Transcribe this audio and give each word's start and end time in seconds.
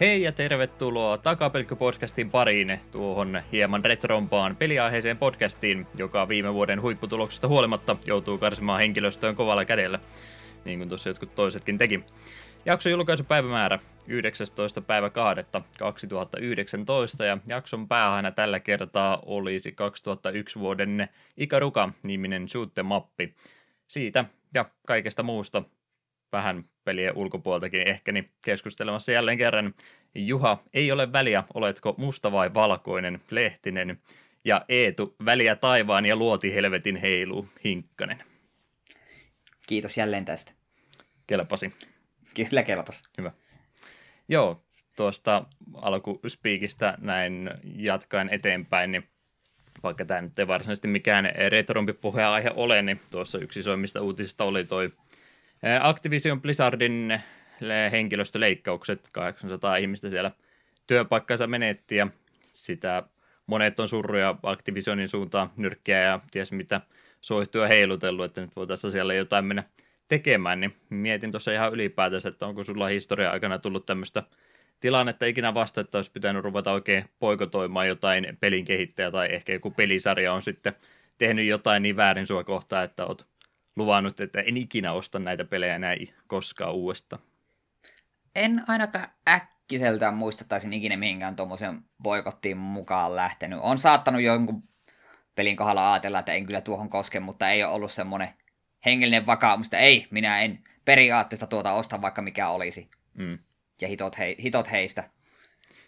Hei 0.00 0.22
ja 0.22 0.32
tervetuloa 0.32 1.16
Takapelkky-podcastin 1.16 2.30
pariin 2.30 2.80
tuohon 2.90 3.42
hieman 3.52 3.84
retrompaan 3.84 4.56
peliaiheeseen 4.56 5.18
podcastiin, 5.18 5.86
joka 5.96 6.28
viime 6.28 6.54
vuoden 6.54 6.82
huipputuloksesta 6.82 7.48
huolimatta 7.48 7.96
joutuu 8.06 8.38
karsimaan 8.38 8.80
henkilöstöön 8.80 9.36
kovalla 9.36 9.64
kädellä, 9.64 9.98
niin 10.64 10.78
kuin 10.78 10.88
tuossa 10.88 11.08
jotkut 11.08 11.34
toisetkin 11.34 11.78
teki. 11.78 12.04
Jakson 12.64 12.92
julkaisupäivämäärä 12.92 13.78
19. 14.06 14.80
päivä 14.80 15.10
2. 15.10 15.44
2019 15.78 17.24
ja 17.24 17.38
jakson 17.46 17.88
päähänä 17.88 18.30
tällä 18.30 18.60
kertaa 18.60 19.22
olisi 19.26 19.72
2001 19.72 20.58
vuoden 20.58 21.08
Ikaruka-niminen 21.36 22.48
shoot 22.48 22.72
mappi. 22.82 23.34
Siitä 23.88 24.24
ja 24.54 24.64
kaikesta 24.86 25.22
muusta 25.22 25.62
vähän 26.32 26.64
pelien 26.88 27.16
ulkopuoltakin 27.16 27.88
ehkä, 27.88 28.12
niin 28.12 28.30
keskustelemassa 28.44 29.12
jälleen 29.12 29.38
kerran. 29.38 29.74
Juha, 30.14 30.62
ei 30.74 30.92
ole 30.92 31.12
väliä, 31.12 31.44
oletko 31.54 31.94
musta 31.98 32.32
vai 32.32 32.54
valkoinen, 32.54 33.20
Lehtinen. 33.30 33.98
Ja 34.44 34.64
Eetu, 34.68 35.16
väliä 35.24 35.56
taivaan 35.56 36.06
ja 36.06 36.16
luoti 36.16 36.54
helvetin 36.54 36.96
heilu, 36.96 37.48
Hinkkanen. 37.64 38.24
Kiitos 39.66 39.96
jälleen 39.96 40.24
tästä. 40.24 40.52
Kelpasi. 41.26 41.72
Kyllä 42.34 42.62
kelpasi. 42.62 43.08
Hyvä. 43.18 43.32
Joo, 44.28 44.64
tuosta 44.96 45.44
alkuspiikistä 45.74 46.98
näin 47.00 47.48
jatkaen 47.76 48.28
eteenpäin, 48.32 48.92
niin 48.92 49.08
vaikka 49.82 50.04
tämä 50.04 50.20
nyt 50.20 50.38
ei 50.38 50.46
varsinaisesti 50.46 50.88
mikään 50.88 51.32
retrompi 51.48 51.92
puheenaihe 51.92 52.50
ole, 52.54 52.82
niin 52.82 53.00
tuossa 53.10 53.38
yksi 53.38 53.60
isoimmista 53.60 54.00
uutisista 54.00 54.44
oli 54.44 54.64
toi 54.64 54.92
Activision 55.80 56.42
Blizzardin 56.42 57.20
henkilöstöleikkaukset, 57.92 59.08
800 59.12 59.76
ihmistä 59.76 60.10
siellä 60.10 60.30
työpaikkansa 60.86 61.46
menetti 61.46 61.96
ja 61.96 62.06
sitä 62.42 63.02
monet 63.46 63.80
on 63.80 63.88
surruja 63.88 64.36
Activisionin 64.42 65.08
suuntaan 65.08 65.50
nyrkkiä 65.56 66.02
ja 66.02 66.20
ties 66.30 66.52
mitä 66.52 66.80
soihtuja 67.20 67.66
heilutellut, 67.68 68.24
että 68.24 68.40
nyt 68.40 68.56
voitaisiin 68.56 68.90
siellä 68.90 69.14
jotain 69.14 69.44
mennä 69.44 69.64
tekemään, 70.08 70.60
niin 70.60 70.76
mietin 70.90 71.30
tuossa 71.30 71.52
ihan 71.52 71.72
ylipäätänsä, 71.72 72.28
että 72.28 72.46
onko 72.46 72.64
sulla 72.64 72.86
historia 72.86 73.30
aikana 73.30 73.58
tullut 73.58 73.86
tämmöistä 73.86 74.22
tilannetta 74.80 75.26
ikinä 75.26 75.54
vasta, 75.54 75.80
että 75.80 75.98
olisi 75.98 76.10
pitänyt 76.10 76.44
ruveta 76.44 76.72
oikein 76.72 77.04
poikotoimaan 77.18 77.88
jotain 77.88 78.36
pelin 78.40 78.64
kehittäjä 78.64 79.10
tai 79.10 79.28
ehkä 79.34 79.52
joku 79.52 79.70
pelisarja 79.70 80.32
on 80.32 80.42
sitten 80.42 80.74
tehnyt 81.18 81.46
jotain 81.46 81.82
niin 81.82 81.96
väärin 81.96 82.26
sua 82.26 82.44
kohtaan, 82.44 82.84
että 82.84 83.06
oot 83.06 83.26
luvannut, 83.78 84.20
että 84.20 84.40
en 84.40 84.56
ikinä 84.56 84.92
osta 84.92 85.18
näitä 85.18 85.44
pelejä 85.44 85.78
näin 85.78 86.14
koskaan 86.26 86.74
uudestaan. 86.74 87.22
En 88.34 88.64
ainakaan 88.68 89.08
äkkiseltään 89.28 90.14
muista, 90.14 90.44
taisin 90.48 90.72
ikinä 90.72 90.96
mihinkään 90.96 91.36
tuommoisen 91.36 91.84
boikottiin 92.02 92.56
mukaan 92.56 93.16
lähtenyt. 93.16 93.58
On 93.62 93.78
saattanut 93.78 94.22
jonkun 94.22 94.62
pelin 95.34 95.56
kohdalla 95.56 95.92
ajatella, 95.92 96.18
että 96.18 96.32
en 96.32 96.46
kyllä 96.46 96.60
tuohon 96.60 96.88
koske, 96.88 97.20
mutta 97.20 97.50
ei 97.50 97.64
ole 97.64 97.72
ollut 97.72 97.92
semmoinen 97.92 98.28
hengellinen 98.84 99.26
vakaumus, 99.26 99.66
että 99.66 99.78
ei, 99.78 100.06
minä 100.10 100.40
en 100.40 100.64
periaatteessa 100.84 101.46
tuota 101.46 101.72
osta, 101.72 102.02
vaikka 102.02 102.22
mikä 102.22 102.48
olisi. 102.48 102.90
Mm. 103.14 103.38
Ja 103.80 103.88
hitot, 103.88 104.18
he, 104.18 104.36
hitot 104.42 104.70
heistä. 104.70 105.10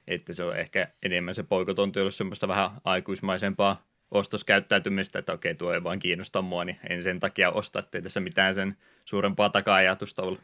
Että 0.06 0.32
se 0.32 0.44
on 0.44 0.58
ehkä 0.58 0.88
enemmän 1.02 1.34
se 1.34 1.42
poikotonti 1.42 2.00
ollut 2.00 2.14
semmoista 2.14 2.48
vähän 2.48 2.70
aikuismaisempaa 2.84 3.89
ostoskäyttäytymistä, 4.10 5.18
että 5.18 5.32
okei, 5.32 5.54
tuo 5.54 5.72
ei 5.72 5.84
vaan 5.84 5.98
kiinnosta 5.98 6.42
mua, 6.42 6.64
niin 6.64 6.80
en 6.88 7.02
sen 7.02 7.20
takia 7.20 7.50
osta, 7.50 7.78
ettei 7.78 8.02
tässä 8.02 8.20
mitään 8.20 8.54
sen 8.54 8.76
suurempaa 9.04 9.50
taka-ajatusta 9.50 10.22
ole. 10.22 10.38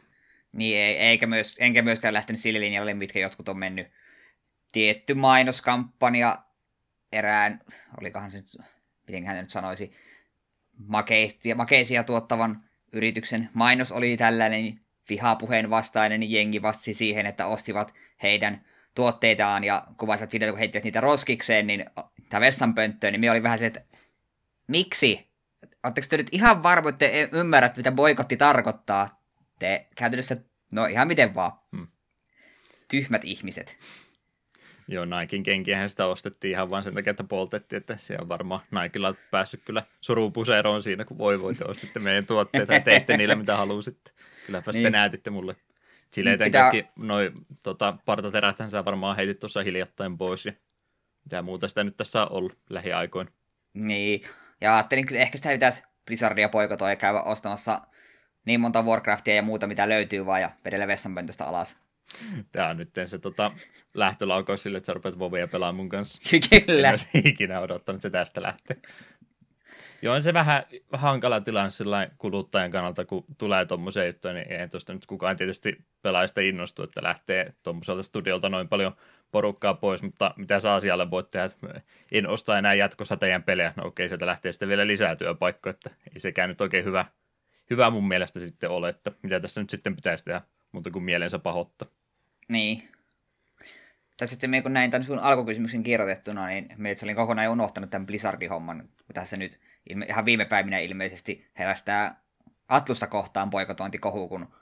Niin, 0.51 0.77
ei, 0.77 0.97
eikä 0.97 1.27
myös, 1.27 1.55
enkä 1.59 1.81
myöskään 1.81 2.13
lähtenyt 2.13 2.39
sille 2.39 2.59
linjalle, 2.59 2.93
mitkä 2.93 3.19
jotkut 3.19 3.49
on 3.49 3.59
mennyt. 3.59 3.87
Tietty 4.71 5.13
mainoskampanja 5.13 6.37
erään, 7.11 7.59
olikohan 8.01 8.31
se 8.31 8.37
nyt, 8.37 8.47
miten 9.07 9.25
hän 9.25 9.37
nyt 9.37 9.49
sanoisi, 9.49 9.91
makeisia, 10.77 11.55
makeisia 11.55 12.03
tuottavan 12.03 12.63
yrityksen 12.91 13.49
mainos 13.53 13.91
oli 13.91 14.17
tällainen 14.17 14.79
vihapuheen 15.09 15.69
vastainen, 15.69 16.31
jengi 16.31 16.61
vastasi 16.61 16.93
siihen, 16.93 17.25
että 17.25 17.45
ostivat 17.45 17.93
heidän 18.23 18.65
tuotteitaan 18.97 19.63
ja 19.63 19.87
kuvasivat 19.97 20.33
videoita, 20.33 20.51
kun 20.51 20.59
heittivät 20.59 20.83
niitä 20.83 21.01
roskikseen, 21.01 21.67
niin 21.67 21.85
tämä 22.29 22.41
vessanpönttöön, 22.41 23.13
niin 23.13 23.21
me 23.21 23.31
oli 23.31 23.43
vähän 23.43 23.59
se, 23.59 23.65
että 23.65 23.81
miksi? 24.67 25.27
Oletteko 25.83 26.07
te 26.09 26.17
nyt 26.17 26.29
ihan 26.31 26.63
varmo, 26.63 26.89
että 26.89 27.05
te 27.05 27.29
ymmärrät, 27.31 27.77
mitä 27.77 27.91
boikotti 27.91 28.37
tarkoittaa? 28.37 29.21
Te 29.59 29.87
käytännössä, 29.95 30.37
no 30.71 30.85
ihan 30.85 31.07
miten 31.07 31.35
vaan. 31.35 31.51
Hmm. 31.75 31.87
Tyhmät 32.87 33.21
ihmiset. 33.23 33.79
Joo, 34.87 35.05
Naikin 35.05 35.43
kenkiähän 35.43 35.89
sitä 35.89 36.05
ostettiin 36.05 36.51
ihan 36.51 36.69
vain 36.69 36.83
sen 36.83 36.93
takia, 36.93 37.11
että 37.11 37.23
poltettiin, 37.23 37.77
että 37.77 37.97
se 37.99 38.17
on 38.21 38.29
varmaan 38.29 38.61
Naikilla 38.71 39.15
päässyt 39.31 39.61
kyllä 39.65 39.83
surupuseroon 40.01 40.81
siinä, 40.81 41.05
kun 41.05 41.17
voi 41.17 41.41
voi 41.41 41.55
te 41.55 41.65
ostitte 41.65 41.99
meidän 41.99 42.25
tuotteita 42.25 42.73
ja 42.73 42.81
teitte 42.81 43.17
niillä 43.17 43.35
mitä 43.35 43.57
halusitte. 43.57 44.11
Kylläpä 44.45 44.71
niin. 44.71 44.73
sitten 44.73 44.91
näytitte 44.91 45.29
mulle. 45.29 45.55
Silleen 46.09 46.39
Pitää... 46.39 46.71
kaikki 46.71 46.91
noi 46.95 47.31
tota, 47.63 47.97
partateräthän 48.05 48.69
sä 48.69 48.85
varmaan 48.85 49.15
heitit 49.15 49.39
tuossa 49.39 49.63
hiljattain 49.63 50.17
pois 50.17 50.45
ja 50.45 50.53
mitä 51.23 51.41
muuta 51.41 51.67
sitä 51.67 51.83
nyt 51.83 51.97
tässä 51.97 52.21
on 52.21 52.31
ollut 52.31 52.57
lähiaikoina. 52.69 53.31
Niin, 53.73 54.21
ja 54.61 54.75
ajattelin 54.75 55.05
kyllä 55.05 55.21
ehkä 55.21 55.37
sitä 55.37 55.49
pitäisi 55.49 55.83
Blizzardia 56.05 56.49
poikotoa 56.49 56.89
ja 56.89 56.95
käydä 56.95 57.21
ostamassa 57.21 57.81
niin 58.45 58.59
monta 58.59 58.81
Warcraftia 58.81 59.35
ja 59.35 59.41
muuta, 59.41 59.67
mitä 59.67 59.89
löytyy 59.89 60.25
vaan 60.25 60.41
ja 60.41 60.51
vedellä 60.65 60.87
vessanpöntöstä 60.87 61.45
alas. 61.45 61.77
Tämä 62.51 62.69
on 62.69 62.77
nyt 62.77 62.89
se 63.05 63.19
tota, 63.19 63.51
lähtölaukaus 63.93 64.63
sille, 64.63 64.77
että 64.77 64.85
sä 64.85 64.93
rupeat 64.93 65.19
Vovia 65.19 65.47
pelaamaan 65.47 65.75
mun 65.75 65.89
kanssa. 65.89 66.21
Kyllä. 66.65 66.89
En 66.89 67.27
ikinä 67.27 67.59
odottanut, 67.59 67.97
että 67.97 68.01
se 68.01 68.09
tästä 68.09 68.41
lähtee. 68.41 68.77
Joo, 70.01 70.15
on 70.15 70.21
se 70.21 70.33
vähän 70.33 70.63
hankala 70.93 71.41
tilanne 71.41 72.11
kuluttajan 72.17 72.71
kannalta, 72.71 73.05
kun 73.05 73.25
tulee 73.37 73.65
tuommoisia 73.65 74.05
juttuja, 74.05 74.33
niin 74.33 74.51
ei 74.51 74.67
tuosta 74.67 74.93
nyt 74.93 75.05
kukaan 75.05 75.35
tietysti 75.35 75.77
pelaajista 76.01 76.41
innostu, 76.41 76.83
että 76.83 77.03
lähtee 77.03 77.53
tuommoiselta 77.63 78.03
studiolta 78.03 78.49
noin 78.49 78.67
paljon 78.67 78.95
porukkaa 79.31 79.73
pois, 79.73 80.03
mutta 80.03 80.33
mitä 80.37 80.59
saa 80.59 80.75
asialle 80.75 81.11
voit 81.11 81.29
tehdä, 81.29 81.45
että 81.45 81.81
en 82.11 82.27
osta 82.27 82.57
enää 82.57 82.73
jatkossa 82.73 83.17
teidän 83.17 83.43
pelejä, 83.43 83.73
no 83.75 83.87
okei, 83.87 84.07
sieltä 84.07 84.25
lähtee 84.25 84.51
sitten 84.51 84.69
vielä 84.69 84.87
lisää 84.87 85.15
työpaikkoja, 85.15 85.71
että 85.71 85.89
ei 86.13 86.19
sekään 86.19 86.49
nyt 86.49 86.61
oikein 86.61 86.85
hyvä, 86.85 87.05
hyvä 87.69 87.89
mun 87.89 88.07
mielestä 88.07 88.39
sitten 88.39 88.69
ole, 88.69 88.89
että 88.89 89.11
mitä 89.23 89.39
tässä 89.39 89.61
nyt 89.61 89.69
sitten 89.69 89.95
pitäisi 89.95 90.25
tehdä, 90.25 90.41
mutta 90.71 90.91
kuin 90.91 91.03
mielensä 91.03 91.39
pahoittaa. 91.39 91.87
Niin. 92.49 92.96
Tässä 94.17 94.33
sitten 94.33 94.63
kun 94.63 94.73
näin 94.73 94.91
tämän 94.91 95.03
sun 95.03 95.19
alkukysymyksen 95.19 95.83
kirjoitettuna, 95.83 96.47
niin 96.47 96.67
meitä 96.77 97.05
olin 97.05 97.15
kokonaan 97.15 97.49
unohtanut 97.49 97.89
tämän 97.89 98.05
Blizzardin 98.05 98.49
homman, 98.49 98.89
tässä 99.13 99.37
nyt 99.37 99.59
ilme, 99.89 100.05
ihan 100.05 100.25
viime 100.25 100.45
päivinä 100.45 100.79
ilmeisesti 100.79 101.47
herästää 101.59 102.21
Atlusta 102.67 103.07
kohtaan 103.07 103.49
poikotointikohu, 103.49 104.27
kun 104.27 104.53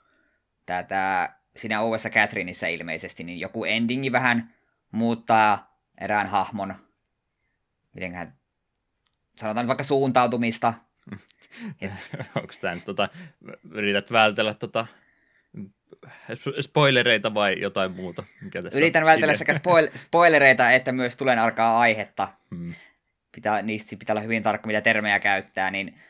tää, 0.66 1.40
siinä 1.56 1.82
uudessa 1.82 2.10
Catherineissa 2.10 2.66
ilmeisesti, 2.66 3.24
niin 3.24 3.40
joku 3.40 3.64
endingi 3.64 4.12
vähän 4.12 4.54
muuttaa 4.92 5.78
erään 6.00 6.26
hahmon, 6.26 6.74
mitenköhän 7.94 8.36
sanotaan 9.36 9.64
nyt 9.64 9.68
vaikka 9.68 9.84
suuntautumista. 9.84 10.74
Onko 12.36 12.52
tämä 12.60 12.74
nyt 12.74 12.84
tota, 12.84 13.08
yrität 13.70 14.12
vältellä 14.12 14.54
tota, 14.54 14.86
spoilereita 16.60 17.34
vai 17.34 17.60
jotain 17.60 17.92
muuta? 17.92 18.24
Mikä 18.40 18.62
tässä 18.62 18.78
Yritän 18.78 19.04
vältellä 19.04 19.34
sekä 19.34 19.52
spoil- 19.52 19.98
spoilereita 19.98 20.70
että 20.70 20.92
myös 20.92 21.16
tulen 21.16 21.38
arkaa 21.38 21.78
aihetta. 21.78 22.28
Hmm 22.50 22.74
pitää, 23.36 23.62
niistä 23.62 23.96
pitää 23.98 24.14
olla 24.14 24.20
hyvin 24.20 24.42
tarkka, 24.42 24.66
mitä 24.66 24.80
termejä 24.80 25.18
käyttää, 25.18 25.70
niin 25.70 26.00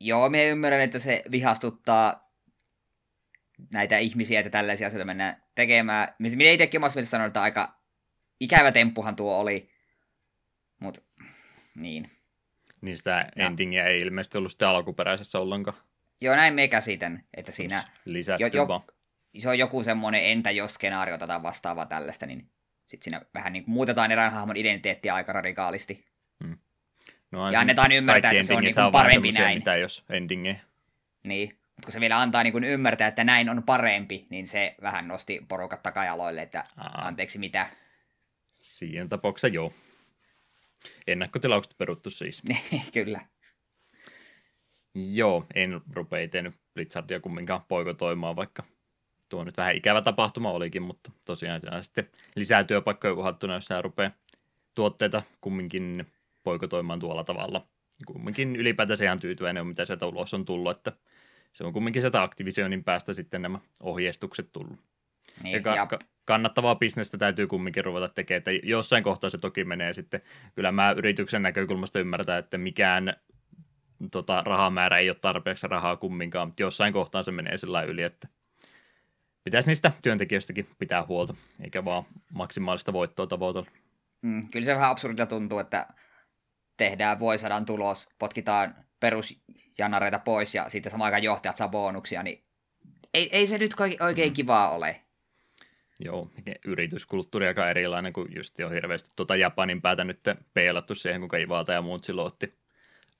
joo, 0.00 0.28
me 0.28 0.48
ymmärrän, 0.48 0.80
että 0.80 0.98
se 0.98 1.22
vihastuttaa 1.30 2.32
näitä 3.70 3.98
ihmisiä, 3.98 4.40
että 4.40 4.50
tällaisia 4.50 4.86
asioita 4.86 5.04
mennään 5.04 5.42
tekemään. 5.54 6.14
Minä 6.18 6.50
itsekin 6.50 6.80
omassa 6.80 6.96
mielessä 6.96 7.10
sanoin, 7.10 7.26
että 7.26 7.42
aika 7.42 7.78
ikävä 8.40 8.72
temppuhan 8.72 9.16
tuo 9.16 9.38
oli, 9.38 9.70
mutta 10.80 11.02
niin. 11.74 12.10
Niin 12.80 12.98
sitä 12.98 13.28
endingiä 13.36 13.84
ei 13.84 14.00
ilmeisesti 14.00 14.38
ollut 14.38 14.52
sitä 14.52 14.70
alkuperäisessä 14.70 15.38
ollenkaan. 15.38 15.76
Joo, 16.22 16.36
näin 16.36 16.54
me 16.54 16.68
käsitän, 16.68 17.24
että 17.34 17.52
siinä 17.52 17.84
Lisätty 18.04 18.44
jo, 18.44 18.66
jo, 19.32 19.40
se 19.40 19.48
on 19.48 19.58
joku 19.58 19.82
semmoinen 19.82 20.24
entä 20.24 20.50
jos 20.50 20.74
skenaario 20.74 21.18
tai 21.18 21.42
vastaavaa 21.42 21.86
tällaista, 21.86 22.26
niin 22.26 22.50
sitten 22.86 23.04
siinä 23.04 23.22
vähän 23.34 23.52
niin 23.52 23.64
muutetaan 23.66 24.12
erään 24.12 24.32
hahmon 24.32 24.56
identiteettiä 24.56 25.14
aika 25.14 25.32
radikaalisti. 25.32 26.04
Hmm. 26.44 26.58
No, 27.30 27.50
ja 27.50 27.60
annetaan 27.60 27.92
ymmärtää, 27.92 28.30
että 28.30 28.42
se 28.42 28.54
on 28.54 28.62
niin 28.62 28.74
kuin 28.74 28.92
parempi 28.92 29.32
näin. 29.32 29.58
Mitä 29.58 29.76
jos 29.76 30.04
endingi. 30.10 30.60
Niin, 31.22 31.48
mutta 31.48 31.82
kun 31.84 31.92
se 31.92 32.00
vielä 32.00 32.20
antaa 32.20 32.42
niin 32.42 32.52
kuin 32.52 32.64
ymmärtää, 32.64 33.08
että 33.08 33.24
näin 33.24 33.48
on 33.48 33.62
parempi, 33.62 34.26
niin 34.30 34.46
se 34.46 34.74
vähän 34.82 35.08
nosti 35.08 35.40
porukat 35.48 35.82
takajaloille, 35.82 36.42
että 36.42 36.64
Aa. 36.76 37.06
anteeksi 37.06 37.38
mitä. 37.38 37.66
Siinä 38.54 39.08
tapauksessa 39.08 39.48
joo. 39.48 39.72
Ennakkotilaukset 41.06 41.78
peruttu 41.78 42.10
siis. 42.10 42.42
Kyllä. 42.94 43.20
Joo, 44.94 45.46
en 45.54 45.80
rupea 45.92 46.20
itse 46.20 46.52
Blitzardia 46.74 47.20
kumminkaan 47.20 47.62
poikotoimaan, 47.68 48.36
vaikka 48.36 48.62
tuo 49.28 49.44
nyt 49.44 49.56
vähän 49.56 49.76
ikävä 49.76 50.02
tapahtuma 50.02 50.50
olikin, 50.50 50.82
mutta 50.82 51.12
tosiaan 51.26 51.60
sitten 51.80 52.08
lisää 52.36 52.64
työpaikkoja 52.64 53.14
uhattuna, 53.14 53.54
jos 53.54 53.70
nämä 53.70 53.82
rupeaa 53.82 54.10
tuotteita 54.74 55.22
kumminkin 55.40 56.06
poikotoimaan 56.42 57.00
tuolla 57.00 57.24
tavalla. 57.24 57.66
Kumminkin 58.06 58.56
ylipäätänsä 58.56 59.04
ihan 59.04 59.20
tyytyväinen 59.20 59.60
on, 59.60 59.66
mitä 59.66 59.84
sieltä 59.84 60.06
ulos 60.06 60.34
on 60.34 60.44
tullut, 60.44 60.76
että 60.76 60.92
se 61.52 61.64
on 61.64 61.72
kumminkin 61.72 62.02
sieltä 62.02 62.22
Activisionin 62.22 62.84
päästä 62.84 63.14
sitten 63.14 63.42
nämä 63.42 63.58
ohjeistukset 63.80 64.52
tullut. 64.52 64.80
Niin, 65.42 65.52
ja, 65.52 65.60
ka- 65.60 65.76
ja 65.76 65.88
kannattavaa 66.24 66.74
bisnestä 66.74 67.18
täytyy 67.18 67.46
kumminkin 67.46 67.84
ruveta 67.84 68.08
tekemään, 68.08 68.38
että 68.38 68.50
jossain 68.50 69.04
kohtaa 69.04 69.30
se 69.30 69.38
toki 69.38 69.64
menee 69.64 69.92
sitten, 69.92 70.20
kyllä 70.54 70.72
mä 70.72 70.90
yrityksen 70.90 71.42
näkökulmasta 71.42 72.00
ymmärtää, 72.00 72.38
että 72.38 72.58
mikään 72.58 73.16
tota, 74.10 74.42
rahamäärä 74.46 74.98
ei 74.98 75.10
ole 75.10 75.16
tarpeeksi 75.20 75.66
rahaa 75.66 75.96
kumminkaan, 75.96 76.48
mutta 76.48 76.62
jossain 76.62 76.92
kohtaa 76.92 77.22
se 77.22 77.32
menee 77.32 77.58
sillä 77.58 77.82
yli, 77.82 78.02
että 78.02 78.28
pitäisi 79.44 79.70
niistä 79.70 79.92
työntekijöistäkin 80.02 80.68
pitää 80.78 81.06
huolta, 81.06 81.34
eikä 81.60 81.84
vaan 81.84 82.04
maksimaalista 82.32 82.92
voittoa 82.92 83.26
tavoitella. 83.26 83.70
Mm, 84.22 84.48
kyllä 84.50 84.66
se 84.66 84.74
vähän 84.74 84.90
absurdilta 84.90 85.26
tuntuu, 85.26 85.58
että 85.58 85.86
tehdään 86.76 87.18
vuosisadan 87.18 87.64
tulos, 87.64 88.08
potkitaan 88.18 88.74
perusjanareita 89.00 90.18
pois 90.18 90.54
ja 90.54 90.70
sitten 90.70 90.92
samaan 90.92 91.06
aikaan 91.06 91.22
johtajat 91.22 91.56
saa 91.56 91.68
bonuksia, 91.68 92.22
niin 92.22 92.44
ei, 93.14 93.28
ei 93.32 93.46
se 93.46 93.58
nyt 93.58 93.74
oikein 94.00 94.30
mm. 94.30 94.34
kivaa 94.34 94.70
ole. 94.70 95.00
Joo, 96.00 96.30
yrityskulttuuri 96.66 97.46
aika 97.46 97.70
erilainen, 97.70 98.12
kuin 98.12 98.34
just 98.36 98.58
jo 98.58 98.70
hirveästi 98.70 99.10
tuota 99.16 99.36
Japanin 99.36 99.82
päätä 99.82 100.04
nyt 100.04 100.20
peilattu 100.54 100.94
siihen, 100.94 101.20
kuinka 101.20 101.36
Ivalta 101.36 101.72
ja 101.72 101.82
muut 101.82 102.04
silloin 102.04 102.26
otti 102.26 102.61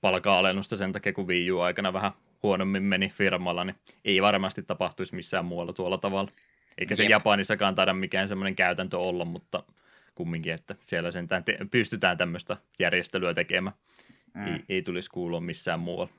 palka-alennusta 0.03 0.75
sen 0.75 0.91
takia, 0.91 1.13
kun 1.13 1.27
Wii 1.27 1.47
aikana 1.61 1.93
vähän 1.93 2.11
huonommin 2.43 2.83
meni 2.83 3.09
firmalla, 3.09 3.63
niin 3.63 3.75
ei 4.05 4.21
varmasti 4.21 4.63
tapahtuisi 4.63 5.15
missään 5.15 5.45
muualla 5.45 5.73
tuolla 5.73 5.97
tavalla. 5.97 6.31
Eikä 6.77 6.95
se 6.95 7.03
Jep. 7.03 7.09
Japanissakaan 7.09 7.75
taida 7.75 7.93
mikään 7.93 8.27
semmoinen 8.27 8.55
käytäntö 8.55 8.97
olla, 8.97 9.25
mutta 9.25 9.63
kumminkin, 10.15 10.53
että 10.53 10.75
siellä 10.81 11.11
sentään 11.11 11.43
te- 11.43 11.57
pystytään 11.71 12.17
tämmöistä 12.17 12.57
järjestelyä 12.79 13.33
tekemään. 13.33 13.75
Mm. 14.33 14.47
Ei, 14.47 14.59
ei 14.69 14.81
tulisi 14.81 15.09
kuulua 15.09 15.39
missään 15.39 15.79
muualla. 15.79 16.13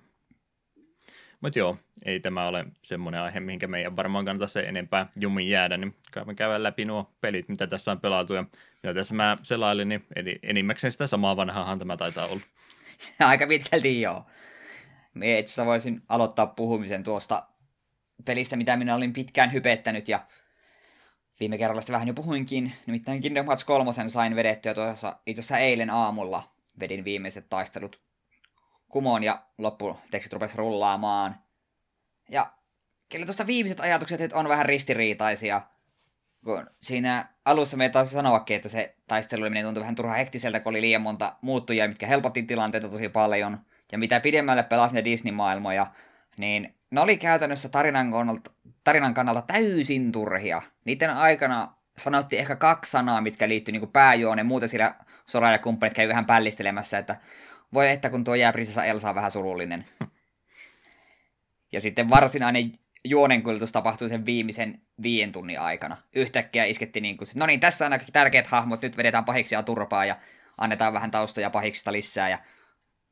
Mutta 1.40 1.58
joo, 1.58 1.76
ei 2.04 2.20
tämä 2.20 2.48
ole 2.48 2.64
semmoinen 2.82 3.20
aihe, 3.20 3.40
mihinkä 3.40 3.66
meidän 3.66 3.96
varmaan 3.96 4.25
kannata 4.25 4.46
se 4.46 4.60
enempää 4.60 5.06
jumiin 5.20 5.50
jäädä, 5.50 5.76
niin 5.76 5.94
käymme 6.12 6.34
käydä 6.34 6.62
läpi 6.62 6.84
nuo 6.84 7.10
pelit, 7.20 7.48
mitä 7.48 7.66
tässä 7.66 7.92
on 7.92 8.00
pelattu. 8.00 8.34
Ja 8.34 8.44
mitä 8.82 8.94
tässä 8.94 9.14
mä 9.14 9.36
selailin, 9.42 9.88
niin 9.88 10.06
eli 10.16 10.38
enimmäkseen 10.42 10.92
sitä 10.92 11.06
samaa 11.06 11.36
vanhaahan 11.36 11.78
tämä 11.78 11.96
taitaa 11.96 12.26
olla. 12.26 12.42
Aika 13.18 13.46
pitkälti 13.46 14.00
joo. 14.00 14.26
Me 15.14 15.38
itse 15.38 15.66
voisin 15.66 16.02
aloittaa 16.08 16.46
puhumisen 16.46 17.02
tuosta 17.02 17.46
pelistä, 18.24 18.56
mitä 18.56 18.76
minä 18.76 18.94
olin 18.94 19.12
pitkään 19.12 19.52
hypettänyt 19.52 20.08
ja 20.08 20.26
viime 21.40 21.58
kerralla 21.58 21.80
sitä 21.80 21.92
vähän 21.92 22.08
jo 22.08 22.14
puhuinkin. 22.14 22.72
Nimittäin 22.86 23.20
Kingdom 23.20 23.46
Hearts 23.46 23.64
3 23.64 23.90
sain 24.06 24.36
vedettyä 24.36 24.74
tuossa 24.74 25.16
itse 25.26 25.40
asiassa 25.40 25.58
eilen 25.58 25.90
aamulla. 25.90 26.42
Vedin 26.80 27.04
viimeiset 27.04 27.46
taistelut 27.48 28.00
kumoon 28.88 29.22
ja 29.22 29.42
lopputekstit 29.58 30.32
rupesi 30.32 30.56
rullaamaan. 30.56 31.38
Ja 32.28 32.52
kyllä 33.12 33.26
tuosta 33.26 33.46
viimeiset 33.46 33.80
ajatukset 33.80 34.32
on 34.32 34.48
vähän 34.48 34.66
ristiriitaisia. 34.66 35.62
Kun 36.44 36.67
siinä 36.81 37.29
alussa 37.44 37.76
me 37.76 37.88
taisi 37.88 38.12
sanoakin, 38.12 38.56
että 38.56 38.69
se 38.69 38.96
taisteluiminen 39.06 39.64
tuntui 39.64 39.81
vähän 39.81 39.94
turhaa 39.94 40.17
hektiseltä, 40.17 40.61
kun 40.61 40.70
oli 40.70 40.81
liian 40.81 41.02
monta 41.02 41.37
muuttujia, 41.41 41.88
mitkä 41.88 42.06
helpotti 42.06 42.43
tilanteita 42.43 42.88
tosi 42.88 43.08
paljon. 43.08 43.58
Ja 43.93 43.99
mitä 43.99 44.20
pidemmälle 44.20 44.62
pelasin 44.62 44.96
ne 44.96 45.05
Disney-maailmoja, 45.05 45.87
niin 46.37 46.75
ne 46.91 47.00
oli 47.00 47.17
käytännössä 47.17 47.69
tarinan 47.69 48.11
kannalta, 48.11 48.50
tarinan 48.85 49.14
kannalta 49.14 49.43
täysin 49.43 50.12
turhia. 50.12 50.62
Niiden 50.85 51.11
aikana 51.11 51.75
sanottiin 51.99 52.41
ehkä 52.41 52.56
kaksi 52.56 52.91
sanaa, 52.91 53.20
mitkä 53.20 53.49
liittyy 53.49 53.73
niin 53.73 53.93
pääjuoneen, 53.93 54.46
muuten 54.46 54.69
siellä 54.69 54.94
Sora 55.26 55.52
ja 55.52 55.58
kumppanit 55.58 55.94
kävi 55.94 56.08
vähän 56.08 56.26
pällistelemässä, 56.26 56.99
että 56.99 57.17
voi 57.75 57.91
että 57.91 58.11
kun 58.11 58.25
tuo 58.25 58.35
jääprinsessa 58.35 58.85
Elsa 58.85 59.08
on 59.08 59.14
vähän 59.14 59.31
surullinen. 59.31 59.85
Ja 61.73 61.81
sitten 61.81 62.11
varsinainen 62.11 62.73
juonenkulutus 63.04 63.72
tapahtui 63.72 64.08
sen 64.08 64.26
viimeisen 64.26 64.80
viien 65.02 65.32
tunnin 65.32 65.60
aikana. 65.60 65.96
Yhtäkkiä 66.14 66.64
isketti 66.64 67.00
niin 67.00 67.16
kuin, 67.16 67.28
no 67.34 67.46
niin, 67.46 67.60
tässä 67.60 67.86
on 67.86 67.92
ainakin 67.92 68.12
tärkeät 68.12 68.46
hahmot, 68.46 68.82
nyt 68.82 68.96
vedetään 68.96 69.24
pahiksi 69.24 69.54
ja 69.54 69.62
turpaa 69.62 70.06
ja 70.06 70.16
annetaan 70.58 70.92
vähän 70.92 71.10
taustoja 71.10 71.50
pahiksista 71.50 71.92
lisää 71.92 72.30
ja 72.30 72.38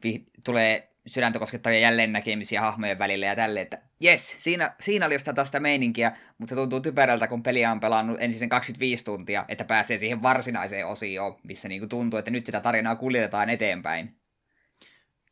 vi- 0.05 0.27
tulee 0.45 0.93
sydäntä 1.07 1.39
koskettavia 1.39 1.79
jälleen 1.79 2.13
näkemisiä 2.13 2.61
hahmojen 2.61 2.99
välillä 2.99 3.27
ja 3.27 3.37
tälleen, 3.37 3.65
että 3.65 3.79
jes, 4.01 4.45
siinä, 4.45 4.75
siinä 4.81 5.07
oli 5.07 5.15
jostain 5.15 5.35
tästä 5.35 5.61
meininkiä, 5.61 6.13
mutta 6.39 6.51
se 6.51 6.55
tuntuu 6.55 6.81
typerältä, 6.81 7.29
kun 7.29 7.43
peliä 7.43 7.73
on 7.73 7.81
pelannut 7.81 8.21
ensin 8.21 8.39
sen 8.39 8.49
25 8.49 9.05
tuntia, 9.05 9.45
että 9.49 9.65
pääsee 9.65 9.99
siihen 9.99 10.23
varsinaiseen 10.23 10.87
osioon, 10.87 11.37
missä 11.43 11.69
niinku 11.69 11.87
tuntuu, 11.87 12.19
että 12.19 12.31
nyt 12.31 12.47
sitä 12.47 12.61
tarinaa 12.61 12.97
kuljetetaan 12.97 13.51
eteenpäin 13.51 14.22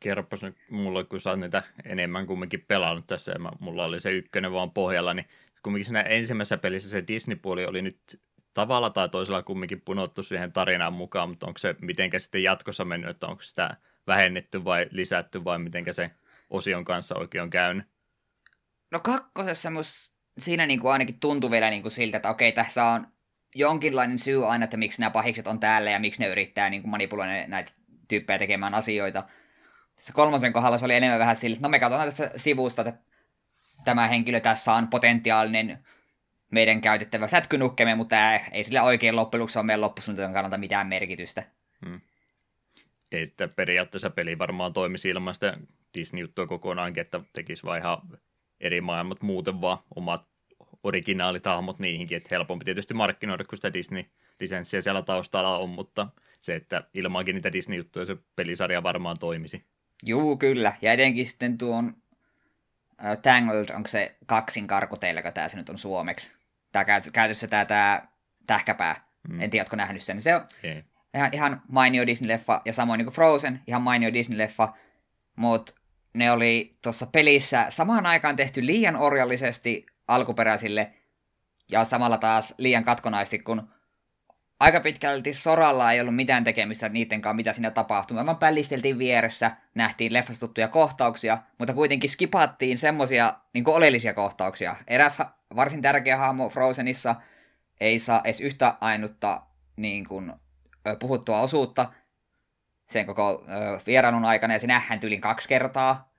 kerropas 0.01 0.43
nyt 0.43 0.55
mulle, 0.69 1.03
kun 1.03 1.19
sä 1.19 1.29
oot 1.29 1.39
niitä 1.39 1.63
enemmän 1.85 2.27
kumminkin 2.27 2.65
pelannut 2.67 3.07
tässä, 3.07 3.31
ja 3.31 3.39
mä, 3.39 3.51
mulla 3.59 3.85
oli 3.85 3.99
se 3.99 4.11
ykkönen 4.11 4.51
vaan 4.51 4.71
pohjalla, 4.71 5.13
niin 5.13 5.25
kumminkin 5.63 5.85
siinä 5.85 6.01
ensimmäisessä 6.01 6.57
pelissä 6.57 6.89
se 6.89 7.03
Disney-puoli 7.07 7.65
oli 7.65 7.81
nyt 7.81 8.21
tavalla 8.53 8.89
tai 8.89 9.09
toisella 9.09 9.43
kumminkin 9.43 9.81
punottu 9.81 10.23
siihen 10.23 10.51
tarinaan 10.51 10.93
mukaan, 10.93 11.29
mutta 11.29 11.47
onko 11.47 11.57
se 11.57 11.75
mitenkä 11.81 12.19
sitten 12.19 12.43
jatkossa 12.43 12.85
mennyt, 12.85 13.09
että 13.09 13.27
onko 13.27 13.41
sitä 13.41 13.77
vähennetty 14.07 14.65
vai 14.65 14.87
lisätty 14.91 15.43
vai 15.43 15.59
mitenkä 15.59 15.93
se 15.93 16.11
osion 16.49 16.85
kanssa 16.85 17.15
oikein 17.15 17.41
on 17.41 17.49
käynyt? 17.49 17.85
No 18.91 18.99
kakkosessa 18.99 19.69
mus 19.69 20.13
siinä 20.37 20.65
niinku 20.65 20.87
ainakin 20.87 21.19
tuntui 21.19 21.51
vielä 21.51 21.69
niinku 21.69 21.89
siltä, 21.89 22.17
että 22.17 22.29
okei, 22.29 22.51
tässä 22.51 22.85
on 22.85 23.07
jonkinlainen 23.55 24.19
syy 24.19 24.51
aina, 24.51 24.63
että 24.63 24.77
miksi 24.77 25.01
nämä 25.01 25.09
pahikset 25.09 25.47
on 25.47 25.59
täällä 25.59 25.91
ja 25.91 25.99
miksi 25.99 26.21
ne 26.21 26.27
yrittää 26.27 26.69
niinku 26.69 26.87
manipuloida 26.87 27.47
näitä 27.47 27.71
tyyppejä 28.07 28.39
tekemään 28.39 28.73
asioita 28.73 29.23
tässä 30.01 30.13
kolmosen 30.13 30.53
kohdalla 30.53 30.77
se 30.77 30.85
oli 30.85 30.93
enemmän 30.93 31.19
vähän 31.19 31.35
sillä, 31.35 31.53
että 31.53 31.67
no 31.67 31.69
me 31.69 31.79
katsotaan 31.79 32.07
tässä 32.07 32.31
sivusta, 32.35 32.81
että 32.81 33.01
tämä 33.83 34.07
henkilö 34.07 34.39
tässä 34.39 34.73
on 34.73 34.87
potentiaalinen 34.87 35.77
meidän 36.51 36.81
käytettävä 36.81 37.27
sätkynukkeme, 37.27 37.95
mutta 37.95 38.15
ei 38.51 38.63
sillä 38.63 38.83
oikein 38.83 39.15
loppujen 39.15 39.41
lopuksi 39.41 39.59
ole 39.59 39.65
meidän 39.65 39.81
loppusuunnitelman 39.81 40.33
kannalta 40.33 40.57
mitään 40.57 40.87
merkitystä. 40.87 41.43
Hmm. 41.85 42.01
Ei 43.11 43.25
sitten 43.25 43.49
periaatteessa 43.55 44.09
peli 44.09 44.37
varmaan 44.37 44.73
toimisi 44.73 45.09
ilman 45.09 45.33
sitä 45.33 45.57
Disney-juttua 45.93 46.47
kokonaankin, 46.47 47.01
että 47.01 47.19
tekisi 47.33 47.63
vaan 47.63 47.79
ihan 47.79 47.97
eri 48.59 48.81
maailmat 48.81 49.21
muuten 49.21 49.61
vaan 49.61 49.77
omat 49.95 50.27
originaalitahmot 50.83 51.79
niihinkin, 51.79 52.17
että 52.17 52.29
helpompi 52.31 52.65
tietysti 52.65 52.93
markkinoida, 52.93 53.43
kun 53.43 53.57
sitä 53.57 53.73
Disney-lisenssiä 53.73 54.81
siellä 54.81 55.01
taustalla 55.01 55.57
on, 55.57 55.69
mutta 55.69 56.07
se, 56.41 56.55
että 56.55 56.83
ilmankin 56.93 57.35
niitä 57.35 57.53
Disney-juttuja 57.53 58.05
se 58.05 58.17
pelisarja 58.35 58.83
varmaan 58.83 59.17
toimisi. 59.19 59.65
Juu, 60.03 60.37
kyllä. 60.37 60.73
Ja 60.81 60.93
etenkin 60.93 61.27
sitten 61.27 61.57
tuon 61.57 61.87
uh, 61.87 63.21
Tangled, 63.21 63.75
onko 63.75 63.87
se 63.87 64.15
kaksin 64.25 64.67
karkuteilla, 64.67 65.31
tämä 65.31 65.47
se 65.47 65.57
nyt 65.57 65.69
on 65.69 65.77
suomeksi. 65.77 66.33
Tämä 66.71 66.85
käytössä 67.13 67.47
tämä, 67.47 67.65
tämä 67.65 68.07
tähkäpää. 68.47 68.95
Mm. 69.29 69.41
En 69.41 69.49
tiedä, 69.49 69.61
oletko 69.61 69.75
nähnyt 69.75 70.03
sen. 70.03 70.21
Se 70.21 70.35
on 70.35 70.41
okay. 70.41 70.83
ihan, 71.13 71.29
ihan 71.33 71.61
mainio 71.67 72.03
Disney-leffa, 72.03 72.61
ja 72.65 72.73
samoin 72.73 72.97
niin 72.97 73.05
kuin 73.05 73.15
Frozen, 73.15 73.61
ihan 73.67 73.81
mainio 73.81 74.09
Disney-leffa. 74.09 74.73
Mutta 75.35 75.73
ne 76.13 76.31
oli 76.31 76.71
tuossa 76.83 77.05
pelissä 77.05 77.65
samaan 77.69 78.05
aikaan 78.05 78.35
tehty 78.35 78.65
liian 78.65 78.95
orjallisesti 78.95 79.85
alkuperäisille, 80.07 80.93
ja 81.71 81.83
samalla 81.83 82.17
taas 82.17 82.53
liian 82.57 82.83
katkonaisesti, 82.83 83.39
kun 83.39 83.69
aika 84.61 84.79
pitkälti 84.79 85.33
Soralla 85.33 85.91
ei 85.91 86.01
ollut 86.01 86.15
mitään 86.15 86.43
tekemistä 86.43 86.89
niiden 86.89 87.21
kanssa, 87.21 87.35
mitä 87.35 87.53
siinä 87.53 87.71
tapahtui. 87.71 88.17
Me 88.17 88.25
vaan 88.25 88.37
pällisteltiin 88.37 88.97
vieressä, 88.97 89.51
nähtiin 89.75 90.13
leffastuttuja 90.13 90.67
kohtauksia, 90.67 91.37
mutta 91.57 91.73
kuitenkin 91.73 92.09
skipattiin 92.09 92.77
semmosia 92.77 93.33
niin 93.53 93.69
oleellisia 93.69 94.13
kohtauksia. 94.13 94.75
Eräs 94.87 95.19
varsin 95.55 95.81
tärkeä 95.81 96.17
hahmo 96.17 96.49
Frozenissa 96.49 97.15
ei 97.79 97.99
saa 97.99 98.21
edes 98.23 98.41
yhtä 98.41 98.77
ainutta 98.81 99.41
niin 99.75 100.07
kuin, 100.07 100.33
puhuttua 100.99 101.41
osuutta 101.41 101.93
sen 102.89 103.05
koko 103.05 103.45
vierailun 103.87 104.25
aikana, 104.25 104.53
ja 104.53 104.59
se 104.59 104.67
nähdään 104.67 104.99
tyylin 104.99 105.21
kaksi 105.21 105.49
kertaa. 105.49 106.13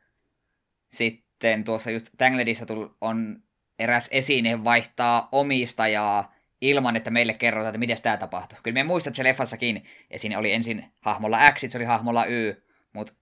Sitten 0.93 1.65
tuossa 1.65 1.91
just 1.91 2.07
Tangledissa 2.19 2.67
on 3.01 3.43
eräs 3.79 4.09
esine 4.13 4.65
vaihtaa 4.65 5.29
omistajaa 5.33 6.33
ilman, 6.63 6.97
että 6.97 7.11
meille 7.11 7.35
kerrotaan, 7.35 7.69
että 7.69 7.79
miten 7.79 8.03
tämä 8.03 8.17
tapahtui. 8.17 8.59
Kyllä 8.63 8.75
me 8.75 8.85
muistat 8.85 9.15
se 9.15 9.25
leffassakin, 9.25 9.85
ja 10.11 10.19
siinä 10.19 10.39
oli 10.39 10.53
ensin 10.53 10.85
hahmolla 11.01 11.53
X, 11.53 11.61
se 11.69 11.79
oli 11.79 11.85
hahmolla 11.85 12.25
Y, 12.25 12.63
mutta 12.93 13.13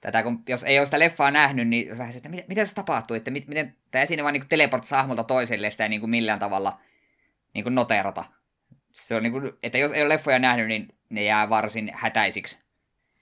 tätä 0.00 0.22
kun, 0.22 0.42
jos 0.48 0.64
ei 0.64 0.78
ole 0.78 0.86
sitä 0.86 0.98
leffaa 0.98 1.30
nähnyt, 1.30 1.68
niin 1.68 1.98
vähän 1.98 2.12
se, 2.12 2.16
että 2.16 2.28
miten, 2.28 2.44
miten 2.48 2.66
se 2.66 2.74
tapahtui, 2.74 3.16
että 3.16 3.30
mit, 3.30 3.48
miten 3.48 3.76
tämä 3.90 4.02
esine 4.02 4.22
vaan 4.22 4.32
niin 4.32 4.48
teleportasi 4.48 4.94
hahmolta 4.94 5.24
toiselle, 5.24 5.70
sitä 5.70 5.84
ei 5.84 5.88
niin 5.88 6.00
kuin 6.00 6.10
millään 6.10 6.38
tavalla 6.38 6.80
niin 7.54 7.62
kuin 7.62 7.74
noterata. 7.74 8.24
Se 8.92 9.14
on 9.14 9.22
niin 9.22 9.32
kuin, 9.32 9.52
että 9.62 9.78
jos 9.78 9.92
ei 9.92 10.02
ole 10.02 10.08
leffoja 10.08 10.38
nähnyt, 10.38 10.68
niin 10.68 10.88
ne 11.10 11.24
jää 11.24 11.48
varsin 11.48 11.90
hätäisiksi. 11.94 12.62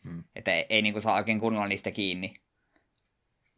Hmm. 0.05 0.25
Että 0.37 0.53
ei, 0.53 0.67
ei 0.69 0.83
niin 0.83 0.93
kuin 0.93 1.03
saa 1.03 1.17
oikein 1.17 1.41
kunnolla 1.41 1.69
niistä 1.69 1.91
kiinni. 1.91 2.35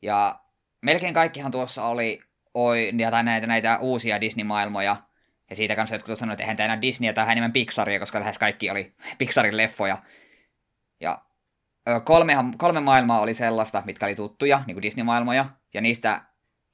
Ja 0.02 0.40
melkein 0.80 1.14
kaikkihan 1.14 1.52
tuossa 1.52 1.84
oli 1.84 2.22
oi, 2.54 2.90
näitä, 2.92 3.46
näitä 3.46 3.78
uusia 3.78 4.20
Disney-maailmoja, 4.20 4.96
ja 5.52 5.56
siitä 5.56 5.76
kanssa 5.76 5.97
jotkut 5.97 6.18
sanoivat, 6.18 6.35
että 6.35 6.42
eihän 6.42 6.56
tämä 6.56 6.64
enää 6.64 6.82
Disneyä, 6.82 7.12
tämä 7.12 7.32
enemmän 7.32 7.52
Pixaria, 7.52 7.99
koska 7.99 8.21
lähes 8.21 8.38
kaikki 8.38 8.71
oli 8.71 8.94
Pixarin 9.18 9.56
leffoja. 9.56 9.99
Ja 11.00 11.23
kolme, 12.04 12.35
kolme 12.56 12.80
maailmaa 12.80 13.21
oli 13.21 13.35
sellaista, 13.35 13.82
mitkä 13.87 14.06
oli 14.06 14.14
tuttuja, 14.14 14.62
niin 14.66 14.75
kuin 14.75 14.82
Disney-maailmoja, 14.82 15.47
ja 15.75 15.80
niistä 15.80 16.23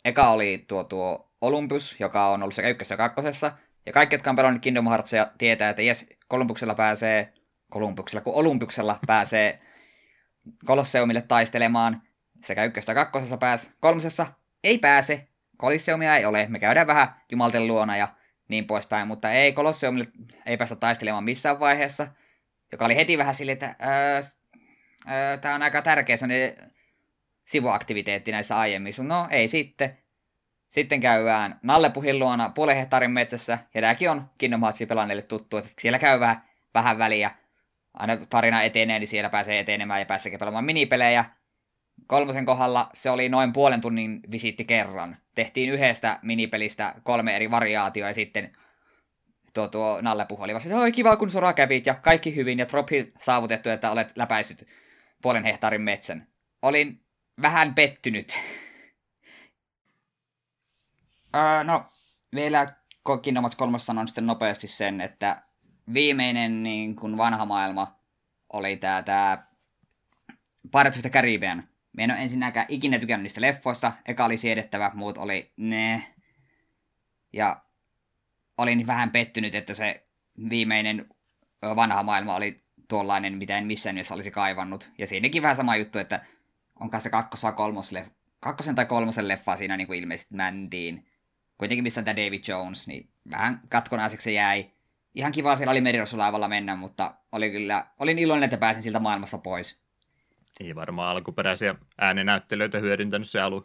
eka 0.04 0.30
oli 0.30 0.64
tuo, 0.68 0.84
tuo 0.84 1.32
Olympus, 1.40 2.00
joka 2.00 2.28
on 2.28 2.42
ollut 2.42 2.54
sekä 2.54 2.68
ykkössä 2.68 2.92
ja 2.92 2.96
kakkosessa, 2.96 3.52
ja 3.86 3.92
kaikki, 3.92 4.14
jotka 4.14 4.30
on 4.30 4.36
pelannut 4.36 4.62
Kingdom 4.62 4.88
Heartsia, 4.88 5.26
tietää, 5.38 5.70
että 5.70 5.82
jes, 5.82 6.10
Kolumbuksella 6.28 6.74
pääsee, 6.74 7.32
Kolumbuksella, 7.70 8.24
kun 8.24 8.34
Olympuksella 8.34 8.98
pääsee 9.06 9.60
Kolosseumille 10.66 11.22
taistelemaan, 11.22 12.02
sekä 12.42 12.64
ykkössä 12.64 12.92
ja 12.92 12.94
kakkosessa 12.94 13.36
pääs, 13.36 13.74
kolmosessa 13.80 14.26
ei 14.64 14.78
pääse, 14.78 15.28
Kolosseumia 15.56 16.16
ei 16.16 16.24
ole, 16.24 16.46
me 16.48 16.58
käydään 16.58 16.86
vähän 16.86 17.08
Jumalten 17.32 17.66
luona 17.66 17.96
ja 17.96 18.08
niin 18.48 18.66
poispäin, 18.66 19.08
mutta 19.08 19.32
ei 19.32 19.52
Kolosseumille 19.52 20.08
ei 20.46 20.56
päästä 20.56 20.76
taistelemaan 20.76 21.24
missään 21.24 21.60
vaiheessa, 21.60 22.08
joka 22.72 22.84
oli 22.84 22.96
heti 22.96 23.18
vähän 23.18 23.34
silleen, 23.34 23.52
että 23.52 23.74
tämä 25.40 25.54
on 25.54 25.62
aika 25.62 25.82
tärkeä 25.82 26.16
sivuaktiviteetti 27.44 28.32
näissä 28.32 28.58
aiemmissa. 28.58 29.02
No 29.02 29.28
ei 29.30 29.48
sitten. 29.48 29.98
Sitten 30.68 31.00
käydään 31.00 31.58
Nallepuhin 31.62 32.18
luona 32.18 32.50
puolen 32.50 32.76
hehtaarin 32.76 33.10
metsässä, 33.10 33.58
ja 33.74 33.80
tämäkin 33.80 34.10
on 34.10 34.30
Kingdom 34.38 34.60
pelanneille 34.88 35.22
tuttu, 35.22 35.56
että 35.56 35.70
siellä 35.78 35.98
käy 35.98 36.20
vähän, 36.20 36.42
vähän 36.74 36.98
väliä. 36.98 37.30
Aina 37.94 38.16
tarina 38.16 38.62
etenee, 38.62 38.98
niin 38.98 39.08
siellä 39.08 39.30
pääsee 39.30 39.58
etenemään 39.58 40.00
ja 40.00 40.06
pääsee 40.06 40.38
pelaamaan 40.38 40.64
minipelejä. 40.64 41.24
Kolmosen 42.08 42.46
kohdalla 42.46 42.88
se 42.92 43.10
oli 43.10 43.28
noin 43.28 43.52
puolen 43.52 43.80
tunnin 43.80 44.20
visiitti 44.32 44.64
kerran. 44.64 45.16
Tehtiin 45.34 45.70
yhdestä 45.70 46.18
minipelistä 46.22 46.94
kolme 47.02 47.36
eri 47.36 47.50
variaatioa 47.50 48.08
ja 48.08 48.14
sitten 48.14 48.52
tuo, 49.54 49.68
tuo 49.68 50.00
Nallepuhu 50.00 50.42
oli 50.42 50.54
vasta, 50.54 50.76
oi 50.76 50.92
kiva 50.92 51.16
kun 51.16 51.30
sora 51.30 51.52
kävit 51.52 51.86
ja 51.86 51.94
kaikki 51.94 52.36
hyvin 52.36 52.58
ja 52.58 52.66
trophi 52.66 53.10
saavutettu, 53.18 53.68
että 53.68 53.90
olet 53.90 54.12
läpäissyt 54.16 54.66
puolen 55.22 55.44
hehtaarin 55.44 55.82
metsän. 55.82 56.26
Olin 56.62 57.00
vähän 57.42 57.74
pettynyt. 57.74 58.38
öö, 61.36 61.64
no, 61.64 61.84
vielä 62.34 62.66
Kingdom 63.22 63.42
Hearts 63.42 63.56
3 63.56 63.78
sanon 63.78 64.08
sitten 64.08 64.26
nopeasti 64.26 64.68
sen, 64.68 65.00
että 65.00 65.42
viimeinen 65.94 66.62
niin 66.62 66.96
kuin 66.96 67.16
vanha 67.16 67.44
maailma 67.44 67.96
oli 68.52 68.76
tämä 68.76 69.02
tää 69.02 69.48
Pirates 70.72 70.96
of 70.96 71.02
the 71.02 71.10
Caribbean. 71.10 71.68
Me 71.92 72.04
en 72.04 72.10
ole 72.10 72.20
ensinnäkään 72.20 72.66
ikinä 72.68 72.98
tykännyt 72.98 73.22
niistä 73.22 73.40
leffoista. 73.40 73.92
Eka 74.06 74.24
oli 74.24 74.36
siedettävä, 74.36 74.90
muut 74.94 75.18
oli 75.18 75.52
ne. 75.56 76.04
Ja 77.32 77.62
olin 78.58 78.86
vähän 78.86 79.10
pettynyt, 79.10 79.54
että 79.54 79.74
se 79.74 80.06
viimeinen 80.50 81.06
vanha 81.62 82.02
maailma 82.02 82.34
oli 82.34 82.56
tuollainen, 82.88 83.38
mitä 83.38 83.58
en 83.58 83.66
missään 83.66 83.94
nimessä 83.94 84.14
olisi 84.14 84.30
kaivannut. 84.30 84.90
Ja 84.98 85.06
siinäkin 85.06 85.42
vähän 85.42 85.56
sama 85.56 85.76
juttu, 85.76 85.98
että 85.98 86.20
onko 86.80 87.00
se 87.00 87.10
kakkos 87.10 87.42
vai 87.42 87.52
kolmos 87.52 87.92
leffa, 87.92 88.12
kakkosen 88.40 88.74
tai 88.74 88.86
kolmosen 88.86 89.28
leffa 89.28 89.56
siinä 89.56 89.76
niin 89.76 89.86
kuin 89.86 89.98
ilmeisesti 89.98 90.34
mäntiin. 90.34 91.06
Kuitenkin 91.58 91.82
missä 91.82 92.02
tämä 92.02 92.16
David 92.16 92.42
Jones, 92.48 92.86
niin 92.86 93.08
vähän 93.30 93.60
katkonaiseksi 93.68 94.24
se 94.24 94.32
jäi. 94.32 94.70
Ihan 95.14 95.32
kiva 95.32 95.56
siellä 95.56 95.70
oli 95.70 95.80
merirosulaivalla 95.80 96.48
mennä, 96.48 96.76
mutta 96.76 97.14
oli 97.32 97.50
kyllä, 97.50 97.86
olin 97.98 98.18
iloinen, 98.18 98.44
että 98.44 98.56
pääsin 98.56 98.82
siltä 98.82 98.98
maailmasta 98.98 99.38
pois. 99.38 99.87
Ei 100.60 100.74
varmaan 100.74 101.16
alkuperäisiä 101.16 101.74
ääninäyttelyitä 101.98 102.78
hyödyntänyt 102.78 103.28
se 103.30 103.40
alue. 103.40 103.62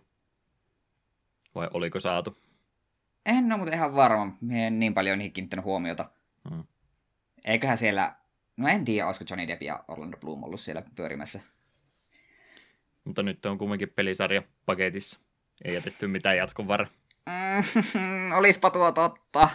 Vai 1.56 1.68
oliko 1.74 2.00
saatu? 2.00 2.38
En 3.26 3.52
ole 3.52 3.58
mutta 3.58 3.76
ihan 3.76 3.96
varma. 3.96 4.38
Mie 4.42 4.68
en 4.68 4.80
niin 4.80 4.94
paljon 4.94 5.18
niihin 5.18 5.34
kiinnittänyt 5.34 5.66
huomiota. 5.66 6.10
Hmm. 6.50 6.64
Eiköhän 7.46 7.78
siellä... 7.78 8.16
No 8.58 8.68
en 8.68 8.86
tiedä, 8.86 9.08
olisiko 9.08 9.26
Johnny 9.30 9.48
Depp 9.48 9.62
ja 9.62 9.84
Orlando 9.88 10.18
Bloom 10.18 10.44
ollut 10.44 10.60
siellä 10.60 10.84
pyörimässä. 10.96 11.40
Mutta 13.04 13.24
nyt 13.24 13.46
on 13.46 13.58
kumminkin 13.58 13.90
pelisarja 13.90 14.42
paketissa. 14.66 15.20
Ei 15.64 15.74
jätetty 15.74 16.08
mitään 16.08 16.38
jatkon 16.38 16.68
varre. 16.68 16.88
Mm, 17.26 18.32
olispa 18.40 18.70
tuo 18.70 18.92
totta. 18.92 19.50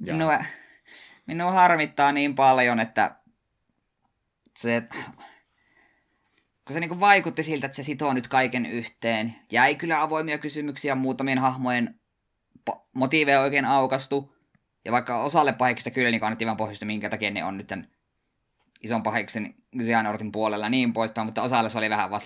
Minua, 0.00 0.38
minua 1.26 1.52
harmittaa 1.52 2.12
niin 2.12 2.34
paljon, 2.34 2.80
että 2.80 3.16
se, 4.56 4.82
kun 6.66 6.74
se 6.74 6.80
niin 6.80 7.00
vaikutti 7.00 7.42
siltä, 7.42 7.66
että 7.66 7.76
se 7.76 7.82
sitoo 7.82 8.12
nyt 8.12 8.28
kaiken 8.28 8.66
yhteen. 8.66 9.34
Jäi 9.52 9.74
kyllä 9.74 10.02
avoimia 10.02 10.38
kysymyksiä 10.38 10.94
muutamien 10.94 11.38
hahmojen 11.38 12.00
motiiveja 12.92 13.40
oikein 13.40 13.64
aukastu. 13.64 14.36
Ja 14.84 14.92
vaikka 14.92 15.22
osalle 15.22 15.52
pahikista 15.52 15.90
kyllä 15.90 16.10
niin 16.10 16.20
kannettiin 16.20 16.46
vaan 16.46 16.56
pohjoista, 16.56 16.86
minkä 16.86 17.10
takia 17.10 17.30
ne 17.30 17.44
on 17.44 17.56
nyt 17.56 17.66
tämän 17.66 17.88
ison 18.82 19.02
pahiksen 19.02 19.54
Xehanortin 19.82 20.32
puolella 20.32 20.68
niin 20.68 20.92
poispäin, 20.92 21.26
mutta 21.26 21.42
osalle 21.42 21.70
se 21.70 21.78
oli 21.78 21.90
vähän 21.90 22.10
vaan 22.10 22.20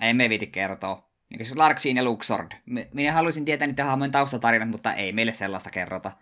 ei 0.00 0.14
me 0.14 0.28
viiti 0.28 0.46
kertoa. 0.46 1.08
Niin 1.30 1.38
kuin 1.38 1.58
Larksiin 1.58 1.96
ja 1.96 2.04
Luxord. 2.04 2.52
Minä 2.92 3.12
haluaisin 3.12 3.44
tietää 3.44 3.68
niiden 3.68 3.86
hahmojen 3.86 4.10
taustatarinat, 4.10 4.68
mutta 4.68 4.94
ei 4.94 5.12
meille 5.12 5.32
sellaista 5.32 5.70
kerrota. 5.70 6.12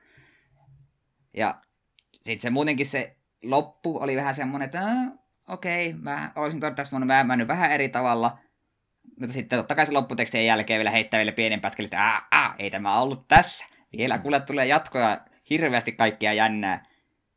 Ja 1.37 1.61
sitten 2.13 2.41
se 2.41 2.51
muutenkin 2.51 2.87
se 2.87 3.17
loppu 3.43 3.99
oli 4.03 4.17
vähän 4.17 4.35
semmoinen, 4.35 4.67
että 4.67 4.81
okei, 5.51 5.89
okay, 5.89 6.01
mä 6.03 6.33
olisin 6.37 6.61
toivottavasti 6.61 6.93
voinut 6.93 7.07
mä 7.07 7.25
mennyt 7.25 7.49
vähän 7.49 7.73
eri 7.73 7.89
tavalla. 7.89 8.39
Mutta 9.21 9.33
sitten 9.33 9.59
totta 9.59 9.75
kai 9.75 9.87
se 9.87 9.93
lopputekstien 9.93 10.47
jälkeen 10.47 10.79
vielä 10.79 10.91
heittää 10.91 11.19
vielä 11.19 11.33
pienen 11.33 11.61
pätkän, 11.61 11.85
että 11.85 12.23
ei 12.59 12.71
tämä 12.71 13.01
ollut 13.01 13.29
tässä. 13.29 13.67
Vielä 13.97 14.19
kuule 14.19 14.41
tulee 14.41 14.67
jatkoja 14.67 15.21
hirveästi 15.51 15.93
kaikkia 15.93 16.33
jännää. 16.33 16.85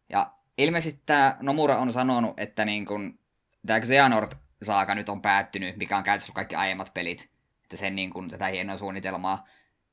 Ja 0.10 0.34
ilmeisesti 0.58 1.04
tämä 1.06 1.38
Nomura 1.42 1.78
on 1.78 1.94
sanonut, 1.94 2.40
että 2.40 2.66
niin 2.66 2.86
kun, 2.86 3.20
tämä 3.66 3.80
Xehanort-saaka 3.80 4.96
nyt 4.96 5.10
on 5.10 5.22
päättynyt, 5.22 5.78
mikä 5.78 5.98
on 5.98 6.04
käytössä 6.04 6.34
kaikki 6.34 6.56
aiemmat 6.56 6.92
pelit. 6.94 7.30
Että 7.64 7.78
sen 7.78 7.96
niin 7.96 8.10
kun, 8.10 8.30
tätä 8.30 8.48
hienoa 8.48 8.78
suunnitelmaa. 8.78 9.48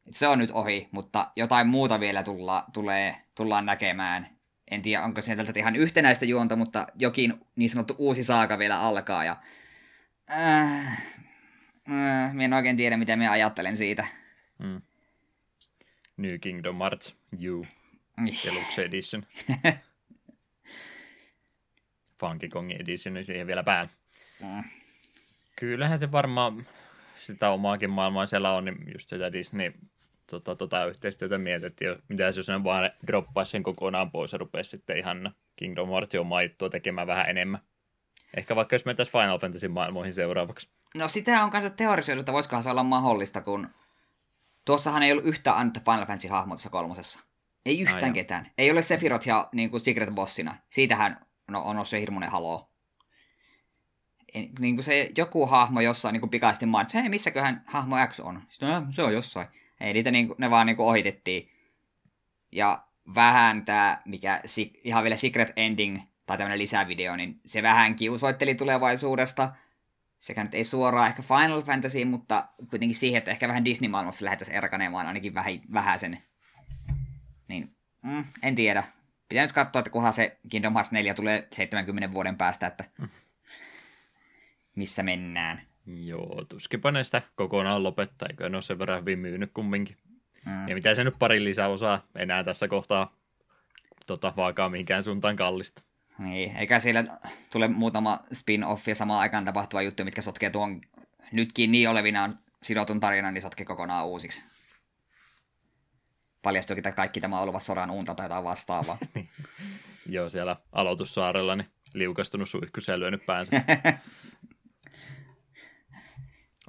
Että 0.06 0.18
se 0.18 0.28
on 0.28 0.38
nyt 0.38 0.50
ohi, 0.50 0.88
mutta 0.92 1.30
jotain 1.36 1.66
muuta 1.66 2.00
vielä 2.00 2.22
tulla, 2.22 2.64
tulee, 2.72 3.16
tullaan 3.34 3.66
näkemään. 3.66 4.39
En 4.70 4.82
tiedä, 4.82 5.04
onko 5.04 5.20
sieltä 5.20 5.52
ihan 5.56 5.76
yhtenäistä 5.76 6.24
juonta, 6.24 6.56
mutta 6.56 6.86
jokin 6.98 7.34
niin 7.56 7.70
sanottu 7.70 7.94
uusi 7.98 8.24
saaka 8.24 8.58
vielä 8.58 8.80
alkaa. 8.80 9.24
Ja, 9.24 9.36
äh, 10.30 10.92
äh, 11.90 12.32
minä 12.32 12.44
en 12.44 12.52
oikein 12.52 12.76
tiedä, 12.76 12.96
mitä 12.96 13.16
minä 13.16 13.30
ajattelen 13.30 13.76
siitä. 13.76 14.06
Mm. 14.58 14.82
New 16.16 16.38
Kingdom 16.40 16.78
Hearts 16.78 17.16
You 17.40 17.66
Deluxe 18.44 18.84
Edition. 18.84 19.26
Funky 22.20 22.48
Kong 22.48 22.70
Edition 22.70 23.24
siihen 23.24 23.46
vielä 23.46 23.62
päälle. 23.62 23.90
Mm. 24.40 24.64
Kyllähän 25.56 26.00
se 26.00 26.12
varmaan 26.12 26.66
sitä 27.16 27.50
omaakin 27.50 27.94
maailmaa 27.94 28.26
siellä 28.26 28.52
on, 28.52 28.64
niin 28.64 28.92
just 28.92 29.08
sitä 29.08 29.32
Disney 29.32 29.72
tota, 30.30 30.56
tota 30.56 30.84
yhteistyötä 30.84 31.38
mietittiin, 31.38 31.96
mitä 32.08 32.24
jos 32.24 32.48
ne 32.48 32.64
vaan 32.64 32.90
droppaisi 33.06 33.50
sen 33.50 33.62
kokonaan 33.62 34.10
pois 34.10 34.32
ja 34.32 34.38
rupesi 34.38 34.70
sitten 34.70 34.98
ihan 34.98 35.34
Kingdom 35.56 35.88
Heartsin 35.88 36.20
omaa 36.20 36.42
juttua 36.42 36.70
tekemään 36.70 37.06
vähän 37.06 37.30
enemmän. 37.30 37.60
Ehkä 38.36 38.56
vaikka 38.56 38.74
jos 38.74 38.84
mentäisiin 38.84 39.12
Final 39.12 39.38
Fantasy 39.38 39.68
maailmoihin 39.68 40.14
seuraavaksi. 40.14 40.68
No 40.94 41.08
sitä 41.08 41.44
on 41.44 41.50
kanssa 41.50 41.70
teorisoitu, 41.70 42.20
että 42.20 42.32
voisikohan 42.32 42.62
se 42.62 42.70
olla 42.70 42.82
mahdollista, 42.82 43.40
kun 43.40 43.68
tuossahan 44.64 45.02
ei 45.02 45.12
ollut 45.12 45.26
yhtään 45.26 45.56
ainutta 45.56 45.80
Final 45.80 46.06
Fantasy 46.06 46.28
hahmotussa 46.28 46.70
kolmosessa. 46.70 47.20
Ei 47.66 47.80
yhtään 47.80 48.12
ketään. 48.12 48.50
Ei 48.58 48.70
ole 48.70 48.82
Sephiroth 48.82 49.28
ja 49.28 49.48
niin 49.52 49.70
kuin 49.70 49.80
Secret 49.80 50.10
Bossina. 50.14 50.56
Siitähän 50.70 51.26
no, 51.48 51.62
on 51.62 51.86
se 51.86 52.00
hirmuinen 52.00 52.30
haloo. 52.30 52.70
Niin 54.58 54.76
kuin 54.76 54.84
se 54.84 55.10
joku 55.16 55.46
hahmo 55.46 55.80
jossain 55.80 56.12
niin 56.12 56.20
kuin 56.20 56.30
pikaisesti 56.30 56.66
mainitsi, 56.66 56.98
hei 56.98 57.08
missäköhän 57.08 57.62
hahmo 57.66 57.96
X 58.06 58.20
on? 58.20 58.42
Sitten, 58.48 58.92
se 58.92 59.02
on 59.02 59.12
jossain. 59.12 59.48
Ei 59.80 59.92
niitä 59.92 60.10
niin 60.10 60.26
kuin, 60.26 60.36
ne 60.38 60.50
vaan 60.50 60.66
niin 60.66 60.76
kuin 60.76 60.86
ohitettiin. 60.86 61.50
Ja 62.52 62.84
vähän 63.14 63.64
tämä, 63.64 64.02
mikä 64.04 64.42
ihan 64.84 65.02
vielä 65.02 65.16
Secret 65.16 65.52
Ending, 65.56 65.98
tai 66.26 66.38
tämmöinen 66.38 66.58
lisävideo, 66.58 67.16
niin 67.16 67.40
se 67.46 67.62
vähän 67.62 67.96
kiusoitteli 67.96 68.54
tulevaisuudesta. 68.54 69.52
Sekä 70.18 70.44
nyt 70.44 70.54
ei 70.54 70.64
suoraan 70.64 71.08
ehkä 71.08 71.22
Final 71.22 71.62
Fantasy, 71.62 72.04
mutta 72.04 72.48
kuitenkin 72.70 72.94
siihen, 72.94 73.18
että 73.18 73.30
ehkä 73.30 73.48
vähän 73.48 73.64
Disney-maailmassa 73.64 74.24
lähdettäisiin 74.24 74.56
erkanemaan 74.56 75.06
ainakin 75.06 75.34
vähän, 75.72 76.00
sen. 76.00 76.18
Niin, 77.48 77.76
mm, 78.02 78.24
en 78.42 78.54
tiedä. 78.54 78.84
Pitää 79.28 79.44
nyt 79.44 79.52
katsoa, 79.52 79.80
että 79.80 79.90
kunhan 79.90 80.12
se 80.12 80.38
Kingdom 80.48 80.72
Hearts 80.72 80.92
4 80.92 81.14
tulee 81.14 81.48
70 81.52 82.12
vuoden 82.12 82.36
päästä, 82.36 82.66
että 82.66 82.84
mm. 82.98 83.08
missä 84.76 85.02
mennään. 85.02 85.62
Joo, 85.94 86.44
tuskipa 86.48 86.90
ne 86.90 87.04
sitä 87.04 87.22
kokonaan 87.34 87.82
lopettaa, 87.82 88.28
eikö 88.28 88.48
ne 88.48 88.56
ole 88.56 88.62
sen 88.62 88.78
verran 88.78 89.00
hyvin 89.00 89.18
myynyt 89.18 89.50
kumminkin. 89.54 89.96
Mm. 90.50 90.68
Ja 90.68 90.74
mitä 90.74 90.94
se 90.94 91.04
nyt 91.04 91.18
pari 91.18 91.44
lisäosaa 91.44 92.06
enää 92.14 92.44
tässä 92.44 92.68
kohtaa 92.68 93.16
tota, 94.06 94.32
vaakaa 94.36 94.68
mihinkään 94.68 95.02
suuntaan 95.02 95.36
kallista. 95.36 95.82
Niin, 96.18 96.56
eikä 96.56 96.78
siellä 96.78 97.04
tule 97.52 97.68
muutama 97.68 98.20
spin-off 98.32 98.88
ja 98.88 98.94
samaan 98.94 99.20
aikaan 99.20 99.44
tapahtuva 99.44 99.82
juttu, 99.82 100.04
mitkä 100.04 100.22
sotkee 100.22 100.50
tuon 100.50 100.80
nytkin 101.32 101.70
niin 101.70 101.88
olevinaan 101.88 102.38
sidotun 102.62 103.00
tarinan 103.00 103.34
niin 103.34 103.42
sotki 103.42 103.64
kokonaan 103.64 104.06
uusiksi. 104.06 104.42
Paljastuikin, 106.42 106.88
että 106.88 106.96
kaikki 106.96 107.20
tämä 107.20 107.36
on 107.36 107.48
ollut 107.48 107.62
sodan 107.62 107.90
unta 107.90 108.14
tai 108.14 108.24
jotain 108.24 108.44
vastaavaa. 108.44 108.98
niin. 109.14 109.28
Joo, 110.06 110.28
siellä 110.28 110.56
aloitussaarella 110.72 111.56
niin 111.56 111.68
liukastunut 111.94 112.48
suihkysä 112.48 113.00
lyönyt 113.00 113.26
päänsä. 113.26 113.56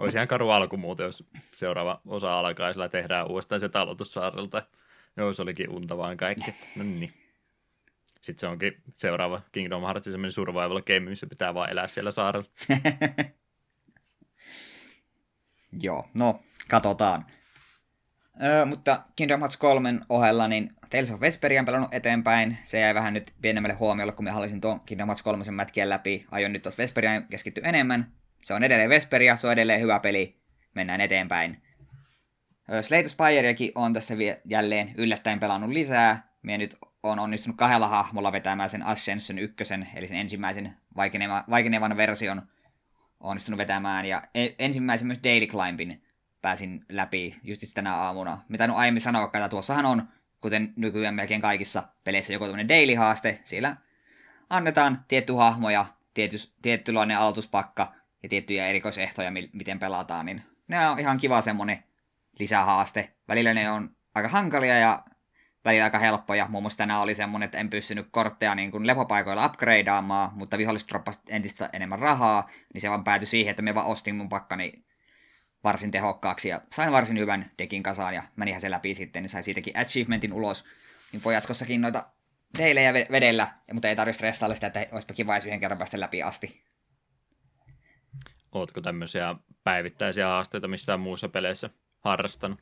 Olisi 0.02 0.18
ihan 0.18 0.28
karu 0.28 0.50
alku 0.50 0.78
muuten, 0.78 1.04
jos 1.04 1.24
seuraava 1.54 2.02
osa 2.06 2.40
alkaa 2.40 2.70
ja 2.70 2.90
tehdään 2.90 3.28
uudestaan 3.28 3.60
se 3.60 3.70
aloitussaarelta. 3.74 4.64
Joo, 5.18 5.34
se 5.34 5.42
olikin 5.42 5.70
unta 5.70 5.98
vaan 5.98 6.18
kaikki. 6.18 6.56
No 6.76 6.84
niin. 6.84 7.14
Sitten 8.22 8.40
se 8.40 8.48
onkin 8.48 8.82
seuraava 8.96 9.42
Kingdom 9.52 9.82
Hearts 9.82 10.06
semmoinen 10.06 10.32
survival 10.32 10.82
game, 10.82 11.00
missä 11.00 11.28
pitää 11.28 11.54
vaan 11.54 11.70
elää 11.70 11.88
siellä 11.88 12.12
saarella. 12.12 12.48
Joo, 15.82 16.10
no, 16.14 16.40
katsotaan. 16.70 17.26
Öö, 18.44 18.66
mutta 18.66 19.04
Kingdom 19.16 19.40
Hearts 19.40 19.58
3 19.58 20.00
ohella, 20.10 20.48
niin 20.48 20.70
Tales 20.90 21.12
of 21.12 21.22
Vesperia 21.22 21.62
on 21.62 21.66
pelannut 21.66 21.94
eteenpäin. 21.94 22.58
Se 22.64 22.80
jäi 22.80 22.96
vähän 22.96 23.14
nyt 23.14 23.34
pienemmälle 23.42 23.76
huomiolle, 23.76 24.14
kun 24.14 24.26
me 24.26 24.32
halusin 24.32 24.62
tuon 24.62 24.80
Kingdom 24.80 25.08
Hearts 25.08 25.22
3 25.22 25.44
mätkiä 25.52 25.90
läpi. 25.90 26.26
Aion 26.32 26.54
nyt 26.54 26.62
tuossa 26.62 26.82
Vesperiaan 26.82 27.28
keskittyä 27.28 27.70
enemmän. 27.70 28.12
Se 28.46 28.54
on 28.54 28.64
edelleen 28.64 28.90
Vesperia, 28.90 29.38
se 29.38 29.48
on 29.48 29.54
edelleen 29.54 29.82
hyvä 29.82 30.00
peli. 30.00 30.38
Mennään 30.76 31.02
eteenpäin. 31.02 31.56
Slate 32.82 33.10
Spireakin 33.10 33.72
on 33.76 33.94
tässä 33.94 34.16
jälleen 34.46 34.92
yllättäen 34.98 35.40
pelannut 35.40 35.70
lisää. 35.70 36.32
Mie 36.42 36.58
nyt 36.58 36.76
on 37.04 37.20
onnistunut 37.20 37.58
kahdella 37.58 37.88
hahmolla 37.88 38.32
vetämään 38.32 38.70
sen 38.70 38.86
Ascension 38.86 39.40
1, 39.40 39.74
eli 39.96 40.08
sen 40.08 40.18
ensimmäisen 40.18 40.74
vaikeneva, 40.96 41.44
vaikenevan 41.50 41.98
version 41.98 42.42
onnistunut 43.20 43.58
vetämään. 43.58 44.06
Ja 44.06 44.22
e, 44.36 44.48
ensimmäisen 44.60 45.08
myös 45.08 45.20
Daily 45.24 45.48
Climbin 45.48 46.04
pääsin 46.42 46.86
läpi 46.90 47.36
just 47.44 47.62
tänä 47.74 47.96
aamuna. 47.96 48.44
Mitä 48.50 48.68
nyt 48.68 48.76
aiemmin 48.76 49.02
sanoa, 49.02 49.26
että 49.26 49.50
tuossahan 49.50 49.86
on, 49.86 50.08
kuten 50.42 50.74
nykyään 50.76 51.16
melkein 51.16 51.42
kaikissa 51.42 51.84
peleissä, 52.04 52.34
joku 52.34 52.46
tämmöinen 52.46 52.70
daily-haaste. 52.70 53.42
Siellä 53.44 53.76
annetaan 54.50 55.06
tietty 55.08 55.34
hahmo 55.34 55.70
ja 55.70 55.86
tietty, 56.14 56.38
tiettylainen 56.62 57.18
aloituspakka 57.18 57.94
ja 58.24 58.30
tiettyjä 58.30 58.68
erikoisehtoja, 58.68 59.32
miten 59.54 59.80
pelataan, 59.80 60.26
niin 60.26 60.44
ne 60.68 60.90
on 60.90 61.00
ihan 61.00 61.18
kiva 61.18 61.42
semmonen 61.42 61.84
lisähaaste. 62.40 63.14
Välillä 63.28 63.54
ne 63.54 63.72
on 63.72 63.96
aika 64.16 64.30
hankalia 64.30 64.80
ja 64.80 65.04
välillä 65.66 65.84
aika 65.84 66.00
helppoja. 66.00 66.48
Muun 66.50 66.64
muassa 66.64 66.78
tänään 66.78 67.02
oli 67.02 67.16
semmonen, 67.16 67.46
että 67.46 67.58
en 67.58 67.70
pystynyt 67.70 68.08
kortteja 68.12 68.56
niin 68.56 68.72
kuin 68.72 68.88
lepopaikoilla 68.88 69.46
upgradeaamaan, 69.46 70.32
mutta 70.34 70.58
viholliset 70.58 70.90
droppasivat 70.90 71.30
entistä 71.30 71.70
enemmän 71.74 72.00
rahaa, 72.00 72.50
niin 72.74 72.82
se 72.82 72.90
vaan 72.90 73.04
päätyi 73.04 73.28
siihen, 73.28 73.52
että 73.52 73.62
me 73.62 73.76
vaan 73.76 73.88
ostin 73.88 74.16
mun 74.16 74.30
pakkani 74.30 74.74
varsin 75.64 75.92
tehokkaaksi 75.92 76.50
ja 76.50 76.62
sain 76.72 76.92
varsin 76.92 77.20
hyvän 77.20 77.52
dekin 77.58 77.84
kasaan 77.84 78.16
ja 78.16 78.24
menihän 78.36 78.62
se 78.62 78.72
läpi 78.72 78.94
sitten, 78.94 79.22
niin 79.22 79.30
sai 79.30 79.44
siitäkin 79.44 79.78
achievementin 79.78 80.34
ulos. 80.34 80.66
Niin 81.12 81.24
voi 81.24 81.34
jatkossakin 81.34 81.82
noita 81.82 82.04
teilejä 82.58 82.94
vedellä, 82.94 83.48
mutta 83.74 83.88
ei 83.88 83.96
tarvitse 83.96 84.18
stressailla 84.18 84.56
sitä, 84.56 84.68
että 84.68 84.88
olisipa 84.92 85.14
kiva 85.14 85.38
yhden 85.38 85.60
kerran 85.60 85.78
päästä 85.78 86.00
läpi 86.00 86.24
asti. 86.24 86.64
Ootko 88.52 88.82
tämmöisiä 88.82 89.36
päivittäisiä 89.64 90.28
haasteita 90.28 90.68
missään 90.68 91.00
muussa 91.00 91.30
peleissä 91.30 91.70
harrastanut? 92.04 92.60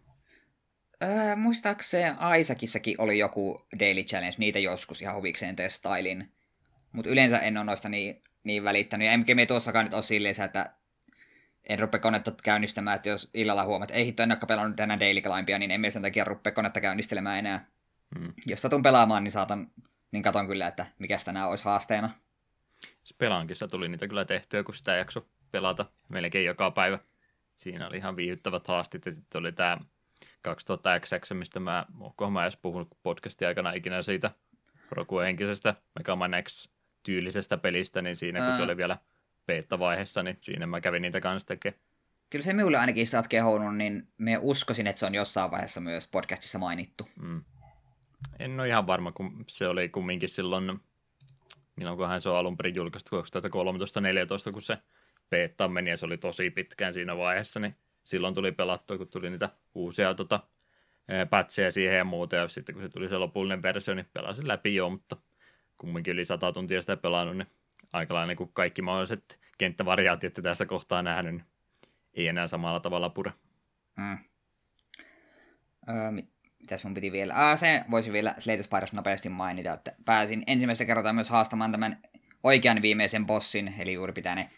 Öö, 1.03 1.35
muistaakseni 1.35 2.15
Aisakissakin 2.17 3.01
oli 3.01 3.19
joku 3.19 3.67
Daily 3.79 4.03
Challenge, 4.03 4.35
niitä 4.37 4.59
joskus 4.59 5.01
ihan 5.01 5.15
huvikseen 5.15 5.55
testailin. 5.55 6.31
Mutta 6.91 7.11
yleensä 7.11 7.39
en 7.39 7.57
ole 7.57 7.65
noista 7.65 7.89
niin, 7.89 8.21
niin 8.43 8.63
välittänyt. 8.63 9.05
Ja 9.05 9.11
emmekä 9.11 9.35
me 9.35 9.45
tuossakaan 9.45 9.85
nyt 9.85 9.93
ole 9.93 10.03
silleen, 10.03 10.41
että 10.45 10.73
en 11.69 11.79
rupea 11.79 11.99
konetta 11.99 12.31
käynnistämään, 12.43 12.95
että 12.95 13.09
jos 13.09 13.29
illalla 13.33 13.65
huomaat, 13.65 13.89
että 13.89 13.99
ei 13.99 14.05
hitto, 14.05 14.23
en 14.23 14.31
ole 14.31 14.39
pelannut 14.47 14.75
tänään 14.75 14.99
Daily 14.99 15.21
Climbia, 15.21 15.59
niin 15.59 15.71
en 15.71 15.91
sen 15.91 16.01
takia 16.01 16.23
rupea 16.23 16.53
konetta 16.53 16.81
käynnistelemään 16.81 17.39
enää. 17.39 17.67
Hmm. 18.19 18.33
Jos 18.45 18.61
satun 18.61 18.81
pelaamaan, 18.81 19.23
niin 19.23 19.31
saatan, 19.31 19.71
niin 20.11 20.23
katon 20.23 20.47
kyllä, 20.47 20.67
että 20.67 20.85
mikä 20.99 21.19
tänään 21.25 21.49
olisi 21.49 21.65
haasteena. 21.65 22.09
Spelankissa 23.03 23.67
tuli 23.67 23.89
niitä 23.89 24.07
kyllä 24.07 24.25
tehtyä, 24.25 24.63
kun 24.63 24.77
sitä 24.77 24.95
jakso 24.95 25.27
pelata 25.51 25.85
melkein 26.09 26.45
joka 26.45 26.71
päivä. 26.71 26.99
Siinä 27.55 27.87
oli 27.87 27.97
ihan 27.97 28.15
viihdyttävät 28.15 28.67
haastit 28.67 29.05
ja 29.05 29.11
sitten 29.11 29.39
oli 29.39 29.51
tämä 29.51 29.77
2000XX, 30.47 31.33
mistä 31.33 31.59
mä, 31.59 31.85
onkohan 31.99 32.33
mä 32.33 32.43
edes 32.43 32.57
puhunut 32.57 32.97
podcastin 33.03 33.47
aikana 33.47 33.73
ikinä 33.73 34.01
siitä 34.01 34.31
Roku-henkisestä 34.91 35.75
Mega 35.99 36.15
Man 36.15 36.31
X-tyylisestä 36.43 37.57
pelistä, 37.57 38.01
niin 38.01 38.15
siinä 38.15 38.45
kun 38.45 38.55
se 38.55 38.61
oli 38.61 38.77
vielä 38.77 38.97
beta-vaiheessa, 39.47 40.23
niin 40.23 40.37
siinä 40.41 40.67
mä 40.67 40.81
kävin 40.81 41.01
niitä 41.01 41.21
kanssa 41.21 41.47
tekemään. 41.47 41.81
Kyllä 42.29 42.43
se 42.43 42.53
minulle 42.53 42.77
ainakin 42.77 43.07
sä 43.07 43.17
oot 43.17 43.27
kehonut, 43.27 43.77
niin 43.77 44.07
me 44.17 44.37
uskoisin, 44.41 44.87
että 44.87 44.99
se 44.99 45.05
on 45.05 45.15
jossain 45.15 45.51
vaiheessa 45.51 45.81
myös 45.81 46.09
podcastissa 46.11 46.59
mainittu. 46.59 47.07
Mm. 47.21 47.43
En 48.39 48.59
ole 48.59 48.67
ihan 48.67 48.87
varma, 48.87 49.11
kun 49.11 49.45
se 49.47 49.67
oli 49.67 49.89
kumminkin 49.89 50.29
silloin, 50.29 50.79
milloinkohan 51.75 52.21
se 52.21 52.29
on 52.29 52.37
alun 52.37 52.57
perin 52.57 52.75
julkaistu 52.75 53.21
2013-2014, 54.49 54.51
kun 54.51 54.61
se 54.61 54.77
beta 55.29 55.67
meni 55.67 55.89
ja 55.89 55.97
se 55.97 56.05
oli 56.05 56.17
tosi 56.17 56.49
pitkään 56.49 56.93
siinä 56.93 57.17
vaiheessa, 57.17 57.59
niin 57.59 57.75
silloin 58.03 58.33
tuli 58.33 58.51
pelattua, 58.51 58.97
kun 58.97 59.07
tuli 59.07 59.29
niitä 59.29 59.49
uusia 59.75 60.13
tota, 60.13 60.39
pätsejä 61.29 61.71
siihen 61.71 61.97
ja 61.97 62.03
muuta, 62.03 62.35
ja 62.35 62.47
sitten 62.47 62.75
kun 62.75 62.83
se 62.83 62.89
tuli 62.89 63.09
se 63.09 63.17
lopullinen 63.17 63.61
versio, 63.61 63.93
niin 63.95 64.09
pelasin 64.13 64.47
läpi 64.47 64.75
jo, 64.75 64.89
mutta 64.89 65.17
kumminkin 65.77 66.13
yli 66.13 66.25
100 66.25 66.51
tuntia 66.51 66.81
sitä 66.81 66.97
pelannut, 66.97 67.37
niin 67.37 67.47
aika 67.93 68.13
lailla 68.13 68.33
niin 68.33 68.49
kaikki 68.53 68.81
mahdolliset 68.81 69.39
kenttävariaatiot 69.57 70.33
tässä 70.33 70.65
kohtaa 70.65 71.01
nähnyt, 71.01 71.33
niin 71.33 71.45
ei 72.13 72.27
enää 72.27 72.47
samalla 72.47 72.79
tavalla 72.79 73.09
pure. 73.09 73.31
Mm. 73.97 74.17
Öö, 75.89 76.11
mitäs 76.59 76.83
mun 76.83 76.93
piti 76.93 77.11
vielä? 77.11 77.33
Ah, 77.35 77.59
se 77.59 77.83
voisi 77.91 78.11
vielä 78.11 78.35
Spyros 78.39 78.93
nopeasti 78.93 79.29
mainita, 79.29 79.73
että 79.73 79.95
pääsin 80.05 80.43
ensimmäistä 80.47 80.85
kertaa 80.85 81.13
myös 81.13 81.29
haastamaan 81.29 81.71
tämän 81.71 81.97
oikean 82.43 82.81
viimeisen 82.81 83.25
bossin, 83.25 83.73
eli 83.79 83.93
juuri 83.93 84.13
pitää 84.13 84.35
ne 84.35 84.49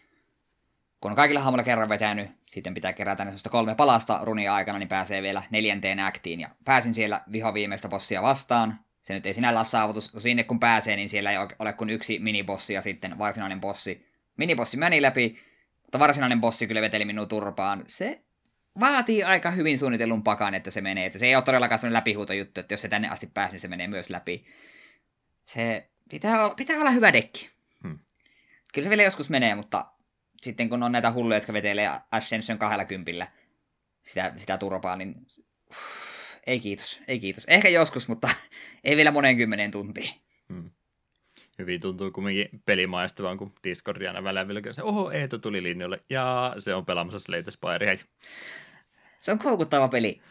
kun 1.02 1.12
on 1.12 1.16
kaikilla 1.16 1.40
hahmoilla 1.40 1.64
kerran 1.64 1.90
vetänyt, 1.90 2.30
sitten 2.46 2.74
pitää 2.74 2.94
kerätä 2.94 3.26
ne 3.26 3.32
kolme 3.50 3.76
palasta 3.76 4.20
runia 4.24 4.54
aikana, 4.54 4.80
niin 4.80 4.90
pääsee 4.90 5.22
vielä 5.22 5.44
neljänteen 5.50 6.00
aktiin. 6.00 6.40
Ja 6.40 6.50
pääsin 6.66 6.94
siellä 6.94 7.22
viho 7.32 7.54
viimeistä 7.54 7.90
bossia 7.90 8.22
vastaan. 8.22 8.80
Se 9.02 9.14
nyt 9.14 9.26
ei 9.26 9.34
sinällä 9.34 9.60
ole 9.60 9.66
saavutus, 9.66 10.12
kun 10.12 10.22
sinne 10.22 10.44
kun 10.44 10.60
pääsee, 10.60 10.96
niin 10.96 11.10
siellä 11.10 11.32
ei 11.32 11.38
ole 11.60 11.74
kuin 11.74 11.90
yksi 11.90 12.20
minibossi 12.20 12.74
ja 12.74 12.82
sitten 12.82 13.18
varsinainen 13.18 13.62
bossi. 13.62 14.08
Minibossi 14.38 14.78
meni 14.78 15.02
läpi, 15.02 15.38
mutta 15.82 16.00
varsinainen 16.00 16.42
bossi 16.42 16.68
kyllä 16.68 16.82
veteli 16.82 17.06
minun 17.06 17.28
turpaan. 17.28 17.84
Se 17.88 18.22
vaatii 18.80 19.24
aika 19.24 19.52
hyvin 19.52 19.80
suunnitellun 19.80 20.24
pakan, 20.24 20.54
että 20.54 20.72
se 20.72 20.82
menee. 20.82 21.06
Että 21.06 21.20
se 21.20 21.26
ei 21.26 21.36
ole 21.36 21.44
todellakaan 21.44 21.80
sellainen 21.80 21.98
läpihuutojuttu, 21.98 22.60
että 22.60 22.74
jos 22.74 22.82
se 22.82 22.88
tänne 22.88 23.10
asti 23.10 23.28
pääsee, 23.34 23.52
niin 23.52 23.60
se 23.60 23.68
menee 23.68 23.88
myös 23.88 24.10
läpi. 24.10 24.46
Se 25.46 25.90
pitää 26.10 26.46
olla, 26.46 26.56
pitää 26.56 26.80
olla 26.80 26.92
hyvä 26.92 27.14
dekki. 27.14 27.50
Hmm. 27.84 28.00
Kyllä 28.74 28.86
se 28.86 28.90
vielä 28.90 29.04
joskus 29.04 29.30
menee, 29.30 29.56
mutta 29.56 29.86
sitten 30.44 30.70
kun 30.70 30.84
on 30.84 30.92
näitä 30.92 31.12
hulluja, 31.12 31.38
jotka 31.38 31.54
vetelee 31.54 31.90
Ascension 32.12 32.58
20 32.58 33.28
sitä, 34.04 34.34
sitä 34.38 34.58
turpaa, 34.58 34.96
niin 34.96 35.16
uff, 35.70 35.82
ei 36.48 36.60
kiitos, 36.60 37.02
ei 37.08 37.20
kiitos. 37.20 37.46
Ehkä 37.46 37.70
joskus, 37.70 38.08
mutta 38.08 38.30
ei 38.84 38.96
vielä 38.96 39.12
monen 39.12 39.38
kymmenen 39.38 39.72
tuntiin. 39.72 40.14
Hmm. 40.50 40.72
Hyvin 41.60 41.82
tuntuu 41.82 42.12
kumminkin 42.12 42.50
pelimaista, 42.66 43.24
vaan 43.24 43.38
kun 43.38 43.54
Discordia 43.64 44.10
aina 44.10 44.24
välillä 44.24 44.74
se, 44.74 44.84
oho, 44.84 45.12
Eeto 45.12 45.38
tuli 45.38 45.64
linjoille, 45.64 46.00
ja 46.10 46.56
se 46.60 46.74
on 46.76 46.86
pelaamassa 46.86 47.20
Slate 47.20 47.52
Spyrea. 47.52 47.98
Se 49.20 49.32
on 49.32 49.40
koukuttava 49.40 49.88
peli. 49.88 50.22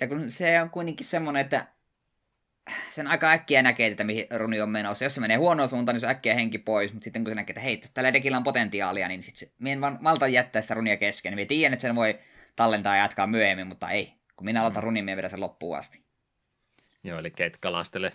Ja 0.00 0.08
kun 0.08 0.30
se 0.30 0.60
on 0.60 0.70
kuitenkin 0.70 1.06
semmoinen, 1.06 1.40
että 1.40 1.66
sen 2.90 3.06
aika 3.06 3.30
äkkiä 3.30 3.62
näkee, 3.62 3.86
että 3.86 4.04
mihin 4.04 4.26
runi 4.36 4.60
on 4.60 4.70
menossa. 4.70 5.04
Jos 5.04 5.14
se 5.14 5.20
menee 5.20 5.36
huonoon 5.36 5.68
suuntaan, 5.68 5.94
niin 5.94 6.00
se 6.00 6.06
on 6.06 6.10
äkkiä 6.10 6.34
henki 6.34 6.58
pois, 6.58 6.92
mutta 6.92 7.04
sitten 7.04 7.24
kun 7.24 7.30
se 7.30 7.34
näkee, 7.34 7.52
että 7.52 7.60
hei, 7.60 7.80
tällä 7.94 8.12
dekillä 8.12 8.36
on 8.36 8.42
potentiaalia, 8.42 9.08
niin 9.08 9.22
sitten 9.22 9.48
se, 9.48 9.70
en 9.70 9.80
vaan 9.80 9.98
malta 10.00 10.28
jättää 10.28 10.62
sitä 10.62 10.74
runia 10.74 10.96
kesken. 10.96 11.34
Minä 11.34 11.46
tiedän, 11.46 11.72
että 11.72 11.82
sen 11.82 11.94
voi 11.94 12.18
tallentaa 12.56 12.96
ja 12.96 13.02
jatkaa 13.02 13.26
myöhemmin, 13.26 13.66
mutta 13.66 13.90
ei. 13.90 14.12
Kun 14.36 14.44
minä 14.44 14.60
aloitan 14.60 14.82
mm. 14.82 14.84
runin, 14.84 15.04
minä 15.04 15.16
vedän 15.16 15.30
sen 15.30 15.40
loppuun 15.40 15.76
asti. 15.76 16.00
Joo, 17.04 17.18
eli 17.18 17.30
keit 17.30 17.56
kalastele 17.56 18.12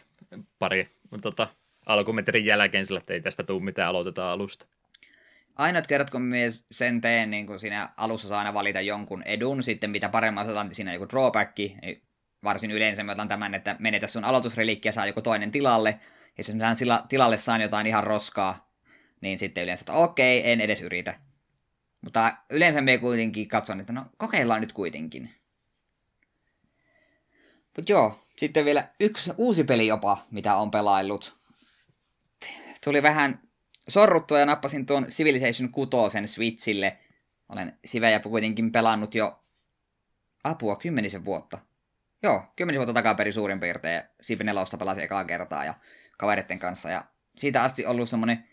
pari 0.60 0.90
tota, 1.22 1.48
alkumetrin 1.86 2.46
jälkeen 2.46 2.86
sillä, 2.86 3.00
että 3.00 3.14
ei 3.14 3.22
tästä 3.22 3.44
tule 3.44 3.64
mitään, 3.64 3.90
aloitetaan 3.90 4.32
alusta. 4.32 4.68
Ainoat 5.56 5.88
kerrat, 5.88 6.10
kun 6.10 6.22
minä 6.22 6.48
sen 6.72 7.02
teen, 7.02 7.32
niin 7.32 7.48
kun 7.48 7.60
siinä 7.60 7.90
alussa 7.98 8.28
saa 8.28 8.40
aina 8.40 8.54
valita 8.54 8.82
jonkun 8.82 9.24
edun, 9.24 9.64
sitten 9.64 9.90
mitä 9.90 10.10
paremmin 10.10 10.44
otetaan, 10.44 10.68
niin 10.68 10.76
siinä 10.76 10.94
joku 10.94 11.10
drawback, 11.10 11.58
niin 11.58 12.02
varsin 12.44 12.72
yleensä 12.72 13.04
mä 13.04 13.12
otan 13.12 13.28
tämän, 13.28 13.54
että 13.54 13.76
menetä 13.80 14.08
sun 14.08 14.24
aloitusrelikki 14.24 14.88
ja 14.88 14.92
saa 14.92 15.08
joku 15.08 15.22
toinen 15.22 15.52
tilalle. 15.52 16.00
Ja 16.38 16.44
jos 16.48 16.56
mä 16.56 17.04
tilalle 17.10 17.38
saan 17.38 17.62
jotain 17.62 17.88
ihan 17.88 18.04
roskaa, 18.04 18.72
niin 19.22 19.40
sitten 19.40 19.64
yleensä, 19.64 19.82
että 19.82 19.94
okei, 19.94 20.52
en 20.52 20.62
edes 20.62 20.82
yritä. 20.82 21.20
Mutta 22.02 22.38
yleensä 22.50 22.82
me 22.82 22.98
kuitenkin 22.98 23.48
katson, 23.48 23.80
että 23.80 23.94
no 23.94 24.06
kokeillaan 24.18 24.62
nyt 24.62 24.74
kuitenkin. 24.74 25.30
Mutta 27.78 27.92
joo, 27.92 28.20
sitten 28.38 28.66
vielä 28.66 28.90
yksi 29.00 29.32
uusi 29.38 29.64
peli 29.64 29.88
jopa, 29.88 30.26
mitä 30.32 30.56
on 30.56 30.72
pelaillut. 30.72 31.38
Tuli 32.84 33.04
vähän 33.04 33.42
sorruttua 33.88 34.40
ja 34.40 34.46
nappasin 34.46 34.86
tuon 34.86 35.06
Civilization 35.06 35.70
6 35.70 35.92
Switchille. 36.26 36.98
olen 37.50 37.80
Sivejä 37.86 38.20
kuitenkin 38.20 38.72
pelannut 38.72 39.16
jo 39.16 39.44
apua 40.44 40.76
kymmenisen 40.76 41.26
vuotta. 41.26 41.60
Joo, 42.24 42.44
kymmenisen 42.56 42.80
vuotta 42.80 42.94
takaperin 42.94 43.34
suurin 43.34 43.60
piirtein. 43.60 44.04
Civ 44.24 44.40
4 44.44 44.64
pelasin 44.80 45.04
ekaa 45.04 45.26
kertaa 45.26 45.66
ja 45.66 45.74
kavereiden 46.18 46.60
kanssa. 46.60 46.90
Ja 46.90 47.06
siitä 47.38 47.64
asti 47.64 47.86
ollut 47.86 48.10
semmoinen 48.10 48.48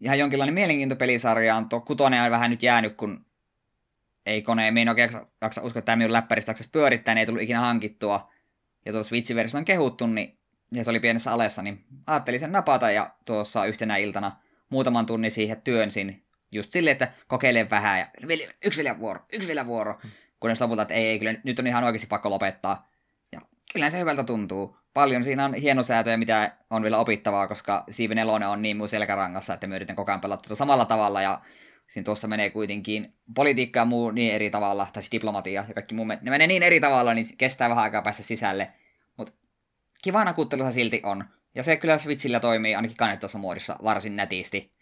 ihan 0.00 0.18
jonkinlainen 0.18 0.54
mielenkiinto 0.54 0.96
pelisarjaan. 0.96 1.68
Tuo 1.68 1.80
kutonen 1.80 2.22
on 2.22 2.30
vähän 2.30 2.50
nyt 2.50 2.62
jäänyt, 2.62 2.96
kun 2.96 3.26
ei 4.26 4.42
kone, 4.42 4.70
me 4.70 4.82
en 4.82 4.88
oikein 4.88 5.10
jaksa 5.40 5.62
uskoa, 5.62 5.78
että 5.78 5.86
tämä 5.86 5.96
minun 5.96 6.12
läppäristä 6.12 6.50
jaksaisi 6.50 6.70
pyörittää, 6.72 7.14
niin 7.14 7.20
ei 7.20 7.26
tullut 7.26 7.42
ikinä 7.42 7.60
hankittua. 7.60 8.30
Ja 8.86 8.92
tuossa 8.92 9.08
Switch-versiossa 9.08 9.58
on 9.58 9.64
kehuttu, 9.64 10.06
niin, 10.06 10.38
ja 10.72 10.84
se 10.84 10.90
oli 10.90 11.00
pienessä 11.00 11.32
alessa, 11.32 11.62
niin 11.62 11.84
ajattelin 12.06 12.40
sen 12.40 12.52
napata 12.52 12.90
ja 12.90 13.10
tuossa 13.24 13.64
yhtenä 13.64 13.96
iltana 13.96 14.32
muutaman 14.68 15.06
tunnin 15.06 15.30
siihen 15.30 15.62
työnsin. 15.62 16.22
Just 16.52 16.72
silleen, 16.72 16.92
että 16.92 17.08
kokeilen 17.28 17.70
vähän 17.70 17.98
ja 17.98 18.06
yksi 18.64 18.82
vielä 18.82 18.98
vuoro, 18.98 19.20
yksi 19.32 19.48
vielä 19.48 19.66
vuoro. 19.66 19.98
Hmm. 20.02 20.10
Kunnes 20.40 20.60
lopulta, 20.60 20.82
että 20.82 20.94
ei, 20.94 21.06
ei, 21.06 21.18
kyllä 21.18 21.34
nyt 21.44 21.58
on 21.58 21.66
ihan 21.66 21.84
oikeasti 21.84 22.06
pakko 22.06 22.30
lopettaa. 22.30 22.89
Kyllä 23.72 23.90
se 23.90 23.98
hyvältä 23.98 24.24
tuntuu. 24.24 24.76
Paljon 24.94 25.24
siinä 25.24 25.44
on 25.44 25.54
hienosäätöjä, 25.54 26.16
mitä 26.16 26.56
on 26.70 26.82
vielä 26.82 26.98
opittavaa, 26.98 27.48
koska 27.48 27.84
Siivin 27.90 28.16
4 28.16 28.48
on 28.48 28.62
niin 28.62 28.76
mun 28.76 28.88
selkärangassa, 28.88 29.54
että 29.54 29.66
me 29.66 29.76
yritän 29.76 29.96
koko 29.96 30.10
ajan 30.10 30.20
pelata 30.20 30.54
samalla 30.54 30.84
tavalla 30.84 31.22
ja 31.22 31.40
siinä 31.86 32.04
tuossa 32.04 32.28
menee 32.28 32.50
kuitenkin 32.50 33.14
politiikka 33.34 33.80
ja 33.80 33.84
muu 33.84 34.10
niin 34.10 34.34
eri 34.34 34.50
tavalla, 34.50 34.86
tai 34.92 35.02
siis 35.02 35.12
diplomatia 35.12 35.64
ja 35.68 35.74
kaikki 35.74 35.94
muu, 35.94 36.04
ne 36.04 36.18
menee 36.22 36.46
niin 36.46 36.62
eri 36.62 36.80
tavalla, 36.80 37.14
niin 37.14 37.24
kestää 37.38 37.68
vähän 37.68 37.84
aikaa 37.84 38.02
päästä 38.02 38.22
sisälle. 38.22 38.72
Mutta 39.16 39.32
kiva 40.02 40.24
nakuttelussa 40.24 40.72
silti 40.72 41.00
on. 41.04 41.24
Ja 41.54 41.62
se 41.62 41.76
kyllä 41.76 41.98
Switchillä 41.98 42.40
toimii 42.40 42.74
ainakin 42.74 42.96
kannettavassa 42.96 43.38
muodossa 43.38 43.76
varsin 43.84 44.16
nätisti. 44.16 44.72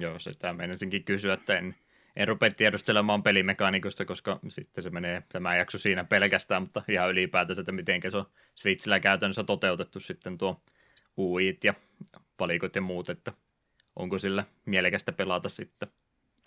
Joo, 0.00 0.18
sitä 0.18 0.52
meinasinkin 0.52 1.04
kysyä, 1.04 1.34
että 1.34 1.58
en, 1.58 1.74
en 2.16 2.28
rupea 2.28 2.50
tiedustelemaan 2.50 3.22
pelimekaanikosta, 3.22 4.04
koska 4.04 4.40
sitten 4.48 4.84
se 4.84 4.90
menee 4.90 5.22
tämä 5.28 5.56
jakso 5.56 5.78
siinä 5.78 6.04
pelkästään, 6.04 6.62
mutta 6.62 6.82
ihan 6.88 7.10
ylipäätänsä, 7.10 7.62
että 7.62 7.72
miten 7.72 8.00
se 8.08 8.16
on 8.16 8.26
Switchillä 8.54 9.00
käytännössä 9.00 9.44
toteutettu 9.44 10.00
sitten 10.00 10.38
tuo 10.38 10.62
UIt 11.18 11.64
ja 11.64 11.74
palikot 12.36 12.76
ja 12.76 12.82
muut, 12.82 13.08
että 13.08 13.32
onko 13.96 14.18
sillä 14.18 14.44
mielekästä 14.66 15.12
pelata 15.12 15.48
sitten 15.48 15.88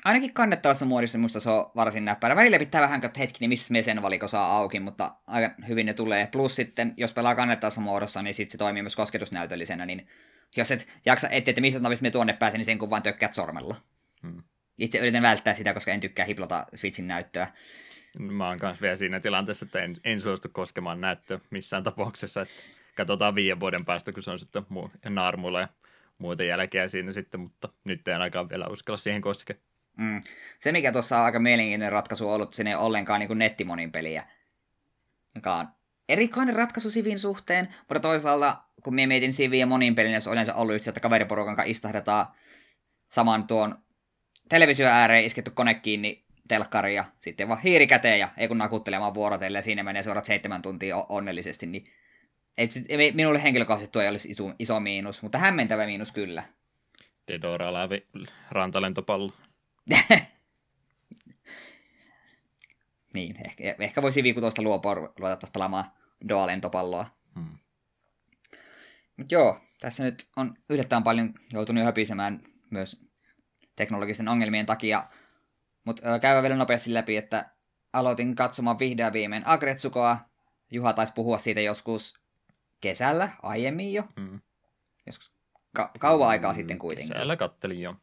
ainakin 0.06 0.34
kannettavassa 0.34 0.86
muodissa 0.86 1.18
musta 1.18 1.40
se 1.40 1.50
on 1.50 1.72
varsin 1.76 2.06
näppärä. 2.06 2.36
Välillä 2.36 2.60
pitää 2.60 2.82
vähän 2.82 3.02
katsoa 3.02 3.20
hetki, 3.20 3.38
niin 3.40 3.50
missä 3.50 3.72
me 3.72 3.82
sen 3.82 4.02
valiko 4.02 4.28
saa 4.28 4.58
auki, 4.58 4.80
mutta 4.80 5.16
aika 5.28 5.56
hyvin 5.68 5.86
ne 5.86 5.94
tulee. 5.94 6.28
Plus 6.32 6.56
sitten, 6.56 6.94
jos 6.98 7.14
pelaa 7.14 7.36
kannettavassa 7.36 7.82
muodossa, 7.82 8.22
niin 8.22 8.34
sitten 8.34 8.52
se 8.52 8.58
toimii 8.58 8.82
myös 8.82 8.96
kosketusnäytöllisenä, 8.96 9.86
niin 9.86 10.08
jos 10.58 10.72
et 10.72 10.88
jaksa 11.06 11.30
etsiä, 11.30 11.52
että 11.52 11.62
missä 11.62 11.80
me 12.02 12.12
tuonne 12.12 12.34
pääsen, 12.34 12.58
niin 12.58 12.66
sen 12.66 12.80
kun 12.80 12.90
vaan 12.90 13.04
tökkäät 13.04 13.34
sormella. 13.34 13.76
Hmm. 14.22 14.44
Itse 14.78 14.98
yritän 14.98 15.24
välttää 15.24 15.54
sitä, 15.54 15.74
koska 15.74 15.92
en 15.92 16.00
tykkää 16.00 16.26
hiplata 16.26 16.66
Switchin 16.76 17.08
näyttöä. 17.08 17.48
Mä 18.20 18.48
oon 18.48 18.60
kanssa 18.60 18.82
vielä 18.82 18.96
siinä 18.96 19.20
tilanteessa, 19.20 19.66
että 19.66 19.84
en, 19.84 19.96
en 20.04 20.22
suostu 20.22 20.50
koskemaan 20.52 21.02
näyttöä 21.02 21.40
missään 21.50 21.84
tapauksessa, 21.84 22.42
että 22.42 22.54
katsotaan 22.96 23.36
viiden 23.36 23.60
vuoden 23.60 23.86
päästä, 23.86 24.12
kun 24.12 24.24
se 24.24 24.32
on 24.32 24.40
sitten 24.40 24.66
muu, 24.70 24.92
naarmulla 25.10 25.62
ja 25.62 25.68
muuta 26.18 26.44
jälkeä 26.44 26.88
siinä 26.88 27.12
sitten, 27.12 27.40
mutta 27.40 27.70
nyt 27.84 28.08
en 28.08 28.14
ainakaan 28.14 28.50
vielä 28.50 28.68
uskalla 28.68 28.98
siihen 28.98 29.22
koskea. 29.22 29.56
Mm. 29.98 30.22
Se, 30.60 30.72
mikä 30.72 30.92
tuossa 30.92 31.20
on 31.20 31.26
aika 31.26 31.40
mielenkiintoinen 31.40 31.92
ratkaisu 31.92 32.30
ollut, 32.30 32.54
se 32.54 32.64
ei 32.68 32.76
ollenkaan 32.76 33.20
niin 33.20 33.38
nettimonin 33.38 33.92
peliä. 33.92 34.24
Joka 35.36 35.56
on 35.56 35.68
erikoinen 36.10 36.56
ratkaisu 36.56 36.92
Sivin 36.92 37.20
suhteen, 37.20 37.76
mutta 37.80 38.00
toisaalta, 38.00 38.58
kun 38.84 38.96
minä 38.96 39.08
mietin 39.08 39.34
Sivin 39.34 39.60
ja 39.60 39.66
monin 39.66 39.96
pelin, 39.96 40.14
jos 40.14 40.28
on 40.28 40.34
yleensä 40.34 40.56
ollut 40.56 40.76
yhtä, 40.76 40.90
että 40.90 41.00
kaveriporukan 41.00 41.56
kanssa 41.56 41.72
istahdetaan 41.72 42.28
saman 43.08 43.48
tuon 43.48 43.86
televisio 44.50 44.88
ääreen 44.88 45.26
isketty 45.26 45.52
kone 45.52 45.74
kiinni 45.74 46.26
telkkari 46.48 46.96
ja 46.96 47.06
sitten 47.20 47.48
vaan 47.48 47.62
hiiri 47.62 47.88
käteen 47.88 48.20
ja 48.20 48.30
ei 48.38 48.48
kun 48.48 48.58
nakuttelemaan 48.58 49.14
vuorotelle 49.14 49.58
ja 49.58 49.62
siinä 49.62 49.84
menee 49.84 50.04
suorat 50.04 50.26
seitsemän 50.26 50.62
tuntia 50.62 50.98
onnellisesti, 50.98 51.66
niin 51.66 51.84
ei, 52.58 53.12
minulle 53.12 53.44
henkilökohtaisesti 53.44 53.92
tuo 53.92 54.02
ei 54.02 54.10
olisi 54.10 54.32
iso, 54.32 54.54
iso 54.60 54.80
miinus, 54.80 55.22
mutta 55.22 55.38
hämmentävä 55.38 55.86
miinus 55.86 56.12
kyllä. 56.12 56.44
Dedora 57.28 57.74
läpi 57.74 58.08
rantalentopallo. 58.52 59.34
niin, 63.16 63.36
ehkä, 63.46 63.76
ehkä 63.80 64.02
voisi 64.02 64.24
viikutoista 64.24 64.62
luopua 64.62 64.94
ruveta 64.94 65.48
pelaamaan 65.54 65.86
Doa-lentopalloa. 66.30 67.06
Hmm. 67.36 67.58
Mutta 69.18 69.36
joo, 69.36 69.62
tässä 69.80 70.04
nyt 70.04 70.28
on 70.36 70.58
yllättävän 70.70 71.04
paljon 71.04 71.34
joutunut 71.54 71.82
jo 71.82 71.86
höpisemään 71.86 72.40
myös 72.70 73.05
teknologisten 73.76 74.28
ongelmien 74.28 74.66
takia. 74.66 75.08
Mutta 75.84 76.20
käydään 76.20 76.44
vielä 76.44 76.56
nopeasti 76.56 76.94
läpi, 76.94 77.18
että 77.18 77.50
aloitin 77.94 78.36
katsomaan 78.36 78.80
vihdoin 78.80 79.14
viimein 79.14 79.48
Agretsukoa. 79.48 80.18
Juha 80.72 80.94
taisi 80.94 81.14
puhua 81.14 81.38
siitä 81.38 81.62
joskus 81.62 82.20
kesällä, 82.82 83.30
aiemmin 83.44 83.94
jo. 83.94 84.04
Hmm. 84.20 84.40
Joskus 85.06 85.34
ka- 85.76 85.92
kauan 86.00 86.30
aikaa 86.30 86.52
hmm, 86.52 86.56
sitten 86.56 86.80
kuitenkin. 86.80 87.14
Kesällä 87.14 87.36
kattelin 87.36 87.82
jo. 87.82 87.96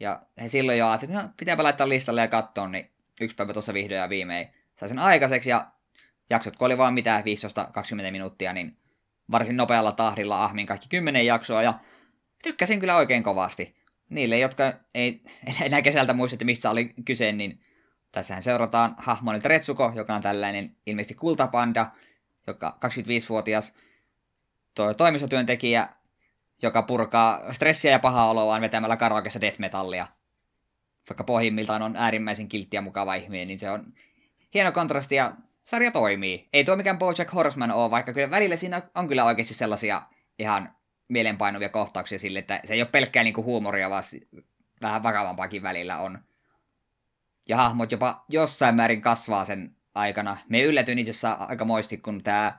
Ja 0.00 0.22
he 0.40 0.48
silloin 0.48 0.78
jo 0.78 0.88
ajattelin, 0.88 1.14
että 1.14 1.26
no, 1.26 1.32
pitääpä 1.36 1.62
laittaa 1.62 1.88
listalle 1.88 2.20
ja 2.20 2.28
katsoa, 2.28 2.68
niin 2.68 2.90
yksi 3.20 3.36
päivä 3.36 3.52
tuossa 3.52 3.74
vihdoin 3.74 4.00
ja 4.00 4.08
viimein 4.08 4.48
sai 4.76 4.88
sen 4.88 4.98
aikaiseksi. 4.98 5.50
Ja 5.50 5.70
jaksot, 6.30 6.56
kun 6.56 6.66
oli 6.66 6.78
vaan 6.78 6.94
mitään 6.94 7.24
15-20 8.08 8.10
minuuttia, 8.10 8.52
niin 8.52 8.76
varsin 9.30 9.56
nopealla 9.56 9.92
tahdilla 9.92 10.44
ahmin 10.44 10.66
kaikki 10.66 10.88
10 10.88 11.26
jaksoa. 11.26 11.62
Ja 11.62 11.74
tykkäsin 12.42 12.80
kyllä 12.80 12.96
oikein 12.96 13.22
kovasti. 13.22 13.83
Niille, 14.10 14.38
jotka 14.38 14.72
ei 14.94 15.22
enää 15.64 15.82
kesältä 15.82 16.12
muista, 16.12 16.34
että 16.34 16.44
missä 16.44 16.70
oli 16.70 16.90
kyse, 17.04 17.32
niin 17.32 17.60
tässähän 18.12 18.42
seurataan 18.42 18.94
hahmonilta 18.98 19.48
Retsuko, 19.48 19.92
joka 19.94 20.14
on 20.14 20.22
tällainen 20.22 20.76
ilmeisesti 20.86 21.14
kultapanda, 21.14 21.90
joka 22.46 22.78
25-vuotias 22.84 23.76
toimistotyöntekijä, 24.96 25.88
joka 26.62 26.82
purkaa 26.82 27.52
stressiä 27.52 27.90
ja 27.90 27.98
pahaa 27.98 28.30
oloaan 28.30 28.60
vetämällä 28.60 28.96
karaokeessa 28.96 29.40
death 29.40 29.58
metallia. 29.58 30.06
Vaikka 31.10 31.24
pohjimmiltaan 31.24 31.82
on 31.82 31.96
äärimmäisen 31.96 32.48
kiltti 32.48 32.76
ja 32.76 32.82
mukava 32.82 33.14
ihminen, 33.14 33.48
niin 33.48 33.58
se 33.58 33.70
on 33.70 33.92
hieno 34.54 34.72
kontrasti 34.72 35.14
ja 35.14 35.32
sarja 35.64 35.90
toimii. 35.90 36.48
Ei 36.52 36.64
tuo 36.64 36.76
mikään 36.76 36.98
Bojack 36.98 37.34
Horseman 37.34 37.70
ole, 37.70 37.90
vaikka 37.90 38.12
kyllä 38.12 38.30
välillä 38.30 38.56
siinä 38.56 38.82
on 38.94 39.08
kyllä 39.08 39.24
oikeasti 39.24 39.54
sellaisia 39.54 40.02
ihan 40.38 40.74
mielenpainuvia 41.14 41.68
kohtauksia 41.68 42.18
sille, 42.18 42.38
että 42.38 42.60
se 42.64 42.74
ei 42.74 42.82
ole 42.82 42.88
pelkkää 42.92 43.24
niinku 43.24 43.42
huumoria, 43.42 43.90
vaan 43.90 44.02
vähän 44.82 45.02
vakavampaakin 45.02 45.62
välillä 45.62 45.98
on. 45.98 46.18
Ja 47.48 47.56
hahmot 47.56 47.92
jopa 47.92 48.24
jossain 48.28 48.74
määrin 48.74 49.00
kasvaa 49.00 49.44
sen 49.44 49.76
aikana. 49.94 50.36
Me 50.48 50.62
yllätyin 50.62 50.98
itse 50.98 51.10
asiassa 51.10 51.32
aika 51.32 51.64
moisti, 51.64 51.96
kun 51.96 52.22
tämä 52.22 52.58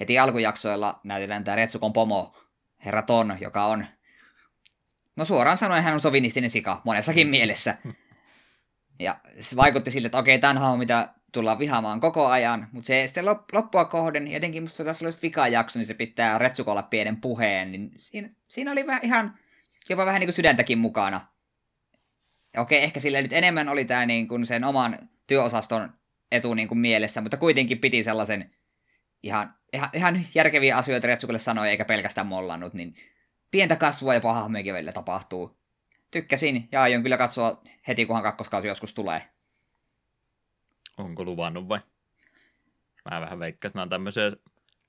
heti 0.00 0.18
alkujaksoilla 0.18 1.00
näytetään 1.04 1.44
tämä 1.44 1.56
Retsukon 1.56 1.92
pomo 1.92 2.34
herra 2.84 3.02
Ton, 3.02 3.36
joka 3.40 3.64
on, 3.64 3.86
no 5.16 5.24
suoraan 5.24 5.56
sanoen 5.56 5.82
hän 5.82 5.94
on 5.94 6.00
sovinistinen 6.00 6.50
sika 6.50 6.80
monessakin 6.84 7.28
mielessä. 7.28 7.76
Ja 8.98 9.20
se 9.40 9.56
vaikutti 9.56 9.90
siltä, 9.90 10.06
että 10.06 10.18
okei, 10.18 10.38
tämän 10.38 10.58
hahmo, 10.58 10.76
mitä 10.76 11.14
tullaan 11.34 11.58
vihaamaan 11.58 12.00
koko 12.00 12.26
ajan, 12.26 12.68
mutta 12.72 12.86
se 12.86 13.06
sitten 13.06 13.26
loppua 13.52 13.84
kohden, 13.84 14.32
jotenkin 14.32 14.62
musta 14.62 14.84
tässä 14.84 15.06
olisi 15.06 15.18
vika 15.22 15.48
jakso, 15.48 15.78
niin 15.78 15.86
se 15.86 15.94
pitää 15.94 16.38
Retsukolla 16.38 16.82
pienen 16.82 17.20
puheen, 17.20 17.72
niin 17.72 17.90
siinä, 17.96 18.30
siinä 18.46 18.72
oli 18.72 18.86
vähän, 18.86 19.04
ihan 19.04 19.38
jopa 19.88 20.06
vähän 20.06 20.20
niin 20.20 20.26
kuin 20.26 20.34
sydäntäkin 20.34 20.78
mukana. 20.78 21.20
Ja 22.54 22.60
okei, 22.60 22.82
ehkä 22.84 23.00
sillä 23.00 23.22
nyt 23.22 23.32
enemmän 23.32 23.68
oli 23.68 23.84
tämä 23.84 24.06
niin 24.06 24.28
kuin 24.28 24.46
sen 24.46 24.64
oman 24.64 24.98
työosaston 25.26 25.92
etu 26.32 26.54
niin 26.54 26.68
kuin 26.68 26.78
mielessä, 26.78 27.20
mutta 27.20 27.36
kuitenkin 27.36 27.78
piti 27.78 28.02
sellaisen 28.02 28.50
ihan, 29.22 29.54
ihan, 29.72 29.90
ihan 29.92 30.20
järkeviä 30.34 30.76
asioita 30.76 31.06
Retsukolle 31.06 31.38
sanoi, 31.38 31.68
eikä 31.68 31.84
pelkästään 31.84 32.26
mollannut, 32.26 32.74
niin 32.74 32.94
pientä 33.50 33.76
kasvua 33.76 34.14
ja 34.14 34.20
hahmojenkin 34.22 34.74
välillä 34.74 34.92
tapahtuu. 34.92 35.58
Tykkäsin 36.10 36.68
ja 36.72 36.82
aion 36.82 37.02
kyllä 37.02 37.16
katsoa 37.16 37.62
heti, 37.88 38.06
kunhan 38.06 38.22
kakkoskausi 38.22 38.68
joskus 38.68 38.94
tulee. 38.94 39.33
Onko 40.98 41.24
luvannut 41.24 41.68
vai? 41.68 41.80
Mä 43.10 43.20
vähän 43.20 43.38
veikkaan, 43.38 43.68
että 43.68 43.76
nämä 43.78 43.82
on 43.82 43.88
tämmöisiä 43.88 44.30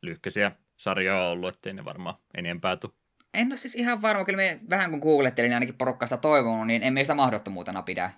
lyhkäisiä 0.02 0.52
sarjoja 0.78 1.30
ollut, 1.30 1.56
ettei 1.56 1.74
ne 1.74 1.86
varmaan 1.86 2.16
enempää 2.38 2.76
tule. 2.76 2.94
En 3.34 3.48
ole 3.48 3.58
siis 3.58 3.76
ihan 3.76 4.02
varma, 4.02 4.26
kyllä 4.26 4.38
me 4.38 4.60
vähän 4.70 4.92
kun 4.92 5.00
googlettelin, 5.00 5.50
niin 5.50 5.56
ainakin 5.56 5.78
porukkaista 5.78 6.18
toivonut, 6.18 6.68
niin 6.68 6.84
emme 6.84 7.04
sitä 7.04 7.16
mahdottomuutena 7.16 7.82
pidä. 7.82 8.12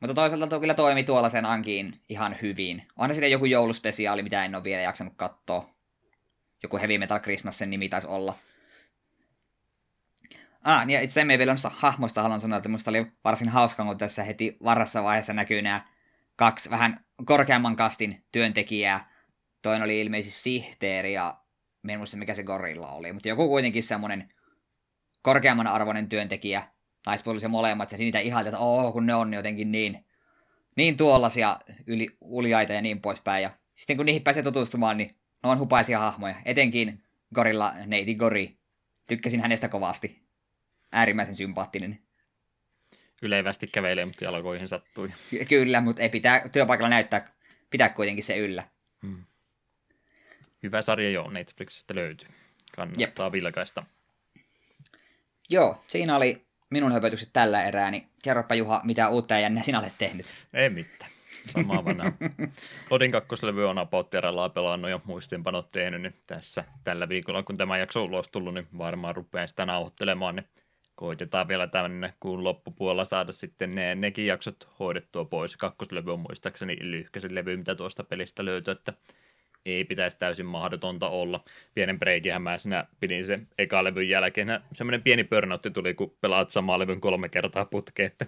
Mutta 0.00 0.14
toisaalta 0.14 0.46
tuo 0.46 0.60
kyllä 0.60 0.74
toimi 0.74 1.04
tuolla 1.04 1.28
sen 1.28 1.46
ankiin 1.46 2.00
ihan 2.08 2.36
hyvin. 2.42 2.86
Onhan 2.96 3.14
sitten 3.14 3.30
joku 3.30 3.44
jouluspesiaali, 3.44 4.22
mitä 4.22 4.44
en 4.44 4.54
ole 4.54 4.64
vielä 4.64 4.82
jaksanut 4.82 5.14
katsoa. 5.16 5.70
Joku 6.62 6.78
Heavy 6.78 6.98
Metal 6.98 7.20
Christmas 7.20 7.58
sen 7.58 7.70
nimi 7.70 7.88
taisi 7.88 8.06
olla. 8.06 8.34
Ah, 10.64 10.88
ja 10.88 11.00
itse 11.00 11.20
asiassa 11.20 11.38
vielä 11.38 11.54
hahmoista 11.64 12.22
haluan 12.22 12.40
sanoa, 12.40 12.56
että 12.56 12.68
minusta 12.68 12.90
oli 12.90 13.06
varsin 13.24 13.48
hauska, 13.48 13.84
kun 13.84 13.98
tässä 13.98 14.24
heti 14.24 14.56
varrassa 14.64 15.02
vaiheessa 15.02 15.32
näkyy 15.32 15.62
nämä 15.62 15.80
kaksi 16.40 16.70
vähän 16.70 17.04
korkeamman 17.24 17.76
kastin 17.76 18.24
työntekijää. 18.32 19.08
Toinen 19.62 19.82
oli 19.82 20.00
ilmeisesti 20.00 20.40
sihteeri 20.40 21.12
ja 21.12 21.42
en 21.88 21.98
muista 21.98 22.16
mikä 22.16 22.34
se 22.34 22.42
gorilla 22.42 22.90
oli, 22.90 23.12
mutta 23.12 23.28
joku 23.28 23.48
kuitenkin 23.48 23.82
semmoinen 23.82 24.28
korkeamman 25.22 25.66
arvoinen 25.66 26.08
työntekijä, 26.08 26.62
naispuolisia 27.06 27.48
molemmat, 27.48 27.92
ja 27.92 27.98
niitä 27.98 28.18
ihailta, 28.18 28.48
että 28.48 28.58
oh, 28.58 28.92
kun 28.92 29.06
ne 29.06 29.14
on 29.14 29.34
jotenkin 29.34 29.72
niin, 29.72 30.06
niin 30.76 30.96
tuollaisia 30.96 31.60
yli, 31.86 32.16
uljaita 32.20 32.72
ja 32.72 32.82
niin 32.82 33.00
poispäin. 33.00 33.42
Ja 33.42 33.50
sitten 33.74 33.96
kun 33.96 34.06
niihin 34.06 34.22
pääsee 34.22 34.42
tutustumaan, 34.42 34.96
niin 34.96 35.10
ne 35.42 35.50
on 35.50 35.58
hupaisia 35.58 35.98
hahmoja. 35.98 36.34
Etenkin 36.44 37.02
Gorilla 37.34 37.74
Neiti 37.86 38.14
Gori. 38.14 38.58
Tykkäsin 39.08 39.40
hänestä 39.40 39.68
kovasti. 39.68 40.22
Äärimmäisen 40.92 41.36
sympaattinen. 41.36 41.98
Yleivästi 43.22 43.66
kävelee, 43.66 44.04
mutta 44.04 44.24
jalkoihin 44.24 44.68
sattui. 44.68 45.10
Ky- 45.30 45.44
kyllä, 45.44 45.80
mutta 45.80 46.02
ei 46.02 46.08
pitää 46.08 46.48
työpaikalla 46.48 46.88
näyttää, 46.88 47.32
pitää 47.70 47.88
kuitenkin 47.88 48.24
se 48.24 48.36
yllä. 48.36 48.64
Hmm. 49.02 49.24
Hyvä 50.62 50.82
sarja 50.82 51.10
jo 51.10 51.30
Netflixistä 51.30 51.94
löytyy. 51.94 52.28
Kannattaa 52.76 53.26
Jep. 53.26 53.32
vilkaista. 53.32 53.84
Joo, 55.50 55.82
siinä 55.86 56.16
oli 56.16 56.46
minun 56.70 56.92
höpötykset 56.92 57.30
tällä 57.32 57.64
erää, 57.64 57.90
niin 57.90 58.08
kerropa 58.22 58.54
Juha, 58.54 58.80
mitä 58.84 59.08
uutta 59.08 59.34
ja 59.34 59.40
jännä 59.40 59.62
sinä 59.62 59.78
olet 59.78 59.92
tehnyt. 59.98 60.26
Ei 60.54 60.70
mitään. 60.70 61.10
Samaa 61.46 61.84
vanhaa. 61.84 62.12
Odin 62.90 63.10
kakkoslevy 63.10 63.68
on 63.68 63.78
about 63.78 64.10
pelannut 64.54 64.90
ja 64.90 65.00
muistiinpanot 65.04 65.70
tehnyt, 65.70 66.02
niin 66.02 66.14
tässä 66.26 66.64
tällä 66.84 67.08
viikolla, 67.08 67.42
kun 67.42 67.56
tämä 67.56 67.78
jakso 67.78 68.02
on 68.02 68.08
ulos 68.08 68.28
tullut, 68.28 68.54
niin 68.54 68.68
varmaan 68.78 69.16
rupean 69.16 69.48
sitä 69.48 69.66
nauhoittelemaan, 69.66 70.36
niin 70.36 70.48
koitetaan 71.00 71.48
vielä 71.48 71.66
tänne 71.66 72.14
kuun 72.20 72.44
loppupuolella 72.44 73.04
saada 73.04 73.32
sitten 73.32 73.74
ne, 73.74 73.94
nekin 73.94 74.26
jaksot 74.26 74.68
hoidettua 74.78 75.24
pois. 75.24 75.56
Kakkoslevy 75.56 76.12
on 76.12 76.20
muistaakseni 76.20 76.76
lyhkäisin 76.80 77.34
levy, 77.34 77.56
mitä 77.56 77.74
tuosta 77.74 78.04
pelistä 78.04 78.44
löytyy, 78.44 78.72
että 78.72 78.92
ei 79.66 79.84
pitäisi 79.84 80.16
täysin 80.18 80.46
mahdotonta 80.46 81.08
olla. 81.08 81.44
Pienen 81.74 81.98
breikihän 81.98 82.42
mä 82.42 82.58
siinä 82.58 82.86
pidin 83.00 83.26
sen 83.26 83.38
eka 83.58 83.84
levyn 83.84 84.08
jälkeen. 84.08 84.46
Semmoinen 84.72 85.02
pieni 85.02 85.24
pörnotti 85.24 85.70
tuli, 85.70 85.94
kun 85.94 86.16
pelaat 86.20 86.50
samaa 86.50 86.78
levyn 86.78 87.00
kolme 87.00 87.28
kertaa 87.28 87.64
putkeen, 87.64 88.06
että 88.06 88.26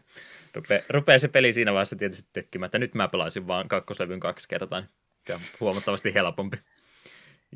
rupeaa, 0.55 0.83
rupeaa 0.89 1.19
se 1.19 1.29
peli 1.29 1.53
siinä 1.53 1.73
vaiheessa 1.73 1.97
tietysti 1.97 2.29
tökkimään, 2.33 2.67
että 2.67 2.79
nyt 2.79 2.95
mä 2.95 3.09
pelaisin 3.09 3.47
vaan 3.47 3.69
kakkoslevyn 3.69 4.21
kaksi 4.21 4.49
kertaa, 4.49 4.81
niin 4.81 4.91
on 5.35 5.41
huomattavasti 5.61 6.15
helpompi. 6.15 6.57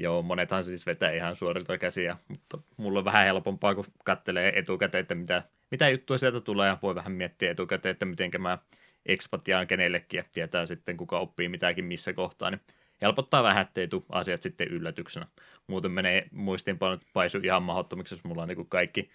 Joo, 0.01 0.23
monethan 0.23 0.65
siis 0.65 0.87
vetää 0.87 1.11
ihan 1.11 1.37
suorilta 1.37 1.79
käsiä, 1.79 2.17
mutta 2.29 2.59
mulla 2.77 2.99
on 2.99 3.05
vähän 3.05 3.27
helpompaa, 3.27 3.75
kun 3.75 3.85
kattelee 4.05 4.59
etukäteen, 4.59 5.03
että 5.03 5.15
mitä, 5.15 5.43
mitä 5.71 5.89
juttuja 5.89 6.19
sieltä 6.19 6.41
tulee, 6.41 6.69
ja 6.69 6.79
voi 6.83 6.95
vähän 6.95 7.13
miettiä 7.13 7.51
etukäteen, 7.51 7.91
että 7.91 8.07
miten 8.07 8.31
mä 8.39 8.59
ekspatiaan 9.07 9.67
kenellekin, 9.67 10.19
ja 10.19 10.25
tietää 10.33 10.67
sitten, 10.67 10.97
kuka 10.97 11.19
oppii 11.19 11.49
mitäkin 11.49 11.85
missä 11.85 12.13
kohtaa, 12.13 12.51
niin 12.51 12.61
helpottaa 13.03 13.43
vähän, 13.43 13.63
ettei 13.63 13.89
tule 13.89 14.03
asiat 14.09 14.43
sitten 14.43 14.69
yllätyksenä. 14.69 15.27
Muuten 15.67 15.91
menee 15.91 16.29
muistiinpanot 16.33 17.01
paisu 17.13 17.39
ihan 17.39 17.63
mahdottomiksi, 17.63 18.15
jos 18.15 18.25
mulla 18.25 18.43
on 18.43 18.49
niin 18.49 18.67
kaikki 18.69 19.11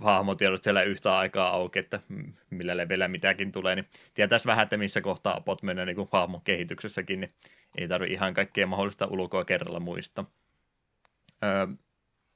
hahmotiedot 0.00 0.62
siellä 0.62 0.82
yhtä 0.82 1.18
aikaa 1.18 1.48
auki, 1.48 1.78
että 1.78 2.00
millä 2.50 2.76
levelillä 2.76 3.08
mitäkin 3.08 3.52
tulee, 3.52 3.74
niin 3.74 3.88
tietäisi 4.14 4.46
vähän, 4.46 4.62
että 4.62 4.76
missä 4.76 5.00
kohtaa 5.00 5.36
apot 5.36 5.62
menee 5.62 5.86
niin 5.86 6.08
hahmon 6.12 6.40
kehityksessäkin, 6.40 7.20
niin 7.20 7.34
ei 7.78 7.88
tarvitse 7.88 8.14
ihan 8.14 8.34
kaikkea 8.34 8.66
mahdollista 8.66 9.06
ulkoa 9.06 9.44
kerralla 9.44 9.80
muistaa. 9.80 10.30
Öö, 11.44 11.66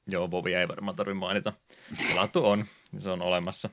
joo, 0.09 0.31
Vovia 0.31 0.61
ei 0.61 0.69
varmaan 0.69 0.97
tarvitse 0.97 1.19
mainita. 1.19 1.53
Pelattu 2.09 2.47
on, 2.47 2.65
se 2.99 3.11
on 3.11 3.23
olemassa. 3.23 3.71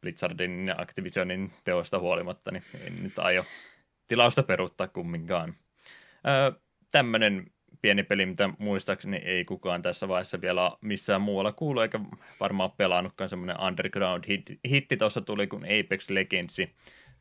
Blizzardin 0.00 0.68
ja 0.68 0.74
Activisionin 0.78 1.52
teosta 1.64 1.98
huolimatta, 1.98 2.50
niin 2.50 2.62
en 2.86 3.02
nyt 3.02 3.18
aio 3.18 3.44
tilausta 4.08 4.42
peruuttaa 4.42 4.88
kumminkaan. 4.88 5.54
Öö, 6.28 6.60
tämmöinen 6.92 7.53
pieni 7.84 8.02
peli, 8.02 8.26
mitä 8.26 8.50
muistaakseni 8.58 9.16
ei 9.16 9.44
kukaan 9.44 9.82
tässä 9.82 10.08
vaiheessa 10.08 10.40
vielä 10.40 10.72
missään 10.80 11.20
muualla 11.20 11.52
kuulu, 11.52 11.80
eikä 11.80 12.00
varmaan 12.40 12.70
pelannutkaan 12.76 13.28
semmoinen 13.28 13.60
underground 13.60 14.24
hit, 14.28 14.42
hitti 14.68 14.96
tuossa 14.96 15.20
tuli 15.20 15.46
kuin 15.46 15.64
Apex 15.64 16.10
Legends, 16.10 16.58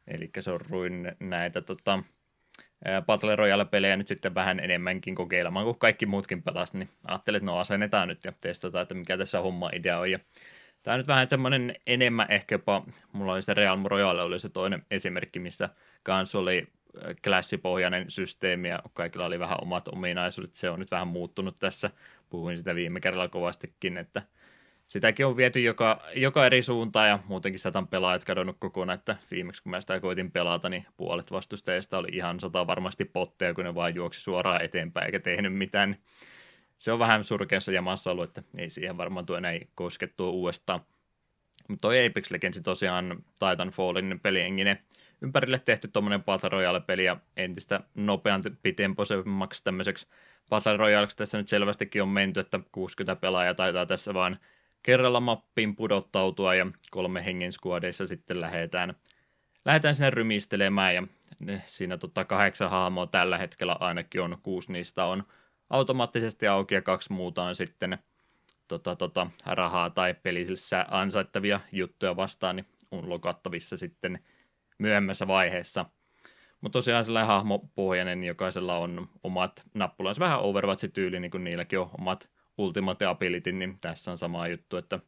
eli 0.07 0.29
se 0.39 0.51
on 0.51 0.61
ruin 0.69 1.11
näitä 1.19 1.61
tota, 1.61 2.03
Battle 3.05 3.35
Royale-pelejä 3.35 3.97
nyt 3.97 4.07
sitten 4.07 4.35
vähän 4.35 4.59
enemmänkin 4.59 5.15
kokeilemaan, 5.15 5.65
kun 5.65 5.79
kaikki 5.79 6.05
muutkin 6.05 6.43
pelas, 6.43 6.73
niin 6.73 6.89
ajattelin, 7.07 7.37
että 7.37 7.51
no 7.51 7.57
asennetaan 7.57 8.07
nyt 8.07 8.25
ja 8.25 8.33
testataan, 8.39 8.81
että 8.81 8.95
mikä 8.95 9.17
tässä 9.17 9.41
homma 9.41 9.69
idea 9.73 9.99
on. 9.99 10.11
Ja 10.11 10.19
tämä 10.83 10.93
on 10.93 10.99
nyt 10.99 11.07
vähän 11.07 11.27
semmoinen 11.27 11.75
enemmän 11.87 12.31
ehkä 12.31 12.55
jopa, 12.55 12.83
mulla 13.11 13.33
oli 13.33 13.41
se 13.41 13.53
Real 13.53 13.79
Royale 13.85 14.21
oli 14.21 14.39
se 14.39 14.49
toinen 14.49 14.85
esimerkki, 14.91 15.39
missä 15.39 15.69
kans 16.03 16.35
oli 16.35 16.67
klassipohjainen 17.23 18.11
systeemi 18.11 18.69
ja 18.69 18.79
kaikilla 18.93 19.25
oli 19.25 19.39
vähän 19.39 19.57
omat 19.61 19.87
ominaisuudet. 19.87 20.55
Se 20.55 20.69
on 20.69 20.79
nyt 20.79 20.91
vähän 20.91 21.07
muuttunut 21.07 21.55
tässä. 21.59 21.91
Puhuin 22.29 22.57
sitä 22.57 22.75
viime 22.75 22.99
kerralla 22.99 23.27
kovastikin, 23.27 23.97
että 23.97 24.21
sitäkin 24.87 25.25
on 25.25 25.37
viety 25.37 25.61
joka, 25.61 26.01
joka 26.15 26.45
eri 26.45 26.61
suuntaan 26.61 27.09
ja 27.09 27.19
muutenkin 27.27 27.59
satan 27.59 27.87
pelaajat 27.87 28.23
kadonnut 28.23 28.55
kokonaan, 28.59 28.99
että 28.99 29.17
viimeksi 29.31 29.63
kun 29.63 29.69
mä 29.69 29.81
sitä 29.81 29.99
koitin 29.99 30.31
pelata, 30.31 30.69
niin 30.69 30.85
puolet 30.97 31.31
vastustajista 31.31 31.97
oli 31.97 32.09
ihan 32.11 32.39
sata 32.39 32.67
varmasti 32.67 33.05
potteja, 33.05 33.53
kun 33.53 33.63
ne 33.63 33.75
vaan 33.75 33.95
juoksi 33.95 34.21
suoraan 34.21 34.61
eteenpäin 34.61 35.05
eikä 35.05 35.19
tehnyt 35.19 35.53
mitään. 35.53 35.95
Se 36.77 36.91
on 36.91 36.99
vähän 36.99 37.23
surkeassa 37.23 37.71
jamassa 37.71 38.11
ollut, 38.11 38.23
että 38.23 38.43
ei 38.57 38.69
siihen 38.69 38.97
varmaan 38.97 39.25
tuo 39.25 39.37
enää 39.37 39.59
koskettua 39.75 40.29
uudestaan. 40.29 40.79
Mutta 41.67 41.81
toi 41.81 42.05
Apex 42.05 42.31
Legends 42.31 42.61
tosiaan 42.63 43.23
Titanfallin 43.39 44.19
pelienginen 44.23 44.79
ympärille 45.23 45.59
tehty 45.59 45.87
tuommoinen 45.87 46.23
Battle 46.23 46.49
Royale-peli 46.49 47.05
ja 47.05 47.17
entistä 47.37 47.79
nopeampi 47.95 48.49
pitempoisemmaksi 48.63 49.63
tämmöiseksi. 49.63 50.07
Battle 50.49 50.77
Royaleksi 50.77 51.17
tässä 51.17 51.37
nyt 51.37 51.47
selvästikin 51.47 52.01
on 52.01 52.09
menty, 52.09 52.39
että 52.39 52.59
60 52.71 53.21
pelaajaa 53.21 53.53
taitaa 53.53 53.85
tässä 53.85 54.13
vaan 54.13 54.39
kerralla 54.83 55.19
mappiin 55.19 55.75
pudottautua 55.75 56.55
ja 56.55 56.67
kolme 56.91 57.25
hengen 57.25 57.51
skuadeissa 57.51 58.07
sitten 58.07 58.41
lähdetään, 58.41 58.93
lähdetään 59.65 59.95
sinne 59.95 60.09
rymistelemään 60.09 60.95
ja 60.95 61.03
siinä 61.65 61.97
tota 61.97 62.25
kahdeksan 62.25 62.69
hahmoa 62.69 63.07
tällä 63.07 63.37
hetkellä 63.37 63.77
ainakin 63.79 64.21
on, 64.21 64.37
kuusi 64.43 64.71
niistä 64.71 65.05
on 65.05 65.23
automaattisesti 65.69 66.47
auki 66.47 66.75
ja 66.75 66.81
kaksi 66.81 67.13
muuta 67.13 67.43
on 67.43 67.55
sitten 67.55 67.97
tota, 68.67 68.95
tota, 68.95 69.27
rahaa 69.45 69.89
tai 69.89 70.13
pelissä 70.13 70.85
ansaittavia 70.89 71.59
juttuja 71.71 72.15
vastaan, 72.15 72.55
niin 72.55 72.65
on 72.91 73.09
lokattavissa 73.09 73.77
sitten 73.77 74.19
myöhemmässä 74.77 75.27
vaiheessa. 75.27 75.85
Mutta 76.61 76.77
tosiaan 76.77 77.03
sellainen 77.03 77.27
hahmopohjainen, 77.27 78.23
jokaisella 78.23 78.77
on 78.77 79.09
omat 79.23 79.63
nappulansa, 79.73 80.19
vähän 80.19 80.41
Overwatch-tyyli, 80.41 81.19
niin 81.19 81.31
kuin 81.31 81.43
niilläkin 81.43 81.79
on 81.79 81.89
omat 81.99 82.29
Ultimate 82.57 83.05
Ability, 83.05 83.51
niin 83.51 83.77
tässä 83.81 84.11
on 84.11 84.17
sama 84.17 84.47
juttu, 84.47 84.77
että 84.77 84.99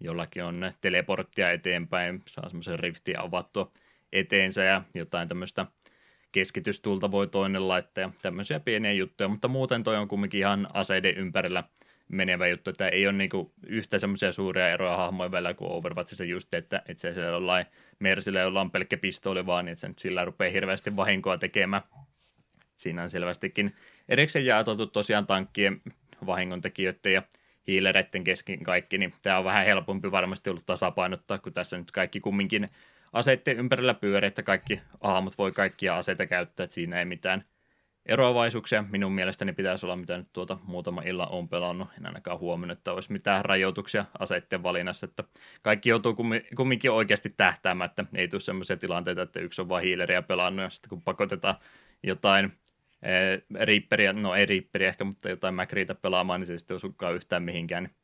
jollakin 0.00 0.44
on 0.44 0.72
teleporttia 0.80 1.52
eteenpäin, 1.52 2.22
saa 2.28 2.48
semmoisen 2.48 2.78
riftin 2.78 3.20
avattua 3.20 3.72
eteensä 4.12 4.64
ja 4.64 4.82
jotain 4.94 5.28
tämmöistä 5.28 5.66
keskitystulta 6.32 7.10
voi 7.10 7.26
toinen 7.26 7.68
laittaa 7.68 8.02
ja 8.02 8.10
tämmöisiä 8.22 8.60
pieniä 8.60 8.92
juttuja, 8.92 9.28
mutta 9.28 9.48
muuten 9.48 9.84
toi 9.84 9.96
on 9.96 10.08
kumminkin 10.08 10.40
ihan 10.40 10.68
aseiden 10.74 11.16
ympärillä 11.16 11.64
menevä 12.08 12.46
juttu, 12.46 12.70
että 12.70 12.88
ei 12.88 13.06
ole 13.06 13.16
niinku 13.16 13.52
yhtä 13.66 13.98
semmoisia 13.98 14.32
suuria 14.32 14.70
eroja 14.70 14.96
hahmojen 14.96 15.32
välillä 15.32 15.54
kuin 15.54 15.72
Overwatchissa 15.72 16.24
just, 16.24 16.54
että, 16.54 16.82
että 16.88 17.00
se 17.00 17.14
siellä 17.14 17.30
jollain 17.30 17.66
Mersillä, 17.98 18.40
jolla 18.40 18.60
on 18.60 18.70
pelkkä 18.70 18.96
pistooli 18.96 19.46
vaan, 19.46 19.64
niin 19.64 19.72
että 19.72 19.80
se 19.80 19.88
nyt 19.88 19.98
sillä 19.98 20.24
rupeaa 20.24 20.52
hirveästi 20.52 20.96
vahinkoa 20.96 21.38
tekemään. 21.38 21.82
Siinä 22.76 23.02
on 23.02 23.10
selvästikin 23.10 23.76
erikseen 24.08 24.46
jaoteltu 24.46 24.86
tosiaan 24.86 25.26
tankkien 25.26 25.80
vahingontekijöiden 26.26 27.12
ja 27.12 27.22
hiilereiden 27.66 28.24
kesken 28.24 28.62
kaikki, 28.62 28.98
niin 28.98 29.12
tämä 29.22 29.38
on 29.38 29.44
vähän 29.44 29.66
helpompi 29.66 30.10
varmasti 30.10 30.50
ollut 30.50 30.66
tasapainottaa, 30.66 31.38
kun 31.38 31.52
tässä 31.52 31.78
nyt 31.78 31.90
kaikki 31.90 32.20
kumminkin 32.20 32.66
aseiden 33.12 33.58
ympärillä 33.58 33.94
pyörii, 33.94 34.28
että 34.28 34.42
kaikki 34.42 34.80
hahmot 35.00 35.38
voi 35.38 35.52
kaikkia 35.52 35.96
aseita 35.96 36.26
käyttää, 36.26 36.64
että 36.64 36.74
siinä 36.74 36.98
ei 36.98 37.04
mitään– 37.04 37.44
eroavaisuuksia 38.08 38.84
minun 38.90 39.12
mielestäni 39.12 39.52
pitäisi 39.52 39.86
olla, 39.86 39.96
mitä 39.96 40.16
nyt 40.16 40.32
tuota 40.32 40.58
muutama 40.64 41.02
illa 41.02 41.26
on 41.26 41.48
pelannut. 41.48 41.88
En 41.98 42.06
ainakaan 42.06 42.38
huomannut, 42.38 42.78
että 42.78 42.92
olisi 42.92 43.12
mitään 43.12 43.44
rajoituksia 43.44 44.04
aseiden 44.18 44.62
valinnassa, 44.62 45.06
että 45.06 45.24
kaikki 45.62 45.88
joutuu 45.88 46.16
kumminkin 46.56 46.90
oikeasti 46.90 47.34
tähtäämään, 47.36 47.90
että 47.90 48.04
ei 48.14 48.28
tule 48.28 48.40
sellaisia 48.40 48.76
tilanteita, 48.76 49.22
että 49.22 49.40
yksi 49.40 49.60
on 49.60 49.68
vain 49.68 49.84
hiileriä 49.84 50.22
pelannut 50.22 50.62
ja 50.62 50.70
sitten 50.70 50.88
kun 50.88 51.02
pakotetaan 51.02 51.54
jotain 52.02 52.52
ee, 53.02 53.42
Reaperia, 53.60 54.12
no 54.12 54.34
ei 54.34 54.46
Reaperia 54.46 54.88
ehkä, 54.88 55.04
mutta 55.04 55.28
jotain 55.28 55.54
Macreita 55.54 55.94
pelaamaan, 55.94 56.40
niin 56.40 56.46
se 56.46 56.58
sitten 56.58 56.74
osukaan 56.74 57.14
yhtään 57.14 57.42
mihinkään. 57.42 57.82
Niin 57.82 57.94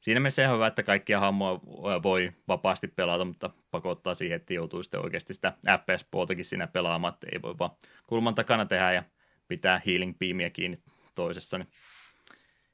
siinä 0.00 0.20
mielessä 0.20 0.48
on 0.48 0.54
hyvä, 0.54 0.66
että 0.66 0.82
kaikkia 0.82 1.20
hahmoja 1.20 2.02
voi 2.02 2.32
vapaasti 2.48 2.88
pelata, 2.88 3.24
mutta 3.24 3.50
pakottaa 3.70 4.14
siihen, 4.14 4.36
että 4.36 4.54
joutuu 4.54 4.82
sitten 4.82 5.00
oikeasti 5.00 5.34
sitä 5.34 5.52
FPS-puoltakin 5.78 6.44
siinä 6.44 6.66
pelaamaan, 6.66 7.14
että 7.14 7.26
ei 7.32 7.42
voi 7.42 7.58
vaan 7.58 7.70
kulman 8.06 8.34
takana 8.34 8.66
tehdä 8.66 8.92
ja 8.92 9.02
pitää 9.50 9.80
healing 9.86 10.18
beamia 10.18 10.50
kiinni 10.50 10.78
toisessa. 11.14 11.58
Niin 11.58 11.68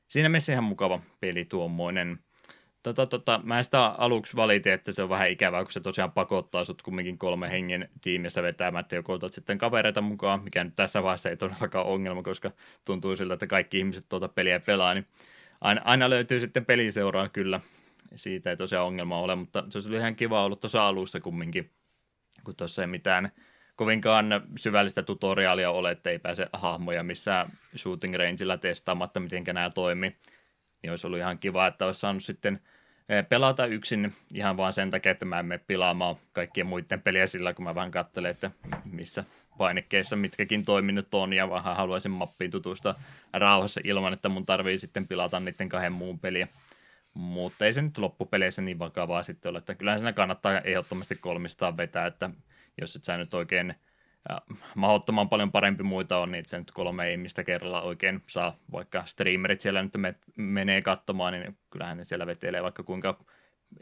siinä 0.09 0.29
mielessä 0.29 0.53
ihan 0.53 0.65
mukava 0.65 1.01
peli 1.21 1.45
tuommoinen. 1.45 2.19
Tota, 2.83 3.07
tota, 3.07 3.41
mä 3.45 3.63
sitä 3.63 3.85
aluksi 3.85 4.37
valitin, 4.37 4.73
että 4.73 4.93
se 4.93 5.03
on 5.03 5.09
vähän 5.09 5.31
ikävää, 5.31 5.63
kun 5.63 5.73
se 5.73 5.81
tosiaan 5.81 6.13
pakottaa 6.13 6.65
sut 6.65 6.83
kumminkin 6.83 7.19
kolme 7.19 7.51
hengen 7.51 7.89
tiimissä 8.01 8.43
vetämään, 8.43 8.81
että 8.81 8.97
joko 8.97 9.13
otat 9.13 9.33
sitten 9.33 9.59
kavereita 9.59 10.01
mukaan, 10.01 10.45
mikä 10.45 10.65
nyt 10.65 10.75
tässä 10.75 11.03
vaiheessa 11.03 11.31
ei 11.31 11.37
todellakaan 11.37 11.87
ongelma, 11.87 12.23
koska 12.23 12.51
tuntuu 12.85 13.17
siltä, 13.17 13.35
että 13.35 13.47
kaikki 13.47 13.79
ihmiset 13.79 14.07
tuota 14.09 14.29
peliä 14.29 14.61
pelaa, 14.61 14.95
niin 14.95 15.07
aina, 15.61 15.81
aina 15.85 16.11
löytyy 16.11 16.41
sitten 16.41 16.67
peliseuraa 16.67 17.29
kyllä, 17.29 17.61
siitä 18.15 18.51
ei 18.51 18.57
tosiaan 18.57 18.87
ongelma 18.87 19.19
ole, 19.19 19.35
mutta 19.35 19.65
se 19.69 19.79
olisi 19.79 19.95
ihan 19.95 20.17
kiva 20.17 20.45
ollut 20.45 20.61
tuossa 20.61 20.89
alussa 20.89 21.21
kumminkin, 21.21 21.71
kun 22.45 22.57
tuossa 22.57 22.83
ei 22.83 22.89
mitään 22.89 23.33
kovinkaan 23.77 24.27
syvällistä 24.59 25.03
tutoriaalia 25.03 25.71
ole, 25.71 25.91
että 25.91 26.11
ei 26.11 26.19
pääse 26.19 26.47
hahmoja 26.53 27.03
missään 27.03 27.49
shooting 27.77 28.15
rangeilla 28.15 28.57
testaamatta, 28.57 29.21
miten 29.21 29.45
nämä 29.45 29.71
toimii. 29.71 30.17
Niin 30.83 30.91
olisi 30.91 31.07
ollut 31.07 31.19
ihan 31.19 31.39
kiva, 31.39 31.67
että 31.67 31.87
olisi 31.87 32.01
saanut 32.01 32.23
sitten 32.23 32.61
eh, 33.09 33.29
pelata 33.29 33.67
yksin 33.67 34.15
ihan 34.35 34.57
vaan 34.57 34.73
sen 34.73 34.91
takia, 34.91 35.13
että 35.13 35.25
mä 35.25 35.39
en 35.39 35.47
mene 35.47 35.65
pilaamaan 35.67 36.17
kaikkien 36.33 36.67
muiden 36.67 37.03
peliä 37.03 37.27
sillä, 37.27 37.55
kun 37.55 37.65
mä 37.65 37.75
vähän 37.75 37.91
katselen, 37.91 38.31
että 38.31 38.51
missä 38.85 39.25
painikkeissa 39.59 40.17
mitkäkin 40.17 40.65
toiminnot 40.65 41.15
on, 41.15 41.33
ja 41.33 41.51
vähän 41.51 41.77
haluaisin 41.77 42.11
mappiin 42.11 42.51
tutustua 42.51 42.95
rauhassa 43.33 43.81
ilman, 43.85 44.13
että 44.13 44.29
mun 44.29 44.47
tarvii 44.47 44.79
sitten 44.79 45.09
pilata 45.09 45.41
niiden 45.41 45.69
kahden 45.69 45.93
muun 45.93 46.19
peliä. 46.19 46.49
Mutta 47.15 47.67
ei 47.67 47.73
se 47.73 47.83
nyt 47.83 47.99
loppupeleissä 47.99 48.63
niin 48.63 48.79
vakavaa 48.79 49.23
sitten 49.23 49.51
ole, 49.51 49.59
että 49.59 49.75
kyllähän 49.75 50.01
siinä 50.01 50.13
kannattaa 50.13 50.61
ehdottomasti 50.61 51.15
kolmistaan 51.15 51.77
vetää, 51.77 52.07
että 52.07 52.31
jos 52.81 52.97
et 52.97 53.05
sä 53.05 53.17
nyt 53.17 53.35
oikein 53.35 53.75
ja 54.29 54.43
mahdottoman 54.75 55.29
paljon 55.29 55.53
parempi 55.53 55.83
muita 55.83 56.19
on, 56.19 56.33
niin 56.33 56.45
se 56.47 56.59
nyt 56.59 56.71
kolme 56.71 57.13
ihmistä 57.13 57.45
kerralla 57.45 57.83
oikein 57.83 58.23
saa, 58.27 58.57
vaikka 58.73 59.05
streamerit 59.07 59.61
siellä 59.61 59.83
nyt 59.83 59.97
me, 59.97 60.15
menee 60.37 60.83
katsomaan, 60.83 61.33
niin 61.33 61.59
kyllähän 61.71 61.99
ne 61.99 62.05
siellä 62.05 62.27
vetelee 62.27 62.63
vaikka 62.63 62.83
kuinka 62.83 63.25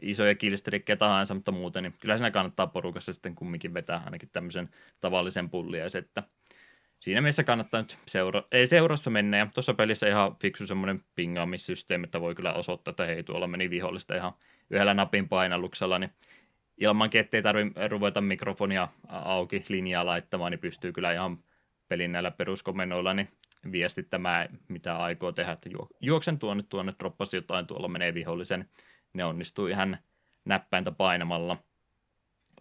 isoja 0.03 0.35
killstrikkejä 0.35 0.97
tahansa, 0.97 1.35
mutta 1.35 1.53
muuten, 1.53 1.83
niin 1.83 1.95
kyllä 2.01 2.17
siinä 2.19 2.31
kannattaa 2.31 2.67
porukassa 2.67 3.13
sitten 3.13 3.35
kumminkin 3.35 3.75
vetää 3.75 4.03
ainakin 4.05 4.29
tämmöisen 4.33 4.69
tavallisen 5.01 5.51
pulliaisen, 5.51 5.99
että 5.99 6.23
siinä 7.01 7.21
mielessä 7.21 7.45
kannattaa 7.45 7.81
nyt 7.81 7.97
seura- 8.07 8.45
ei 8.53 8.67
seurassa 8.67 9.11
mennä, 9.11 9.37
ja 9.37 9.47
tuossa 9.55 9.75
pelissä 9.75 10.09
ihan 10.09 10.37
fiksu 10.37 10.67
semmoinen 10.67 11.05
pingaamissysteemi, 11.15 12.05
että 12.05 12.21
voi 12.21 12.35
kyllä 12.35 12.53
osoittaa, 12.53 12.91
että 12.93 13.07
hei, 13.07 13.23
tuolla 13.23 13.47
meni 13.47 13.71
vihollista 13.71 14.17
ihan 14.17 14.33
yhdellä 14.71 14.95
napin 14.95 15.29
painalluksella, 15.29 15.99
niin 15.99 16.11
ilmankin, 16.79 17.21
ettei 17.21 17.43
tarvitse 17.43 17.89
ruveta 17.89 18.21
mikrofonia 18.21 18.89
auki 19.09 19.65
linjaa 19.69 20.07
laittamaan, 20.07 20.51
niin 20.51 20.61
pystyy 20.61 20.93
kyllä 20.93 21.13
ihan 21.13 21.39
pelin 21.89 22.13
näillä 22.13 22.31
peruskomennoilla 22.31 23.15
niin 23.15 23.29
viestittämään, 23.73 24.49
mitä 24.69 24.97
aikoo 24.97 25.33
tehdä, 25.33 25.53
että 25.53 25.71
juoksen 26.01 26.39
tuonne, 26.39 26.65
tuonne, 26.69 26.95
droppasi 26.99 27.37
jotain, 27.37 27.67
tuolla 27.67 27.89
menee 27.89 28.15
vihollisen, 28.15 28.69
ne 29.13 29.25
onnistuu 29.25 29.67
ihan 29.67 29.99
näppäintä 30.45 30.93
painamalla. 30.93 31.57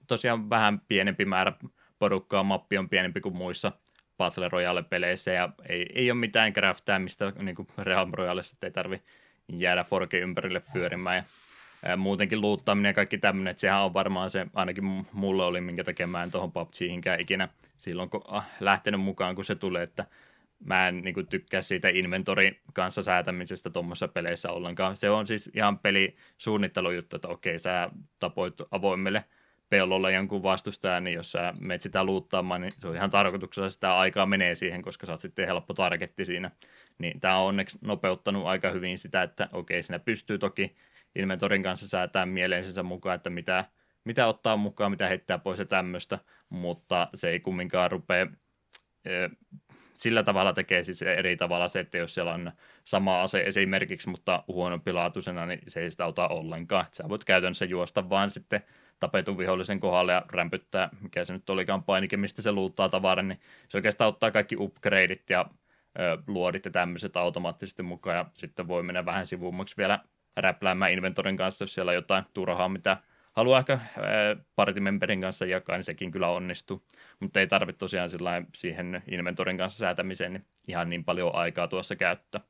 Tosiaan 0.07 0.49
vähän 0.49 0.81
pienempi 0.87 1.25
määrä 1.25 1.53
porukkaa, 1.99 2.43
mappi 2.43 2.77
on 2.77 2.89
pienempi 2.89 3.21
kuin 3.21 3.37
muissa 3.37 3.71
Battle 4.17 4.49
Royale-peleissä, 4.49 5.31
ja 5.31 5.49
ei, 5.69 5.85
ei 5.95 6.11
ole 6.11 6.19
mitään 6.19 6.53
craftaamista 6.53 7.31
niin 7.31 7.55
kuin 7.55 7.67
Real 7.77 8.07
Royalessa, 8.17 8.57
ei 8.63 8.71
tarvi 8.71 9.01
jäädä 9.47 9.83
Forke 9.83 10.19
ympärille 10.19 10.61
pyörimään, 10.73 11.15
ja 11.15 11.23
muutenkin 11.97 12.41
luuttaminen 12.41 12.89
ja 12.89 12.93
kaikki 12.93 13.17
tämmöinen, 13.17 13.51
että 13.51 13.61
sehän 13.61 13.83
on 13.83 13.93
varmaan 13.93 14.29
se, 14.29 14.47
ainakin 14.53 15.05
mulle 15.13 15.45
oli, 15.45 15.61
minkä 15.61 15.83
tekemään 15.83 16.31
tuohon 16.31 16.51
PUBGihinkään 16.51 17.19
ikinä 17.19 17.49
silloin, 17.77 18.09
kun 18.09 18.21
ah, 18.31 18.47
lähtenyt 18.59 19.01
mukaan, 19.01 19.35
kun 19.35 19.45
se 19.45 19.55
tulee, 19.55 19.83
että 19.83 20.05
mä 20.65 20.87
en 20.87 21.01
niin 21.01 21.13
kuin, 21.13 21.27
tykkää 21.27 21.61
siitä 21.61 21.89
inventorin 21.89 22.59
kanssa 22.73 23.03
säätämisestä 23.03 23.69
tuommoisessa 23.69 24.07
peleissä 24.07 24.51
ollenkaan. 24.51 24.97
Se 24.97 25.09
on 25.09 25.27
siis 25.27 25.51
ihan 25.55 25.79
pelisuunnittelujuttu, 25.79 27.15
että 27.15 27.27
okei, 27.27 27.59
sä 27.59 27.89
tapoit 28.19 28.53
avoimelle 28.71 29.23
pellolla 29.69 30.11
jonkun 30.11 30.43
vastustajan, 30.43 31.03
niin 31.03 31.15
jos 31.15 31.31
sä 31.31 31.53
menet 31.67 31.81
sitä 31.81 32.03
luuttaamaan, 32.03 32.61
niin 32.61 32.71
se 32.77 32.87
on 32.87 32.95
ihan 32.95 33.09
tarkoituksella 33.09 33.69
sitä 33.69 33.97
aikaa 33.97 34.25
menee 34.25 34.55
siihen, 34.55 34.81
koska 34.81 35.05
sä 35.05 35.11
oot 35.11 35.19
sitten 35.19 35.47
helppo 35.47 35.73
targetti 35.73 36.25
siinä. 36.25 36.51
Niin 36.97 37.19
tämä 37.19 37.37
on 37.37 37.47
onneksi 37.47 37.77
nopeuttanut 37.81 38.45
aika 38.45 38.69
hyvin 38.69 38.97
sitä, 38.97 39.23
että 39.23 39.49
okei, 39.53 39.83
siinä 39.83 39.99
pystyy 39.99 40.37
toki 40.37 40.75
inventorin 41.15 41.63
kanssa 41.63 41.87
säätää 41.87 42.25
mieleensä 42.25 42.83
mukaan, 42.83 43.15
että 43.15 43.29
mitä, 43.29 43.65
mitä 44.03 44.27
ottaa 44.27 44.57
mukaan, 44.57 44.91
mitä 44.91 45.07
heittää 45.07 45.37
pois 45.37 45.59
ja 45.59 45.65
tämmöistä, 45.65 46.19
mutta 46.49 47.07
se 47.13 47.29
ei 47.29 47.39
kumminkaan 47.39 47.91
rupea 47.91 48.27
sillä 49.97 50.23
tavalla 50.23 50.53
tekee 50.53 50.83
siis 50.83 51.01
eri 51.01 51.37
tavalla 51.37 51.67
se, 51.67 51.79
että 51.79 51.97
jos 51.97 52.13
siellä 52.13 52.33
on 52.33 52.51
sama 52.83 53.21
ase 53.21 53.41
esimerkiksi, 53.41 54.09
mutta 54.09 54.43
pilaatuisena, 54.83 55.45
niin 55.45 55.59
se 55.67 55.81
ei 55.81 55.91
sitä 55.91 56.05
ota 56.05 56.27
ollenkaan. 56.27 56.85
Sä 56.91 57.09
voit 57.09 57.23
käytännössä 57.23 57.65
juosta 57.65 58.09
vaan 58.09 58.29
sitten 58.29 58.61
tapetun 58.99 59.37
vihollisen 59.37 59.79
kohdalle 59.79 60.13
ja 60.13 60.25
rämpyttää, 60.29 60.89
mikä 61.01 61.25
se 61.25 61.33
nyt 61.33 61.49
olikaan 61.49 61.83
painike, 61.83 62.17
mistä 62.17 62.41
se 62.41 62.51
luuttaa 62.51 62.89
tavaran, 62.89 63.27
niin 63.27 63.39
se 63.69 63.77
oikeastaan 63.77 64.07
ottaa 64.07 64.31
kaikki 64.31 64.55
upgradeit 64.59 65.29
ja 65.29 65.45
luodit 66.27 66.65
ja 66.65 66.71
tämmöiset 66.71 67.17
automaattisesti 67.17 67.83
mukaan, 67.83 68.17
ja 68.17 68.25
sitten 68.33 68.67
voi 68.67 68.83
mennä 68.83 69.05
vähän 69.05 69.27
sivummaksi 69.27 69.77
vielä 69.77 69.99
räpläämään 70.37 70.91
inventorin 70.91 71.37
kanssa, 71.37 71.63
jos 71.63 71.73
siellä 71.73 71.89
on 71.89 71.95
jotain 71.95 72.23
turhaa, 72.33 72.69
mitä 72.69 72.97
haluaa 73.33 73.59
ehkä 73.59 73.79
partimemberin 74.55 75.21
kanssa 75.21 75.45
jakaa, 75.45 75.75
niin 75.75 75.83
sekin 75.83 76.11
kyllä 76.11 76.27
onnistuu. 76.27 76.83
Mutta 77.19 77.39
ei 77.39 77.47
tarvitse 77.47 77.79
tosiaan 77.79 78.09
siihen 78.55 79.03
inventorin 79.11 79.57
kanssa 79.57 79.79
säätämiseen 79.79 80.33
niin 80.33 80.45
ihan 80.67 80.89
niin 80.89 81.03
paljon 81.03 81.35
aikaa 81.35 81.67
tuossa 81.67 81.95
käyttää. 81.95 82.41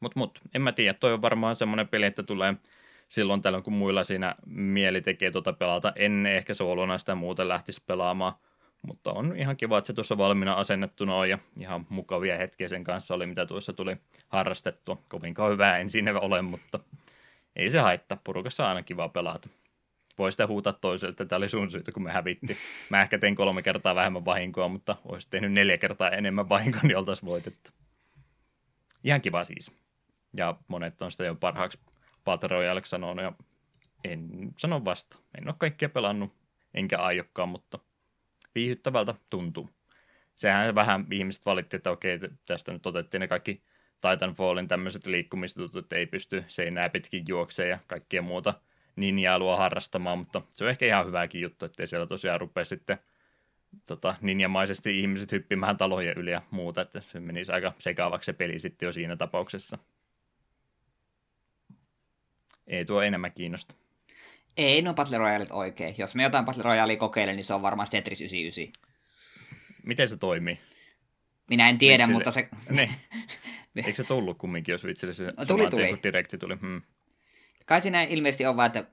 Mutta 0.00 0.20
mut, 0.20 0.40
en 0.54 0.62
mä 0.62 0.72
tiedä, 0.72 0.94
toi 0.94 1.12
on 1.12 1.22
varmaan 1.22 1.56
semmoinen 1.56 1.88
peli, 1.88 2.06
että 2.06 2.22
tulee 2.22 2.54
silloin 3.08 3.42
tällöin, 3.42 3.64
kun 3.64 3.72
muilla 3.72 4.04
siinä 4.04 4.34
mieli 4.46 5.00
tekee 5.00 5.30
tuota 5.30 5.52
pelata. 5.52 5.92
En 5.96 6.26
ehkä 6.26 6.54
soolona 6.54 6.98
sitä 6.98 7.14
muuten 7.14 7.48
lähtisi 7.48 7.82
pelaamaan, 7.86 8.34
mutta 8.82 9.12
on 9.12 9.36
ihan 9.36 9.56
kiva, 9.56 9.78
että 9.78 9.86
se 9.86 9.92
tuossa 9.92 10.18
valmiina 10.18 10.52
asennettuna 10.52 11.14
on 11.14 11.30
ja 11.30 11.38
ihan 11.60 11.86
mukavia 11.88 12.36
hetkiä 12.36 12.68
sen 12.68 12.84
kanssa 12.84 13.14
oli, 13.14 13.26
mitä 13.26 13.46
tuossa 13.46 13.72
tuli 13.72 13.96
harrastettua. 14.28 15.02
Kovinkaan 15.08 15.52
hyvää 15.52 15.78
en 15.78 15.90
siinä 15.90 16.20
ole, 16.20 16.42
mutta 16.42 16.80
ei 17.56 17.70
se 17.70 17.78
haittaa. 17.78 18.20
Porukassa 18.24 18.62
on 18.62 18.68
aina 18.68 18.82
kiva 18.82 19.08
pelata. 19.08 19.48
Voi 20.18 20.32
sitä 20.32 20.46
huutaa 20.46 20.72
toiselle, 20.72 21.10
että 21.10 21.24
tämä 21.24 21.36
oli 21.36 21.48
sun 21.48 21.70
syytä, 21.70 21.92
kun 21.92 22.02
me 22.02 22.12
hävitti. 22.12 22.56
Mä 22.90 23.02
ehkä 23.02 23.18
tein 23.18 23.34
kolme 23.36 23.62
kertaa 23.62 23.94
vähemmän 23.94 24.24
vahinkoa, 24.24 24.68
mutta 24.68 24.96
olisi 25.04 25.28
tehnyt 25.30 25.52
neljä 25.52 25.78
kertaa 25.78 26.10
enemmän 26.10 26.48
vahinkoa, 26.48 26.80
niin 26.82 26.96
oltaisiin 26.96 27.26
voitettu. 27.30 27.70
Ihan 29.04 29.20
kiva 29.20 29.44
siis. 29.44 29.76
Ja 30.36 30.56
monet 30.68 31.02
on 31.02 31.12
sitä 31.12 31.24
jo 31.24 31.34
parhaaksi 31.34 31.78
Battle 32.24 32.82
sanonut, 32.84 33.24
ja 33.24 33.32
en 34.04 34.28
sano 34.58 34.84
vasta. 34.84 35.18
En 35.38 35.48
ole 35.48 35.54
kaikkia 35.58 35.88
pelannut, 35.88 36.32
enkä 36.74 36.98
aiokkaan, 36.98 37.48
mutta 37.48 37.78
viihyttävältä 38.56 39.14
tuntuu. 39.30 39.70
Sehän 40.34 40.74
vähän 40.74 41.06
ihmiset 41.12 41.46
valitti, 41.46 41.76
että 41.76 41.90
okei, 41.90 42.18
tästä 42.46 42.72
nyt 42.72 42.86
otettiin 42.86 43.20
ne 43.20 43.28
kaikki 43.28 43.62
Titanfallin 44.00 44.68
tämmöiset 44.68 45.06
liikkumistutut, 45.06 45.76
että 45.76 45.96
ei 45.96 46.06
pysty 46.06 46.44
seinää 46.48 46.88
pitkin 46.88 47.24
juokseen 47.28 47.70
ja 47.70 47.78
kaikkia 47.86 48.22
muuta 48.22 48.54
ninjailua 48.96 49.56
harrastamaan, 49.56 50.18
mutta 50.18 50.42
se 50.50 50.64
on 50.64 50.70
ehkä 50.70 50.86
ihan 50.86 51.06
hyväkin 51.06 51.40
juttu, 51.40 51.64
ettei 51.64 51.86
siellä 51.86 52.06
tosiaan 52.06 52.40
rupea 52.40 52.64
sitten 52.64 52.98
tota, 53.88 54.14
ninjamaisesti 54.20 55.00
ihmiset 55.00 55.32
hyppimään 55.32 55.76
talojen 55.76 56.18
yli 56.18 56.30
ja 56.30 56.42
muuta, 56.50 56.80
että 56.80 57.00
se 57.00 57.20
menisi 57.20 57.52
aika 57.52 57.72
sekaavaksi 57.78 58.26
se 58.26 58.32
peli 58.32 58.58
sitten 58.58 58.86
jo 58.86 58.92
siinä 58.92 59.16
tapauksessa. 59.16 59.78
Ei 62.66 62.84
tuo 62.84 63.02
enemmän 63.02 63.32
kiinnosta. 63.32 63.74
Ei 64.56 64.82
no 64.82 64.94
Battle 64.94 65.18
Royale 65.18 65.46
oikein. 65.50 65.94
Jos 65.98 66.14
me 66.14 66.22
jotain 66.22 66.44
Battle 66.44 66.62
Royalea 66.62 66.96
kokeilen, 66.96 67.36
niin 67.36 67.44
se 67.44 67.54
on 67.54 67.62
varmaan 67.62 67.88
Tetris 67.90 68.20
99. 68.20 68.72
Miten 69.86 70.08
se 70.08 70.16
toimii? 70.16 70.60
Minä 71.50 71.68
en 71.68 71.78
tiedä, 71.78 72.04
Switchille. 72.04 72.14
mutta 72.18 72.30
se... 72.30 72.48
Ne. 72.70 72.90
Eikö 73.76 73.94
se 73.94 74.04
tullut 74.04 74.38
kumminkin, 74.38 74.72
jos 74.72 74.80
Switchille 74.80 75.14
se 75.14 75.24
no, 75.36 75.46
tuli, 75.46 75.70
tuli. 75.70 75.98
Direkti 76.02 76.38
tuli? 76.38 76.56
Hmm. 76.60 76.82
Kai 77.66 77.80
siinä 77.80 78.02
ilmeisesti 78.02 78.46
on 78.46 78.56
vaan, 78.56 78.66
että 78.66 78.84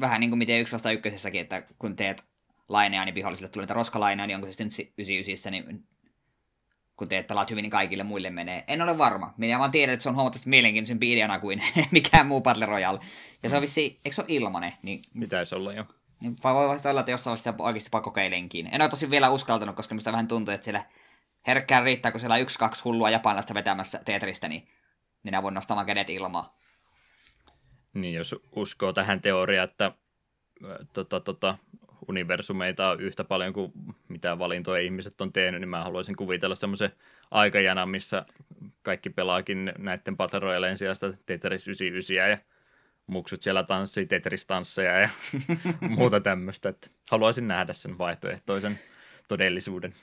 vähän 0.00 0.20
niin 0.20 0.30
kuin 0.30 0.38
miten 0.38 0.60
yksi 0.60 0.72
vasta 0.72 0.92
ykkösessäkin, 0.92 1.40
että 1.40 1.62
kun 1.78 1.96
teet 1.96 2.24
laineja, 2.68 3.04
niin 3.04 3.14
vihollisille 3.14 3.48
tulee 3.48 3.64
niitä 3.64 3.74
roskalaineja, 3.74 4.26
niin 4.26 4.34
onko 4.34 4.46
se 4.46 4.52
sitten 4.52 4.86
99, 4.98 5.52
niin 5.52 5.86
kun 7.02 7.08
teet 7.08 7.26
pelaat 7.26 7.50
hyvin, 7.50 7.62
niin 7.62 7.70
kaikille 7.70 8.04
muille 8.04 8.30
menee. 8.30 8.64
En 8.68 8.82
ole 8.82 8.98
varma. 8.98 9.34
Minä 9.36 9.58
vaan 9.58 9.70
tiedän, 9.70 9.92
että 9.92 10.02
se 10.02 10.08
on 10.08 10.14
huomattavasti 10.14 10.50
mielenkiintoisempi 10.50 11.12
ideana 11.12 11.38
kuin 11.38 11.62
mikään 11.90 12.26
muu 12.26 12.40
Battle 12.40 12.66
Royale. 12.66 13.00
Ja 13.42 13.48
se 13.48 13.56
on 13.56 13.62
vissi, 13.62 14.00
eikö 14.04 14.14
se 14.14 14.20
ole 14.20 14.26
ilmanen? 14.28 14.72
Niin, 14.82 15.02
Pitäisi 15.20 15.54
olla 15.54 15.72
jo. 15.72 15.84
Niin 16.20 16.36
voi 16.44 16.68
vasta 16.68 16.90
olla, 16.90 17.00
että 17.00 17.12
jossain 17.12 17.30
vaiheessa 17.30 17.54
oikeasti 17.58 17.88
jopa 17.88 18.00
kokeilenkin. 18.00 18.68
En 18.72 18.82
ole 18.82 18.90
tosi 18.90 19.10
vielä 19.10 19.30
uskaltanut, 19.30 19.76
koska 19.76 19.94
minusta 19.94 20.12
vähän 20.12 20.28
tuntuu, 20.28 20.54
että 20.54 20.64
siellä 20.64 20.84
herkkään 21.46 21.84
riittää, 21.84 22.12
kun 22.12 22.20
siellä 22.20 22.34
on 22.34 22.40
yksi, 22.40 22.58
kaksi 22.58 22.82
hullua 22.82 23.10
japanilaista 23.10 23.54
vetämässä 23.54 24.00
Tetristä, 24.04 24.48
niin 24.48 24.68
minä 25.22 25.42
voin 25.42 25.54
nostamaan 25.54 25.86
kädet 25.86 26.10
ilmaan. 26.10 26.50
Niin, 27.94 28.14
jos 28.14 28.34
uskoo 28.56 28.92
tähän 28.92 29.20
teoriaan, 29.22 29.68
että 29.68 29.92
tota, 30.92 31.20
tota, 31.20 31.58
universumeita 32.08 32.96
yhtä 32.98 33.24
paljon 33.24 33.52
kuin 33.52 33.72
mitä 34.08 34.38
valintoja 34.38 34.82
ihmiset 34.82 35.20
on 35.20 35.32
tehnyt, 35.32 35.60
niin 35.60 35.68
mä 35.68 35.84
haluaisin 35.84 36.16
kuvitella 36.16 36.54
semmoisen 36.54 36.92
aikajana, 37.30 37.86
missä 37.86 38.24
kaikki 38.82 39.10
pelaakin 39.10 39.72
näiden 39.78 40.16
Battle 40.16 40.38
Royalen 40.38 40.78
sijasta 40.78 41.12
Tetris 41.26 41.68
99 41.68 42.30
ja 42.30 42.38
muksut 43.06 43.42
siellä 43.42 43.62
tanssii 43.62 44.06
Tetris-tansseja 44.06 45.00
ja 45.00 45.08
muuta 45.96 46.20
tämmöistä. 46.20 46.68
Että 46.68 46.90
haluaisin 47.10 47.48
nähdä 47.48 47.72
sen 47.72 47.98
vaihtoehtoisen 47.98 48.78
todellisuuden. 49.28 49.94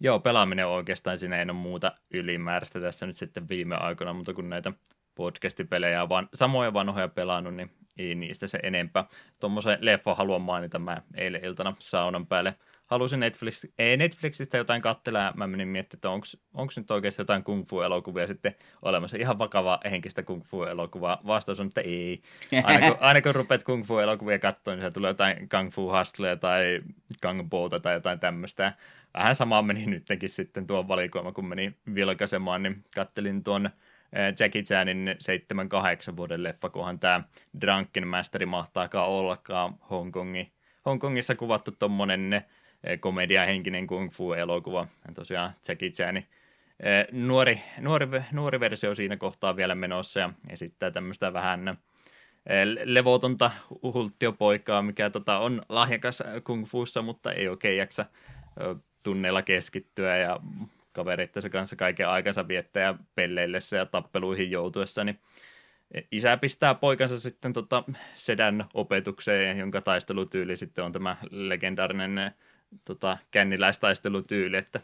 Joo, 0.00 0.20
pelaaminen 0.20 0.66
on 0.66 0.72
oikeastaan 0.72 1.18
siinä 1.18 1.36
ei 1.36 1.44
ole 1.44 1.52
muuta 1.52 1.92
ylimääräistä 2.10 2.80
tässä 2.80 3.06
nyt 3.06 3.16
sitten 3.16 3.48
viime 3.48 3.76
aikoina, 3.76 4.12
mutta 4.12 4.34
kun 4.34 4.50
näitä 4.50 4.72
podcastipelejä, 5.14 6.08
vaan 6.08 6.28
samoja 6.34 6.72
vanhoja 6.72 7.08
pelannut, 7.08 7.54
niin 7.54 7.70
ei 7.98 8.14
niistä 8.14 8.46
se 8.46 8.58
enempää. 8.62 9.04
Tuommoisen 9.40 9.78
leffa 9.80 10.14
haluan 10.14 10.42
mainita 10.42 10.78
mä 10.78 11.02
eilen 11.14 11.44
iltana 11.44 11.76
saunan 11.78 12.26
päälle. 12.26 12.54
Halusin 12.86 13.20
Netflix, 13.20 13.64
ei 13.78 13.96
Netflixistä 13.96 14.56
jotain 14.56 14.82
kattelaa, 14.82 15.32
mä 15.36 15.46
menin 15.46 15.68
miettimään, 15.68 15.98
että 15.98 16.10
onko 16.54 16.72
nyt 16.76 16.90
oikeasti 16.90 17.22
jotain 17.22 17.44
kung 17.44 17.64
fu-elokuvia 17.66 18.26
sitten 18.26 18.54
olemassa. 18.82 19.16
Ihan 19.16 19.38
vakava 19.38 19.80
henkistä 19.90 20.22
kung 20.22 20.42
fu-elokuvaa. 20.44 21.20
Vastaus 21.26 21.60
on, 21.60 21.66
että 21.66 21.80
ei. 21.80 22.22
Aina 22.64 22.88
kun, 22.88 22.96
aina 23.00 23.22
kun 23.22 23.34
rupeat 23.34 23.62
kung 23.62 23.84
fu-elokuvia 23.84 24.38
katsoa, 24.38 24.74
niin 24.74 24.84
se 24.84 24.90
tulee 24.90 25.10
jotain 25.10 25.48
kung 25.48 25.70
fu 25.70 25.92
hustleja 25.98 26.36
tai 26.36 26.80
kung 27.22 27.48
tai 27.82 27.94
jotain 27.94 28.20
tämmöistä. 28.20 28.72
Vähän 29.14 29.34
sama 29.34 29.62
meni 29.62 29.86
nytkin 29.86 30.28
sitten 30.28 30.66
tuon 30.66 30.88
valikoima, 30.88 31.32
kun 31.32 31.48
meni 31.48 31.74
vilkaisemaan, 31.94 32.62
niin 32.62 32.84
kattelin 32.94 33.44
tuon 33.44 33.70
Jackie 34.40 34.62
Chanin 34.62 35.16
7-8 36.12 36.16
vuoden 36.16 36.42
leffa, 36.42 36.70
kunhan 36.70 36.98
tämä 36.98 37.22
Drunken 37.60 38.08
Masteri 38.08 38.46
mahtaakaan 38.46 39.08
ollakaan 39.08 39.74
Hongkongi. 39.90 40.52
Hongkongissa 40.86 41.34
kuvattu 41.34 41.70
tuommoinen 41.78 42.42
komediahenkinen 43.00 43.86
kung 43.86 44.10
fu-elokuva. 44.10 44.86
Tosiaan 45.14 45.52
Jackie 45.68 45.90
Chanin 45.90 46.26
nuori, 47.12 47.60
nuori, 47.80 48.06
nuori 48.32 48.60
versio 48.60 48.94
siinä 48.94 49.16
kohtaa 49.16 49.56
vielä 49.56 49.74
menossa 49.74 50.20
ja 50.20 50.30
esittää 50.48 50.90
tämmöistä 50.90 51.32
vähän 51.32 51.78
levotonta 52.84 53.50
hulttiopoikaa, 53.82 54.82
mikä 54.82 55.10
tota, 55.10 55.38
on 55.38 55.62
lahjakas 55.68 56.22
kung 56.44 56.66
fussa, 56.66 57.02
mutta 57.02 57.32
ei 57.32 57.48
oikein 57.48 57.78
jaksa 57.78 58.06
tunneilla 59.02 59.42
keskittyä 59.42 60.16
ja 60.16 60.40
kavereittensa 60.92 61.50
kanssa 61.50 61.76
kaiken 61.76 62.08
aikansa 62.08 62.48
viettää 62.48 62.94
pelleillessä 63.14 63.76
ja 63.76 63.86
tappeluihin 63.86 64.50
joutuessa, 64.50 65.04
niin 65.04 65.18
isä 66.12 66.36
pistää 66.36 66.74
poikansa 66.74 67.20
sitten 67.20 67.52
tota 67.52 67.84
sedän 68.14 68.64
opetukseen, 68.74 69.58
jonka 69.58 69.80
taistelutyyli 69.80 70.56
sitten 70.56 70.84
on 70.84 70.92
tämä 70.92 71.16
legendaarinen 71.30 72.34
tota, 72.86 73.18
känniläistaistelutyyli, 73.30 74.56
että 74.56 74.80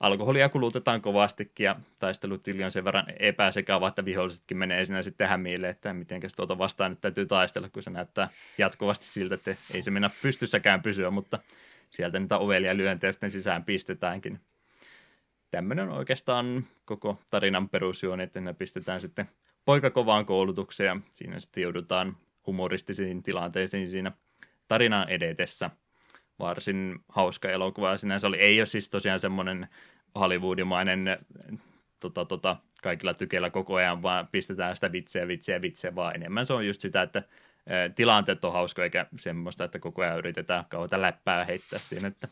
alkoholia 0.00 0.48
kulutetaan 0.48 1.00
kovastikin 1.02 1.64
ja 1.64 1.76
taistelutyyli 2.00 2.64
on 2.64 2.70
sen 2.70 2.84
verran 2.84 3.06
epäsekava, 3.18 3.88
että 3.88 4.04
vihollisetkin 4.04 4.56
menee 4.56 4.84
siinä 4.84 5.02
sitten 5.02 5.28
hämiille, 5.28 5.68
että 5.68 5.92
miten 5.92 6.20
tuota 6.36 6.58
vastaan 6.58 6.90
nyt 6.90 7.00
täytyy 7.00 7.26
taistella, 7.26 7.68
kun 7.68 7.82
se 7.82 7.90
näyttää 7.90 8.28
jatkuvasti 8.58 9.06
siltä, 9.06 9.34
että 9.34 9.56
ei 9.74 9.82
se 9.82 9.90
mennä 9.90 10.10
pystyssäkään 10.22 10.82
pysyä, 10.82 11.10
mutta 11.10 11.38
sieltä 11.90 12.18
niitä 12.18 12.38
ovelia 12.38 12.76
lyöntejä 12.76 13.12
sitten 13.12 13.30
sisään 13.30 13.64
pistetäänkin 13.64 14.40
tämmöinen 15.50 15.88
on 15.88 15.96
oikeastaan 15.98 16.64
koko 16.84 17.18
tarinan 17.30 17.68
perusjuoni, 17.68 18.22
että 18.22 18.40
ne 18.40 18.54
pistetään 18.54 19.00
sitten 19.00 19.28
poikakovaan 19.64 20.26
koulutukseen 20.26 20.86
ja 20.86 20.96
siinä 21.10 21.40
sitten 21.40 21.62
joudutaan 21.62 22.16
humoristisiin 22.46 23.22
tilanteisiin 23.22 23.88
siinä 23.88 24.12
tarinan 24.68 25.08
edetessä. 25.08 25.70
Varsin 26.38 26.98
hauska 27.08 27.50
elokuva 27.50 27.96
sinänsä 27.96 28.28
oli. 28.28 28.38
Ei 28.38 28.60
ole 28.60 28.66
siis 28.66 28.90
tosiaan 28.90 29.20
semmoinen 29.20 29.68
Hollywoodimainen 30.14 31.18
tota, 32.00 32.24
tota, 32.24 32.56
kaikilla 32.82 33.14
tykeillä 33.14 33.50
koko 33.50 33.74
ajan, 33.74 34.02
vaan 34.02 34.28
pistetään 34.32 34.74
sitä 34.74 34.92
vitsiä, 34.92 35.28
vitsiä, 35.28 35.62
vitsiä, 35.62 35.94
vaan 35.94 36.16
enemmän 36.16 36.46
se 36.46 36.52
on 36.52 36.66
just 36.66 36.80
sitä, 36.80 37.02
että 37.02 37.22
tilanteet 37.94 38.44
on 38.44 38.52
hauska, 38.52 38.84
eikä 38.84 39.06
semmoista, 39.16 39.64
että 39.64 39.78
koko 39.78 40.02
ajan 40.02 40.18
yritetään 40.18 40.64
kauheita 40.68 41.02
läppää 41.02 41.44
heittää 41.44 41.78
siinä, 41.78 42.08
että 42.08 42.28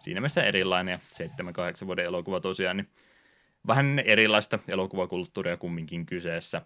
siinä 0.00 0.20
mielessä 0.20 0.42
erilainen 0.42 0.92
ja 0.92 1.26
7-8 1.82 1.86
vuoden 1.86 2.04
elokuva 2.04 2.40
tosiaan, 2.40 2.76
niin 2.76 2.88
vähän 3.66 3.98
erilaista 3.98 4.58
elokuvakulttuuria 4.68 5.56
kumminkin 5.56 6.06
kyseessä. 6.06 6.62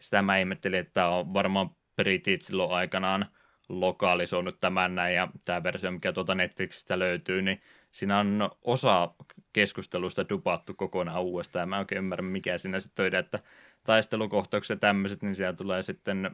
Sitä 0.00 0.22
mä 0.22 0.38
ihmettelin, 0.38 0.80
että 0.80 1.08
on 1.08 1.34
varmaan 1.34 1.70
Britit 1.96 2.42
silloin 2.42 2.72
aikanaan 2.72 3.26
lokalisoinut 3.68 4.60
tämän 4.60 4.94
näin, 4.94 5.14
ja 5.14 5.28
tämä 5.46 5.62
versio, 5.62 5.90
mikä 5.90 6.12
tuota 6.12 6.34
Netflixistä 6.34 6.98
löytyy, 6.98 7.42
niin 7.42 7.60
siinä 7.90 8.18
on 8.18 8.50
osa 8.62 9.14
keskustelusta 9.52 10.28
dupattu 10.28 10.74
kokonaan 10.74 11.22
uudestaan, 11.22 11.62
ja 11.62 11.66
mä 11.66 11.76
en 11.76 11.80
oikein 11.80 11.98
ymmärrä, 11.98 12.22
mikä 12.22 12.58
siinä 12.58 12.80
sitten 12.80 13.06
on, 13.06 13.14
että 13.14 13.38
taistelukohtaukset 13.84 14.76
ja 14.76 14.80
tämmöiset, 14.80 15.22
niin 15.22 15.34
siellä 15.34 15.52
tulee 15.52 15.82
sitten, 15.82 16.30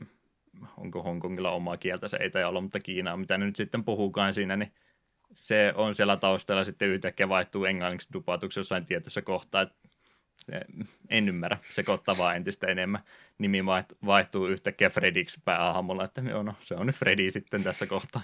onko 0.77 1.03
Hongkongilla 1.03 1.51
omaa 1.51 1.77
kieltä, 1.77 2.09
se 2.09 2.17
ei 2.17 2.31
tai 2.31 2.45
olla, 2.45 2.61
mutta 2.61 2.81
Kiinaa, 2.81 3.17
mitä 3.17 3.39
ne 3.39 3.47
nyt 3.47 3.57
sitten 3.57 3.85
puhukaan 3.85 4.35
siinä, 4.35 4.57
niin 4.57 4.73
se 5.37 5.73
on 5.77 5.95
siellä 5.95 6.17
taustalla 6.17 6.65
sitten 6.65 6.89
yhtäkkiä 6.89 7.29
vaihtuu 7.29 7.65
englanniksi 7.65 8.09
dupatuksi 8.13 8.61
jossain 8.61 8.87
tietyssä 8.87 9.23
kohtaa, 9.23 9.63
että 9.63 9.77
en 11.09 11.29
ymmärrä, 11.29 11.59
sekoittavaa 11.71 12.35
entistä 12.35 12.67
enemmän. 12.67 13.03
Nimi 13.39 13.67
vaihtuu 14.07 14.47
yhtäkkiä 14.47 14.91
Frediksi 14.91 15.41
päähahmolla, 15.45 16.05
että 16.05 16.21
joo, 16.21 16.43
no, 16.43 16.55
se 16.61 16.75
on 16.75 16.87
nyt 16.87 16.97
Freddy 16.97 17.31
sitten 17.31 17.65
tässä 17.65 17.87
kohtaa. 17.87 18.23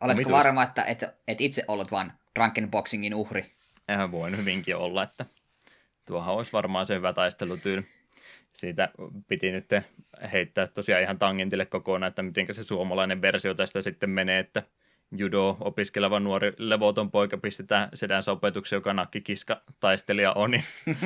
Oletko 0.00 0.20
Omituista. 0.20 0.36
varma, 0.38 0.62
että 0.62 0.84
et, 0.84 1.04
et 1.28 1.40
itse 1.40 1.64
ollut 1.68 1.90
vain 1.90 2.12
drunken 2.38 2.70
boxingin 2.70 3.14
uhri? 3.14 3.52
Eihän 3.88 4.12
voin 4.12 4.36
hyvinkin 4.36 4.76
olla, 4.76 5.02
että 5.02 5.26
tuohan 6.06 6.34
olisi 6.34 6.52
varmaan 6.52 6.86
se 6.86 6.94
hyvä 6.94 7.12
taistelutyyli. 7.12 7.86
Siitä 8.52 8.88
piti 9.28 9.52
nyt 9.52 9.70
heittää 10.32 10.66
tosiaan 10.66 11.02
ihan 11.02 11.18
tangentille 11.18 11.66
kokonaan, 11.66 12.08
että 12.08 12.22
miten 12.22 12.54
se 12.54 12.64
suomalainen 12.64 13.22
versio 13.22 13.54
tästä 13.54 13.82
sitten 13.82 14.10
menee, 14.10 14.38
että– 14.38 14.62
judo 15.16 15.56
opiskeleva 15.60 16.20
nuori 16.20 16.52
levoton 16.58 17.10
poika 17.10 17.36
pistetään 17.36 17.88
sedän 17.94 18.22
opetuksen, 18.26 18.76
joka 18.76 18.92
nakkikiska 18.92 19.62
taistelija 19.80 20.32
on. 20.32 20.50
Niin 20.50 20.64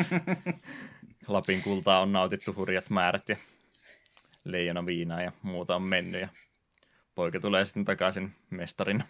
Lapin 1.28 1.62
kultaa 1.62 2.00
on 2.00 2.12
nautittu 2.12 2.54
hurjat 2.54 2.90
määrät 2.90 3.28
ja 3.28 3.36
leijona 4.44 4.86
viinaa 4.86 5.22
ja 5.22 5.32
muuta 5.42 5.76
on 5.76 5.82
mennyt. 5.82 6.20
Ja 6.20 6.28
poika 7.14 7.40
tulee 7.40 7.64
sitten 7.64 7.84
takaisin 7.84 8.34
mestarina 8.50 9.04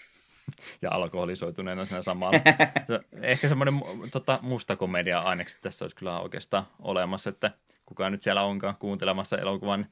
ja 0.82 0.90
alkoholisoituneena 0.90 1.84
siinä 1.84 2.02
samalla. 2.02 2.38
Ehkä 3.22 3.48
semmoinen 3.48 3.74
tota, 4.12 4.38
musta 4.42 4.76
komedia 4.76 5.18
aineksi 5.18 5.58
tässä 5.62 5.84
olisi 5.84 5.96
kyllä 5.96 6.20
oikeastaan 6.20 6.66
olemassa, 6.78 7.30
että 7.30 7.50
kuka 7.86 8.10
nyt 8.10 8.22
siellä 8.22 8.42
onkaan 8.42 8.76
kuuntelemassa 8.76 9.38
elokuvan 9.38 9.86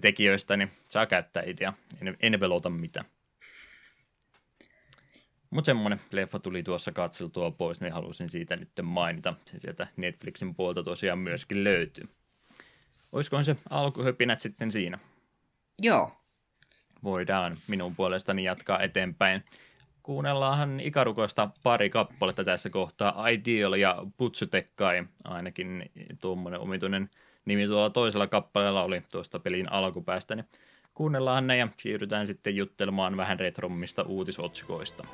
tekijöistä, 0.00 0.56
niin 0.56 0.70
saa 0.84 1.06
käyttää 1.06 1.42
idea. 1.46 1.72
En, 2.00 2.16
en 2.20 2.40
velota 2.40 2.70
mitään. 2.70 3.06
Mutta 5.50 5.66
semmoinen 5.66 6.00
leffa 6.10 6.38
tuli 6.38 6.62
tuossa 6.62 6.92
katseltua 6.92 7.50
pois, 7.50 7.80
niin 7.80 7.92
halusin 7.92 8.28
siitä 8.28 8.56
nyt 8.56 8.70
mainita. 8.82 9.34
Se 9.44 9.58
sieltä 9.58 9.86
Netflixin 9.96 10.54
puolta 10.54 10.82
tosiaan 10.82 11.18
myöskin 11.18 11.64
löytyy. 11.64 12.08
Olisikohan 13.12 13.44
se 13.44 13.56
alkuhöpinät 13.70 14.40
sitten 14.40 14.70
siinä? 14.72 14.98
Joo. 15.82 16.12
Voidaan 17.04 17.58
minun 17.68 17.96
puolestani 17.96 18.44
jatkaa 18.44 18.80
eteenpäin. 18.80 19.44
Kuunnellaanhan 20.02 20.80
Ikarukoista 20.80 21.50
pari 21.64 21.90
kappaletta 21.90 22.44
tässä 22.44 22.70
kohtaa. 22.70 23.28
Ideal 23.28 23.74
ja 23.74 24.02
Putsutekkai, 24.16 25.04
ainakin 25.24 25.90
tuommoinen 26.20 26.60
omituinen 26.60 27.10
nimi 27.44 27.66
tuolla 27.66 27.90
toisella 27.90 28.26
kappaleella 28.26 28.84
oli 28.84 29.02
tuosta 29.12 29.38
pelin 29.38 29.72
alkupäästä. 29.72 30.34
Niin 30.34 30.46
kuunnellaan 30.94 31.46
ne 31.46 31.56
ja 31.56 31.68
siirrytään 31.76 32.26
sitten 32.26 32.56
juttelemaan 32.56 33.16
vähän 33.16 33.40
retrommista 33.40 34.02
uutisotsikoista. 34.02 35.06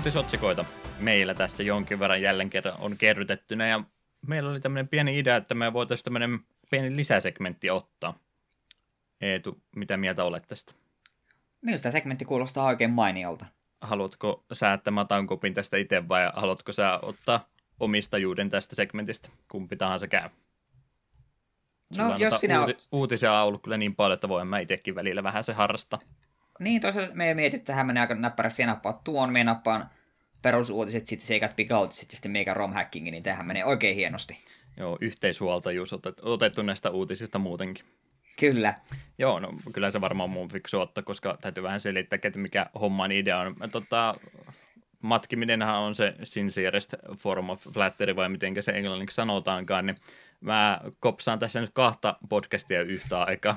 Uutisotsikoita 0.00 0.64
meillä 1.00 1.34
tässä 1.34 1.62
jonkin 1.62 2.00
verran 2.00 2.22
jälleen 2.22 2.50
kerran 2.50 2.80
on 2.80 2.96
kerrytettynä 2.96 3.68
ja 3.68 3.84
meillä 4.26 4.50
oli 4.50 4.60
tämmöinen 4.60 4.88
pieni 4.88 5.18
idea, 5.18 5.36
että 5.36 5.54
me 5.54 5.72
voitaisiin 5.72 6.04
tämmöinen 6.04 6.40
pieni 6.70 6.96
lisäsegmentti 6.96 7.70
ottaa. 7.70 8.14
Eetu, 9.20 9.62
mitä 9.76 9.96
mieltä 9.96 10.24
olet 10.24 10.44
tästä? 10.48 10.72
Minusta 11.60 11.82
tämä 11.82 11.92
segmentti 11.92 12.24
kuulostaa 12.24 12.66
oikein 12.66 12.90
mainiolta. 12.90 13.46
Haluatko 13.80 14.44
sä, 14.52 14.72
että 14.72 14.90
mä 14.90 15.00
otan 15.00 15.26
kopin 15.26 15.54
tästä 15.54 15.76
itse 15.76 16.08
vai 16.08 16.30
haluatko 16.34 16.72
sä 16.72 16.98
ottaa 17.02 17.48
omistajuuden 17.80 18.50
tästä 18.50 18.76
segmentistä? 18.76 19.28
Kumpi 19.50 19.76
tahansa 19.76 20.08
käy. 20.08 20.28
No, 21.96 22.16
jos 22.16 22.40
sinä 22.40 22.60
uuti- 22.60 22.88
Uutisia 22.92 23.32
on 23.32 23.46
ollut 23.48 23.62
kyllä 23.62 23.76
niin 23.76 23.96
paljon, 23.96 24.14
että 24.14 24.28
voin 24.28 24.48
mä 24.48 24.58
itsekin 24.58 24.94
välillä 24.94 25.22
vähän 25.22 25.44
se 25.44 25.52
harrastaa. 25.52 26.00
Niin, 26.60 26.80
tosiaan 26.80 27.10
me 27.14 27.34
mietit, 27.34 27.60
että 27.60 27.66
tähän 27.66 27.86
menee 27.86 28.00
aika 28.00 28.14
näppärästi 28.14 28.66
nappaa 28.66 29.00
tuon, 29.04 29.32
me 29.32 29.44
nappaan 29.44 29.90
perusuutiset, 30.42 31.06
sitten 31.06 31.26
seikat 31.26 31.56
pikauutiset 31.56 32.12
ja 32.12 32.16
sitten 32.16 32.32
meikä 32.32 32.54
romhackingi, 32.54 33.10
niin 33.10 33.22
tähän 33.22 33.46
menee 33.46 33.64
oikein 33.64 33.96
hienosti. 33.96 34.38
Joo, 34.76 34.98
yhteishuoltajuus 35.00 35.92
otet, 35.92 36.20
otettu 36.22 36.62
näistä 36.62 36.90
uutisista 36.90 37.38
muutenkin. 37.38 37.84
Kyllä. 38.40 38.74
Joo, 39.18 39.40
no 39.40 39.52
kyllä 39.72 39.90
se 39.90 40.00
varmaan 40.00 40.30
mun 40.30 40.48
fiksu 40.48 40.80
ottaa, 40.80 41.04
koska 41.04 41.38
täytyy 41.40 41.62
vähän 41.62 41.80
selittää, 41.80 42.18
että 42.22 42.38
mikä 42.38 42.66
homman 42.80 43.12
idea 43.12 43.38
on. 43.38 43.56
Tota, 43.72 44.14
matkiminenhan 45.02 45.78
on 45.78 45.94
se 45.94 46.14
sincerest 46.22 46.94
form 47.16 47.50
of 47.50 47.60
flattery, 47.72 48.16
vai 48.16 48.28
miten 48.28 48.62
se 48.62 48.72
englanniksi 48.72 49.14
sanotaankaan, 49.14 49.86
niin 49.86 49.96
mä 50.40 50.80
kopsaan 51.00 51.38
tässä 51.38 51.60
nyt 51.60 51.70
kahta 51.72 52.16
podcastia 52.28 52.82
yhtä 52.82 53.22
aikaa. 53.22 53.56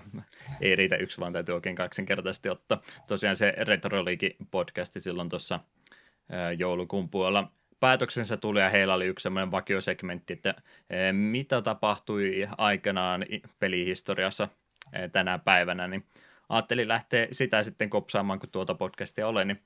Ei 0.62 0.76
riitä 0.76 0.96
yksi, 0.96 1.22
vaan 1.22 1.34
täytyy 1.34 1.56
oikein 1.56 1.76
kaksinkertaisesti 1.76 2.50
ottaa. 2.50 2.82
Tosiaan 3.08 3.36
se 3.36 3.54
Retroliigi 3.58 4.36
podcasti 4.52 5.00
silloin 5.00 5.30
tuossa 5.30 5.60
joulukuun 6.58 7.10
puolella 7.10 7.52
päätöksensä 7.80 8.38
tuli 8.38 8.60
ja 8.60 8.70
heillä 8.70 8.94
oli 8.94 9.06
yksi 9.06 9.24
semmoinen 9.24 9.52
vakiosegmentti, 9.52 10.34
että 10.34 10.56
mitä 11.12 11.62
tapahtui 11.62 12.48
aikanaan 12.58 13.26
pelihistoriassa 13.60 14.50
tänä 15.12 15.40
päivänä, 15.40 15.88
niin 15.88 16.06
ajattelin 16.50 16.88
lähteä 16.88 17.28
sitä 17.32 17.64
sitten 17.64 17.90
kopsaamaan, 17.90 18.40
kun 18.40 18.50
tuota 18.50 18.76
podcastia 18.76 19.28
olen, 19.28 19.48
niin 19.48 19.62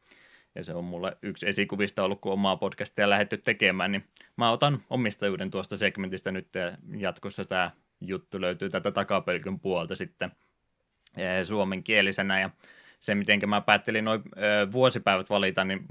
ja 0.58 0.64
se 0.64 0.74
on 0.74 0.84
mulle 0.84 1.18
yksi 1.22 1.48
esikuvista 1.48 2.04
ollut, 2.04 2.22
kun 2.22 2.34
omaa 2.34 2.58
podcastia 2.58 3.10
lähdetty 3.10 3.38
tekemään, 3.38 3.92
niin 3.92 4.06
mä 4.38 4.52
otan 4.52 4.84
omistajuuden 4.90 5.52
tuosta 5.52 5.78
segmentistä 5.78 6.32
nyt 6.32 6.56
ja 6.56 6.78
jatkossa 6.98 7.46
tämä 7.46 7.72
juttu 8.02 8.42
löytyy 8.42 8.70
tätä 8.70 8.92
takapelkyn 8.92 9.60
puolta 9.60 9.96
sitten 9.96 10.32
suomenkielisenä. 11.44 12.40
Ja 12.40 12.50
se, 13.00 13.16
miten 13.16 13.50
mä 13.50 13.62
päättelin 13.62 14.06
noin 14.06 14.22
vuosipäivät 14.72 15.30
valita, 15.30 15.64
niin 15.64 15.86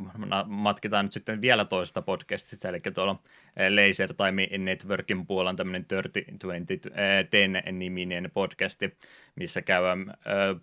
matkitaan 0.47 1.05
nyt 1.05 1.13
sitten 1.13 1.41
vielä 1.41 1.65
toisesta 1.65 2.03
podcastista, 2.03 2.69
eli 2.69 2.81
tuolla 2.81 3.23
Laser 3.71 4.15
Time 4.15 4.59
Networkin 4.59 5.27
puolella 5.27 5.51
on 5.51 5.57
tämmöinen 5.57 5.87
3020 5.89 7.73
niminen 7.73 8.31
podcasti, 8.35 8.97
missä 9.37 9.63
käydään 9.63 10.15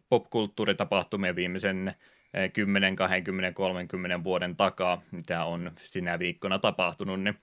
popkulttuuritapahtumia 0.10 1.36
viimeisen 1.36 1.96
10, 2.54 2.96
20, 2.96 3.52
30 3.52 4.24
vuoden 4.24 4.56
takaa, 4.56 5.02
mitä 5.12 5.46
on 5.46 5.72
sinä 5.84 6.20
viikkona 6.20 6.60
tapahtunut, 6.60 7.22
niin 7.22 7.38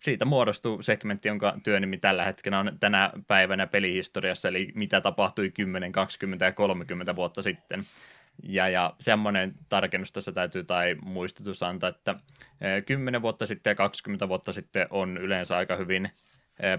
siitä 0.00 0.24
muodostuu 0.24 0.82
segmentti, 0.82 1.28
jonka 1.28 1.56
työnimi 1.64 1.98
tällä 1.98 2.24
hetkellä 2.24 2.58
on 2.58 2.76
tänä 2.80 3.12
päivänä 3.26 3.66
pelihistoriassa, 3.66 4.48
eli 4.48 4.72
mitä 4.74 5.00
tapahtui 5.00 5.50
10, 5.50 5.92
20 5.92 6.44
ja 6.44 6.52
30 6.52 7.16
vuotta 7.16 7.42
sitten. 7.42 7.84
Ja, 8.42 8.68
ja 8.68 8.94
semmoinen 9.00 9.54
tarkennus 9.68 10.12
tässä 10.12 10.32
täytyy 10.32 10.64
tai 10.64 10.84
muistutus 11.02 11.62
antaa, 11.62 11.90
että 11.90 12.14
10 12.86 13.22
vuotta 13.22 13.46
sitten 13.46 13.70
ja 13.70 13.74
20 13.74 14.28
vuotta 14.28 14.52
sitten 14.52 14.86
on 14.90 15.18
yleensä 15.18 15.56
aika 15.56 15.76
hyvin 15.76 16.10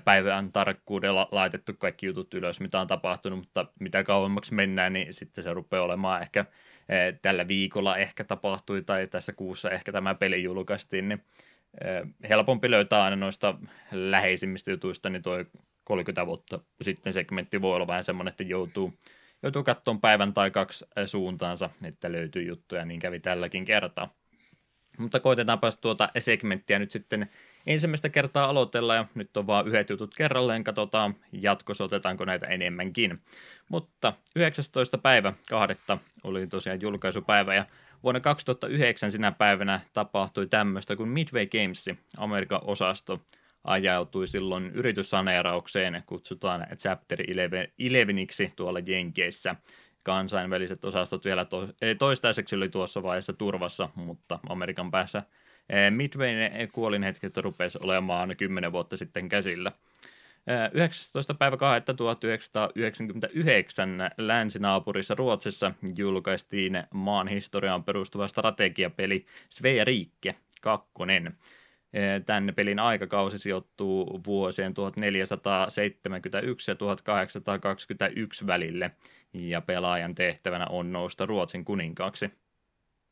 päivän 0.03 0.51
tarkkuudella 0.51 1.27
laitettu 1.31 1.73
kaikki 1.73 2.05
jutut 2.05 2.33
ylös, 2.33 2.59
mitä 2.59 2.79
on 2.79 2.87
tapahtunut, 2.87 3.39
mutta 3.39 3.65
mitä 3.79 4.03
kauemmaksi 4.03 4.53
mennään, 4.53 4.93
niin 4.93 5.13
sitten 5.13 5.43
se 5.43 5.53
rupeaa 5.53 5.83
olemaan 5.83 6.21
ehkä 6.21 6.45
tällä 7.21 7.47
viikolla 7.47 7.97
ehkä 7.97 8.23
tapahtui 8.23 8.81
tai 8.81 9.07
tässä 9.07 9.33
kuussa 9.33 9.71
ehkä 9.71 9.91
tämä 9.91 10.15
peli 10.15 10.43
julkaistiin, 10.43 11.09
niin 11.09 11.23
helpompi 12.29 12.71
löytää 12.71 13.03
aina 13.03 13.15
noista 13.15 13.55
läheisimmistä 13.91 14.71
jutuista, 14.71 15.09
niin 15.09 15.23
tuo 15.23 15.45
30 15.83 16.25
vuotta 16.25 16.59
sitten 16.81 17.13
segmentti 17.13 17.61
voi 17.61 17.75
olla 17.75 17.87
vähän 17.87 18.03
semmoinen, 18.03 18.31
että 18.31 18.43
joutuu, 18.43 18.93
joutuu 19.43 19.63
katsomaan 19.63 20.01
päivän 20.01 20.33
tai 20.33 20.51
kaksi 20.51 20.85
suuntaansa, 21.05 21.69
että 21.83 22.11
löytyy 22.11 22.43
juttuja, 22.43 22.85
niin 22.85 22.99
kävi 22.99 23.19
tälläkin 23.19 23.65
kertaa. 23.65 24.13
Mutta 24.97 25.19
koitetaanpa 25.19 25.71
tuota 25.71 26.09
segmenttiä 26.19 26.79
nyt 26.79 26.91
sitten 26.91 27.29
ensimmäistä 27.67 28.09
kertaa 28.09 28.45
aloitella 28.45 28.95
ja 28.95 29.05
nyt 29.15 29.37
on 29.37 29.47
vaan 29.47 29.67
yhdet 29.67 29.89
jutut 29.89 30.15
kerralleen, 30.15 30.63
katsotaan 30.63 31.15
jatkossa 31.31 31.83
otetaanko 31.83 32.25
näitä 32.25 32.47
enemmänkin. 32.47 33.21
Mutta 33.69 34.13
19. 34.35 34.97
päivä 34.97 35.33
kahdetta 35.49 35.97
oli 36.23 36.47
tosiaan 36.47 36.81
julkaisupäivä 36.81 37.55
ja 37.55 37.65
vuonna 38.03 38.19
2009 38.19 39.11
sinä 39.11 39.31
päivänä 39.31 39.79
tapahtui 39.93 40.47
tämmöistä 40.47 40.95
kuin 40.95 41.09
Midway 41.09 41.45
Games, 41.45 41.89
Amerikan 42.17 42.61
osasto, 42.63 43.21
ajautui 43.63 44.27
silloin 44.27 44.71
yrityssaneeraukseen, 44.71 46.03
kutsutaan 46.05 46.67
Chapter 46.75 47.19
11 47.79 48.55
tuolla 48.55 48.79
Jenkeissä. 48.85 49.55
Kansainväliset 50.03 50.85
osastot 50.85 51.25
vielä 51.25 51.45
to- 51.45 51.67
toistaiseksi 51.99 52.55
oli 52.55 52.69
tuossa 52.69 53.03
vaiheessa 53.03 53.33
turvassa, 53.33 53.89
mutta 53.95 54.39
Amerikan 54.49 54.91
päässä 54.91 55.23
Midwayn 55.89 56.69
kuolinhetket 56.71 57.37
rupesi 57.37 57.79
olemaan 57.83 58.35
10 58.37 58.71
vuotta 58.71 58.97
sitten 58.97 59.29
käsillä. 59.29 59.71
19. 60.73 61.33
päivä 61.33 61.57
1999 61.95 64.11
länsinaapurissa 64.17 65.15
Ruotsissa 65.15 65.73
julkaistiin 65.97 66.83
maan 66.93 67.27
historiaan 67.27 67.83
perustuva 67.83 68.27
strategiapeli 68.27 69.25
Svea 69.49 69.85
Riikke 69.85 70.35
2. 70.61 70.91
Tämän 72.25 72.53
pelin 72.55 72.79
aikakausi 72.79 73.37
sijoittuu 73.37 74.21
vuosien 74.25 74.73
1471 74.73 76.71
ja 76.71 76.75
1821 76.75 78.47
välille, 78.47 78.91
ja 79.33 79.61
pelaajan 79.61 80.15
tehtävänä 80.15 80.67
on 80.67 80.91
nousta 80.91 81.25
Ruotsin 81.25 81.65
kuninkaaksi. 81.65 82.31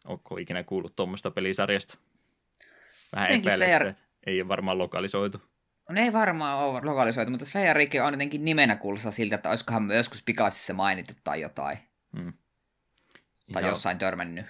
Onko 0.06 0.38
ikinä 0.38 0.64
kuullut 0.64 0.96
tuommoista 0.96 1.32
pelisarjasta? 1.32 1.98
Vähän 3.16 3.30
epäilet, 3.30 3.88
että 3.88 4.04
ei 4.26 4.42
ole 4.42 4.48
varmaan 4.48 4.78
lokalisoitu. 4.78 5.42
No 5.90 6.02
ei 6.02 6.14
varmaan 6.14 6.60
ole 6.60 6.82
lokalisoitu, 6.84 7.32
mutta 7.32 7.46
Svejarike 7.46 8.02
on 8.02 8.14
jotenkin 8.14 8.46
nimenä 8.46 8.76
kuulostaa 8.76 9.12
siltä, 9.12 9.36
että 9.36 9.50
olisikohan 9.50 9.84
me 9.84 9.96
joskus 9.96 10.24
pikaisissa 10.24 10.74
mainittu 10.74 11.14
tai 11.24 11.42
jotain. 11.42 11.78
Hmm. 12.18 12.34
Tai 13.54 13.62
ihan, 13.62 13.72
jossain 13.72 13.98
törmännyt. 13.98 14.46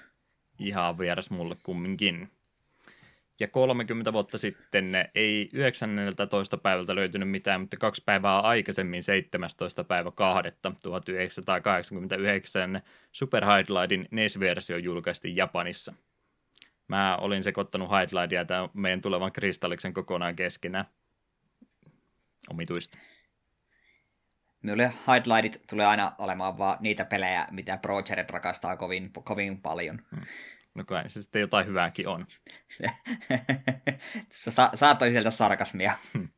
Ihan 0.60 0.98
vieras 0.98 1.32
mulle 1.32 1.56
kumminkin. 1.64 2.32
Ja 3.40 3.48
30 3.48 4.14
vuotta 4.14 4.38
sitten 4.38 4.94
ei 5.16 5.50
19. 5.54 6.58
päivältä 6.58 6.96
löytynyt 6.96 7.30
mitään, 7.30 7.62
mutta 7.62 7.78
kaksi 7.78 8.04
päivää 8.06 8.40
aikaisemmin 8.40 9.04
17. 9.04 9.84
päivä 9.84 10.12
2. 10.12 10.52
1989 10.62 12.82
Super 13.12 13.46
Highlightin 13.46 14.08
NES-versio 14.12 14.78
julkaistiin 14.78 15.36
Japanissa. 15.36 15.94
Mä 16.90 17.18
olin 17.18 17.44
sekoittanut 17.44 17.90
Highlightia 17.90 18.46
tämän 18.46 18.70
meidän 18.74 19.02
tulevan 19.02 19.32
kristalliksen 19.32 19.94
kokonaan 19.94 20.36
keskenään 20.36 20.86
omituista. 22.50 22.98
Minulle 24.62 24.94
highlightit 25.08 25.64
tulee 25.70 25.86
aina 25.86 26.16
olemaan 26.18 26.58
vaan 26.58 26.78
niitä 26.80 27.06
pelejä, 27.06 27.48
mitä 27.52 27.78
Progerit 27.78 28.30
rakastaa 28.32 28.78
kovin, 28.78 29.12
kovin 29.24 29.62
paljon. 29.62 30.02
Hmm. 30.12 30.22
No 30.76 30.84
kai 30.84 31.10
se 31.10 31.22
sitten 31.22 31.40
jotain 31.40 31.68
hyvääkin 31.68 32.08
on. 32.08 32.26
Sa- 34.30 34.72
saattoi 34.74 35.12
sieltä 35.12 35.32
sarkasmia. 35.32 35.94
Hmm. 36.14 36.30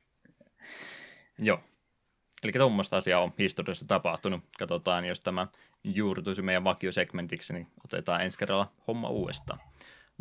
Joo. 1.40 1.64
Eli 2.44 2.52
tuommoista 2.52 2.98
asiaa 2.98 3.24
on 3.24 3.34
historiassa 3.40 3.88
tapahtunut. 3.88 4.42
Katsotaan, 4.60 5.06
jos 5.06 5.22
tämä 5.22 5.48
juurtuisi 5.84 6.42
meidän 6.42 6.64
vakiosegmentiksi, 6.64 7.54
niin 7.54 7.68
otetaan 7.84 8.22
ensi 8.22 8.38
kerralla 8.38 8.72
homma 8.88 9.10
uudestaan. 9.10 9.60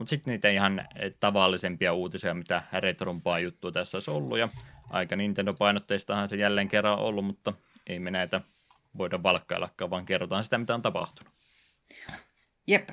Mutta 0.01 0.11
sitten 0.11 0.33
niitä 0.33 0.51
ihan 0.51 0.89
tavallisempia 1.21 1.93
uutisia, 1.93 2.35
mitä 2.35 2.63
retrompaa 2.73 3.39
juttua 3.39 3.73
tässä 3.73 3.97
olisi 3.97 4.11
ollut. 4.11 4.39
Ja 4.39 4.49
aika 4.91 5.17
Nintendo-painotteistahan 5.17 6.29
se 6.29 6.37
jälleen 6.37 6.69
kerran 6.69 6.93
on 6.93 7.05
ollut, 7.05 7.25
mutta 7.25 7.53
ei 7.87 7.99
me 7.99 8.11
näitä 8.11 8.41
voida 8.99 9.23
valkkaillakaan, 9.23 9.91
vaan 9.91 10.07
kerrotaan 10.07 10.45
sitä, 10.45 10.59
mitä 10.59 10.75
on 10.75 10.83
tapahtunut. 10.83 11.33
Jep. 12.67 12.89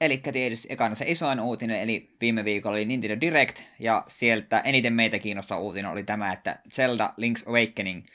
Eli 0.00 0.18
tietysti 0.32 0.68
ekana 0.70 0.94
se 0.94 1.04
isoin 1.08 1.40
uutinen, 1.40 1.80
eli 1.80 2.10
viime 2.20 2.44
viikolla 2.44 2.76
oli 2.76 2.84
Nintendo 2.84 3.20
Direct, 3.20 3.62
ja 3.78 4.04
sieltä 4.08 4.60
eniten 4.60 4.92
meitä 4.92 5.18
kiinnostava 5.18 5.60
uutinen 5.60 5.90
oli 5.90 6.02
tämä, 6.02 6.32
että 6.32 6.58
Zelda 6.72 7.14
Link's 7.20 7.48
Awakening 7.48 8.06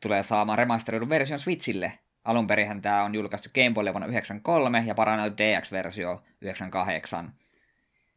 tulee 0.00 0.22
saamaan 0.22 0.58
remasteroidun 0.58 1.08
version 1.08 1.38
Switchille. 1.38 1.98
Alun 2.24 2.46
perin 2.46 2.82
tämä 2.82 3.04
on 3.04 3.14
julkaistu 3.14 3.48
Game 3.54 3.70
Boylle 3.74 3.92
vuonna 3.92 4.06
1993 4.06 4.84
ja 4.86 4.94
parannettu 4.94 5.42
DX-versio 5.42 6.22
98. 6.40 7.34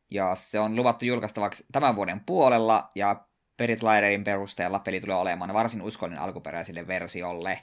Ja 0.10 0.36
se 0.36 0.60
on 0.60 0.76
luvattu 0.76 1.06
julkaistavaksi 1.06 1.66
tämän 1.72 1.96
vuoden 1.96 2.20
puolella, 2.26 2.92
ja 2.96 3.26
Perit 3.58 3.84
Liderin 3.84 4.24
perusteella 4.24 4.80
peli 4.80 5.00
tulee 5.00 5.16
olemaan 5.16 5.54
varsin 5.54 5.82
uskollinen 5.82 6.22
alkuperäiselle 6.22 6.88
versiolle. 6.88 7.62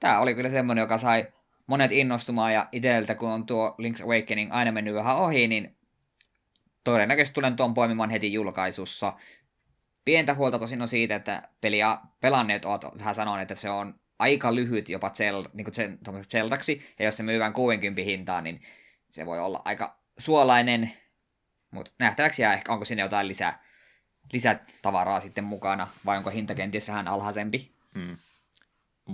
Tämä 0.00 0.20
oli 0.20 0.34
kyllä 0.34 0.50
semmoinen, 0.50 0.82
joka 0.82 0.98
sai 0.98 1.26
monet 1.66 1.92
innostumaan, 1.92 2.54
ja 2.54 2.68
itseltä 2.72 3.14
kun 3.14 3.28
on 3.28 3.46
tuo 3.46 3.76
Link's 3.82 4.04
Awakening 4.04 4.52
aina 4.52 4.72
mennyt 4.72 4.94
vähän 4.94 5.16
ohi, 5.16 5.48
niin 5.48 5.76
todennäköisesti 6.84 7.34
tulen 7.34 7.56
tuon 7.56 7.74
poimimaan 7.74 8.10
heti 8.10 8.32
julkaisussa. 8.32 9.12
Pientä 10.04 10.34
huolta 10.34 10.58
tosin 10.58 10.82
on 10.82 10.88
siitä, 10.88 11.16
että 11.16 11.48
peliä 11.60 11.98
pelanneet 12.20 12.64
ovat 12.64 12.84
vähän 12.98 13.14
sanoneet, 13.14 13.50
että 13.50 13.60
se 13.60 13.70
on 13.70 13.94
aika 14.18 14.54
lyhyt 14.54 14.88
jopa 14.88 15.10
zel, 15.10 15.44
niin 15.52 15.64
kuin 15.64 16.24
zeldaksi, 16.28 16.94
ja 16.98 17.04
jos 17.04 17.16
se 17.16 17.22
myydään 17.22 17.52
60 17.52 18.02
hintaan, 18.02 18.44
niin 18.44 18.62
se 19.10 19.26
voi 19.26 19.40
olla 19.40 19.62
aika 19.64 19.98
suolainen, 20.18 20.92
mutta 21.70 21.90
nähtäväksi 21.98 22.42
jää 22.42 22.54
ehkä, 22.54 22.72
onko 22.72 22.84
sinne 22.84 23.02
jotain 23.02 23.28
lisää, 23.28 23.64
lisätavaraa 24.32 25.20
sitten 25.20 25.44
mukana, 25.44 25.88
vai 26.06 26.16
onko 26.16 26.30
hinta 26.30 26.54
kenties 26.54 26.88
vähän 26.88 27.08
alhaisempi. 27.08 27.72
Hmm. 27.94 28.16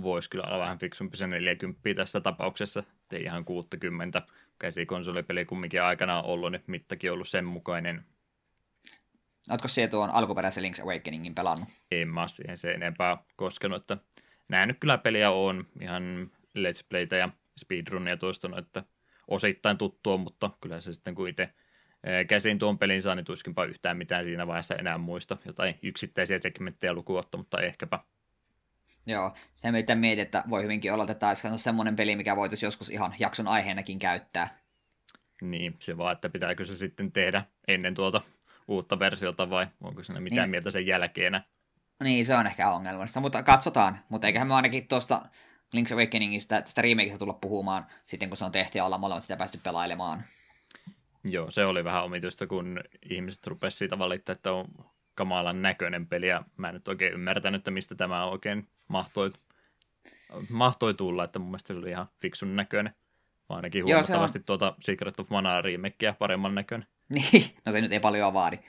Voisi 0.01 0.29
kyllä 0.29 0.43
olla 0.47 0.59
vähän 0.59 0.79
fiksumpi 0.79 1.17
se 1.17 1.27
40 1.27 1.81
tässä 1.95 2.21
tapauksessa, 2.21 2.83
ei 3.11 3.23
ihan 3.23 3.45
60. 3.45 4.21
Käsikonsolipeli 4.59 5.45
kumminkin 5.45 5.81
aikana 5.81 6.19
on 6.19 6.25
ollut, 6.25 6.51
niin 6.51 6.63
mittakin 6.67 7.11
ollut 7.11 7.27
sen 7.27 7.45
mukainen. 7.45 8.05
Oletko 9.49 9.67
siellä 9.67 9.91
tuon 9.91 10.09
alkuperäisen 10.09 10.63
Link's 10.63 10.83
Awakeningin 10.83 11.35
pelannut? 11.35 11.69
En 11.91 12.07
mä 12.07 12.27
siihen 12.27 12.57
se 12.57 12.71
enempää 12.71 13.17
koskenut, 13.35 13.81
että 13.81 13.97
nähnyt 14.47 14.77
kyllä 14.79 14.97
peliä 14.97 15.31
on 15.31 15.67
ihan 15.81 16.31
Let's 16.57 16.85
Playtä 16.89 17.15
ja 17.15 17.29
speedrunia 17.57 18.17
tuosta, 18.17 18.49
että 18.57 18.83
osittain 19.27 19.77
tuttua, 19.77 20.17
mutta 20.17 20.49
kyllä 20.61 20.79
se 20.79 20.93
sitten 20.93 21.15
kun 21.15 21.29
itse 21.29 21.49
käsin 22.27 22.59
tuon 22.59 22.77
pelin 22.77 23.01
saa, 23.01 23.15
niin 23.15 23.25
tuskinpa 23.25 23.65
yhtään 23.65 23.97
mitään 23.97 24.25
siinä 24.25 24.47
vaiheessa 24.47 24.75
enää 24.75 24.97
muista. 24.97 25.37
Jotain 25.45 25.79
yksittäisiä 25.83 26.37
segmenttejä 26.37 26.93
lukuotta, 26.93 27.37
mutta 27.37 27.61
ehkäpä. 27.61 27.99
Joo, 29.05 29.33
se 29.55 29.71
mitä 29.71 29.95
mietin, 29.95 30.21
että 30.21 30.43
voi 30.49 30.63
hyvinkin 30.63 30.93
olla, 30.93 31.03
että 31.03 31.13
tämä 31.13 31.29
olisi 31.29 31.63
semmoinen 31.63 31.95
peli, 31.95 32.15
mikä 32.15 32.35
voitaisiin 32.35 32.67
joskus 32.67 32.89
ihan 32.89 33.13
jakson 33.19 33.47
aiheenakin 33.47 33.99
käyttää. 33.99 34.59
Niin, 35.41 35.75
se 35.79 35.97
vaan, 35.97 36.13
että 36.13 36.29
pitääkö 36.29 36.65
se 36.65 36.75
sitten 36.75 37.11
tehdä 37.11 37.43
ennen 37.67 37.93
tuota 37.93 38.21
uutta 38.67 38.99
versiota 38.99 39.49
vai 39.49 39.67
onko 39.81 40.03
siinä 40.03 40.19
mitään 40.19 40.41
niin. 40.45 40.51
mieltä 40.51 40.71
sen 40.71 40.87
jälkeen? 40.87 41.41
Niin, 42.03 42.25
se 42.25 42.35
on 42.35 42.47
ehkä 42.47 42.71
ongelmallista, 42.71 43.19
mutta 43.19 43.43
katsotaan. 43.43 43.99
Mutta 44.09 44.27
eiköhän 44.27 44.47
me 44.47 44.53
ainakin 44.53 44.87
tuosta 44.87 45.21
Link's 45.75 45.93
Awakeningista, 45.93 46.61
tästä 46.61 46.81
remakeista 46.81 47.19
tulla 47.19 47.33
puhumaan 47.33 47.85
sitten, 48.05 48.29
kun 48.29 48.37
se 48.37 48.45
on 48.45 48.51
tehty 48.51 48.77
ja 48.77 48.85
ollaan 48.85 48.99
molemmat 48.99 49.23
sitä 49.23 49.37
päästy 49.37 49.59
pelailemaan. 49.63 50.23
Joo, 51.23 51.51
se 51.51 51.65
oli 51.65 51.83
vähän 51.83 52.03
omituista, 52.03 52.47
kun 52.47 52.79
ihmiset 53.09 53.47
rupesivat 53.47 53.77
siitä 53.77 53.99
valittaa, 53.99 54.33
että 54.33 54.51
on 54.51 54.65
kamalan 55.15 55.61
näköinen 55.61 56.07
peli, 56.07 56.27
ja 56.27 56.43
mä 56.57 56.67
en 56.67 56.73
nyt 56.73 56.87
oikein 56.87 57.13
ymmärtänyt, 57.13 57.59
että 57.59 57.71
mistä 57.71 57.95
tämä 57.95 58.25
oikein 58.25 58.67
mahtoi, 58.87 59.33
mahtoi 60.49 60.93
tulla, 60.93 61.23
että 61.23 61.39
mun 61.39 61.47
mielestä 61.47 61.67
se 61.67 61.73
oli 61.73 61.89
ihan 61.89 62.09
fiksun 62.21 62.55
näköinen. 62.55 62.95
Mä 63.49 63.55
ainakin 63.55 63.85
huomattavasti 63.85 64.37
Joo, 64.37 64.41
on... 64.41 64.45
tuota 64.45 64.75
Secret 64.79 65.19
of 65.19 65.29
Mana 65.29 65.61
remakea 65.61 66.13
paremman 66.19 66.55
näköinen. 66.55 66.87
Niin, 67.09 67.45
no 67.65 67.71
se 67.71 67.81
nyt 67.81 67.91
ei 67.91 67.99
paljon 67.99 68.33
vaadi. 68.33 68.59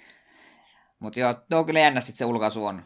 Mutta 0.98 1.20
joo, 1.20 1.34
tuo 1.34 1.58
on 1.58 1.66
kyllä 1.66 1.80
jännä, 1.80 1.98
että 1.98 2.12
se 2.12 2.24
ulkaisu 2.24 2.66
on 2.66 2.82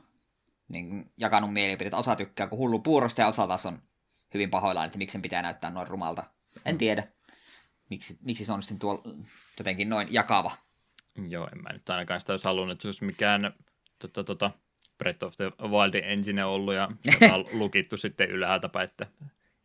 niin 0.71 1.13
jakanut 1.17 1.53
mielipiteet. 1.53 1.95
Osa 1.95 2.17
tykkää 2.17 2.47
kun 2.47 2.59
hullu 2.59 2.79
puurosta 2.79 3.21
ja 3.21 3.27
osa 3.27 3.47
taas 3.47 3.67
on 3.67 3.83
hyvin 4.35 4.51
pahoillaan, 4.51 4.87
että 4.87 4.99
miksi 4.99 5.13
sen 5.13 5.23
pitää 5.23 5.43
näyttää 5.43 5.71
noin 5.71 5.89
rumalta. 5.89 6.25
En 6.65 6.79
tiedä, 6.79 7.09
miksi, 7.91 8.19
miksi 8.23 8.45
se 8.45 8.53
on 8.53 8.63
sitten 8.63 8.79
tuo 8.79 9.03
jotenkin 9.59 9.89
noin 9.89 10.09
jakava. 10.11 10.53
Joo, 11.29 11.49
en 11.53 11.63
mä 11.63 11.73
nyt 11.73 11.91
ainakaan 11.91 12.21
sitä 12.21 12.33
olisi 12.33 12.45
halunnut, 12.45 12.73
että 12.73 12.83
se 12.83 12.89
olisi 12.89 13.05
mikään 13.05 13.53
tota, 13.99 14.25
tota, 14.25 14.51
Breath 14.99 15.25
of 15.25 15.37
the 15.37 15.53
Wild 15.69 15.95
engine 15.95 16.45
ollut 16.45 16.75
ja 16.75 16.89
se 17.19 17.33
on 17.35 17.47
lukittu 17.53 17.97
sitten 17.97 18.31
ylhäältä 18.31 18.69
päin, 18.69 18.85
että 18.85 19.07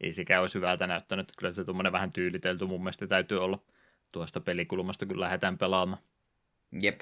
ei 0.01 0.13
sekään 0.13 0.41
olisi 0.41 0.57
hyvältä 0.57 0.87
näyttänyt. 0.87 1.31
Kyllä 1.37 1.51
se 1.51 1.63
tuommoinen 1.63 1.91
vähän 1.91 2.11
tyylitelty 2.11 2.65
mun 2.65 2.81
mielestä 2.81 3.07
täytyy 3.07 3.43
olla 3.43 3.59
tuosta 4.11 4.39
pelikulmasta, 4.39 5.05
kun 5.05 5.19
lähdetään 5.19 5.57
pelaamaan. 5.57 6.01
Jep. 6.81 7.01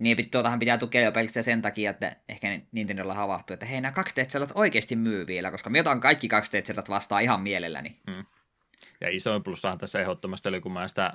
Niin, 0.00 0.30
tuotahan 0.30 0.58
pitää 0.58 0.78
tukea 0.78 1.02
jo 1.02 1.12
pelkästään 1.12 1.44
sen 1.44 1.62
takia, 1.62 1.90
että 1.90 2.16
ehkä 2.28 2.60
Nintendolla 2.72 3.14
havahtuu, 3.14 3.54
että 3.54 3.66
hei, 3.66 3.80
nämä 3.80 3.92
2 3.92 4.14
d 4.16 4.20
oikeasti 4.54 4.96
myy 4.96 5.26
vielä, 5.26 5.50
koska 5.50 5.70
me 5.70 5.80
otan 5.80 6.00
kaikki 6.00 6.28
2 6.28 6.58
d 6.58 6.88
vastaan 6.88 7.22
ihan 7.22 7.40
mielelläni. 7.40 7.96
Mm. 8.06 8.24
Ja 9.00 9.08
isoin 9.10 9.42
plussahan 9.42 9.78
tässä 9.78 10.00
ehdottomasti 10.00 10.48
oli, 10.48 10.60
kun 10.60 10.72
mä 10.72 10.88
sitä 10.88 11.06
äh, 11.06 11.12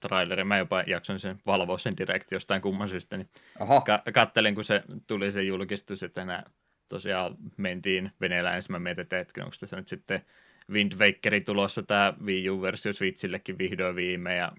traileria, 0.00 0.44
mä 0.44 0.58
jopa 0.58 0.82
jaksoin 0.86 1.18
sen 1.18 1.38
valvoa 1.46 1.78
sen 1.78 1.96
direkti 1.96 2.34
jostain 2.34 2.62
kumman 2.62 2.88
syystä, 2.88 3.16
niin 3.16 3.28
ka- 3.86 4.02
kattelin, 4.12 4.54
kun 4.54 4.64
se 4.64 4.82
tuli 5.06 5.30
se 5.30 5.42
julkistus, 5.42 6.02
että 6.02 6.24
nämä 6.24 6.42
tosiaan 6.88 7.36
mentiin 7.56 8.12
veneellä 8.20 8.54
ensin, 8.54 8.72
mä 8.72 8.78
mietin, 8.78 9.02
että 9.02 9.16
hetken, 9.16 9.44
onko 9.44 9.56
tässä 9.60 9.76
nyt 9.76 9.88
sitten 9.88 10.20
Wind 10.70 10.92
Wakeri 10.98 11.40
tulossa 11.40 11.82
tämä 11.82 12.14
Wii 12.24 12.50
U-versio 12.50 12.92
Switchillekin 12.92 13.58
vihdoin 13.58 13.96
viime, 13.96 14.36
ja 14.36 14.52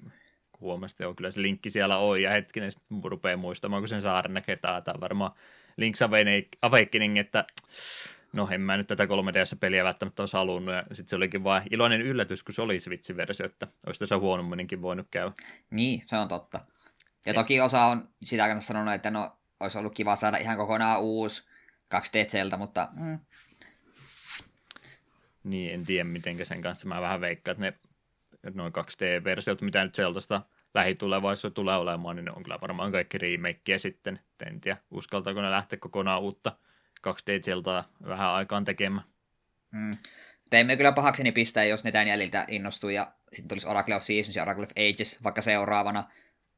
huomasin, 0.61 1.05
että 1.05 1.15
kyllä 1.15 1.31
se 1.31 1.41
linkki 1.41 1.69
siellä 1.69 1.97
on, 1.97 2.21
ja 2.21 2.31
hetkinen 2.31 2.71
sitten 2.71 3.01
rupeaa 3.03 3.37
muistamaan, 3.37 3.81
kun 3.81 3.87
sen 3.87 4.01
saaren 4.01 4.33
näkee, 4.33 4.55
tämä 4.55 4.81
varmaan 5.01 5.31
Link's 5.81 6.49
Awakening, 6.61 7.17
että 7.17 7.45
no 8.33 8.47
en 8.51 8.61
mä 8.61 8.77
nyt 8.77 8.87
tätä 8.87 9.05
3DS-peliä 9.05 9.83
välttämättä 9.83 10.21
olisi 10.21 10.37
halunnut, 10.37 10.75
ja 10.75 10.83
sitten 10.91 11.09
se 11.09 11.15
olikin 11.15 11.43
vain 11.43 11.63
iloinen 11.71 12.01
yllätys, 12.01 12.43
kun 12.43 12.53
se 12.53 12.61
oli 12.61 12.79
Switch-versio, 12.79 13.45
että 13.45 13.67
olisi 13.87 13.99
tässä 13.99 14.17
huonomminkin 14.17 14.81
voinut 14.81 15.07
käydä. 15.11 15.31
Niin, 15.71 16.03
se 16.05 16.17
on 16.17 16.27
totta. 16.27 16.59
Ja 17.25 17.33
toki 17.33 17.61
osa 17.61 17.85
on 17.85 18.09
sitä 18.23 18.47
kanssa 18.47 18.67
sanonut, 18.67 18.93
että 18.93 19.11
no, 19.11 19.37
olisi 19.59 19.77
ollut 19.77 19.95
kiva 19.95 20.15
saada 20.15 20.37
ihan 20.37 20.57
kokonaan 20.57 21.01
uusi 21.01 21.43
2D 21.95 22.57
mutta... 22.57 22.89
Mm. 22.93 23.19
Niin, 25.43 25.73
en 25.73 25.85
tiedä 25.85 26.03
miten 26.03 26.45
sen 26.45 26.61
kanssa. 26.61 26.87
Mä 26.87 27.01
vähän 27.01 27.21
veikkaan, 27.21 27.53
että 27.53 27.61
ne 27.61 27.84
noin 28.53 28.73
2D-versiot, 28.73 29.61
mitä 29.61 29.83
nyt 29.83 29.95
Zeldasta 29.95 30.41
lähitulevaisuudessa 30.73 31.55
tulee 31.55 31.77
olemaan, 31.77 32.15
niin 32.15 32.25
ne 32.25 32.31
on 32.31 32.43
kyllä 32.43 32.61
varmaan 32.61 32.91
kaikki 32.91 33.17
remakeja 33.17 33.79
sitten. 33.79 34.19
En 34.45 34.61
tiedä, 34.61 34.77
uskaltaako 34.91 35.41
ne 35.41 35.51
lähteä 35.51 35.79
kokonaan 35.79 36.21
uutta 36.21 36.57
2D 37.07 37.41
Zeldaa 37.41 37.89
vähän 38.07 38.29
aikaan 38.29 38.63
tekemään. 38.63 39.05
Mm. 39.71 39.97
Teimme 40.49 40.77
kyllä 40.77 40.91
pahakseni 40.91 41.31
pistää, 41.31 41.63
jos 41.63 41.83
ne 41.83 41.91
tämän 41.91 42.07
jäljiltä 42.07 42.45
innostuu 42.47 42.89
ja 42.89 43.11
sitten 43.33 43.47
tulisi 43.47 43.67
Oracle 43.67 43.95
of 43.95 44.03
Seasons 44.03 44.35
ja 44.35 44.43
Oracle 44.43 44.63
of 44.63 44.71
Ages 44.71 45.23
vaikka 45.23 45.41
seuraavana 45.41 46.03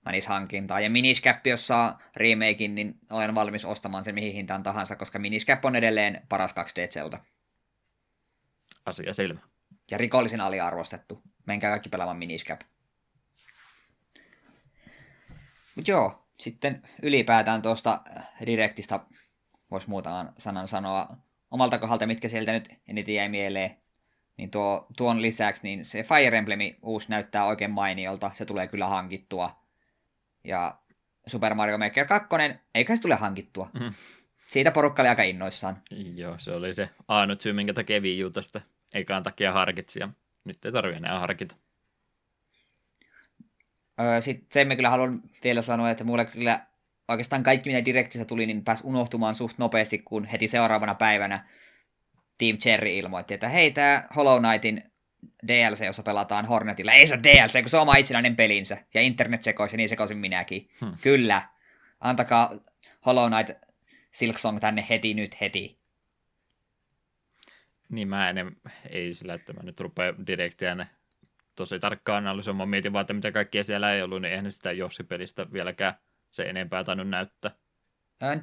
menisi 0.05 0.27
hankintaan. 0.27 0.83
Ja 0.83 0.89
Miniscap, 0.89 1.47
jos 1.47 1.67
saa 1.67 2.01
remakein, 2.15 2.75
niin 2.75 2.99
olen 3.09 3.35
valmis 3.35 3.65
ostamaan 3.65 4.03
sen 4.03 4.15
mihin 4.15 4.33
hintaan 4.33 4.63
tahansa, 4.63 4.95
koska 4.95 5.19
Miniscap 5.19 5.65
on 5.65 5.75
edelleen 5.75 6.21
paras 6.29 6.55
2D 6.57 6.87
Zelda. 6.89 7.19
Asia 8.85 9.13
selvä. 9.13 9.39
Ja 9.91 9.97
rikollisen 9.97 10.41
aliarvostettu. 10.41 11.21
Menkää 11.47 11.71
kaikki 11.71 11.89
pelaamaan 11.89 12.17
Miniscap. 12.17 12.61
Mut 15.75 15.87
joo, 15.87 16.27
sitten 16.39 16.83
ylipäätään 17.01 17.61
tuosta 17.61 18.01
Directista 18.45 18.99
voisi 19.71 19.89
muutaman 19.89 20.33
sanan 20.37 20.67
sanoa 20.67 21.17
omalta 21.51 21.77
kohdalta, 21.77 22.07
mitkä 22.07 22.29
sieltä 22.29 22.51
nyt 22.51 22.69
eniten 22.87 23.15
jäi 23.15 23.29
mieleen. 23.29 23.77
Niin 24.37 24.51
tuo, 24.51 24.87
tuon 24.97 25.21
lisäksi 25.21 25.63
niin 25.63 25.85
se 25.85 26.03
Fire 26.03 26.37
Emblem 26.37 26.59
uusi 26.81 27.09
näyttää 27.09 27.45
oikein 27.45 27.71
mainiolta, 27.71 28.31
se 28.33 28.45
tulee 28.45 28.67
kyllä 28.67 28.87
hankittua. 28.87 29.63
Ja 30.43 30.79
Super 31.27 31.53
Mario 31.53 31.77
Maker 31.77 32.07
2, 32.07 32.27
eikä 32.75 32.95
se 32.95 33.01
tule 33.01 33.15
hankittua. 33.15 33.69
Mm. 33.79 33.93
Siitä 34.47 34.71
porukka 34.71 35.01
oli 35.01 35.09
aika 35.09 35.23
innoissaan. 35.23 35.81
Joo, 36.15 36.39
se 36.39 36.51
oli 36.51 36.73
se 36.73 36.89
ainut 37.07 37.41
syy, 37.41 37.53
minkä 37.53 37.73
takia 37.73 38.01
Wii 38.01 38.31
tästä 38.33 38.61
ekaan 38.93 39.23
takia 39.23 39.51
harkitsi, 39.51 39.99
ja 39.99 40.09
nyt 40.47 40.65
ei 40.65 40.71
tarvitse 40.71 40.97
enää 40.97 41.19
harkita. 41.19 41.55
Sitten 44.19 44.47
se 44.51 44.65
me 44.65 44.75
kyllä 44.75 44.89
haluan 44.89 45.21
vielä 45.43 45.61
sanoa, 45.61 45.89
että 45.89 46.03
mulle 46.03 46.25
kyllä 46.25 46.59
oikeastaan 47.07 47.43
kaikki, 47.43 47.69
mitä 47.69 47.85
Directissä 47.85 48.25
tuli, 48.25 48.45
niin 48.45 48.63
pääsi 48.63 48.87
unohtumaan 48.87 49.35
suht 49.35 49.57
nopeasti, 49.57 49.97
kun 49.97 50.25
heti 50.25 50.47
seuraavana 50.47 50.95
päivänä 50.95 51.47
Team 52.37 52.57
Cherry 52.57 52.89
ilmoitti, 52.89 53.33
että 53.33 53.49
hei, 53.49 53.71
tämä 53.71 54.03
Hollow 54.15 54.39
Knightin 54.39 54.91
DLC, 55.47 55.85
jossa 55.85 56.03
pelataan 56.03 56.45
Hornetilla. 56.45 56.91
Ei 56.91 57.07
se 57.07 57.13
ole 57.13 57.23
DLC, 57.23 57.61
kun 57.61 57.69
se 57.69 57.77
on 57.77 57.81
oma 57.81 57.95
itsenäinen 57.95 58.35
pelinsä. 58.35 58.77
Ja 58.93 59.01
internet 59.01 59.43
sekoisi, 59.43 59.77
niin 59.77 59.89
sekoisin 59.89 60.17
minäkin. 60.17 60.69
Hmm. 60.81 60.93
Kyllä. 61.01 61.41
Antakaa 61.99 62.51
Hollow 63.05 63.31
Knight 63.33 63.63
Silksong 64.11 64.59
tänne 64.59 64.85
heti 64.89 65.13
nyt 65.13 65.41
heti. 65.41 65.76
Niin 67.89 68.07
mä 68.07 68.29
en, 68.29 68.55
ei 68.89 69.13
sillä, 69.13 69.33
että 69.33 69.53
mä 69.53 69.63
nyt 69.63 69.79
rupean 69.79 70.27
direktiä 70.27 70.87
tosi 71.55 71.79
tarkkaan 71.79 72.27
analysoimaan. 72.27 72.69
Mietin 72.69 72.93
vaan, 72.93 73.01
että 73.01 73.13
mitä 73.13 73.31
kaikkia 73.31 73.63
siellä 73.63 73.93
ei 73.93 74.01
ollut, 74.01 74.21
niin 74.21 74.31
eihän 74.31 74.51
sitä 74.51 74.71
Jossi-pelistä 74.71 75.51
vieläkään 75.53 75.93
se 76.29 76.43
enempää 76.43 76.83
tainnut 76.83 77.09
näyttää. 77.09 77.51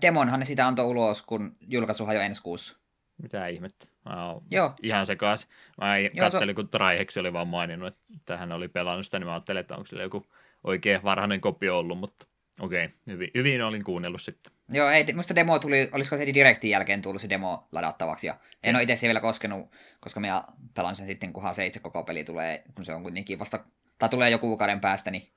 Demonhan 0.03 0.41
ne 0.41 0.45
sitä 0.45 0.67
antoi 0.67 0.87
ulos, 0.87 1.23
kun 1.23 1.57
julkaisuhan 1.61 2.15
jo 2.15 2.21
ensi 2.21 2.43
kuussa. 2.43 2.79
Mitä 3.23 3.47
ihmettä? 3.47 3.87
Mä 4.05 4.27
oon 4.27 4.43
Joo. 4.51 4.75
ihan 4.83 5.07
sekas. 5.07 5.49
Mä 5.81 5.99
Joo, 5.99 6.11
katselin, 6.19 6.53
se... 6.53 6.55
kun 6.55 6.69
Traiheksi 6.69 7.21
oli 7.21 7.33
vaan 7.33 7.49
maininnut, 7.49 7.95
että 8.17 8.37
hän 8.37 8.53
oli 8.53 8.69
pelannut 8.69 9.07
sitä, 9.07 9.19
niin 9.19 9.27
mä 9.27 9.33
ajattelin, 9.33 9.61
että 9.61 9.75
onko 9.75 9.87
sillä 9.87 10.03
joku 10.03 10.27
oikein 10.65 11.03
varhainen 11.03 11.41
kopio 11.41 11.79
ollut, 11.79 11.99
mutta 11.99 12.27
okei, 12.61 12.85
okay, 12.85 12.97
hyvin, 13.07 13.31
hyvin 13.35 13.63
olin 13.63 13.85
kuunnellut 13.85 14.23
sitten. 14.23 14.53
Joo, 14.69 14.91
ei, 14.91 15.13
musta 15.13 15.35
demo 15.35 15.59
tuli, 15.59 15.89
olisiko 15.93 16.17
se 16.17 16.27
direktin 16.27 16.71
jälkeen 16.71 17.03
tullut 17.03 17.23
se 17.23 17.29
demo 17.29 17.69
ladattavaksi, 17.73 18.27
ja 18.27 18.37
en 18.63 18.77
ole 18.77 18.83
itse 18.83 19.07
vielä 19.07 19.21
koskenut, 19.21 19.71
koska 20.01 20.21
minä 20.21 20.45
pelan 20.75 20.97
sen 20.97 21.07
sitten, 21.07 21.33
kunhan 21.33 21.55
se 21.55 21.67
itse 21.67 21.81
koko 21.81 22.05
peli 22.05 22.25
tulee, 22.25 22.63
kun 22.75 22.85
se 22.85 22.95
on 22.95 23.03
kuitenkin 23.03 23.39
vasta, 23.39 23.65
tai 23.99 24.09
tulee 24.09 24.31
joku 24.31 24.47
kuukauden 24.47 24.81
päästä, 24.81 25.11
niin, 25.11 25.29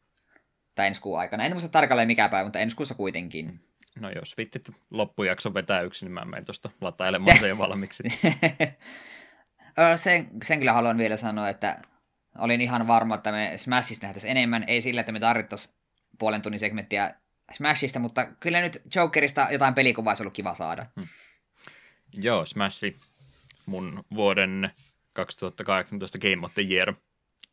tai 0.75 0.88
ensi 0.88 1.01
kuun 1.01 1.19
aikana. 1.19 1.45
En 1.45 1.51
muista 1.51 1.69
tarkalleen 1.69 2.07
mikä 2.07 2.30
päivä, 2.30 2.45
mutta 2.45 2.59
ensi 2.59 2.75
kuussa 2.75 2.95
kuitenkin. 2.95 3.59
No 3.99 4.09
jos 4.09 4.38
vittit 4.38 4.71
loppujakso 4.91 5.53
vetää 5.53 5.82
yksin, 5.82 6.05
niin 6.05 6.13
mä 6.13 6.25
menen 6.25 6.45
tuosta 6.45 6.69
latailemaan 6.82 7.39
sen 7.39 7.49
jo 7.49 7.57
valmiiksi. 7.67 8.03
sen, 9.95 10.28
sen 10.43 10.59
kyllä 10.59 10.73
haluan 10.73 10.97
vielä 10.97 11.17
sanoa, 11.17 11.49
että 11.49 11.82
olin 12.38 12.61
ihan 12.61 12.88
varma, 12.88 13.15
että 13.15 13.32
me 13.32 13.53
Smashista 13.55 14.05
nähtäisiin 14.05 14.32
enemmän. 14.32 14.63
Ei 14.67 14.82
sillä, 14.82 14.99
että 15.01 15.11
me 15.11 15.19
tarvittaisiin 15.19 15.75
puolen 16.19 16.41
tunnin 16.41 16.59
segmenttiä 16.59 17.13
Smashista, 17.54 18.00
mutta 18.00 18.28
kyllä 18.39 18.62
nyt 18.62 18.82
Jokerista 18.95 19.48
jotain 19.52 19.74
pelikuvaa 19.74 20.12
olisi 20.12 20.24
ollut 20.24 20.34
kiva 20.34 20.54
saada. 20.54 20.86
Hmm. 20.95 21.08
Joo, 22.14 22.45
Smashi, 22.45 22.98
mun 23.66 24.04
vuoden 24.16 24.72
2018 25.14 26.18
Game 26.18 26.45
of 26.45 26.54
the 26.54 26.66
Year. 26.70 26.93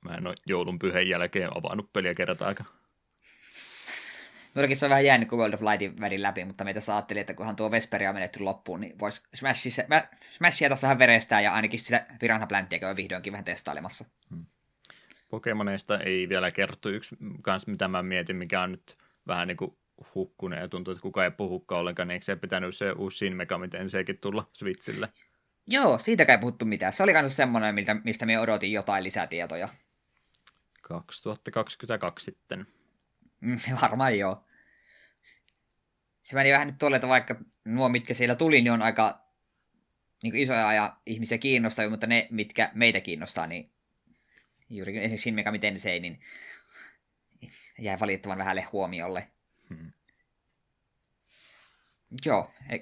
Mä 0.04 0.14
en 0.14 0.26
ole 0.26 0.34
joulun 0.46 0.78
pyhän 0.78 1.08
jälkeen 1.08 1.56
avannut 1.56 1.92
peliä 1.92 2.14
kertaakaan. 2.14 2.68
Minullakin 4.54 4.76
se 4.76 4.86
on 4.86 4.90
vähän 4.90 5.04
jäänyt 5.04 5.28
kuin 5.28 5.38
World 5.38 5.54
of 5.54 5.60
Lightin 5.62 6.00
välin 6.00 6.22
läpi, 6.22 6.44
mutta 6.44 6.64
meitä 6.64 6.80
ajattelin, 6.92 7.20
että 7.20 7.34
kunhan 7.34 7.56
tuo 7.56 7.70
Vesperia 7.70 8.08
on 8.10 8.16
menetty 8.16 8.40
loppuun, 8.40 8.80
niin 8.80 8.98
voisi 8.98 9.22
Smashia, 9.34 9.84
Smashia 10.30 10.68
taas 10.68 10.82
vähän 10.82 10.98
verestää 10.98 11.40
ja 11.40 11.54
ainakin 11.54 11.80
sitä 11.80 12.06
Piranha 12.20 12.46
Planttia 12.46 12.78
käy 12.78 12.96
vihdoinkin 12.96 13.32
vähän 13.32 13.44
testailemassa. 13.44 14.04
Hmm. 14.30 14.46
Pokemoneista 15.28 15.98
ei 15.98 16.28
vielä 16.28 16.50
kerrottu 16.50 16.88
yksi 16.88 17.16
kans, 17.42 17.66
mitä 17.66 17.88
mä 17.88 18.02
mietin, 18.02 18.36
mikä 18.36 18.60
on 18.60 18.70
nyt 18.70 18.96
vähän 19.26 19.48
niin 19.48 19.56
kuin 19.56 19.76
hukkunut 20.14 20.58
ja 20.58 20.68
tuntuu, 20.68 20.92
että 20.92 21.02
kukaan 21.02 21.24
ei 21.24 21.30
puhukaan 21.30 21.80
ollenkaan, 21.80 22.08
niin 22.08 22.14
eikö 22.14 22.24
se 22.24 22.36
pitänyt 22.36 22.76
se 22.76 22.92
uusi 22.92 23.16
Shin 23.16 23.36
Megami 23.36 23.68
sekin 23.86 24.18
tulla 24.18 24.50
Switchille? 24.52 25.08
Joo, 25.66 25.98
siitäkään 25.98 26.38
ei 26.38 26.40
puhuttu 26.40 26.64
mitään. 26.64 26.92
Se 26.92 27.02
oli 27.02 27.12
myös 27.12 27.36
semmoinen, 27.36 27.74
mistä 28.04 28.26
me 28.26 28.40
odotin 28.40 28.72
jotain 28.72 29.04
lisätietoja. 29.04 29.68
2022 30.82 32.24
sitten. 32.24 32.66
Mm, 33.40 33.58
varmaan 33.82 34.18
joo. 34.18 34.44
Se 36.22 36.36
meni 36.36 36.52
vähän 36.52 36.66
nyt 36.66 36.78
tuolle, 36.78 36.96
että 36.96 37.08
vaikka 37.08 37.36
nuo, 37.64 37.88
mitkä 37.88 38.14
siellä 38.14 38.34
tuli, 38.34 38.62
niin 38.62 38.72
on 38.72 38.82
aika 38.82 39.24
niin 40.22 40.36
isoja 40.36 40.72
ja 40.72 40.96
ihmisiä 41.06 41.38
kiinnostavia, 41.38 41.90
mutta 41.90 42.06
ne, 42.06 42.28
mitkä 42.30 42.70
meitä 42.74 43.00
kiinnostaa, 43.00 43.46
niin 43.46 43.70
juurikin 44.70 45.02
esimerkiksi 45.02 45.22
Shin 45.22 45.34
Megami 45.34 45.58
Tensei, 45.58 46.00
niin 46.00 46.20
jäi 47.78 48.00
valitettavan 48.00 48.38
vähälle 48.38 48.62
huomiolle. 48.62 49.28
Hmm. 49.70 49.92
Joo, 52.24 52.50
e, 52.70 52.78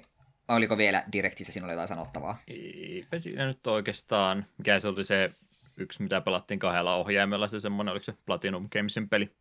oliko 0.47 0.77
vielä 0.77 1.03
Directissä 1.11 1.53
sinulle 1.53 1.73
jotain 1.73 1.87
sanottavaa? 1.87 2.37
Eipä 2.47 3.19
siinä 3.19 3.45
nyt 3.45 3.67
oikeastaan. 3.67 4.45
Mikä 4.57 4.79
se 4.79 4.87
oli 4.87 5.03
se 5.03 5.31
yksi, 5.77 6.03
mitä 6.03 6.21
pelattiin 6.21 6.59
kahdella 6.59 6.95
ohjaimella, 6.95 7.47
se 7.47 7.59
semmoinen, 7.59 7.91
oliko 7.91 8.03
se 8.03 8.13
Platinum 8.25 8.69
Gamesin 8.69 9.09
peli? 9.09 9.35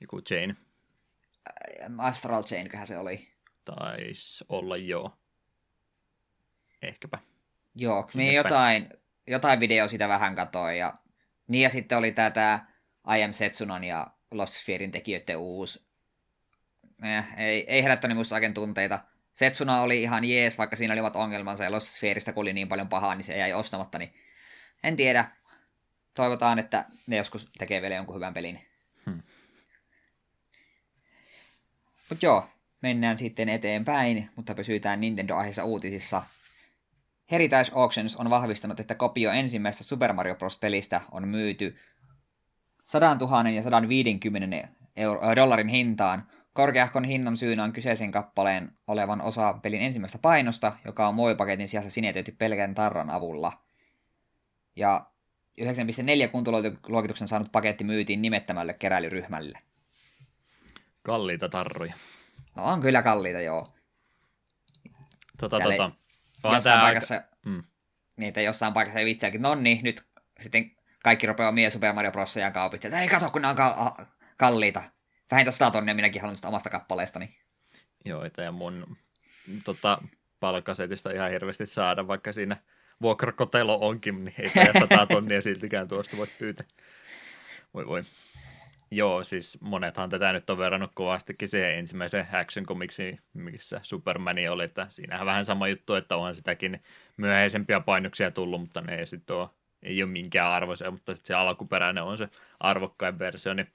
Joku 0.00 0.20
Chain. 0.20 0.56
Astral 1.98 2.42
Chain, 2.44 2.68
köhän 2.68 2.86
se 2.86 2.98
oli. 2.98 3.28
Taisi 3.64 4.44
olla 4.48 4.76
joo. 4.76 5.16
Ehkäpä. 6.82 7.18
Joo, 7.74 8.06
me 8.14 8.32
jotain, 8.32 8.88
jotain 9.26 9.60
video 9.60 9.88
sitä 9.88 10.08
vähän 10.08 10.34
katoin. 10.34 10.78
Ja, 10.78 10.94
niin 11.48 11.62
ja 11.62 11.70
sitten 11.70 11.98
oli 11.98 12.12
tämä 12.12 12.66
I 13.16 13.22
Am 13.22 13.32
Setsunon 13.32 13.84
ja 13.84 14.06
Lost 14.32 14.52
Spherein 14.52 14.90
tekijöiden 14.90 15.38
uusi. 15.38 15.91
Eh, 17.02 17.24
ei, 17.36 17.64
ei 17.68 17.82
herättänyt 17.82 18.16
musta 18.16 18.34
oikein 18.34 18.54
tunteita. 18.54 18.98
Setsuna 19.34 19.82
oli 19.82 20.02
ihan 20.02 20.24
jees, 20.24 20.58
vaikka 20.58 20.76
siinä 20.76 20.94
olivat 20.94 21.16
ongelmansa, 21.16 21.64
ja 21.64 21.72
Lost 21.72 21.88
Sphereistä 21.88 22.32
oli 22.36 22.52
niin 22.52 22.68
paljon 22.68 22.88
pahaa, 22.88 23.14
niin 23.14 23.24
se 23.24 23.36
jäi 23.36 23.52
ostamatta, 23.52 23.98
niin 23.98 24.14
en 24.82 24.96
tiedä. 24.96 25.24
Toivotaan, 26.14 26.58
että 26.58 26.84
ne 27.06 27.16
joskus 27.16 27.50
tekee 27.58 27.82
vielä 27.82 27.94
jonkun 27.94 28.14
hyvän 28.14 28.34
pelin. 28.34 28.60
Hmm. 29.06 29.22
Mutta 32.08 32.26
joo, 32.26 32.48
mennään 32.82 33.18
sitten 33.18 33.48
eteenpäin, 33.48 34.30
mutta 34.36 34.54
pysytään 34.54 35.00
Nintendo-aiheessa 35.00 35.64
uutisissa. 35.64 36.22
Heritage 37.30 37.70
Auctions 37.74 38.16
on 38.16 38.30
vahvistanut, 38.30 38.80
että 38.80 38.94
kopio 38.94 39.30
ensimmäisestä 39.30 39.84
Super 39.84 40.12
Mario 40.12 40.34
Bros. 40.34 40.58
pelistä 40.58 41.00
on 41.10 41.28
myyty 41.28 41.76
100 42.82 43.16
000 43.20 43.50
ja 43.50 43.62
150 43.62 44.68
euro, 44.96 45.36
dollarin 45.36 45.68
hintaan. 45.68 46.26
Korkeahkon 46.52 47.04
hinnan 47.04 47.36
syynä 47.36 47.64
on 47.64 47.72
kyseisen 47.72 48.12
kappaleen 48.12 48.72
olevan 48.86 49.20
osa 49.20 49.52
pelin 49.52 49.82
ensimmäistä 49.82 50.18
painosta, 50.18 50.72
joka 50.84 51.08
on 51.08 51.14
muovipaketin 51.14 51.68
sijassa 51.68 51.90
sinetöity 51.90 52.32
pelkän 52.38 52.74
tarran 52.74 53.10
avulla. 53.10 53.52
Ja 54.76 55.06
9.4 55.60 56.28
kuntoluokituksen 56.28 57.28
saanut 57.28 57.52
paketti 57.52 57.84
myytiin 57.84 58.22
nimettämälle 58.22 58.74
keräilyryhmälle. 58.74 59.58
Kalliita 61.02 61.48
tarroja. 61.48 61.94
No 62.54 62.64
on 62.64 62.80
kyllä 62.80 63.02
kalliita, 63.02 63.40
joo. 63.40 63.66
Tota, 65.40 65.58
Täällä 65.58 65.76
tota. 65.76 65.92
jossain 66.44 66.62
tää 66.62 66.82
paikassa, 66.82 67.14
aika... 67.14 67.28
mm. 67.44 67.62
että 68.18 68.40
jossain 68.40 68.72
paikassa 68.72 68.98
ei 68.98 69.04
vitsiäkin, 69.04 69.42
no 69.42 69.54
niin, 69.54 69.80
nyt 69.82 70.06
sitten 70.40 70.70
kaikki 71.02 71.26
rupeaa 71.26 71.48
omia 71.48 71.70
Super 71.70 71.92
Mario 71.92 72.12
Bros. 72.12 72.36
ja 72.36 72.50
kaupit, 72.50 72.84
että 72.84 73.00
ei 73.00 73.08
kato, 73.08 73.30
kun 73.30 73.42
nämä 73.42 73.50
on 73.50 73.56
ka- 73.56 74.06
kalliita. 74.36 74.82
Vähintään 75.32 75.52
100 75.52 75.70
tonnia 75.70 75.94
minäkin 75.94 76.22
haluan 76.22 76.36
omasta 76.46 76.70
kappaleestani. 76.70 77.36
Joo, 78.04 78.24
että 78.24 78.42
ja 78.42 78.52
mun 78.52 78.96
tota, 79.64 80.02
palkkasetista 80.40 81.10
ihan 81.10 81.30
hirveästi 81.30 81.66
saada, 81.66 82.06
vaikka 82.06 82.32
siinä 82.32 82.56
vuokrakotelo 83.02 83.78
onkin, 83.80 84.24
niin 84.24 84.34
ei 84.38 84.50
tämä 84.50 84.80
100 84.80 85.06
tonnia 85.06 85.40
siltikään 85.40 85.88
tuosta 85.88 86.16
voi 86.16 86.26
pyytää. 86.38 86.66
Voi 87.74 87.86
voi. 87.86 88.04
Joo, 88.90 89.24
siis 89.24 89.58
monethan 89.60 90.10
tätä 90.10 90.32
nyt 90.32 90.50
on 90.50 90.58
verrannut 90.58 90.90
kovastikin 90.94 91.48
siihen 91.48 91.78
ensimmäiseen 91.78 92.28
action 92.32 92.66
komiksiin, 92.66 93.20
missä 93.34 93.80
Supermani 93.82 94.48
oli, 94.48 94.64
että 94.64 94.86
siinähän 94.90 95.26
vähän 95.26 95.44
sama 95.44 95.68
juttu, 95.68 95.94
että 95.94 96.16
onhan 96.16 96.34
sitäkin 96.34 96.82
myöhäisempiä 97.16 97.80
painoksia 97.80 98.30
tullut, 98.30 98.60
mutta 98.60 98.80
ne 98.80 98.94
ei 98.94 99.06
sitten 99.06 99.36
ole, 99.36 99.48
ei 99.82 100.02
ole 100.02 100.10
minkään 100.10 100.50
arvoisia, 100.50 100.90
mutta 100.90 101.14
sitten 101.14 101.26
se 101.26 101.34
alkuperäinen 101.34 102.04
on 102.04 102.18
se 102.18 102.28
arvokkain 102.60 103.18
versio, 103.18 103.54
niin, 103.54 103.72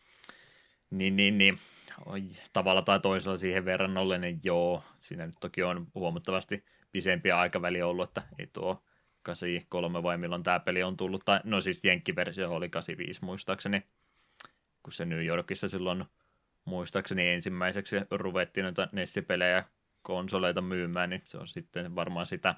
niin, 0.90 1.16
niin, 1.16 1.38
niin 1.38 1.60
oi, 2.06 2.24
tavalla 2.54 2.82
tai 2.82 3.00
toisella 3.00 3.38
siihen 3.38 3.66
verrannolle, 3.66 4.18
niin 4.18 4.40
joo, 4.44 4.84
siinä 5.00 5.26
nyt 5.26 5.36
toki 5.40 5.64
on 5.64 5.88
huomattavasti 5.96 6.66
pisempiä 6.92 7.40
aikaväliä 7.40 7.88
ollut, 7.88 8.10
että 8.10 8.24
ei 8.40 8.48
tuo 8.48 8.84
83 9.24 10.04
vai 10.04 10.18
milloin 10.18 10.44
tämä 10.44 10.60
peli 10.60 10.84
on 10.84 10.98
tullut, 10.98 11.26
tai 11.26 11.40
no 11.44 11.62
siis 11.62 11.84
Jenkki-versio 11.84 12.52
oli 12.52 12.70
85 12.70 13.26
muistaakseni, 13.26 13.84
kun 14.84 14.94
se 14.94 15.06
New 15.06 15.26
Yorkissa 15.26 15.68
silloin 15.68 16.06
muistaakseni 16.66 17.28
ensimmäiseksi 17.28 17.96
ruvettiin 18.12 18.64
noita 18.64 18.88
Nessi-pelejä 18.92 19.64
konsoleita 20.02 20.62
myymään, 20.62 21.10
niin 21.10 21.22
se 21.26 21.38
on 21.38 21.48
sitten 21.48 21.96
varmaan 21.96 22.26
sitä, 22.26 22.56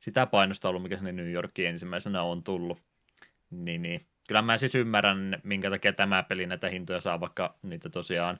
sitä 0.00 0.26
painosta 0.26 0.68
ollut, 0.68 0.82
mikä 0.82 0.96
sinne 0.96 1.12
New 1.12 1.32
Yorkiin 1.32 1.68
ensimmäisenä 1.68 2.22
on 2.22 2.44
tullut. 2.44 2.78
Niin, 3.50 3.82
niin. 3.82 4.06
Kyllä 4.32 4.42
mä 4.42 4.58
siis 4.58 4.74
ymmärrän, 4.74 5.40
minkä 5.44 5.70
takia 5.70 5.92
tämä 5.92 6.22
peli 6.22 6.46
näitä 6.46 6.68
hintoja 6.68 7.00
saa, 7.00 7.20
vaikka 7.20 7.54
niitä 7.62 7.90
tosiaan 7.90 8.38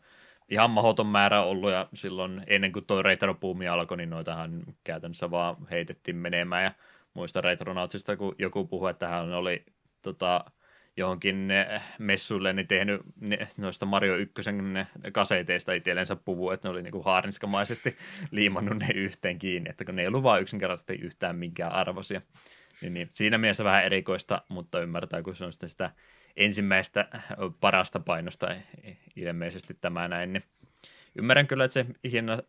ihan 0.49 0.71
mahdoton 0.71 1.07
määrä 1.07 1.43
ollut, 1.43 1.71
ja 1.71 1.89
silloin 1.95 2.43
ennen 2.47 2.73
kuin 2.73 2.85
toi 2.85 3.03
retropuumi 3.03 3.69
alkoi, 3.69 3.97
niin 3.97 4.11
noitahan 4.11 4.63
käytännössä 4.85 5.31
vaan 5.31 5.57
heitettiin 5.71 6.17
menemään, 6.17 6.65
ja 6.65 6.73
muista 7.15 7.41
Retronautsista, 7.41 8.17
kun 8.17 8.35
joku 8.39 8.67
puhui, 8.67 8.91
että 8.91 9.09
hän 9.09 9.33
oli 9.33 9.65
tota, 10.03 10.45
johonkin 10.97 11.49
messuille 11.99 12.53
niin 12.53 12.69
tehnyt 12.69 13.03
ne, 13.21 13.49
noista 13.57 13.87
Mario 13.87 14.17
1 14.17 14.35
kaseteista 15.13 15.73
itsellensä 15.73 16.17
puvu, 16.17 16.51
että 16.51 16.69
ne 16.69 16.73
oli 16.73 16.83
niin 16.83 16.93
kuin 16.93 17.05
haarinskamaisesti 17.05 17.97
liimannut 18.31 18.79
ne 18.79 18.89
yhteen 18.95 19.39
kiinni, 19.39 19.71
että 19.71 19.85
kun 19.85 19.97
ne 19.97 20.03
ei 20.03 20.09
ollut 20.09 20.23
vaan 20.23 20.43
yksinkertaisesti 20.43 20.95
yhtään 20.95 21.37
minkään 21.37 21.73
arvoisia. 21.73 22.21
Niin, 22.83 22.95
niin, 22.95 23.09
siinä 23.13 23.39
mielessä 23.39 23.65
vähän 23.65 23.85
erikoista, 23.85 24.43
mutta 24.49 24.81
ymmärtää, 24.81 25.23
kun 25.23 25.37
se 25.37 25.45
on 25.45 25.53
sitten 25.53 25.69
sitä 25.69 25.91
ensimmäistä 26.37 27.09
parasta 27.61 28.01
painosta 28.01 28.49
ilmeisesti 29.17 29.75
tämä 29.81 30.09
näin, 30.09 30.33
niin 30.33 30.45
ymmärrän 31.17 31.47
kyllä, 31.47 31.65
että 31.65 31.73
se 31.73 31.87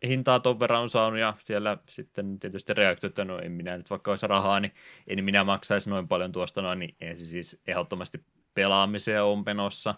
hintaa 0.08 0.40
ton 0.40 0.60
verran 0.60 0.80
on 0.80 0.90
saanut 0.90 1.20
ja 1.20 1.34
siellä 1.38 1.78
sitten 1.88 2.38
tietysti 2.38 2.74
reaktiot, 2.74 3.10
että 3.10 3.24
no 3.24 3.38
en 3.38 3.52
minä 3.52 3.76
nyt 3.76 3.90
vaikka 3.90 4.10
olisi 4.10 4.26
rahaa, 4.26 4.60
niin 4.60 4.72
en 5.06 5.24
minä 5.24 5.44
maksaisi 5.44 5.90
noin 5.90 6.08
paljon 6.08 6.32
tuosta 6.32 6.62
noin, 6.62 6.78
niin 6.78 6.96
se 7.00 7.24
siis 7.24 7.62
ehdottomasti 7.66 8.24
pelaamiseen 8.54 9.22
on 9.22 9.42
menossa. 9.46 9.94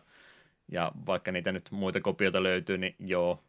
Ja 0.68 0.92
vaikka 1.06 1.32
niitä 1.32 1.52
nyt 1.52 1.70
muita 1.70 2.00
kopioita 2.00 2.42
löytyy, 2.42 2.78
niin 2.78 2.94
joo, 2.98 3.44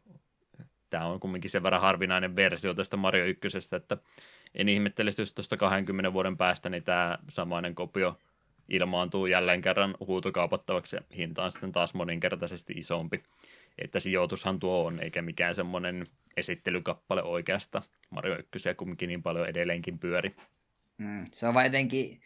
tämä 0.90 1.06
on 1.06 1.20
kumminkin 1.20 1.50
sen 1.50 1.62
verran 1.62 1.80
harvinainen 1.80 2.36
versio 2.36 2.74
tästä 2.74 2.96
Mario 2.96 3.24
1, 3.24 3.48
että 3.76 3.96
en 4.54 4.68
ihmettelisi, 4.68 5.22
jos 5.22 5.32
tuosta 5.32 5.56
20 5.56 6.12
vuoden 6.12 6.36
päästä 6.36 6.68
niin 6.68 6.84
tämä 6.84 7.18
samainen 7.28 7.74
kopio 7.74 8.18
ilmaantuu 8.68 9.26
jälleen 9.26 9.62
kerran 9.62 9.94
huutokaupattavaksi 10.06 10.96
ja 10.96 11.02
hinta 11.16 11.44
on 11.44 11.52
sitten 11.52 11.72
taas 11.72 11.94
moninkertaisesti 11.94 12.72
isompi. 12.76 13.22
Että 13.78 14.00
sijoitushan 14.00 14.58
tuo 14.58 14.86
on, 14.86 15.00
eikä 15.00 15.22
mikään 15.22 15.54
semmoinen 15.54 16.06
esittelykappale 16.36 17.22
oikeasta. 17.22 17.82
Mario 18.10 18.38
1 18.54 18.68
kumminkin 18.76 19.08
niin 19.08 19.22
paljon 19.22 19.48
edelleenkin 19.48 19.98
pyöri. 19.98 20.36
Mm, 20.98 21.24
se 21.32 21.46
on 21.46 21.54
vaan 21.54 21.66
jotenkin 21.66 22.20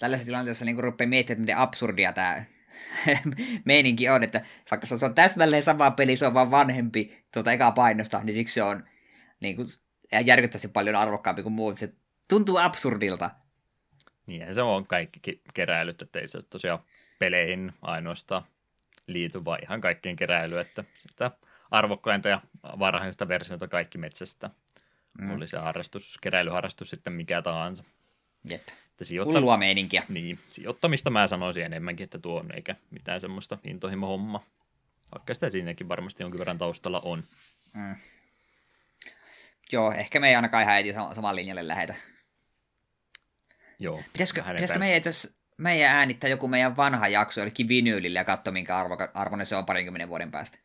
tällaisessa 0.00 0.30
tilanteessa 0.30 0.64
niin 0.64 0.78
rupeaa 0.78 1.08
miettimään, 1.08 1.40
miten 1.40 1.56
absurdia 1.56 2.12
tämä 2.12 2.44
meininki 3.64 4.08
on, 4.08 4.22
että 4.22 4.40
vaikka 4.70 4.86
se 4.86 5.06
on 5.06 5.14
täsmälleen 5.14 5.62
sama 5.62 5.90
peli, 5.90 6.16
se 6.16 6.26
on 6.26 6.34
vaan 6.34 6.50
vanhempi 6.50 7.24
tuota 7.32 7.52
ekaa 7.52 7.72
painosta, 7.72 8.20
niin 8.24 8.34
siksi 8.34 8.54
se 8.54 8.62
on 8.62 8.84
niin 9.40 9.56
kuin, 9.56 9.68
järkyttävästi 10.20 10.68
paljon 10.68 10.96
arvokkaampi 10.96 11.42
kuin 11.42 11.52
muut. 11.52 11.78
Se 11.78 11.92
tuntuu 12.28 12.56
absurdilta. 12.56 13.30
Niin, 14.26 14.54
se 14.54 14.62
on 14.62 14.86
kaikki 14.86 15.42
keräilyt, 15.54 16.02
että 16.02 16.18
ei 16.18 16.28
se 16.28 16.38
ole 16.38 16.44
tosiaan 16.50 16.78
peleihin 17.18 17.72
ainoastaan 17.82 18.42
liity, 19.06 19.44
vaan 19.44 19.58
ihan 19.62 19.80
kaikkien 19.80 20.16
keräily, 20.16 20.58
että 20.58 20.84
sitä 21.10 21.30
arvokkainta 21.70 22.28
ja 22.28 22.40
varhaista 22.62 23.28
versiota 23.28 23.68
kaikki 23.68 23.98
metsästä. 23.98 24.50
Mm. 25.18 25.30
Oli 25.30 25.46
se 25.46 25.58
harrastus, 25.58 26.18
keräilyharrastus 26.20 26.90
sitten 26.90 27.12
mikä 27.12 27.42
tahansa. 27.42 27.84
Jep. 28.48 28.68
Että 28.90 29.04
sijoitta... 29.04 29.38
Hullua 29.38 29.56
meininkiä. 29.56 30.02
Niin, 30.08 30.38
sijoittamista 30.50 31.10
mä 31.10 31.26
sanoisin 31.26 31.64
enemmänkin, 31.64 32.04
että 32.04 32.18
tuo 32.18 32.40
on, 32.40 32.54
eikä 32.54 32.76
mitään 32.90 33.20
semmoista 33.20 33.58
intohimo 33.64 34.06
homma. 34.06 34.44
Vaikka 35.12 35.34
sitä 35.34 35.50
siinäkin 35.50 35.88
varmasti 35.88 36.22
jonkin 36.22 36.38
verran 36.38 36.58
taustalla 36.58 37.00
on. 37.00 37.24
Mm. 37.74 37.96
Joo, 39.72 39.92
ehkä 39.92 40.20
me 40.20 40.28
ei 40.28 40.34
ainakaan 40.34 40.62
ihan 40.62 40.76
heti 40.76 40.92
saman 40.92 41.36
linjalle 41.36 41.68
lähetä. 41.68 41.94
Joo. 43.78 44.02
Pitäisikö, 44.12 44.42
pitäisikö 44.42 44.78
meidän 44.78 44.98
itse 44.98 45.10
meidän 45.56 45.90
äänittää 45.90 46.30
joku 46.30 46.48
meidän 46.48 46.76
vanha 46.76 47.08
jakso 47.08 47.40
jollekin 47.40 47.68
vinyylillä 47.68 48.20
ja 48.20 48.24
katsoa, 48.24 48.52
minkä 48.52 48.76
arvo, 48.76 48.96
arvoinen 49.14 49.46
se 49.46 49.56
on 49.56 49.66
parinkymmenen 49.66 50.08
vuoden 50.08 50.30
päästä? 50.30 50.58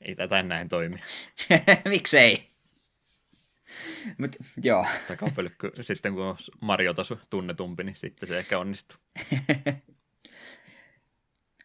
ei 0.00 0.14
tätä 0.14 0.42
näin 0.42 0.68
toimi. 0.68 0.96
Miksei? 1.84 2.50
Mut, 4.18 4.36
joo. 4.62 4.86
Takapölkky, 5.08 5.72
sitten 5.80 6.14
kun 6.14 6.24
on 6.24 6.36
Mario-taso 6.60 7.18
tunnetumpi, 7.30 7.84
niin 7.84 7.96
sitten 7.96 8.28
se 8.28 8.38
ehkä 8.38 8.58
onnistuu. 8.58 8.96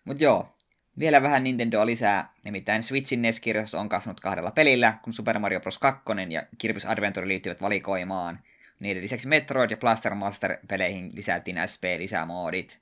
Mut 0.05 0.21
joo, 0.21 0.57
vielä 0.99 1.21
vähän 1.21 1.43
Nintendoa 1.43 1.85
lisää, 1.85 2.33
nimittäin 2.43 2.83
Switchin 2.83 3.21
nes 3.21 3.41
on 3.77 3.89
kasvanut 3.89 4.19
kahdella 4.19 4.51
pelillä, 4.51 4.97
kun 5.01 5.13
Super 5.13 5.39
Mario 5.39 5.59
Bros. 5.59 5.79
2 5.79 6.03
ja 6.29 6.41
Kirby's 6.41 6.91
Adventure 6.91 7.27
liittyvät 7.27 7.61
valikoimaan. 7.61 8.39
Niiden 8.79 9.03
lisäksi 9.03 9.27
Metroid 9.27 9.71
ja 9.71 9.77
Blaster 9.77 10.15
Master-peleihin 10.15 11.11
lisättiin 11.13 11.57
SP-lisämoodit. 11.65 12.79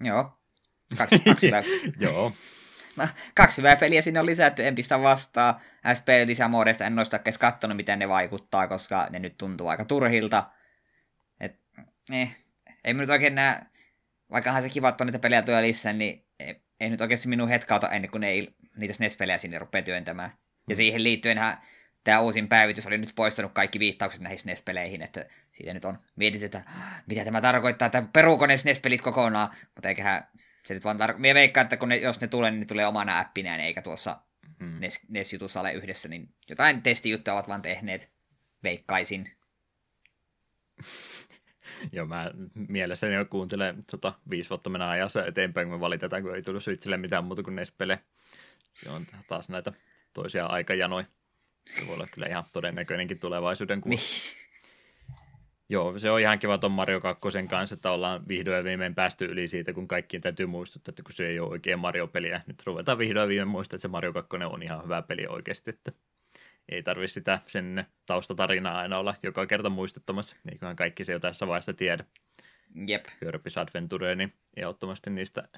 Joo. 0.00 0.38
Kaksi, 0.96 1.18
kaksi 1.50 1.50
Joo. 2.00 2.32
No, 2.96 3.08
kaksi 3.34 3.56
hyvää 3.56 3.76
peliä 3.76 4.02
sinne 4.02 4.20
on 4.20 4.26
lisätty, 4.26 4.66
en 4.66 4.74
pistä 4.74 5.02
vastaa. 5.02 5.60
SP-lisämoodeista 5.92 6.86
en 6.86 6.94
noista 6.94 7.16
edes 7.16 7.38
katsonut, 7.38 7.76
miten 7.76 7.98
ne 7.98 8.08
vaikuttaa, 8.08 8.68
koska 8.68 9.06
ne 9.10 9.18
nyt 9.18 9.38
tuntuu 9.38 9.68
aika 9.68 9.84
turhilta. 9.84 10.44
Et, 11.40 11.56
eh, 12.12 12.36
ei 12.84 12.94
nyt 12.94 13.10
oikein 13.10 13.34
näe, 13.34 13.62
vaikkahan 14.32 14.62
se 14.62 14.68
kiva, 14.68 14.88
että 14.88 15.04
on 15.04 15.06
niitä 15.06 15.18
pelejä 15.18 15.42
tulee 15.42 15.62
lisää, 15.62 15.92
niin 15.92 16.24
ei, 16.40 16.62
ei 16.80 16.90
nyt 16.90 17.00
oikeasti 17.00 17.28
minun 17.28 17.48
hetkauta 17.48 17.90
ennen 17.90 18.10
kuin 18.10 18.20
ne 18.20 18.28
ei, 18.28 18.54
niitä 18.76 18.94
SNES-pelejä 18.94 19.38
sinne 19.38 19.58
rupeaa 19.58 19.82
työntämään. 19.82 20.30
Ja 20.68 20.74
mm. 20.74 20.76
siihen 20.76 21.02
liittyenhän 21.02 21.58
tämä 22.04 22.20
uusin 22.20 22.48
päivitys 22.48 22.86
oli 22.86 22.98
nyt 22.98 23.12
poistanut 23.14 23.52
kaikki 23.52 23.78
viittaukset 23.78 24.20
näihin 24.20 24.38
SNES-peleihin, 24.38 25.02
että 25.02 25.26
siitä 25.52 25.74
nyt 25.74 25.84
on 25.84 25.98
mietitty, 26.16 26.44
että 26.44 26.62
mitä 27.06 27.24
tämä 27.24 27.40
tarkoittaa, 27.40 27.86
että 27.86 28.02
peruuko 28.12 28.46
ne 28.46 28.56
SNES-pelit 28.56 29.00
kokonaan, 29.00 29.56
mutta 29.74 29.88
eiköhän 29.88 30.28
se 30.64 30.74
nyt 30.74 30.84
vaan 30.84 31.00
tar- 31.00 31.18
Mie 31.18 31.34
veikkaan, 31.34 31.64
että 31.64 31.76
kun 31.76 31.88
ne, 31.88 31.96
jos 31.96 32.20
ne 32.20 32.28
tulee, 32.28 32.50
niin 32.50 32.60
ne 32.60 32.66
tulee 32.66 32.86
omana 32.86 33.18
appinään, 33.18 33.60
eikä 33.60 33.82
tuossa. 33.82 34.20
NES, 34.78 35.00
NES-jutussa 35.08 35.60
ole 35.60 35.72
yhdessä, 35.72 36.08
niin 36.08 36.34
jotain 36.48 36.82
testijuttuja 36.82 37.34
ovat 37.34 37.48
vaan 37.48 37.62
tehneet, 37.62 38.12
veikkaisin. 38.62 39.30
Joo, 41.92 42.06
mä 42.06 42.30
mielessäni 42.68 43.14
jo 43.14 43.24
kuuntelen 43.24 43.84
tota, 43.90 44.12
viisi 44.30 44.50
vuotta 44.50 44.70
mennä 44.70 44.88
ajassa 44.88 45.26
eteenpäin, 45.26 45.68
kun 45.68 45.76
me 45.76 45.80
valitetaan, 45.80 46.22
kun 46.22 46.34
ei 46.34 46.42
tullut 46.42 46.62
Switchille 46.62 46.96
mitään 46.96 47.24
muuta 47.24 47.42
kuin 47.42 47.56
NES-pele. 47.56 47.98
Se 48.74 48.90
on 48.90 49.02
taas 49.26 49.48
näitä 49.48 49.72
toisia 50.12 50.46
aikajanoja. 50.46 51.06
Se 51.66 51.86
voi 51.86 51.94
olla 51.94 52.06
kyllä 52.14 52.26
ihan 52.26 52.44
todennäköinenkin 52.52 53.18
tulevaisuuden 53.18 53.80
kuva. 53.80 53.94
Niin. 53.94 54.02
Joo, 55.68 55.98
se 55.98 56.10
on 56.10 56.20
ihan 56.20 56.38
kiva 56.38 56.58
tuon 56.58 56.72
Mario 56.72 57.00
2 57.00 57.20
kanssa, 57.50 57.74
että 57.74 57.90
ollaan 57.90 58.28
vihdoin 58.28 58.56
ja 58.56 58.64
viimein 58.64 58.94
päästy 58.94 59.24
yli 59.24 59.48
siitä, 59.48 59.72
kun 59.72 59.88
kaikkiin 59.88 60.20
täytyy 60.20 60.46
muistuttaa, 60.46 60.92
että 60.92 61.02
kun 61.02 61.12
se 61.12 61.26
ei 61.26 61.40
ole 61.40 61.50
oikein 61.50 61.78
Mario-peliä. 61.78 62.40
Nyt 62.46 62.62
ruvetaan 62.66 62.98
vihdoin 62.98 63.24
ja 63.24 63.28
viimein 63.28 63.48
muistaa, 63.48 63.76
että 63.76 63.82
se 63.82 63.88
Mario 63.88 64.12
2 64.12 64.36
on 64.36 64.62
ihan 64.62 64.84
hyvä 64.84 65.02
peli 65.02 65.26
oikeasti, 65.28 65.70
että 65.70 65.92
ei 66.68 66.82
tarvi 66.82 67.08
sitä 67.08 67.40
sen 67.46 67.86
taustatarinaa 68.06 68.78
aina 68.78 68.98
olla 68.98 69.14
joka 69.22 69.46
kerta 69.46 69.70
muistuttamassa, 69.70 70.36
eiköhän 70.52 70.76
kaikki 70.76 71.04
se 71.04 71.12
jo 71.12 71.20
tässä 71.20 71.46
vaiheessa 71.46 71.72
tiedä. 71.72 72.04
Jep. 72.88 73.06
Kirby's 73.06 73.60
Adventure, 73.60 74.14
niin 74.14 74.32
ehdottomasti 74.56 75.10
niistä 75.10 75.48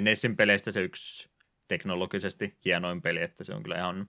Nessin 0.00 0.36
peleistä 0.36 0.72
se 0.72 0.82
yksi 0.82 1.30
teknologisesti 1.68 2.58
hienoin 2.64 3.02
peli, 3.02 3.22
että 3.22 3.44
se 3.44 3.54
on 3.54 3.62
kyllä 3.62 3.78
ihan, 3.78 4.08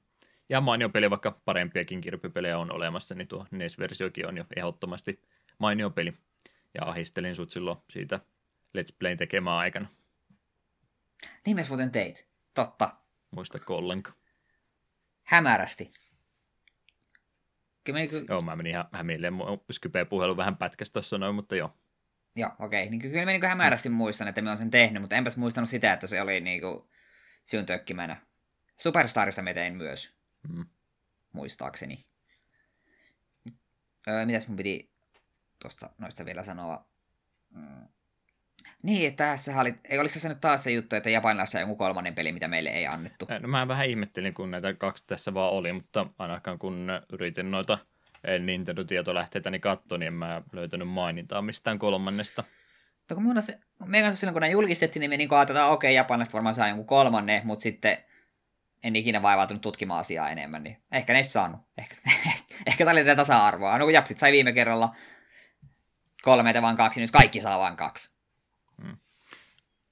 ihan 0.49 0.63
mainio 0.63 0.89
peli, 0.89 1.09
vaikka 1.09 1.41
parempiakin 1.45 2.01
kirpypelejä 2.01 2.57
on 2.57 2.71
olemassa, 2.71 3.15
niin 3.15 3.27
tuo 3.27 3.45
NES-versiokin 3.51 4.27
on 4.27 4.37
jo 4.37 4.45
ehdottomasti 4.55 5.21
mainio 5.57 5.89
peli. 5.89 6.13
Ja 6.73 6.85
ahistelin 6.85 7.35
sut 7.35 7.51
silloin 7.51 7.77
siitä 7.89 8.19
Let's 8.77 8.95
Playn 8.99 9.17
tekemään 9.17 9.57
aikana. 9.57 9.87
Niin 11.45 11.55
myös 11.55 11.69
muuten 11.69 11.91
teit. 11.91 12.29
Totta. 12.53 12.95
Muistatko 13.31 13.77
ollenkaan? 13.77 14.17
Hämärästi. 15.23 15.91
Niin 17.93 18.09
Joo, 18.29 18.41
mä 18.41 18.55
menin 18.55 18.69
ihan 18.69 18.85
hämilleen. 18.91 19.33
Skype 19.71 20.05
puhelu 20.05 20.37
vähän 20.37 20.57
pätkästä 20.57 20.93
tuossa 20.93 21.17
noin, 21.17 21.35
mutta 21.35 21.55
joo. 21.55 21.77
Joo, 22.35 22.51
okei. 22.59 22.83
Okay. 22.83 22.89
Niin 22.89 23.01
kyllä 23.01 23.25
mä 23.25 23.31
niin 23.31 23.45
hämärästi 23.45 23.89
muistan, 23.89 24.27
että 24.27 24.41
mä 24.41 24.49
oon 24.49 24.57
sen 24.57 24.71
tehnyt, 24.71 25.01
mutta 25.01 25.15
enpäs 25.15 25.37
muistanut 25.37 25.69
sitä, 25.69 25.93
että 25.93 26.07
se 26.07 26.21
oli 26.21 26.41
niin 26.41 26.61
kuin 26.61 26.89
sinun 27.45 27.65
tökkimänä. 27.65 28.17
Superstarista 28.77 29.41
me 29.41 29.53
tein 29.53 29.75
myös. 29.75 30.15
Mm. 30.49 30.65
Muistaakseni. 31.33 32.05
Öö, 34.07 34.25
mitäs 34.25 34.47
mun 34.47 34.57
piti 34.57 34.91
tuosta 35.61 35.89
noista 35.97 36.25
vielä 36.25 36.43
sanoa. 36.43 36.89
Mm. 37.49 37.87
Niin, 38.85 39.07
että 39.07 39.23
tässä 39.23 39.61
oli, 39.61 39.75
ei 39.89 39.99
oliko 39.99 40.19
se 40.19 40.29
nyt 40.29 40.41
taas 40.41 40.63
se 40.63 40.71
juttu, 40.71 40.95
että 40.95 41.09
japanilaisessa 41.09 41.57
on 41.57 41.61
joku 41.61 41.75
kolmannen 41.75 42.15
peli, 42.15 42.31
mitä 42.31 42.47
meille 42.47 42.69
ei 42.69 42.87
annettu? 42.87 43.27
No 43.39 43.47
mä 43.47 43.67
vähän 43.67 43.85
ihmettelin, 43.85 44.33
kun 44.33 44.51
näitä 44.51 44.73
kaksi 44.73 45.03
tässä 45.07 45.33
vaan 45.33 45.53
oli, 45.53 45.73
mutta 45.73 46.07
ainakaan 46.19 46.59
kun 46.59 46.87
yritin 47.13 47.51
noita 47.51 47.77
Nintendo-tietolähteitä 48.39 49.49
niin 49.49 49.61
katsoin, 49.61 49.99
niin 49.99 50.07
en 50.07 50.13
mä 50.13 50.41
löytänyt 50.51 50.87
mainintaa 50.87 51.41
mistään 51.41 51.79
kolmannesta. 51.79 52.43
No 53.09 53.15
kun 53.15 53.23
minun 53.23 53.43
se, 53.43 53.59
me 53.85 54.01
kanssa 54.01 54.19
silloin 54.19 54.33
kun 54.33 54.41
ne 54.41 54.49
julkistettiin, 54.49 55.01
niin 55.01 55.09
me 55.09 55.17
niin 55.17 55.33
ajatellaan, 55.33 55.65
että 55.65 55.73
okei, 55.73 55.89
okay, 55.89 55.95
japanilaiset 55.95 56.33
varmaan 56.33 56.55
saa 56.55 56.67
jonkun 56.67 56.85
kolmannen, 56.85 57.41
mutta 57.43 57.63
sitten 57.63 57.97
en 58.83 58.95
ikinä 58.95 59.21
vaivautunut 59.21 59.61
tutkimaan 59.61 59.99
asiaa 59.99 60.29
enemmän, 60.29 60.63
niin 60.63 60.77
ehkä 60.91 61.13
ne 61.13 61.19
ei 61.19 61.23
saanut. 61.23 61.61
Ehkä, 61.77 61.95
ehkä 62.67 62.85
tämä 62.85 62.91
oli 62.91 63.03
tätä 63.03 63.15
tasa-arvoa. 63.15 63.77
No 63.77 63.85
kun 63.85 63.93
japsit 63.93 64.19
sai 64.19 64.31
viime 64.31 64.53
kerralla 64.53 64.95
kolme 66.21 66.61
vaan 66.61 66.75
kaksi, 66.75 67.01
nyt 67.01 67.11
kaikki 67.11 67.41
saa 67.41 67.59
vain 67.59 67.75
kaksi. 67.75 68.14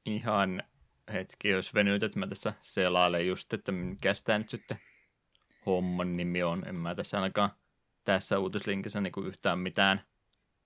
Ihan 0.05 0.63
hetki, 1.13 1.49
jos 1.49 1.73
venytät, 1.73 2.15
mä 2.15 2.27
tässä 2.27 2.53
selailen 2.61 3.27
just, 3.27 3.53
että 3.53 3.71
mikä 3.71 4.13
tämä 4.23 4.39
nyt 4.39 4.49
sitten 4.49 4.77
homman 5.65 6.17
nimi 6.17 6.43
on. 6.43 6.67
En 6.67 6.75
mä 6.75 6.95
tässä 6.95 7.17
ainakaan 7.17 7.49
tässä 8.03 8.39
uutislinkissä 8.39 9.01
niin 9.01 9.13
yhtään 9.25 9.59
mitään 9.59 10.01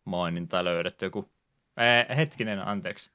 mainintaa 0.05 0.63
löydetty. 0.63 1.05
Joku, 1.05 1.31
ää, 1.77 2.05
hetkinen, 2.15 2.67
anteeksi. 2.67 3.11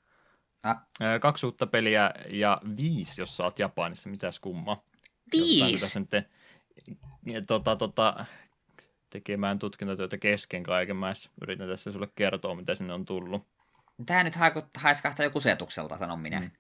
Ah. 0.63 0.77
kaksi 1.21 1.47
uutta 1.47 1.67
peliä 1.67 2.11
ja 2.29 2.61
viisi, 2.77 3.23
jos 3.23 3.37
sä 3.37 3.45
oot 3.45 3.59
Japanissa. 3.59 4.11
Mitäs 4.11 4.41
kummaa? 4.41 4.85
Viisi? 5.33 6.05
Te, 6.11 6.25
tota, 7.47 7.77
tota, 7.77 8.25
tekemään 9.11 9.59
tutkintatyötä 9.59 10.19
kesken 10.19 10.63
kaiken. 10.63 10.97
Mä 10.97 11.13
yritän 11.43 11.69
tässä 11.69 11.93
sulle 11.93 12.09
kertoa, 12.15 12.55
mitä 12.55 12.75
sinne 12.75 12.95
on 12.95 13.05
tullut. 13.05 13.47
Tämä 14.07 14.25
nyt 14.25 14.35
haiskahtaa 14.77 15.25
joku 15.25 15.41
setukselta, 15.41 15.99
sanon 15.99 16.21
minä. 16.21 16.41
Mm. 16.41 16.51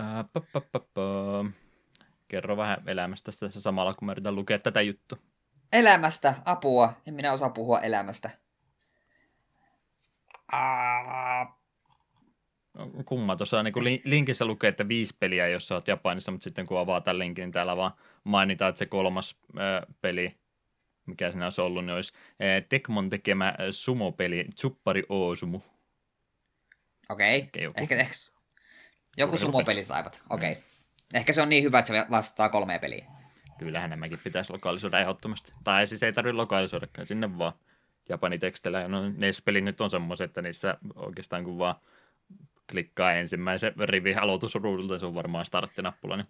Äh, 0.00 0.24
pa, 0.32 0.40
pa, 0.52 0.60
pa, 0.60 0.80
pa. 0.94 1.44
Kerro 2.28 2.56
vähän 2.56 2.82
elämästä 2.86 3.32
tässä 3.40 3.60
samalla, 3.60 3.94
kun 3.94 4.06
mä 4.06 4.12
yritän 4.12 4.34
lukea 4.34 4.58
tätä 4.58 4.80
juttua. 4.82 5.18
Elämästä, 5.72 6.34
apua. 6.44 6.92
En 7.06 7.14
minä 7.14 7.32
osaa 7.32 7.50
puhua 7.50 7.80
elämästä. 7.80 8.30
Ah. 10.52 11.62
Kumma, 13.04 13.36
tuossa 13.36 13.62
niin 13.62 14.00
linkissä 14.04 14.44
lukee, 14.44 14.68
että 14.68 14.88
viisi 14.88 15.16
peliä, 15.20 15.48
jos 15.48 15.68
sä 15.68 15.74
oot 15.74 15.88
Japanissa, 15.88 16.32
mutta 16.32 16.44
sitten 16.44 16.66
kun 16.66 16.78
avaa 16.78 17.00
tämän 17.00 17.18
linkin, 17.18 17.42
niin 17.42 17.52
täällä 17.52 17.76
vaan 17.76 17.92
mainitaan, 18.24 18.68
että 18.68 18.78
se 18.78 18.86
kolmas 18.86 19.36
ö, 19.58 19.86
peli 20.00 20.41
mikä 21.06 21.30
siinä 21.30 21.46
olisi 21.46 21.60
ollut, 21.60 21.84
niin 21.84 21.94
olisi 21.94 22.12
Tekmon 22.68 23.10
tekemä 23.10 23.54
sumopeli 23.70 24.46
Tsuppari 24.54 25.02
Oosumu. 25.08 25.60
Okei, 27.08 27.38
okay. 27.38 27.62
joku. 27.62 27.80
ehkä, 27.80 27.96
ehkä 27.96 28.14
joku 29.16 29.36
sumopeli 29.36 29.84
saivat, 29.84 30.22
okei. 30.30 30.52
Okay. 30.52 30.62
Ehkä 31.14 31.32
se 31.32 31.42
on 31.42 31.48
niin 31.48 31.62
hyvä, 31.62 31.78
että 31.78 31.92
se 31.92 32.06
vastaa 32.10 32.48
kolmea 32.48 32.78
peliä. 32.78 33.04
Kyllähän 33.58 33.90
nämäkin 33.90 34.18
pitäisi 34.24 34.52
lokalisoida 34.52 35.00
ehdottomasti. 35.00 35.52
Tai 35.64 35.86
siis 35.86 36.02
ei 36.02 36.12
tarvitse 36.12 36.36
lokalisoida, 36.36 36.86
sinne 37.04 37.38
vaan 37.38 37.52
japanitekstillä. 38.08 38.80
Ja 38.80 38.88
no, 38.88 39.10
NES-pelit 39.16 39.64
nyt 39.64 39.80
on 39.80 39.90
semmoiset, 39.90 40.30
että 40.30 40.42
niissä 40.42 40.78
oikeastaan 40.94 41.44
kun 41.44 41.58
vaan 41.58 41.74
klikkaa 42.72 43.12
ensimmäisen 43.12 43.74
rivin 43.78 44.18
aloitusruudulta, 44.18 44.98
se 44.98 45.06
on 45.06 45.14
varmaan 45.14 45.44
starttinappula, 45.44 46.16
niin 46.16 46.26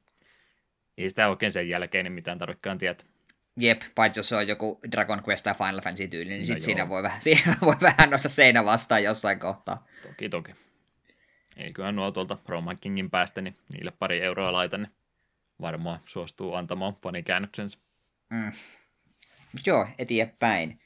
ei 0.98 1.08
sitä 1.08 1.28
oikein 1.28 1.52
sen 1.52 1.68
jälkeen 1.68 2.04
niin 2.04 2.12
mitään 2.12 2.38
tarvikaan 2.38 2.78
tietää. 2.78 3.11
Jep, 3.60 3.82
paitsi 3.94 4.20
jos 4.20 4.28
se 4.28 4.36
on 4.36 4.48
joku 4.48 4.80
Dragon 4.92 5.22
Quest 5.28 5.44
tai 5.44 5.54
Final 5.54 5.80
Fantasy 5.80 6.08
tyyli, 6.08 6.28
niin 6.30 6.40
no 6.40 6.46
sit 6.46 6.60
siinä 6.60 6.88
voi 6.88 7.02
vähän, 7.02 7.22
siinä 7.32 7.56
voi 7.60 7.76
vähän 7.80 8.10
noissa 8.10 8.28
seinä 8.28 8.64
vastaan 8.64 9.04
jossain 9.04 9.38
kohtaa. 9.38 9.86
Toki, 10.02 10.28
toki. 10.28 10.54
Eiköhän 11.56 11.96
nuo 11.96 12.10
tuolta 12.10 12.38
Roma 12.48 12.74
Kingin 12.74 13.10
päästä, 13.10 13.40
niin 13.40 13.54
niille 13.72 13.92
pari 13.98 14.20
euroa 14.20 14.52
laita, 14.52 14.78
niin 14.78 14.90
varmaan 15.60 16.00
suostuu 16.06 16.54
antamaan 16.54 16.96
fanikäännöksensä. 17.02 17.78
Mm. 18.30 18.52
Joo, 19.66 19.88
eteenpäin. 19.98 20.80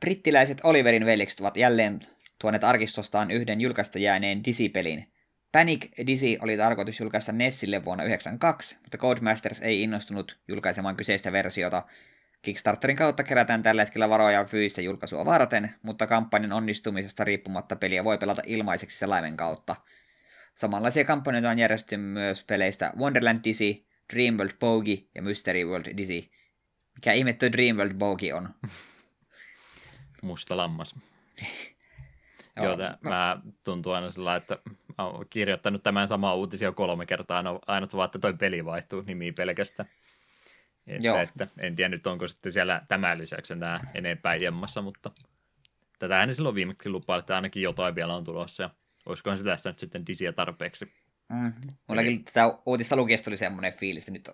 Brittiläiset 0.00 0.60
Oliverin 0.62 1.06
veljekset 1.06 1.40
ovat 1.40 1.56
jälleen 1.56 2.00
tuoneet 2.38 2.64
arkistostaan 2.64 3.30
yhden 3.30 3.60
julkaista 3.60 3.98
jääneen 3.98 4.44
Dizzy-pelin. 4.44 5.13
Panic 5.54 6.06
Dizzy 6.06 6.38
oli 6.40 6.56
tarkoitus 6.56 7.00
julkaista 7.00 7.32
Nessille 7.32 7.84
vuonna 7.84 8.02
1992, 8.02 8.78
mutta 8.82 8.98
Codemasters 8.98 9.62
ei 9.62 9.82
innostunut 9.82 10.38
julkaisemaan 10.48 10.96
kyseistä 10.96 11.32
versiota. 11.32 11.82
Kickstarterin 12.42 12.96
kautta 12.96 13.22
kerätään 13.22 13.62
tällä 13.62 13.82
hetkellä 13.82 14.08
varoja 14.08 14.44
fyysistä 14.44 14.82
julkaisua 14.82 15.24
varten, 15.24 15.74
mutta 15.82 16.06
kampanjan 16.06 16.52
onnistumisesta 16.52 17.24
riippumatta 17.24 17.76
peliä 17.76 18.04
voi 18.04 18.18
pelata 18.18 18.42
ilmaiseksi 18.46 18.98
selaimen 18.98 19.36
kautta. 19.36 19.76
Samanlaisia 20.54 21.04
kampanjoita 21.04 21.50
on 21.50 21.58
järjestetty 21.58 21.96
myös 21.96 22.44
peleistä 22.44 22.92
Wonderland 22.98 23.38
Dizzy, 23.44 23.84
Dreamworld 24.14 24.52
Bogey 24.60 24.96
ja 25.14 25.22
Mystery 25.22 25.64
World 25.64 25.96
Dizzy. 25.96 26.30
Mikä 26.94 27.12
ihme 27.12 27.32
tuo 27.32 27.52
Dreamworld 27.52 27.94
Bogey 27.94 28.32
on? 28.32 28.54
Musta 30.22 30.56
lammas. 30.56 30.94
Joo, 32.56 32.66
Joo 32.66 32.76
mä 33.00 33.40
tuntuu 33.64 33.92
aina 33.92 34.10
sillä 34.10 34.36
että 34.36 34.58
mä 34.98 35.06
oon 35.06 35.26
kirjoittanut 35.30 35.82
tämän 35.82 36.08
samaa 36.08 36.34
uutisia 36.34 36.72
kolme 36.72 37.06
kertaa, 37.06 37.42
no, 37.42 37.60
aina 37.66 37.86
vaan, 37.94 38.06
että 38.06 38.18
toi 38.18 38.34
peli 38.34 38.64
vaihtuu 38.64 39.02
nimi 39.02 39.32
pelkästään. 39.32 39.88
Että, 40.86 41.06
Joo. 41.06 41.18
että 41.18 41.46
en 41.60 41.76
tiedä 41.76 41.88
nyt 41.88 42.06
onko 42.06 42.28
sitten 42.28 42.52
siellä 42.52 42.82
tämän 42.88 43.18
lisäksi 43.18 43.54
nämä 43.54 43.80
enempää 43.94 44.34
jemmassa, 44.34 44.82
mutta 44.82 45.10
tätä 45.98 46.26
ne 46.26 46.32
silloin 46.32 46.54
viimeksi 46.54 46.88
lupaili, 46.88 47.20
että 47.20 47.36
ainakin 47.36 47.62
jotain 47.62 47.94
vielä 47.94 48.14
on 48.14 48.24
tulossa 48.24 48.62
ja 48.62 48.70
olisikohan 49.06 49.38
se 49.38 49.44
tässä 49.44 49.70
nyt 49.70 49.78
sitten 49.78 50.06
disiä 50.06 50.32
tarpeeksi. 50.32 50.92
Mm. 51.28 51.52
Mullakin 51.88 52.12
Eli... 52.12 52.18
tätä 52.18 52.58
uutista 52.66 52.96
lukiesta 52.96 53.24
tuli 53.24 53.36
semmoinen 53.36 53.72
fiilis, 53.72 54.08
että 54.08 54.12
nyt 54.12 54.30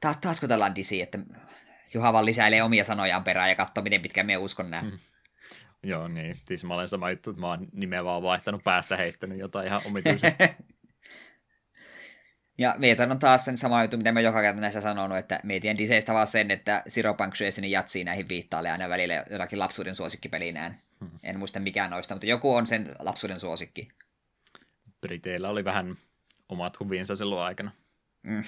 taas, 0.00 0.16
taas 0.16 0.40
kun 0.40 0.48
tällä 0.48 0.64
on 0.64 0.74
disi, 0.74 1.02
että 1.02 1.18
Juha 1.94 2.12
vaan 2.12 2.26
lisäilee 2.26 2.62
omia 2.62 2.84
sanojaan 2.84 3.24
perään 3.24 3.48
ja 3.48 3.54
katsoo, 3.54 3.84
miten 3.84 4.02
pitkään 4.02 4.26
me 4.26 4.36
uskon 4.36 4.70
nämä. 4.70 4.82
Mm. 4.82 4.98
Joo, 5.82 6.08
niin. 6.08 6.36
Siis 6.46 6.64
mä 6.64 6.74
olen 6.74 6.88
sama 6.88 7.10
juttu, 7.10 7.30
että 7.30 7.40
mä 7.40 7.48
oon 7.48 7.68
nimeä 7.72 8.04
vaan 8.04 8.22
vaihtanut 8.22 8.64
päästä 8.64 8.96
heittänyt 8.96 9.38
jotain 9.38 9.66
ihan 9.66 9.80
omituisia. 9.86 10.30
ja 12.58 12.74
mietin 12.78 13.10
on 13.10 13.18
taas 13.18 13.44
sen 13.44 13.58
sama 13.58 13.82
juttu, 13.82 13.96
mitä 13.96 14.12
mä 14.12 14.20
joka 14.20 14.40
kerta 14.40 14.60
näissä 14.60 14.80
sanonut, 14.80 15.18
että 15.18 15.40
mietin 15.42 15.78
Diseistä 15.78 16.14
vaan 16.14 16.26
sen, 16.26 16.50
että 16.50 16.82
Zero 16.88 17.14
Punctuationin 17.14 17.70
jatsi 17.70 18.04
näihin 18.04 18.28
viittaalle 18.28 18.70
aina 18.70 18.88
välillä 18.88 19.24
jotakin 19.30 19.58
lapsuuden 19.58 19.94
suosikkipeliinään. 19.94 20.78
Hmm. 21.00 21.10
En 21.22 21.38
muista 21.38 21.60
mikään 21.60 21.90
noista, 21.90 22.14
mutta 22.14 22.26
joku 22.26 22.54
on 22.54 22.66
sen 22.66 22.94
lapsuuden 22.98 23.40
suosikki. 23.40 23.88
Briteillä 25.00 25.48
oli 25.48 25.64
vähän 25.64 25.96
omat 26.48 26.80
huvinsa 26.80 27.16
silloin 27.16 27.46
aikana. 27.46 27.70
Mm. 28.22 28.42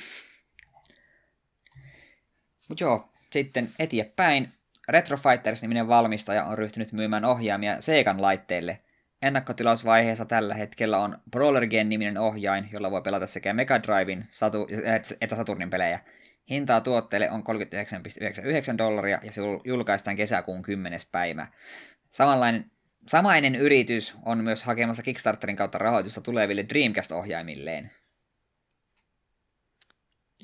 Mutta 2.68 2.84
joo, 2.84 3.12
sitten 3.30 3.70
eteenpäin. 3.78 4.52
Retro 4.88 5.16
Fighters-niminen 5.16 5.88
valmistaja 5.88 6.44
on 6.44 6.58
ryhtynyt 6.58 6.92
myymään 6.92 7.24
ohjaamia 7.24 7.80
Segan 7.80 8.22
laitteille. 8.22 8.80
Ennakkotilausvaiheessa 9.22 10.24
tällä 10.24 10.54
hetkellä 10.54 10.98
on 10.98 11.18
Brawler 11.30 11.66
Gen-niminen 11.66 12.18
ohjain, 12.18 12.68
jolla 12.72 12.90
voi 12.90 13.02
pelata 13.02 13.26
sekä 13.26 13.52
Mega 13.52 13.82
Drivein 13.82 14.26
Satu- 14.30 14.68
että 15.20 15.36
Saturnin 15.36 15.70
pelejä. 15.70 16.00
Hintaa 16.50 16.80
tuotteelle 16.80 17.30
on 17.30 17.44
39,99 17.44 18.78
dollaria 18.78 19.20
ja 19.22 19.32
se 19.32 19.42
julkaistaan 19.64 20.16
kesäkuun 20.16 20.62
10. 20.62 21.00
päivä. 21.12 21.46
Samanlainen, 22.10 22.70
samainen 23.08 23.54
yritys 23.54 24.16
on 24.24 24.44
myös 24.44 24.64
hakemassa 24.64 25.02
Kickstarterin 25.02 25.56
kautta 25.56 25.78
rahoitusta 25.78 26.20
tuleville 26.20 26.64
Dreamcast-ohjaimilleen. 26.68 27.90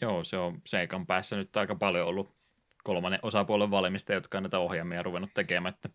Joo, 0.00 0.24
se 0.24 0.36
on 0.36 0.60
Seikan 0.66 1.06
päässä 1.06 1.36
nyt 1.36 1.56
aika 1.56 1.74
paljon 1.74 2.06
ollut 2.06 2.39
kolmannen 2.84 3.20
osapuolen 3.22 3.70
valmista, 3.70 4.12
jotka 4.12 4.38
on 4.38 4.42
näitä 4.42 4.58
ohjaamia 4.58 5.02
ruvennut 5.02 5.34
tekemään, 5.34 5.74
että 5.74 5.88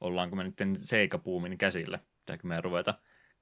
ollaanko 0.00 0.36
me 0.36 0.44
nyt 0.44 0.54
Seika-puumin 0.76 1.58
käsillä. 1.58 1.98
Pitääkö 2.18 2.46
me 2.46 2.60
ruveta 2.60 2.94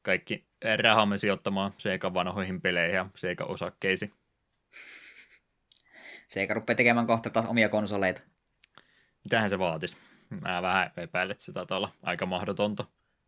kaikki 0.03 0.47
rahamme 0.83 1.19
sijoittamaan 1.19 1.75
Seikan 1.77 2.15
vanhoihin 2.15 2.61
peleihin 2.61 2.95
ja 2.95 3.07
Seika-osakkeisiin. 3.15 4.13
Seika 6.29 6.55
rupeaa 6.55 6.77
tekemään 6.77 7.07
kohta 7.07 7.31
taas 7.31 7.47
omia 7.47 7.69
konsoleita. 7.69 8.23
Mitähän 9.25 9.51
se 9.51 9.59
vaatisi? 9.59 9.97
Mä 10.31 10.63
vähän 10.63 10.91
epäilen, 10.97 11.31
että 11.31 11.45
se 11.45 11.53
taitaa 11.53 11.77
olla 11.77 11.93
aika 12.03 12.27
mahdotonta. 12.27 12.85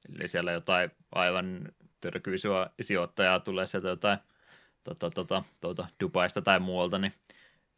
Eli 0.08 0.28
siellä 0.28 0.52
jotain 0.52 0.90
aivan 1.12 1.68
törkyisiä 2.00 2.50
sijoittajaa 2.80 3.40
tulee 3.40 3.66
sieltä 3.66 3.88
jotain 3.88 4.18
tota, 4.84 5.10
tota, 5.10 5.42
tota, 5.60 5.86
Dubaista 6.00 6.42
tai 6.42 6.60
muualta, 6.60 6.98
niin 6.98 7.14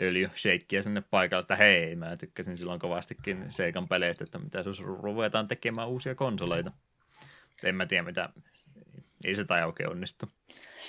öljysheikkiä 0.03 0.83
sinne 0.83 1.01
paikalle, 1.11 1.41
että 1.41 1.57
hei, 1.57 1.97
mä 1.97 2.17
tykkäsin 2.17 2.57
silloin 2.57 2.81
kovastikin 2.81 3.47
Seikan 3.51 3.89
peleistä, 3.89 4.25
että 4.25 4.39
mitä 4.39 4.59
jos 4.59 4.81
ruvetaan 4.81 5.49
tekemään 5.49 5.89
uusia 5.89 6.15
konsoleita. 6.15 6.71
En 7.65 7.75
mä 7.75 7.87
tiedä, 7.87 8.03
mitä, 8.03 8.29
ei 9.25 9.35
se 9.35 9.45
tai 9.45 9.65
oikein 9.65 9.91
onnistu. 9.91 10.29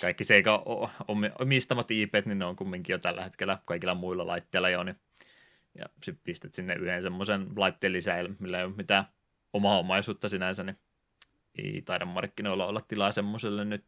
Kaikki 0.01 0.23
Seikan 0.23 0.59
omistamat 1.39 1.91
IP, 1.91 2.13
niin 2.25 2.39
ne 2.39 2.45
on 2.45 2.55
kumminkin 2.55 2.93
jo 2.93 2.97
tällä 2.97 3.23
hetkellä 3.23 3.57
kaikilla 3.65 3.95
muilla 3.95 4.27
laitteilla 4.27 4.69
jo, 4.69 4.83
niin 4.83 4.99
ja 5.75 5.85
sitten 6.03 6.23
pistät 6.23 6.53
sinne 6.53 6.73
yhden 6.73 7.01
semmoisen 7.01 7.47
laitteen 7.55 7.93
lisää, 7.93 8.23
millä 8.39 8.59
ei 8.59 8.65
ole 8.65 8.73
mitään 8.77 9.05
omaa 9.53 9.79
omaisuutta 9.79 10.29
sinänsä, 10.29 10.63
niin 10.63 10.77
ei 11.57 11.81
taida 11.81 12.05
markkinoilla 12.05 12.65
olla 12.65 12.81
tilaa 12.81 13.11
semmoiselle 13.11 13.65
nyt 13.65 13.85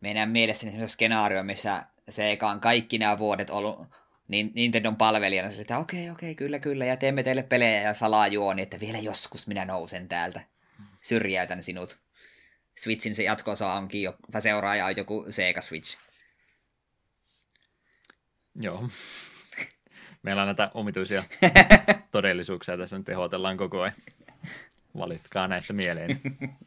meidän 0.00 0.30
mielessäni 0.30 0.72
semmoinen 0.72 0.88
skenaario, 0.88 1.42
missä 1.42 1.86
se 2.10 2.38
on 2.42 2.60
kaikki 2.60 2.98
nämä 2.98 3.18
vuodet 3.18 3.50
ollut 3.50 3.86
niin 4.28 4.52
Nintendon 4.54 4.96
palvelijana, 4.96 5.48
että 5.58 5.78
okei, 5.78 6.00
okay, 6.00 6.12
okei, 6.12 6.30
okay, 6.30 6.34
kyllä, 6.34 6.58
kyllä, 6.58 6.84
ja 6.84 6.96
teemme 6.96 7.22
teille 7.22 7.42
pelejä 7.42 7.82
ja 7.82 7.94
salaa 7.94 8.28
juoni, 8.28 8.62
että 8.62 8.80
vielä 8.80 8.98
joskus 8.98 9.46
minä 9.46 9.64
nousen 9.64 10.08
täältä. 10.08 10.40
Syrjäytän 11.00 11.62
sinut. 11.62 11.98
Switchin 12.78 13.14
se 13.14 13.22
jatkoosa 13.22 13.72
onkin 13.72 14.02
jo, 14.02 14.16
tai 14.32 14.40
seuraaja 14.40 14.86
on 14.86 14.96
joku 14.96 15.26
Sega 15.30 15.60
Switch. 15.60 15.98
Joo. 18.54 18.88
Meillä 20.22 20.42
on 20.42 20.48
näitä 20.48 20.70
omituisia 20.74 21.24
todellisuuksia 22.12 22.78
tässä 22.78 22.98
nyt 22.98 23.08
ehdotellaan 23.08 23.56
koko 23.56 23.80
ajan. 23.80 23.94
Valitkaa 24.98 25.48
näistä 25.48 25.72
mieleen. 25.72 26.20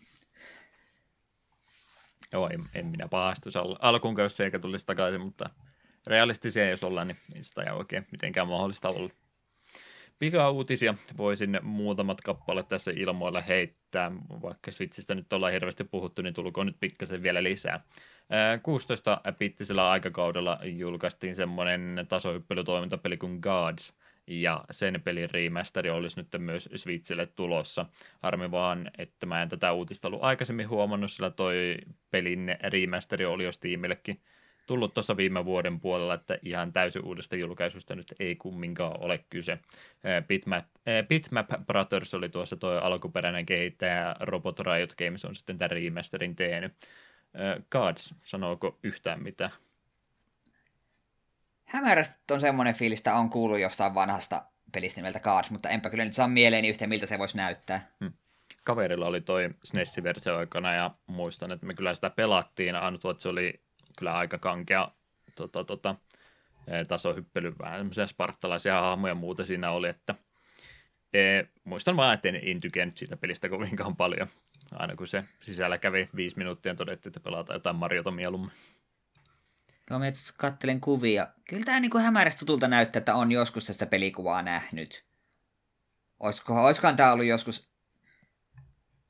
Joo, 2.34 2.50
en, 2.50 2.70
en 2.74 2.86
minä 2.86 3.08
pahastuisi 3.08 3.60
al- 3.60 3.78
alkuun, 3.80 4.16
jos 4.20 4.38
se 4.38 4.44
eikä 4.44 4.60
tulisi 4.60 4.86
takaisin, 4.86 5.22
mutta 5.22 5.50
realistisia 6.08 6.70
jos 6.70 6.84
ollaan, 6.84 7.08
niin 7.08 7.18
sitä 7.42 7.64
ei 7.64 7.72
oikein 7.72 8.08
mitenkään 8.12 8.48
mahdollista 8.48 8.90
olla. 8.90 9.10
Pika-uutisia 10.20 10.94
voisin 11.18 11.60
muutamat 11.62 12.22
kappaleet 12.22 12.68
tässä 12.68 12.92
ilmoilla 12.96 13.42
heittää, 13.42 14.12
vaikka 14.42 14.72
Switchistä 14.72 15.16
nyt 15.16 15.34
ollaan 15.34 15.54
hirveästi 15.54 15.84
puhuttu, 15.84 16.22
niin 16.22 16.34
tulkoon 16.34 16.68
nyt 16.68 16.80
pikkasen 16.80 17.24
vielä 17.24 17.44
lisää. 17.44 17.84
16-bittisellä 18.58 19.90
aikakaudella 19.90 20.60
julkaistiin 20.64 21.36
semmoinen 21.36 22.06
tasohyppelytoimintapeli 22.10 23.18
kuin 23.18 23.40
Gods, 23.40 23.94
ja 24.28 24.66
sen 24.72 25.02
pelin 25.04 25.30
remasteri 25.30 25.90
olisi 25.90 26.18
nyt 26.18 26.28
myös 26.38 26.70
Switchille 26.76 27.26
tulossa. 27.26 27.86
Harmi 28.20 28.52
vaan, 28.52 28.92
että 28.98 29.26
mä 29.26 29.42
en 29.42 29.50
tätä 29.50 29.72
uutista 29.72 30.08
ollut 30.08 30.24
aikaisemmin 30.24 30.70
huomannut, 30.70 31.12
sillä 31.12 31.30
toi 31.30 31.78
pelin 32.12 32.56
remasteri 32.64 33.26
oli 33.26 33.44
jo 33.44 33.52
Steamillekin 33.52 34.22
tullut 34.72 34.94
tuossa 34.94 35.18
viime 35.18 35.46
vuoden 35.46 35.80
puolella, 35.80 36.14
että 36.14 36.38
ihan 36.44 36.74
täysin 36.74 37.06
uudesta 37.06 37.36
julkaisusta 37.36 37.96
nyt 37.96 38.14
ei 38.20 38.36
kumminkaan 38.36 39.04
ole 39.04 39.26
kyse. 39.30 39.60
Bitmap, 40.28 40.66
Bitmap 41.08 41.50
Brothers 41.66 42.14
oli 42.14 42.30
tuossa 42.30 42.56
tuo 42.56 42.72
alkuperäinen 42.72 43.46
kehittäjä, 43.46 44.16
Robot 44.20 44.60
Riot 44.60 44.96
Games 44.96 45.26
on 45.26 45.36
sitten 45.36 45.58
tämän 45.58 45.72
remasterin 45.72 46.36
tehnyt. 46.36 46.74
Gods, 47.72 48.16
sanooko 48.22 48.80
yhtään 48.84 49.24
mitään? 49.24 49.52
hämärästi 51.66 52.34
on 52.34 52.42
semmoinen 52.42 52.76
fiilistä 52.76 53.16
on 53.16 53.30
kuullut 53.30 53.60
jostain 53.60 53.96
vanhasta 53.96 54.46
pelistä 54.72 55.02
nimeltä 55.02 55.20
Cards, 55.20 55.52
mutta 55.52 55.70
enpä 55.70 55.90
kyllä 55.90 56.06
nyt 56.06 56.14
saa 56.14 56.28
mieleeni 56.28 56.70
yhtä, 56.70 56.88
miltä 56.88 57.06
se 57.06 57.20
voisi 57.20 57.38
näyttää. 57.38 57.88
Hmm. 58.00 58.14
Kaverilla 58.64 59.08
oli 59.08 59.22
toi 59.22 59.50
SNES-versio 59.64 60.38
aikana 60.38 60.74
ja 60.74 60.92
muistan, 61.08 61.54
että 61.54 61.66
me 61.66 61.74
kyllä 61.74 61.96
sitä 61.96 62.10
pelattiin, 62.10 62.76
ainut 62.76 63.06
että 63.06 63.24
se 63.24 63.30
oli 63.30 63.61
kyllä 64.00 64.14
aika 64.14 64.38
kankea 64.38 64.92
tota, 65.36 65.64
tota, 65.64 65.96
tasohyppely, 66.88 67.56
vähän 67.60 67.80
semmoisia 67.80 68.08
spartalaisia 68.08 68.82
hahmoja 68.82 69.12
ja 69.12 69.16
muuta 69.16 69.46
siinä 69.46 69.72
oli, 69.72 69.90
että 69.90 70.16
e, 71.14 71.44
muistan 71.64 71.98
vaan, 71.98 72.14
että 72.14 72.30
en, 72.30 72.40
en 72.44 72.62
tykännyt 72.62 72.98
siitä 72.98 73.18
pelistä 73.18 73.50
kovinkaan 73.50 73.96
paljon. 73.96 74.28
Aina 74.72 74.96
kun 74.96 75.08
se 75.08 75.24
sisällä 75.40 75.78
kävi 75.78 76.10
viisi 76.16 76.38
minuuttia, 76.38 76.76
todettiin, 76.76 77.10
että 77.10 77.20
pelataan 77.20 77.56
jotain 77.56 77.76
Mariota 77.76 78.12
mieluummin. 78.12 78.52
Joo, 79.90 80.00
mä 80.00 80.06
kuvia. 80.82 81.28
Kyllä 81.50 81.64
tämä 81.64 81.80
niin 81.80 82.02
hämärästi 82.02 82.40
tutulta 82.40 82.68
näyttää, 82.68 83.00
että 83.00 83.16
on 83.16 83.32
joskus 83.32 83.66
tästä 83.66 83.86
pelikuvaa 83.86 84.42
nähnyt. 84.42 85.06
Olisikohan, 86.20 86.64
olisikohan 86.64 86.96
tämä 86.96 87.14
ollut 87.14 87.26
joskus 87.26 87.72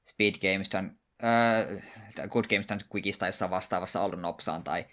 Speed 0.10 0.34
Gameston, 0.42 1.00
äh, 1.24 2.30
Good 2.30 2.46
Gameston 2.50 2.80
Quickista 2.96 3.26
jossain 3.26 3.52
vastaavassa 3.52 4.02
ollut 4.02 4.20
nopsaan 4.20 4.64
tai 4.64 4.86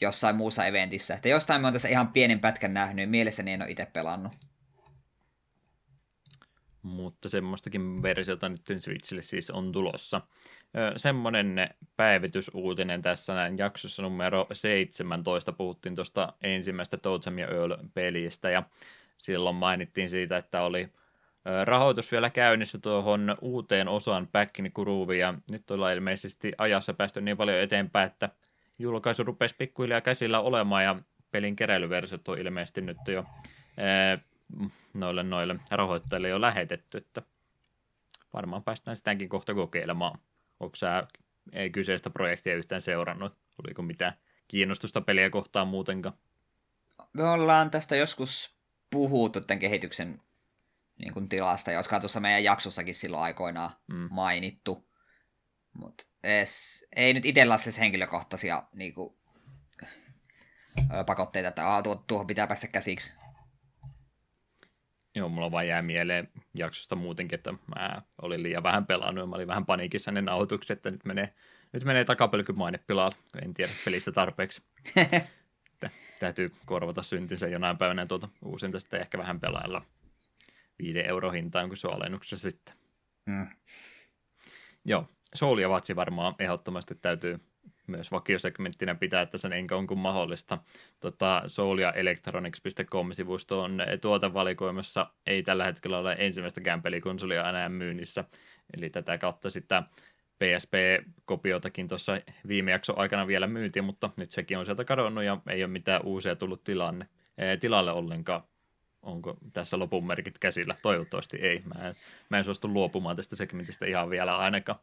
jossain 0.00 0.36
muussa 0.36 0.66
eventissä. 0.66 1.14
Että 1.14 1.28
jostain 1.28 1.60
mä 1.60 1.66
oon 1.66 1.72
tässä 1.72 1.88
ihan 1.88 2.08
pienen 2.08 2.40
pätkän 2.40 2.74
nähnyt, 2.74 3.10
mielessäni 3.10 3.52
en 3.52 3.62
ole 3.62 3.70
itse 3.70 3.86
pelannut. 3.86 4.32
Mutta 6.82 7.28
semmoistakin 7.28 8.02
versiota 8.02 8.48
nyt 8.48 8.60
Switchille 8.78 9.22
siis 9.22 9.50
on 9.50 9.72
tulossa. 9.72 10.20
Semmoinen 10.96 11.70
päivitysuutinen 11.96 13.02
tässä 13.02 13.34
näin 13.34 13.58
jaksossa 13.58 14.02
numero 14.02 14.46
17 14.52 15.52
puhuttiin 15.52 15.94
tuosta 15.94 16.32
ensimmäistä 16.42 16.96
Toadsam 16.96 17.38
ja 17.38 17.48
Earl-pelistä 17.48 18.50
ja 18.50 18.62
silloin 19.18 19.56
mainittiin 19.56 20.08
siitä, 20.08 20.36
että 20.36 20.62
oli 20.62 20.88
rahoitus 21.64 22.12
vielä 22.12 22.30
käynnissä 22.30 22.78
tuohon 22.78 23.36
uuteen 23.40 23.88
osaan 23.88 24.28
Back 24.28 24.58
in 24.58 24.70
Groove, 24.74 25.16
ja 25.16 25.34
nyt 25.50 25.70
ollaan 25.70 25.94
ilmeisesti 25.94 26.52
ajassa 26.58 26.94
päästy 26.94 27.20
niin 27.20 27.36
paljon 27.36 27.58
eteenpäin, 27.58 28.06
että 28.06 28.28
julkaisu 28.78 29.24
rupesi 29.24 29.54
pikkuhiljaa 29.58 30.00
käsillä 30.00 30.40
olemaan, 30.40 30.84
ja 30.84 30.96
pelin 31.30 31.56
keräilyversiot 31.56 32.28
on 32.28 32.38
ilmeisesti 32.38 32.80
nyt 32.80 32.98
jo 33.08 33.24
noille, 34.94 35.22
noille 35.22 35.56
rahoittajille 35.70 36.28
jo 36.28 36.40
lähetetty, 36.40 36.98
että 36.98 37.22
varmaan 38.32 38.62
päästään 38.62 38.96
sitäkin 38.96 39.28
kohta 39.28 39.54
kokeilemaan. 39.54 40.18
Onko 40.60 40.76
sä 40.76 41.06
ei 41.52 41.70
kyseistä 41.70 42.10
projektia 42.10 42.56
yhtään 42.56 42.80
seurannut? 42.80 43.36
Oliko 43.64 43.82
mitään 43.82 44.12
kiinnostusta 44.48 45.00
peliä 45.00 45.30
kohtaan 45.30 45.68
muutenkaan? 45.68 46.14
Me 47.12 47.24
ollaan 47.24 47.70
tästä 47.70 47.96
joskus 47.96 48.54
puhuttu 48.90 49.40
tämän 49.40 49.58
kehityksen 49.58 50.20
niin 50.98 51.12
kuin 51.12 51.28
tilasta, 51.28 51.70
ja 51.70 51.78
olisiko 51.78 52.00
tuossa 52.00 52.20
meidän 52.20 52.44
jaksossakin 52.44 52.94
silloin 52.94 53.22
aikoinaan 53.22 53.70
mm. 53.86 54.08
mainittu. 54.10 54.88
Mutta 55.72 56.04
ei 56.96 57.14
nyt 57.14 57.26
itsellä 57.26 57.56
siis 57.56 57.78
henkilökohtaisia 57.78 58.62
niin 58.72 58.94
kuin, 58.94 59.16
pakotteita, 61.06 61.48
että 61.48 61.62
tuo, 61.84 62.04
tuohon 62.06 62.26
pitää 62.26 62.46
päästä 62.46 62.68
käsiksi. 62.68 63.14
Joo, 65.14 65.28
mulla 65.28 65.52
vaan 65.52 65.68
jää 65.68 65.82
mieleen 65.82 66.28
jaksosta 66.54 66.96
muutenkin, 66.96 67.34
että 67.34 67.52
mä 67.52 68.02
olin 68.22 68.42
liian 68.42 68.62
vähän 68.62 68.86
pelannut 68.86 69.22
ja 69.22 69.26
mä 69.26 69.36
olin 69.36 69.48
vähän 69.48 69.66
paniikissa 69.66 70.12
ne 70.12 70.22
nauhoitukset, 70.22 70.76
että 70.76 70.90
nyt 70.90 71.04
menee, 71.04 71.34
nyt 71.72 71.84
menee 71.84 72.04
takapelky 72.04 72.52
maine 72.52 72.78
pilalle, 72.78 73.16
en 73.42 73.54
tiedä 73.54 73.72
pelistä 73.84 74.12
tarpeeksi. 74.12 74.62
Täytyy 76.20 76.52
korvata 76.66 77.02
syntinsä 77.02 77.48
jonain 77.48 77.78
päivänä 77.78 78.06
tuota 78.06 78.28
uusin 78.42 78.72
tästä 78.72 78.98
ehkä 78.98 79.18
vähän 79.18 79.40
pelailla. 79.40 79.82
Viiden 80.78 81.06
euro 81.06 81.30
hintaan, 81.30 81.68
kun 81.68 81.76
se 81.76 81.88
on 81.88 81.94
alennuksessa 81.94 82.50
sitten. 82.50 82.74
Mm. 83.26 83.46
Joo, 84.84 85.08
Soul 85.34 85.58
ja 85.58 85.70
Vatsi 85.70 85.96
varmaan 85.96 86.34
ehdottomasti 86.38 86.94
täytyy 86.94 87.38
myös 87.86 88.12
vakiosegmenttinä 88.12 88.94
pitää, 88.94 89.22
että 89.22 89.38
sen 89.38 89.52
enkä 89.52 89.76
on 89.76 89.86
kuin 89.86 89.98
mahdollista. 89.98 90.58
Tota, 91.00 91.42
Soul 91.46 91.78
ja 91.78 91.92
Electronics.com-sivusto 91.92 93.62
on 93.62 93.82
tuotevalikoimassa, 94.00 95.06
ei 95.26 95.42
tällä 95.42 95.64
hetkellä 95.64 95.98
ole 95.98 96.16
ensimmäistäkään 96.18 96.82
pelikonsolia 96.82 97.48
enää 97.48 97.68
myynnissä, 97.68 98.24
eli 98.76 98.90
tätä 98.90 99.18
kautta 99.18 99.50
sitä 99.50 99.82
PSP-kopiotakin 100.38 101.88
tuossa 101.88 102.20
viime 102.48 102.70
jakson 102.70 102.98
aikana 102.98 103.26
vielä 103.26 103.46
myytiin, 103.46 103.84
mutta 103.84 104.10
nyt 104.16 104.30
sekin 104.30 104.58
on 104.58 104.64
sieltä 104.64 104.84
kadonnut 104.84 105.24
ja 105.24 105.40
ei 105.48 105.64
ole 105.64 105.72
mitään 105.72 106.02
uusia 106.04 106.36
tullut 106.36 106.64
tilanne, 106.64 107.08
ee, 107.38 107.56
tilalle 107.56 107.92
ollenkaan. 107.92 108.42
Onko 109.06 109.36
tässä 109.52 109.78
lopun 109.78 110.06
merkit 110.06 110.38
käsillä? 110.38 110.76
Toivottavasti 110.82 111.36
ei. 111.36 111.62
Mä 111.74 111.88
en, 111.88 111.94
mä 112.28 112.38
en 112.38 112.44
suostu 112.44 112.68
luopumaan 112.68 113.16
tästä 113.16 113.36
segmentistä 113.36 113.86
ihan 113.86 114.10
vielä 114.10 114.36
ainakaan. 114.36 114.78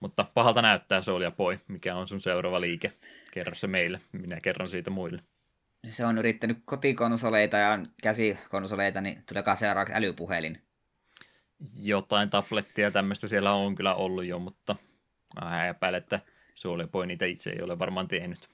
Mutta 0.00 0.26
pahalta 0.34 0.62
näyttää 0.62 1.02
Soulia 1.02 1.30
Poi. 1.30 1.60
Mikä 1.68 1.96
on 1.96 2.08
sun 2.08 2.20
seuraava 2.20 2.60
liike? 2.60 2.92
Kerro 3.32 3.54
se 3.54 3.66
meille. 3.66 4.00
Minä 4.12 4.38
kerron 4.42 4.68
siitä 4.68 4.90
muille. 4.90 5.22
Se 5.86 6.06
on 6.06 6.18
yrittänyt 6.18 6.58
kotikonsoleita 6.64 7.56
ja 7.56 7.78
käsikonsoleita, 8.02 9.00
niin 9.00 9.22
tuleekaan 9.28 9.56
seuraavaksi 9.56 9.94
älypuhelin. 9.94 10.62
Jotain 11.82 12.30
tablettia 12.30 12.90
tämmöistä 12.90 13.28
siellä 13.28 13.52
on 13.52 13.74
kyllä 13.74 13.94
ollut 13.94 14.24
jo, 14.24 14.38
mutta 14.38 14.76
mä 15.40 15.68
epäilen, 15.68 15.98
että 15.98 16.20
Soulia 16.54 16.86
Poi 16.86 17.06
niitä 17.06 17.26
itse 17.26 17.50
ei 17.50 17.62
ole 17.62 17.78
varmaan 17.78 18.08
tehnyt. 18.08 18.48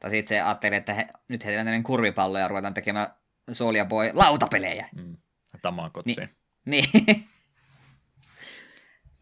Tai 0.00 0.10
sitten 0.10 0.28
se 0.28 0.40
ajatteli, 0.40 0.76
että 0.76 0.94
he, 0.94 1.06
nyt 1.28 1.44
heitellään 1.44 1.66
tämmöinen 1.66 1.82
kurvipallo 1.82 2.38
ja 2.38 2.48
ruvetaan 2.48 2.74
tekemään 2.74 3.08
Soulia 3.52 3.84
Boy 3.84 4.10
lautapelejä. 4.14 4.88
Mm. 4.96 5.16
Tamakotseen. 5.62 6.28
Ni- 6.64 6.82
niin. 6.82 7.28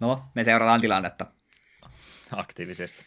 No, 0.00 0.22
me 0.34 0.44
seurataan 0.44 0.80
tilannetta. 0.80 1.26
Aktiivisesti. 2.32 3.04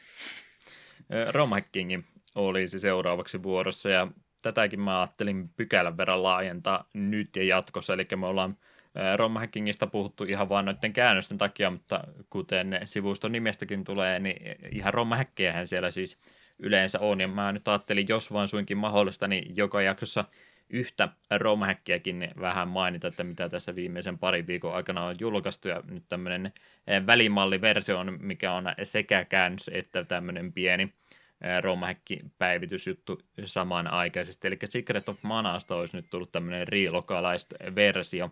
Romhackingin 1.32 2.06
olisi 2.36 2.80
seuraavaksi 2.80 3.44
vuorossa 3.44 3.90
ja 3.90 4.08
tätäkin 4.42 4.80
mä 4.80 5.00
ajattelin 5.00 5.50
pykälän 5.50 5.98
verran 5.98 6.24
laajentaa 6.24 6.90
nyt 6.94 7.36
ja 7.36 7.44
jatkossa, 7.44 7.94
eli 7.94 8.08
me 8.16 8.28
ollaan 8.28 8.58
Romhackingista 9.16 9.88
puhuttu 9.88 10.24
ihan 10.24 10.50
vain 10.50 10.66
noiden 10.66 10.94
käännösten 10.94 11.38
takia, 11.38 11.72
mutta 11.72 12.04
kuten 12.30 12.80
sivuston 12.86 13.32
nimestäkin 13.32 13.84
tulee, 13.84 14.20
niin 14.20 14.38
ihan 14.72 14.94
romhäkkejähän 14.94 15.68
siellä 15.68 15.92
siis 15.92 16.18
yleensä 16.60 17.00
on, 17.00 17.22
ja 17.22 17.28
mä 17.28 17.52
nyt 17.52 17.68
ajattelin, 17.68 18.06
jos 18.10 18.34
vaan 18.34 18.48
suinkin 18.48 18.78
mahdollista, 18.78 19.28
niin 19.28 19.58
joka 19.58 19.82
jaksossa 19.82 20.26
yhtä 20.70 21.10
romhäkkiäkin 21.38 22.32
vähän 22.40 22.68
mainita, 22.68 23.08
että 23.08 23.24
mitä 23.24 23.50
tässä 23.50 23.76
viimeisen 23.76 24.18
parin 24.18 24.48
viikon 24.48 24.76
aikana 24.76 25.06
on 25.06 25.16
julkaistu, 25.20 25.68
ja 25.68 25.84
nyt 25.90 26.04
tämmöinen 26.10 26.54
eh, 26.88 27.06
välimalliversio 27.08 28.00
on, 28.00 28.18
mikä 28.22 28.54
on 28.54 28.66
sekä 28.84 29.26
käännös 29.26 29.70
että 29.74 30.04
tämmöinen 30.04 30.54
pieni 30.54 30.84
eh, 30.84 31.62
romhäkki-päivitysjuttu 31.62 33.22
samanaikaisesti, 33.46 34.48
eli 34.48 34.58
Secret 34.66 35.10
of 35.10 35.24
Manasta 35.24 35.76
olisi 35.76 35.98
nyt 35.98 36.10
tullut 36.10 36.32
tämmöinen 36.32 36.68
relocalized 36.68 37.76
versio, 37.76 38.32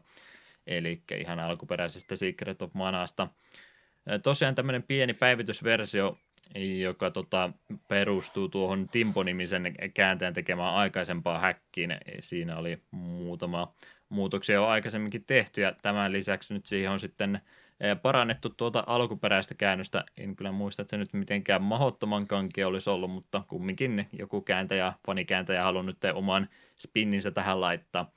eli 0.67 1.01
ihan 1.17 1.39
alkuperäisestä 1.39 2.15
Secret 2.15 2.61
of 2.61 2.73
Manasta. 2.73 3.27
Eh, 4.07 4.21
tosiaan 4.23 4.55
tämmöinen 4.55 4.83
pieni 4.83 5.13
päivitysversio 5.13 6.17
joka 6.81 7.11
tota, 7.11 7.49
perustuu 7.87 8.49
tuohon 8.49 8.89
Timpo-nimisen 8.89 9.75
kääntäjän 9.93 10.33
tekemään 10.33 10.73
aikaisempaan 10.73 11.41
häkkiin. 11.41 11.97
Siinä 12.21 12.57
oli 12.57 12.81
muutama 12.91 13.73
muutoksia 14.09 14.55
jo 14.55 14.65
aikaisemminkin 14.65 15.25
tehty, 15.25 15.61
ja 15.61 15.73
tämän 15.81 16.11
lisäksi 16.11 16.53
nyt 16.53 16.65
siihen 16.65 16.91
on 16.91 16.99
sitten 16.99 17.41
eh, 17.79 18.01
parannettu 18.01 18.49
tuota 18.49 18.83
alkuperäistä 18.87 19.55
käännöstä. 19.55 20.05
En 20.17 20.35
kyllä 20.35 20.51
muista, 20.51 20.81
että 20.81 20.89
se 20.89 20.97
nyt 20.97 21.13
mitenkään 21.13 21.61
mahdottoman 21.61 22.27
kankea 22.27 22.67
olisi 22.67 22.89
ollut, 22.89 23.11
mutta 23.11 23.43
kumminkin 23.47 24.07
joku 24.13 24.41
kääntäjä, 24.41 24.93
fanikääntäjä 25.05 25.63
haluaa 25.63 25.83
nyt 25.83 25.97
oman 26.13 26.49
spinninsä 26.77 27.31
tähän 27.31 27.61
laittaa. 27.61 28.11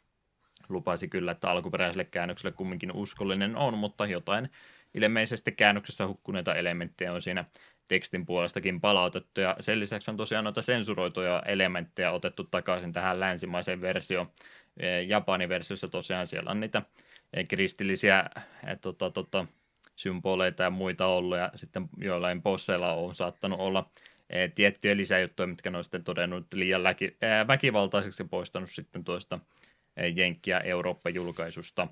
Lupasi 0.69 1.09
kyllä, 1.09 1.33
että 1.33 1.51
alkuperäiselle 1.51 2.05
käännökselle 2.05 2.57
kumminkin 2.57 2.93
uskollinen 2.93 3.57
on, 3.57 3.79
mutta 3.79 4.07
jotain 4.07 4.51
ilmeisesti 4.95 5.53
käännöksessä 5.53 6.07
hukkuneita 6.07 6.55
elementtejä 6.55 7.13
on 7.13 7.23
siinä 7.23 7.45
tekstin 7.91 8.27
puolestakin 8.27 8.81
palautettu, 8.81 9.41
ja 9.41 9.57
sen 9.61 9.81
lisäksi 9.81 10.11
on 10.11 10.17
tosiaan 10.17 10.45
noita 10.45 10.63
sensuroituja 10.63 11.43
elementtejä 11.47 12.13
otettu 12.13 12.45
takaisin 12.45 12.93
tähän 12.93 13.21
länsimaiseen 13.21 13.81
versioon. 13.81 14.31
E, 14.77 15.03
Japanin 15.03 15.49
versiossa 15.49 15.89
tosiaan 15.89 16.27
siellä 16.27 16.51
on 16.51 16.61
niitä 16.61 16.83
e, 17.33 17.45
kristillisiä 17.45 18.31
e, 18.67 18.77
tota, 18.77 19.11
tota, 19.11 19.47
symboleita 19.97 20.63
ja 20.63 20.71
muita 20.71 21.07
ollut, 21.07 21.39
ja 21.39 21.51
sitten 21.55 21.89
joillain 21.97 22.43
bosseilla 22.43 22.93
on 22.93 23.15
saattanut 23.15 23.61
olla 23.61 23.91
tiettyjä 24.55 24.97
lisäjuttuja, 24.97 25.47
mitkä 25.47 25.71
ne 25.71 25.79
on 25.79 25.85
sitten 25.85 26.05
todennut 26.05 26.55
liian 26.55 26.83
läki, 26.83 27.17
väkivaltaiseksi 27.49 28.25
poistanut 28.25 28.71
sitten 28.71 29.05
tuosta 29.05 29.39
Jenkki- 30.15 30.51
ja 30.51 30.61
Eurooppa-julkaisusta. 30.61 31.89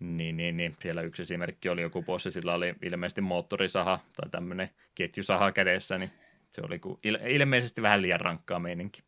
Niin, 0.00 0.36
niin, 0.36 0.56
niin, 0.56 0.76
siellä 0.80 1.02
yksi 1.02 1.22
esimerkki 1.22 1.68
oli 1.68 1.82
joku 1.82 2.02
bossi, 2.02 2.30
sillä 2.30 2.54
oli 2.54 2.74
ilmeisesti 2.82 3.20
moottorisaha 3.20 3.98
tai 4.16 4.30
tämmöinen 4.30 4.70
ketjusaha 4.94 5.52
kädessä, 5.52 5.98
niin 5.98 6.10
se 6.50 6.60
oli 6.64 6.80
il- 7.06 7.26
ilmeisesti 7.28 7.82
vähän 7.82 8.02
liian 8.02 8.20
rankkaa 8.20 8.58
meininki. 8.58 9.02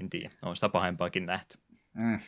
En 0.00 0.10
tiedä, 0.10 0.30
on 0.42 0.56
sitä 0.56 0.68
pahempaakin 0.68 1.26
nähty. 1.26 1.58
Mm. 1.94 2.18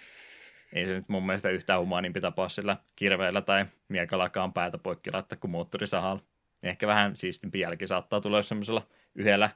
ei 0.73 0.87
se 0.87 0.93
nyt 0.95 1.09
mun 1.09 1.27
mielestä 1.27 1.51
yhtään 1.51 1.81
humaanimpi 1.81 2.21
tapa 2.21 2.49
sillä 2.49 2.77
kirveellä 2.97 3.41
tai 3.41 3.67
miekalakaan 3.89 4.53
päätä 4.53 4.79
poikki 4.79 5.13
laittaa 5.13 5.39
kuin 5.39 5.51
moottorisahalla. 5.51 6.23
Ehkä 6.63 6.87
vähän 6.87 7.17
siistimpi 7.17 7.61
jälki 7.61 7.87
saattaa 7.87 8.21
tulla, 8.21 8.39
jos 8.39 8.49
semmoisella 8.49 8.87
yhdellä 9.15 9.51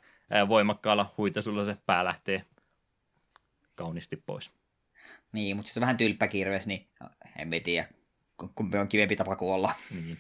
voimakkaalla 0.49 1.15
huitasulla 1.19 1.65
se 1.65 1.77
pää 1.87 2.05
lähtee 2.05 2.45
kauniisti 3.75 4.17
pois. 4.17 4.51
Niin, 5.35 5.57
mutta 5.57 5.71
jos 5.71 5.77
on 5.77 5.81
vähän 5.81 5.97
tylppäkirves, 5.97 6.67
niin 6.67 6.89
en 7.39 7.51
tiedä, 7.65 7.89
kumpi 8.55 8.79
on 8.79 8.89
kivempi 8.89 9.17
tapa 9.17 9.37
kuolla. 9.37 9.73
Niin. 9.91 10.19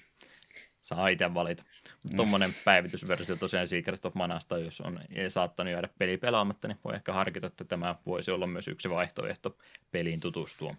Saa 0.82 1.08
itse 1.08 1.34
valita. 1.34 1.62
Mm. 1.62 2.16
Tuommoinen 2.16 2.50
päivitysversio 2.64 3.36
tosiaan 3.36 3.68
Secret 3.68 4.06
of 4.06 4.14
Manasta, 4.14 4.58
jos 4.58 4.80
on 4.80 5.00
saattanut 5.28 5.72
jäädä 5.72 5.88
peli 5.98 6.16
pelaamatta, 6.16 6.68
niin 6.68 6.78
voi 6.84 6.94
ehkä 6.94 7.12
harkita, 7.12 7.46
että 7.46 7.64
tämä 7.64 7.94
voisi 8.06 8.30
olla 8.30 8.46
myös 8.46 8.68
yksi 8.68 8.90
vaihtoehto 8.90 9.58
peliin 9.90 10.20
tutustua. 10.20 10.74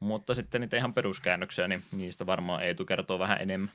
Mutta 0.00 0.34
sitten 0.34 0.60
niitä 0.60 0.76
ihan 0.76 0.94
peruskäännöksiä, 0.94 1.68
niin 1.68 1.84
niistä 1.92 2.26
varmaan 2.26 2.64
Eetu 2.64 2.84
kertoo 2.84 3.18
vähän 3.18 3.40
enemmän. 3.40 3.72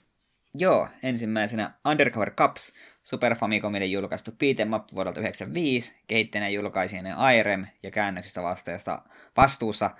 Joo, 0.55 0.88
ensimmäisenä 1.03 1.73
Undercover 1.85 2.31
Cups, 2.31 2.73
Super 3.03 3.35
Famicomille 3.35 3.85
julkaistu 3.85 4.31
beat'em 4.31 4.76
up 4.76 4.88
vuodelta 4.95 5.21
1995, 5.21 5.99
kehittäjänä 6.07 6.49
julkaisijana 6.49 7.31
IREM 7.31 7.65
ja 7.84 7.91
käännöksistä 7.91 8.43
vastaajasta 8.43 9.01
vastuussa 9.38 9.91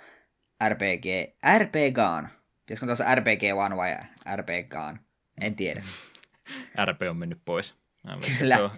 RPG, 0.68 1.04
RPGaan. 1.58 2.28
Pitäisikö 2.60 2.86
tuossa 2.86 3.14
RPG 3.14 3.42
One 3.56 3.76
vai 3.76 3.96
RPGaan? 4.36 5.00
En 5.40 5.56
tiedä. 5.56 5.82
RP 6.84 7.02
on 7.10 7.16
mennyt 7.16 7.40
pois. 7.44 7.74
Kyllä. 8.38 8.56
Se 8.56 8.62
on 8.62 8.70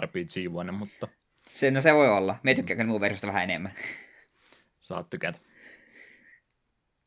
RPG 0.00 0.54
One, 0.54 0.72
mutta... 0.72 1.08
Se, 1.50 1.70
no 1.70 1.80
se 1.80 1.94
voi 1.94 2.08
olla. 2.08 2.38
Me 2.42 2.54
tykkään 2.54 2.88
muun 2.88 3.00
versiosta 3.00 3.26
vähän 3.26 3.44
enemmän. 3.44 3.72
Saat 4.80 5.10
tykätä. 5.10 5.38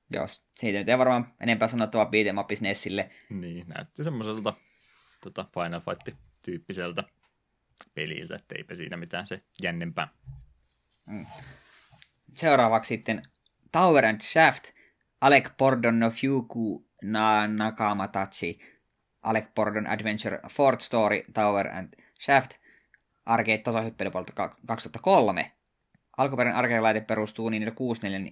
Joo, 0.10 0.28
siitä 0.52 0.80
nyt 0.80 0.90
ei 0.90 0.98
varmaan 0.98 1.28
enempää 1.40 1.68
sanottavaa 1.68 2.06
beat'em 2.06 2.62
Nessille. 2.62 3.10
Niin, 3.30 3.66
näytti 3.68 4.04
semmoiselta 4.04 4.54
tota 5.22 5.46
Final 5.54 5.82
Fight-tyyppiseltä 5.82 7.04
peliltä, 7.94 8.36
että 8.36 8.56
eipä 8.58 8.76
siinä 8.76 8.98
mitään 8.98 9.28
se 9.28 9.42
jännempää. 9.62 10.08
Mm. 11.06 11.26
Seuraavaksi 12.36 12.88
sitten 12.88 13.24
Tower 13.72 14.06
and 14.06 14.22
Shaft, 14.22 14.64
Alec 15.22 15.50
Pordon 15.58 16.00
no 16.00 16.10
Fuku 16.10 16.88
na 17.04 17.48
Nakamatachi, 17.48 18.60
Alec 19.22 19.46
Pordon 19.56 19.88
Adventure 19.88 20.40
Fort 20.50 20.80
Story, 20.80 21.24
Tower 21.34 21.68
and 21.68 21.94
Shaft, 22.20 22.52
arcade 23.26 23.58
tasohyppely 23.58 24.12
2003. 24.66 25.57
Alkuperäinen 26.18 26.60
arcade-laite 26.60 27.02
perustuu 27.02 27.50
niin 27.50 27.74
64 27.76 28.32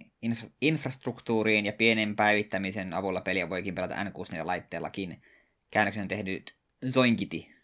infrastruktuuriin 0.61 1.65
ja 1.65 1.73
pienen 1.73 2.15
päivittämisen 2.15 2.93
avulla 2.93 3.21
peliä 3.21 3.49
voikin 3.49 3.75
pelata 3.75 3.95
N64-laitteellakin. 4.03 5.21
Käännöksen 5.71 6.07
tehnyt 6.07 6.55
Zoinkiti. 6.89 7.55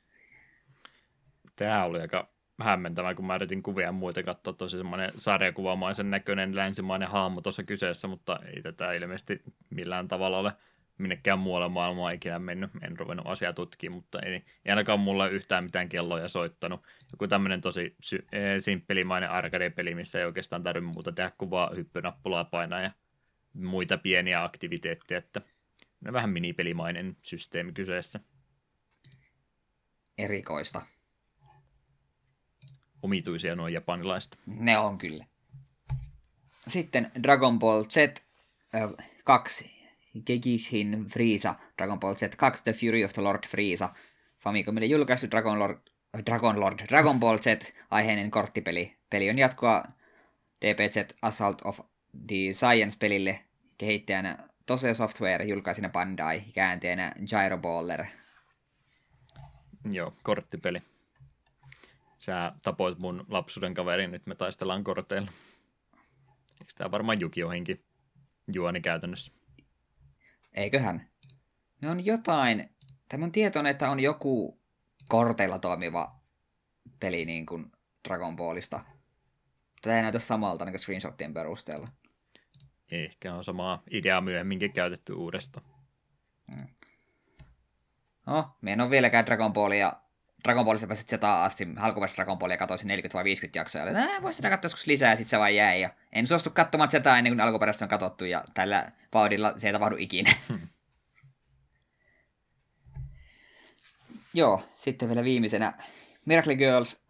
Tämä 1.55 1.85
oli 1.85 2.01
aika 2.01 2.29
hämmentävää, 2.61 3.15
kun 3.15 3.25
mä 3.25 3.35
yritin 3.35 3.63
kuvia 3.63 3.85
ja 3.85 3.91
muita 3.91 4.23
katsoa, 4.23 4.53
tosi 4.53 4.77
semmoinen 4.77 5.11
sarjakuvamaisen 5.17 6.09
näköinen 6.09 6.55
länsimainen 6.55 7.09
hahmo 7.09 7.41
tuossa 7.41 7.63
kyseessä, 7.63 8.07
mutta 8.07 8.39
ei 8.55 8.61
tätä 8.61 8.91
ilmeisesti 8.91 9.41
millään 9.69 10.07
tavalla 10.07 10.37
ole 10.37 10.53
minnekään 11.01 11.39
muualla 11.39 11.69
maailmaa 11.69 12.11
ikinä 12.11 12.39
mennyt, 12.39 12.71
en 12.81 12.99
ruvennut 12.99 13.27
asiaa 13.27 13.53
tutkimaan, 13.53 13.97
mutta 13.97 14.19
ei, 14.19 14.33
ei 14.33 14.43
ainakaan 14.69 14.99
mulla 14.99 15.27
yhtään 15.27 15.63
mitään 15.63 15.89
kelloja 15.89 16.27
soittanut. 16.27 16.83
Joku 17.11 17.27
tämmöinen 17.27 17.61
tosi 17.61 17.95
sy- 18.01 18.25
e, 18.31 18.59
simppelimainen 18.59 19.29
arcade-peli, 19.29 19.95
missä 19.95 20.19
ei 20.19 20.25
oikeastaan 20.25 20.63
tarvitse 20.63 20.91
muuta 20.93 21.11
tehdä 21.11 21.31
kuin 21.37 21.51
vaan 21.51 21.75
hyppynappulaa 21.75 22.45
painaa 22.45 22.81
ja 22.81 22.91
muita 23.53 23.97
pieniä 23.97 24.43
aktiviteetteja, 24.43 25.17
että 25.17 25.41
vähän 26.13 26.29
minipelimainen 26.29 27.17
systeemi 27.21 27.71
kyseessä. 27.71 28.19
Erikoista. 30.17 30.79
Omituisia 33.01 33.55
nuo 33.55 33.67
japanilaiset. 33.67 34.39
Ne 34.45 34.77
on 34.77 34.97
kyllä. 34.97 35.25
Sitten 36.67 37.11
Dragon 37.23 37.59
Ball 37.59 37.83
Z 37.83 37.95
2 39.23 39.70
Gegishin 40.25 41.05
Frieza, 41.13 41.55
Dragon 41.77 41.99
Ball 41.99 42.13
Z2 42.13 42.63
The 42.63 42.73
Fury 42.73 43.03
of 43.03 43.13
the 43.13 43.23
Lord 43.23 43.47
Frieza, 43.47 43.89
Famicomille 44.43 44.85
julkaistu 44.85 45.27
Dragon 45.31 45.59
Lord, 45.59 45.77
Dragon 46.25 46.59
Lord, 46.59 46.79
Dragon 46.89 47.19
Ball 47.19 47.37
Z 47.37 47.73
aiheinen 47.91 48.31
korttipeli. 48.31 48.97
Peli 49.09 49.29
on 49.29 49.39
jatkoa 49.39 49.83
DPZ 50.61 51.15
Assault 51.21 51.61
of 51.65 51.79
the 52.27 52.53
Science-pelille, 52.53 53.39
kehittäjänä 53.77 54.37
Tose 54.65 54.93
Software, 54.93 55.45
julkaisina 55.45 55.89
Bandai, 55.89 56.41
käänteenä 56.53 57.13
Gyro 57.29 57.57
Baller. 57.57 58.05
Joo, 59.91 60.13
korttipeli. 60.23 60.81
Sä 62.19 62.49
tapoit 62.63 62.99
mun 62.99 63.25
lapsuuden 63.29 63.73
kaverin, 63.73 64.11
nyt 64.11 64.25
me 64.25 64.35
taistellaan 64.35 64.83
korteilla. 64.83 65.31
Eikö 66.59 66.73
tää 66.77 66.91
varmaan 66.91 67.19
Jukiohinkin 67.19 67.83
juoni 68.53 68.81
käytännössä? 68.81 69.40
Eiköhän. 70.53 71.09
Ne 71.81 71.89
on 71.89 72.05
jotain, 72.05 72.69
tämä 73.09 73.25
on 73.25 73.31
tietoinen, 73.31 73.71
että 73.71 73.87
on 73.87 73.99
joku 73.99 74.61
korteilla 75.09 75.59
toimiva 75.59 76.15
peli 76.99 77.25
niin 77.25 77.45
kuin 77.45 77.71
Dragon 78.07 78.35
Ballista. 78.35 78.85
Tämä 79.81 79.95
ei 79.95 80.01
näytä 80.01 80.19
samalta 80.19 80.65
niin 80.65 80.79
screenshotien 80.79 81.33
perusteella. 81.33 81.85
Ehkä 82.91 83.33
on 83.33 83.43
samaa 83.43 83.83
ideaa 83.91 84.21
myöhemminkin 84.21 84.73
käytetty 84.73 85.13
uudestaan. 85.13 85.65
Hmm. 86.55 86.67
No, 88.25 88.57
me 88.61 88.73
en 88.73 88.81
ole 88.81 88.89
vieläkään 88.89 89.25
Dragon 89.25 89.53
Ballia 89.53 89.93
Dragon 90.43 90.65
Ballissa 90.65 90.87
pääsit 90.87 91.09
sitä 91.09 91.41
asti, 91.41 91.67
alkuperäistä 91.77 92.15
Dragon 92.15 92.37
Ballia 92.37 92.57
katsoisin 92.57 92.87
40 92.87 93.15
vai 93.17 93.23
50 93.23 93.59
jaksoa, 93.59 93.81
ja 93.81 93.89
että 93.89 94.21
voisi 94.21 94.35
sitä 94.35 94.49
katsoa 94.49 94.65
joskus 94.65 94.87
lisää, 94.87 95.09
ja 95.09 95.15
sitten 95.15 95.29
se 95.29 95.39
vaan 95.39 95.55
jäi, 95.55 95.81
ja 95.81 95.89
en 96.13 96.27
suostu 96.27 96.49
katsomaan 96.49 96.89
sitä 96.89 97.17
ennen 97.17 97.33
kuin 97.33 97.41
alkuperäistä 97.41 97.85
on 97.85 97.89
katsottu, 97.89 98.25
ja 98.25 98.43
tällä 98.53 98.91
vauhdilla 99.13 99.53
se 99.57 99.67
ei 99.67 99.73
tapahdu 99.73 99.95
ikinä. 99.99 100.31
Hmm. 100.47 100.67
Joo, 104.33 104.63
sitten 104.75 105.07
vielä 105.09 105.23
viimeisenä. 105.23 105.73
Miracle 106.25 106.55
Girls, 106.55 107.05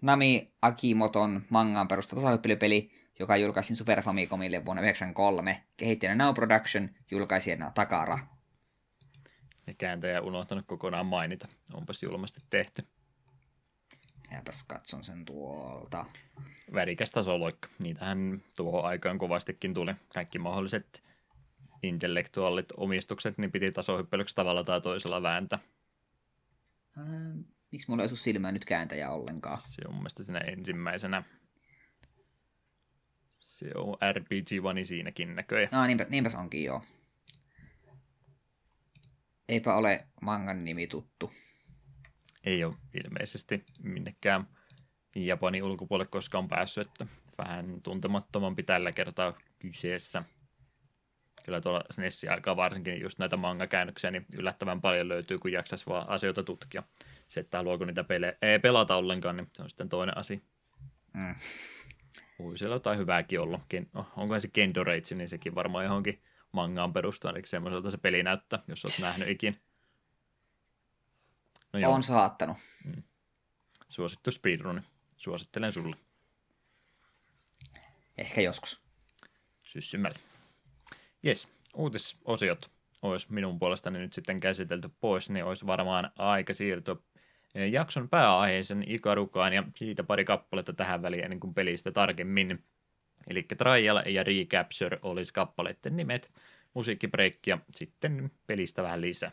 Nami 0.00 0.52
Akimoton 0.62 1.42
mangaan 1.48 1.88
perusta 1.88 2.16
tasahyppelypeli, 2.16 2.90
joka 3.18 3.36
julkaisin 3.36 3.76
Super 3.76 4.02
Famicomille 4.02 4.64
vuonna 4.64 4.82
1993, 4.82 5.62
kehittäjänä 5.76 6.24
Now 6.24 6.34
Production, 6.34 6.90
julkaisijana 7.10 7.70
Takara 7.74 8.18
ja 9.66 9.74
kääntäjä 9.74 10.20
unohtanut 10.20 10.66
kokonaan 10.66 11.06
mainita. 11.06 11.48
Onpas 11.74 12.02
julmasti 12.02 12.40
tehty. 12.50 12.86
Jääpäs 14.32 14.64
katson 14.68 15.04
sen 15.04 15.24
tuolta. 15.24 16.04
Värikäs 16.74 17.10
tasoloikka. 17.10 17.68
Niitähän 17.78 18.42
tuohon 18.56 18.84
aikaan 18.84 19.18
kovastikin 19.18 19.74
tuli. 19.74 19.94
Kaikki 20.14 20.38
mahdolliset 20.38 21.02
intellektuaalit 21.82 22.66
omistukset, 22.76 23.38
niin 23.38 23.52
piti 23.52 23.72
tasohyppelyksi 23.72 24.34
tavalla 24.34 24.64
tai 24.64 24.80
toisella 24.80 25.22
vääntä. 25.22 25.58
Ää, 26.96 27.04
miksi 27.70 27.90
mulla 27.90 28.02
ei 28.02 28.08
ole 28.08 28.16
silmää 28.16 28.52
nyt 28.52 28.64
kääntäjä 28.64 29.10
ollenkaan? 29.10 29.58
Se 29.58 29.82
on 29.86 29.94
mun 29.94 30.02
mielestä 30.02 30.24
siinä 30.24 30.38
ensimmäisenä. 30.38 31.22
Se 33.40 33.70
on 33.74 33.96
RPG 34.12 34.64
One 34.64 34.84
siinäkin 34.84 35.34
näköjään. 35.34 35.68
No 35.72 35.86
niinpä, 35.86 36.06
niinpä 36.08 36.30
se 36.30 36.36
onkin 36.36 36.64
joo. 36.64 36.82
Eipä 39.48 39.74
ole 39.74 39.98
mangan 40.20 40.64
nimi 40.64 40.86
tuttu. 40.86 41.32
Ei 42.44 42.64
ole 42.64 42.74
ilmeisesti 43.04 43.64
minnekään 43.82 44.46
Japanin 45.16 45.64
ulkopuolelle 45.64 46.08
koskaan 46.10 46.48
päässyt, 46.48 46.86
että 46.86 47.06
vähän 47.38 47.80
tuntemattomampi 47.82 48.62
tällä 48.62 48.92
kertaa 48.92 49.38
kyseessä. 49.58 50.22
Kyllä 51.44 51.60
tuolla 51.60 51.84
SNESin 51.90 52.30
aikaa 52.30 52.56
varsinkin 52.56 53.00
just 53.00 53.18
näitä 53.18 53.36
manga-käännöksiä 53.36 54.10
niin 54.10 54.26
yllättävän 54.38 54.80
paljon 54.80 55.08
löytyy, 55.08 55.38
kun 55.38 55.52
jaksaisi 55.52 55.86
vaan 55.86 56.08
asioita 56.08 56.42
tutkia. 56.42 56.82
Se, 57.28 57.40
että 57.40 57.58
haluaako 57.58 57.84
niitä 57.84 58.02
pele- 58.02 58.38
ei 58.42 58.58
pelata 58.58 58.96
ollenkaan, 58.96 59.36
niin 59.36 59.48
se 59.52 59.62
on 59.62 59.70
sitten 59.70 59.88
toinen 59.88 60.18
asia. 60.18 60.38
Mm. 61.14 61.34
Voi 62.38 62.58
siellä 62.58 62.76
jotain 62.76 62.98
hyvääkin 62.98 63.40
oh, 63.94 64.06
onko 64.16 64.38
se 64.38 64.48
Kendo 64.48 64.84
Rage, 64.84 65.14
niin 65.14 65.28
sekin 65.28 65.54
varmaan 65.54 65.84
johonkin 65.84 66.22
mangaan 66.52 66.92
perustuen, 66.92 67.36
eli 67.36 67.46
semmoiselta 67.46 67.90
se 67.90 67.98
peli 67.98 68.22
näyttää, 68.22 68.62
jos 68.68 68.84
olet 68.84 68.98
nähnyt 69.00 69.28
ikin. 69.34 69.60
No 71.72 71.78
joo. 71.78 71.92
On 71.92 72.02
saattanut. 72.02 72.56
Mm. 72.84 73.02
Suosittu 73.88 74.30
speedruni. 74.30 74.80
Suosittelen 75.16 75.72
sulle. 75.72 75.96
Ehkä 78.18 78.40
joskus. 78.40 78.82
Syssymällä. 79.62 80.18
Jes, 81.22 81.52
uutisosiot 81.74 82.70
olisi 83.02 83.26
minun 83.30 83.58
puolestani 83.58 83.98
nyt 83.98 84.12
sitten 84.12 84.40
käsitelty 84.40 84.90
pois, 85.00 85.30
niin 85.30 85.44
olisi 85.44 85.66
varmaan 85.66 86.10
aika 86.18 86.52
siirtyä 86.52 86.96
jakson 87.70 88.08
pääaiheisen 88.08 88.84
Ikarukaan 88.86 89.52
ja 89.52 89.64
siitä 89.76 90.04
pari 90.04 90.24
kappaletta 90.24 90.72
tähän 90.72 91.02
väliin 91.02 91.24
ennen 91.24 91.40
kuin 91.40 91.54
pelistä 91.54 91.92
tarkemmin. 91.92 92.64
Eli 93.30 93.42
Trial 93.42 94.02
ja 94.06 94.22
Recapture 94.22 94.98
olisi 95.02 95.32
kappaleiden 95.32 95.96
nimet, 95.96 96.30
musiikkibreikki 96.74 97.50
ja 97.50 97.58
sitten 97.70 98.30
pelistä 98.46 98.82
vähän 98.82 99.00
lisää. 99.00 99.30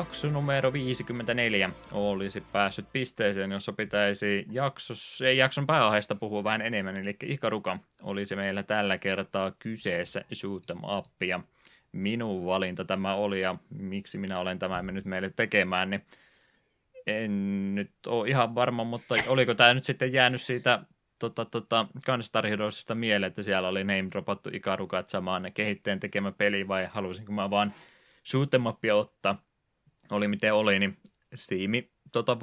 Jakso 0.00 0.30
numero 0.30 0.72
54 0.72 1.70
olisi 1.92 2.40
päässyt 2.40 2.92
pisteeseen, 2.92 3.50
jossa 3.50 3.72
pitäisi 3.72 4.46
jaksos, 4.50 5.22
ei 5.22 5.38
jakson 5.38 5.66
pääaiheesta 5.66 6.14
puhua 6.14 6.44
vähän 6.44 6.62
enemmän, 6.62 6.96
eli 6.96 7.16
Ikaruka 7.22 7.78
olisi 8.02 8.36
meillä 8.36 8.62
tällä 8.62 8.98
kertaa 8.98 9.50
kyseessä. 9.58 10.24
Shoot 10.34 10.62
them 10.66 10.78
up, 10.84 11.22
ja 11.22 11.40
minun 11.92 12.46
valinta 12.46 12.84
tämä 12.84 13.14
oli, 13.14 13.40
ja 13.40 13.56
miksi 13.70 14.18
minä 14.18 14.38
olen 14.38 14.58
tämän 14.58 14.84
mennyt 14.84 15.04
meille 15.04 15.30
tekemään, 15.36 15.90
niin 15.90 16.04
en 17.06 17.74
nyt 17.74 17.92
ole 18.06 18.28
ihan 18.28 18.54
varma, 18.54 18.84
mutta 18.84 19.14
oliko 19.28 19.54
tämä 19.54 19.74
nyt 19.74 19.84
sitten 19.84 20.12
jäänyt 20.12 20.42
siitä 20.42 20.82
tota, 21.18 21.44
tota, 21.44 21.86
Gunstar 22.06 22.46
Heroesista 22.46 22.94
mieleen, 22.94 23.28
että 23.28 23.42
siellä 23.42 23.68
oli 23.68 23.84
name 23.84 24.08
dropattu 24.10 24.50
Ikarukat 24.52 25.08
samaan 25.08 25.52
kehittäjän 25.54 26.00
tekemä 26.00 26.32
peli, 26.32 26.68
vai 26.68 26.88
halusinko 26.92 27.32
mä 27.32 27.50
vaan 27.50 27.74
shoot 28.26 28.50
ottaa 28.94 29.49
oli 30.10 30.28
miten 30.28 30.54
oli, 30.54 30.78
niin 30.78 30.98
Steam 31.34 31.70
tota, 32.12 32.36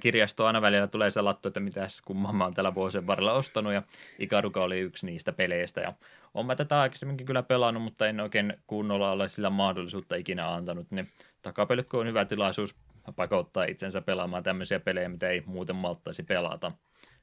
kirjasto 0.00 0.46
aina 0.46 0.62
välillä 0.62 0.86
tulee 0.86 1.10
salattu, 1.10 1.48
että 1.48 1.60
mitäs 1.60 2.00
kumman 2.00 2.36
mä 2.36 2.44
oon 2.44 2.54
tällä 2.54 2.74
vuosien 2.74 3.06
varrella 3.06 3.32
ostanut, 3.32 3.72
ja 3.72 3.82
Ikaruka 4.18 4.62
oli 4.62 4.78
yksi 4.78 5.06
niistä 5.06 5.32
peleistä, 5.32 5.80
ja 5.80 5.92
oon 6.34 6.46
mä 6.46 6.56
tätä 6.56 6.80
aikaisemminkin 6.80 7.26
kyllä 7.26 7.42
pelannut, 7.42 7.82
mutta 7.82 8.06
en 8.06 8.20
oikein 8.20 8.54
kunnolla 8.66 9.10
ole 9.10 9.28
sillä 9.28 9.50
mahdollisuutta 9.50 10.16
ikinä 10.16 10.54
antanut, 10.54 10.90
niin 10.90 11.08
takapelikko 11.42 11.98
on 11.98 12.06
hyvä 12.06 12.24
tilaisuus 12.24 12.74
pakottaa 13.16 13.64
itsensä 13.64 14.00
pelaamaan 14.00 14.42
tämmöisiä 14.42 14.80
pelejä, 14.80 15.08
mitä 15.08 15.28
ei 15.28 15.42
muuten 15.46 15.76
malttaisi 15.76 16.22
pelata. 16.22 16.72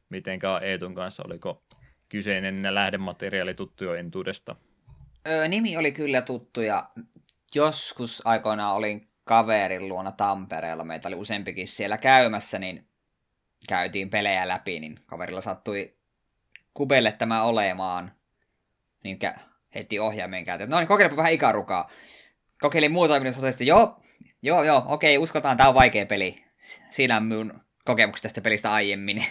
Mitenkä 0.09 0.57
Eetun 0.57 0.95
kanssa, 0.95 1.23
oliko 1.25 1.61
kyseinen 2.09 2.75
lähdemateriaali 2.75 3.53
tuttu 3.53 3.83
jo 3.83 3.93
entuudesta? 3.95 4.55
Öö, 5.27 5.47
nimi 5.47 5.77
oli 5.77 5.91
kyllä 5.91 6.21
tuttu 6.21 6.61
ja 6.61 6.89
joskus 7.55 8.21
aikoinaan 8.25 8.75
olin 8.75 9.10
kaverin 9.31 9.89
luona 9.89 10.11
Tampereella, 10.11 10.83
meitä 10.83 11.07
oli 11.07 11.15
useampikin 11.15 11.67
siellä 11.67 11.97
käymässä, 11.97 12.59
niin 12.59 12.87
käytiin 13.69 14.09
pelejä 14.09 14.47
läpi, 14.47 14.79
niin 14.79 14.99
kaverilla 15.05 15.41
sattui 15.41 15.93
kubelle 16.73 17.11
tämä 17.11 17.43
olemaan, 17.43 18.11
niin 19.03 19.19
heti 19.75 19.99
ohjaimen 19.99 20.45
käytä. 20.45 20.65
No 20.65 20.79
niin, 20.79 20.87
kokeilepa 20.87 21.17
vähän 21.17 21.31
ikarukaa. 21.31 21.89
Kokeilin 22.61 22.91
muuta, 22.91 23.19
niin 23.19 23.33
sanoin, 23.33 23.51
että 23.51 23.63
joo, 23.63 24.01
joo, 24.41 24.63
joo, 24.63 24.83
okei, 24.87 25.17
uskotaan, 25.17 25.57
tämä 25.57 25.69
on 25.69 25.75
vaikea 25.75 26.05
peli. 26.05 26.43
Siinä 26.89 27.17
on 27.17 27.23
minun 27.23 27.61
kokemukset 27.85 28.23
tästä 28.23 28.41
pelistä 28.41 28.73
aiemmin. 28.73 29.25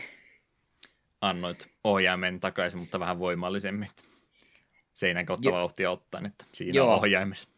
Annoit 1.21 1.69
ohjaimen 1.85 2.41
takaisin, 2.41 2.81
mutta 2.81 3.01
vähän 3.01 3.19
voimallisemmin. 3.19 3.89
Seinän 4.95 5.27
kautta 5.27 5.53
vauhtia 5.53 5.91
ottaen, 5.91 6.27
että 6.27 6.45
siinä 6.53 6.77
joo. 6.77 6.89
on 6.89 6.99
ohjaimessa. 6.99 7.49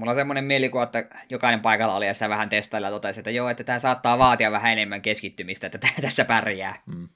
Mulla 0.00 0.10
on 0.10 0.16
semmoinen 0.16 0.44
mielikuva, 0.44 0.82
että 0.82 1.04
jokainen 1.30 1.60
paikalla 1.60 1.94
oli 1.94 2.06
ja 2.06 2.14
sitä 2.14 2.28
vähän 2.28 2.48
testailla 2.48 2.88
ja 2.88 2.92
totesi, 2.92 3.20
että 3.20 3.30
joo, 3.30 3.48
että 3.48 3.64
tämä 3.64 3.78
saattaa 3.78 4.18
vaatia 4.18 4.50
vähän 4.50 4.72
enemmän 4.72 5.02
keskittymistä, 5.02 5.66
että 5.66 5.78
tässä 6.00 6.24
pärjää. 6.24 6.74
Mm. 6.86 7.08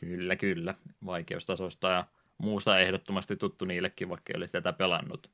Kyllä, 0.00 0.36
kyllä. 0.36 0.74
Vaikeustasosta 1.06 1.90
ja 1.90 2.04
muusta 2.38 2.78
ehdottomasti 2.78 3.36
tuttu 3.36 3.64
niillekin, 3.64 4.08
vaikka 4.08 4.32
ei 4.32 4.36
olisi 4.36 4.52
tätä 4.52 4.72
pelannut 4.72 5.30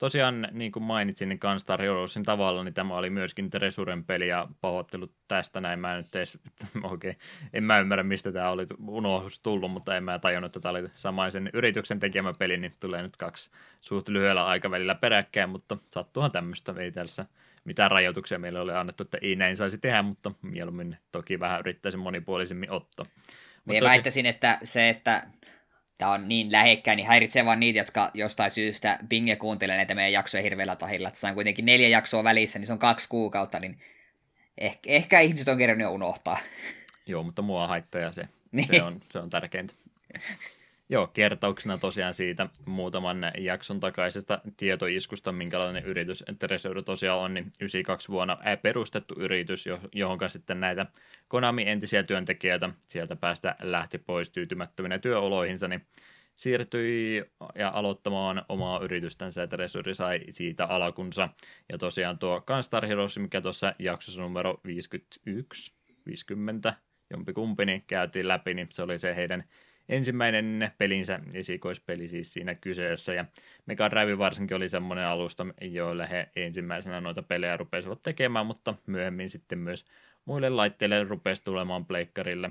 tosiaan, 0.00 0.48
niin 0.52 0.72
kuin 0.72 0.82
mainitsin, 0.82 1.28
niin 1.28 1.38
Gunstar 1.40 1.80
Heroesin 1.80 2.22
tavalla, 2.22 2.64
niin 2.64 2.74
tämä 2.74 2.96
oli 2.96 3.10
myöskin 3.10 3.50
Tresuren 3.50 4.04
peli 4.04 4.28
ja 4.28 4.48
pahoittelut 4.60 5.14
tästä 5.28 5.60
näin. 5.60 5.78
Mä 5.78 5.96
nyt 5.96 6.14
edes, 6.14 6.38
okay, 6.82 7.14
en 7.52 7.64
mä 7.64 7.78
ymmärrä, 7.78 8.02
mistä 8.02 8.32
tämä 8.32 8.50
oli 8.50 8.66
unohdus 8.88 9.40
tullut, 9.40 9.70
mutta 9.70 9.96
en 9.96 10.04
mä 10.04 10.18
tajunnut, 10.18 10.48
että 10.48 10.60
tämä 10.60 10.70
oli 10.70 10.88
samaisen 10.92 11.50
yrityksen 11.52 12.00
tekemä 12.00 12.32
peli, 12.38 12.56
niin 12.56 12.74
tulee 12.80 13.02
nyt 13.02 13.16
kaksi 13.16 13.50
suht 13.80 14.08
lyhyellä 14.08 14.42
aikavälillä 14.42 14.94
peräkkäin, 14.94 15.50
mutta 15.50 15.76
sattuuhan 15.90 16.32
tämmöistä, 16.32 16.74
ei 16.78 16.92
tässä 16.92 17.26
mitään 17.64 17.90
rajoituksia 17.90 18.38
meille 18.38 18.60
oli 18.60 18.72
annettu, 18.72 19.02
että 19.02 19.18
ei 19.22 19.36
näin 19.36 19.56
saisi 19.56 19.78
tehdä, 19.78 20.02
mutta 20.02 20.32
mieluummin 20.42 20.96
toki 21.12 21.40
vähän 21.40 21.60
yrittäisin 21.60 22.00
monipuolisemmin 22.00 22.70
ottaa. 22.70 23.06
Minä 23.64 23.88
väittäisin, 23.88 24.26
että 24.26 24.58
se, 24.62 24.88
että 24.88 25.26
tämä 26.00 26.12
on 26.12 26.28
niin 26.28 26.52
lähekkäin, 26.52 26.96
niin 26.96 27.06
häiritsee 27.06 27.44
vaan 27.44 27.60
niitä, 27.60 27.78
jotka 27.78 28.10
jostain 28.14 28.50
syystä 28.50 28.98
binge 29.08 29.36
kuuntelee 29.36 29.76
näitä 29.76 29.94
meidän 29.94 30.12
jaksoja 30.12 30.42
hirveällä 30.42 30.76
tahilla. 30.76 31.08
Että 31.08 31.28
on 31.28 31.34
kuitenkin 31.34 31.64
neljä 31.64 31.88
jaksoa 31.88 32.24
välissä, 32.24 32.58
niin 32.58 32.66
se 32.66 32.72
on 32.72 32.78
kaksi 32.78 33.08
kuukautta, 33.08 33.60
niin 33.60 33.78
ehkä, 34.58 34.90
ehkä 34.90 35.20
ihmiset 35.20 35.48
on 35.48 35.58
kerännyt 35.58 35.84
jo 35.84 35.92
unohtaa. 35.92 36.36
Joo, 37.06 37.22
mutta 37.22 37.42
mua 37.42 37.66
haittaa 37.66 38.12
se, 38.12 38.28
niin. 38.52 38.66
se, 38.66 38.82
on, 38.82 39.00
se 39.08 39.18
on 39.18 39.30
tärkeintä. 39.30 39.74
Joo, 40.92 41.06
kertauksena 41.06 41.78
tosiaan 41.78 42.14
siitä 42.14 42.46
muutaman 42.66 43.32
jakson 43.38 43.80
takaisesta 43.80 44.40
tietoiskusta, 44.56 45.32
minkälainen 45.32 45.84
yritys 45.84 46.24
Treasure 46.38 46.82
tosiaan 46.82 47.18
on, 47.18 47.34
niin 47.34 47.44
92 47.44 48.08
vuonna 48.08 48.38
perustettu 48.62 49.14
yritys, 49.18 49.64
johon 49.94 50.18
sitten 50.28 50.60
näitä 50.60 50.86
Konami 51.28 51.68
entisiä 51.68 52.02
työntekijöitä 52.02 52.70
sieltä 52.88 53.16
päästä 53.16 53.56
lähti 53.62 53.98
pois 53.98 54.30
tyytymättöminä 54.30 54.98
työoloihinsa, 54.98 55.68
niin 55.68 55.86
siirtyi 56.36 57.24
ja 57.54 57.70
aloittamaan 57.74 58.44
omaa 58.48 58.80
yritystänsä, 58.80 59.40
ja 59.40 59.46
Treasure 59.46 59.94
sai 59.94 60.20
siitä 60.30 60.64
alkunsa. 60.64 61.28
Ja 61.68 61.78
tosiaan 61.78 62.18
tuo 62.18 62.40
Gunstar 62.40 62.86
Heroes, 62.86 63.18
mikä 63.18 63.40
tuossa 63.40 63.74
jaksossa 63.78 64.22
numero 64.22 64.60
51, 64.64 65.74
50, 66.06 66.74
jompikumpi, 67.10 67.66
niin 67.66 67.84
käytiin 67.86 68.28
läpi, 68.28 68.54
niin 68.54 68.68
se 68.70 68.82
oli 68.82 68.98
se 68.98 69.16
heidän 69.16 69.44
ensimmäinen 69.90 70.70
pelinsä, 70.78 71.20
esikoispeli 71.32 72.08
siis 72.08 72.32
siinä 72.32 72.54
kyseessä, 72.54 73.14
ja 73.14 73.24
Mega 73.66 73.90
Drive 73.90 74.18
varsinkin 74.18 74.56
oli 74.56 74.68
semmoinen 74.68 75.06
alusta, 75.06 75.46
joille 75.60 76.10
he 76.10 76.28
ensimmäisenä 76.36 77.00
noita 77.00 77.22
pelejä 77.22 77.56
rupesivat 77.56 78.02
tekemään, 78.02 78.46
mutta 78.46 78.74
myöhemmin 78.86 79.28
sitten 79.28 79.58
myös 79.58 79.84
muille 80.24 80.48
laitteille 80.48 81.04
rupesi 81.04 81.44
tulemaan 81.44 81.86
pleikkarille, 81.86 82.50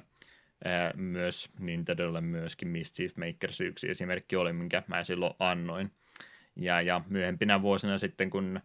myös 0.95 1.49
Nintendolle 1.60 2.22
myöskin 2.22 2.68
Mischief 2.68 3.16
Makers 3.16 3.61
yksi 3.61 3.90
esimerkki 3.90 4.36
oli, 4.36 4.53
minkä 4.53 4.84
mä 4.88 5.03
silloin 5.03 5.34
annoin. 5.40 5.91
Ja, 6.56 6.82
ja 6.82 7.02
myöhempinä 7.10 7.61
vuosina 7.61 7.98
sitten, 7.98 8.30
kun 8.30 8.60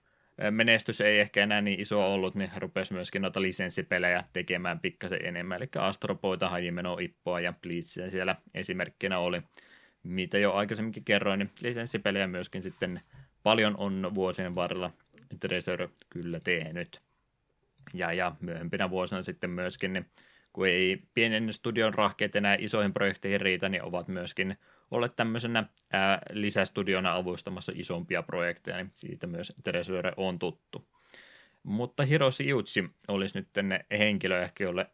menestys 0.51 1.01
ei 1.01 1.21
ehkä 1.21 1.43
enää 1.43 1.61
niin 1.61 1.81
iso 1.81 2.15
ollut, 2.15 2.35
niin 2.35 2.51
rupesi 2.57 2.93
myöskin 2.93 3.23
noita 3.23 3.43
lisenssipelejä 3.43 4.25
tekemään 4.33 4.81
pikkasen 4.81 5.25
enemmän. 5.25 5.57
Eli 5.57 5.69
Astropoita, 5.79 6.49
Hajimeno, 6.49 6.99
Ippoa 7.01 7.41
ja 7.41 7.53
Blitzia 7.63 8.11
siellä 8.11 8.37
esimerkkinä 8.55 9.19
oli. 9.19 9.43
Mitä 10.03 10.39
jo 10.39 10.53
aikaisemminkin 10.53 11.05
kerroin, 11.05 11.39
niin 11.39 11.51
lisenssipelejä 11.61 12.27
myöskin 12.27 12.63
sitten 12.63 13.01
paljon 13.43 13.77
on 13.77 14.11
vuosien 14.15 14.55
varrella 14.55 14.91
Treasure 15.41 15.89
kyllä 16.11 16.39
tehnyt. 16.45 17.01
Ja, 17.95 18.13
ja 18.13 18.37
myöhempinä 18.41 18.91
vuosina 18.91 19.23
sitten 19.23 19.51
myöskin, 19.51 19.93
niin 19.93 20.07
kun 20.53 20.69
ei 20.69 21.03
pienen 21.15 21.53
studion 21.53 21.95
rahkeet 21.95 22.37
enää 22.37 22.57
isoihin 22.59 22.93
projekteihin 22.93 23.41
riitä, 23.41 23.69
niin 23.69 23.83
ovat 23.83 24.09
myöskin 24.09 24.59
olleet 24.95 25.17
tämmöisenä 25.17 25.65
ää, 25.93 26.19
lisästudiona 26.33 27.15
avustamassa 27.15 27.73
isompia 27.77 28.23
projekteja, 28.23 28.77
niin 28.77 28.91
siitä 28.95 29.27
myös 29.27 29.53
Treasure 29.65 30.13
on 30.17 30.39
tuttu. 30.39 30.89
Mutta 31.63 32.05
Hiroshi 32.05 32.49
Iuchi 32.49 32.91
olisi 33.09 33.39
nyt 33.39 33.49
henkilö 33.91 34.43
ehkä, 34.43 34.65
jolle 34.65 34.87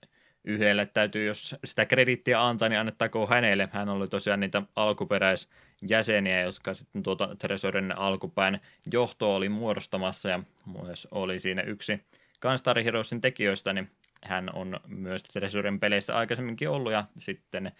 yhdelle 0.44 0.86
täytyy, 0.86 1.26
jos 1.26 1.56
sitä 1.64 1.86
kredittiä 1.86 2.46
antaa, 2.46 2.68
niin 2.68 2.80
annettakoon 2.80 3.28
hänelle. 3.28 3.64
Hän 3.72 3.88
oli 3.88 4.08
tosiaan 4.08 4.40
niitä 4.40 4.62
alkuperäisjäseniä, 4.76 6.40
jotka 6.40 6.74
sitten 6.74 7.02
tuota 7.02 7.36
Treasuren 7.38 7.98
alkupään 7.98 8.60
johto 8.92 9.34
oli 9.34 9.48
muodostamassa 9.48 10.28
ja 10.28 10.40
myös 10.80 11.08
oli 11.10 11.38
siinä 11.38 11.62
yksi 11.62 12.00
Gunstar 12.42 12.82
Heroesin 12.82 13.20
tekijöistä, 13.20 13.72
niin 13.72 13.90
hän 14.22 14.50
on 14.54 14.80
myös 14.86 15.22
Treasuren 15.22 15.80
peleissä 15.80 16.16
aikaisemminkin 16.16 16.68
ollut 16.68 16.92
ja 16.92 17.04
sitten 17.18 17.72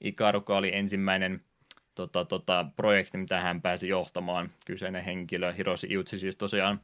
Ikaruka 0.00 0.56
oli 0.56 0.76
ensimmäinen 0.76 1.40
tota, 1.96 2.24
tota, 2.24 2.66
projekti, 2.76 3.18
mitä 3.18 3.40
hän 3.40 3.62
pääsi 3.62 3.88
johtamaan. 3.88 4.50
Kyseinen 4.66 5.04
henkilö, 5.04 5.52
Hiroshi 5.52 5.86
Iuchi 5.90 6.18
siis 6.18 6.36
tosiaan 6.36 6.80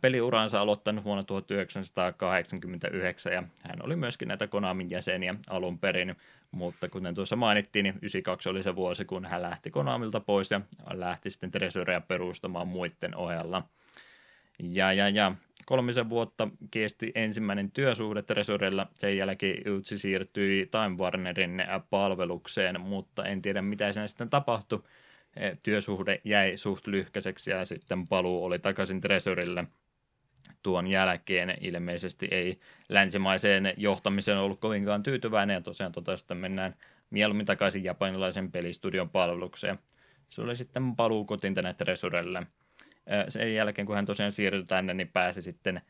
peliuransa 0.00 0.60
aloittanut 0.60 1.04
vuonna 1.04 1.22
1989 1.22 3.32
ja 3.32 3.42
hän 3.62 3.82
oli 3.82 3.96
myöskin 3.96 4.28
näitä 4.28 4.46
Konamin 4.46 4.90
jäseniä 4.90 5.34
alun 5.48 5.78
perin, 5.78 6.16
mutta 6.50 6.88
kuten 6.88 7.14
tuossa 7.14 7.36
mainittiin, 7.36 7.82
niin 7.82 7.94
92 7.94 8.48
oli 8.48 8.62
se 8.62 8.76
vuosi, 8.76 9.04
kun 9.04 9.24
hän 9.24 9.42
lähti 9.42 9.70
Konamilta 9.70 10.20
pois 10.20 10.50
ja 10.50 10.60
lähti 10.92 11.30
sitten 11.30 11.50
Treasurea 11.50 12.00
perustamaan 12.00 12.68
muiden 12.68 13.16
ohella. 13.16 13.62
Ja, 14.58 14.92
ja, 14.92 15.08
ja 15.08 15.32
kolmisen 15.66 16.08
vuotta 16.08 16.48
kesti 16.70 17.12
ensimmäinen 17.14 17.70
työsuhde 17.70 18.22
Treasurella, 18.22 18.86
sen 18.94 19.16
jälkeen 19.16 19.72
Utsi 19.72 19.98
siirtyi 19.98 20.68
Time 20.70 20.96
Warnerin 20.96 21.64
palvelukseen, 21.90 22.80
mutta 22.80 23.24
en 23.24 23.42
tiedä 23.42 23.62
mitä 23.62 23.92
siinä 23.92 24.06
sitten 24.06 24.30
tapahtui. 24.30 24.82
E, 25.36 25.56
työsuhde 25.62 26.20
jäi 26.24 26.56
suht 26.56 26.86
lyhkäiseksi 26.86 27.50
ja 27.50 27.64
sitten 27.64 27.98
paluu 28.10 28.44
oli 28.44 28.58
takaisin 28.58 29.00
Treasurelle 29.00 29.64
tuon 30.62 30.86
jälkeen 30.86 31.58
ilmeisesti 31.60 32.28
ei 32.30 32.60
länsimaiseen 32.88 33.74
johtamiseen 33.76 34.38
ollut 34.38 34.60
kovinkaan 34.60 35.02
tyytyväinen 35.02 35.54
ja 35.54 35.60
tosiaan 35.60 35.92
tota 35.92 36.16
sitten 36.16 36.36
mennään 36.36 36.74
mieluummin 37.10 37.46
takaisin 37.46 37.84
japanilaisen 37.84 38.52
pelistudion 38.52 39.10
palvelukseen. 39.10 39.78
Se 40.30 40.42
oli 40.42 40.56
sitten 40.56 40.96
paluu 40.96 41.24
kotiin 41.24 41.54
tänne 41.54 41.74
Treasurelle 41.74 42.46
sen 43.28 43.54
jälkeen, 43.54 43.86
kun 43.86 43.96
hän 43.96 44.06
tosiaan 44.06 44.32
siirtyi 44.32 44.64
tänne, 44.64 44.94
niin 44.94 45.08
pääsi 45.08 45.42
sitten 45.42 45.80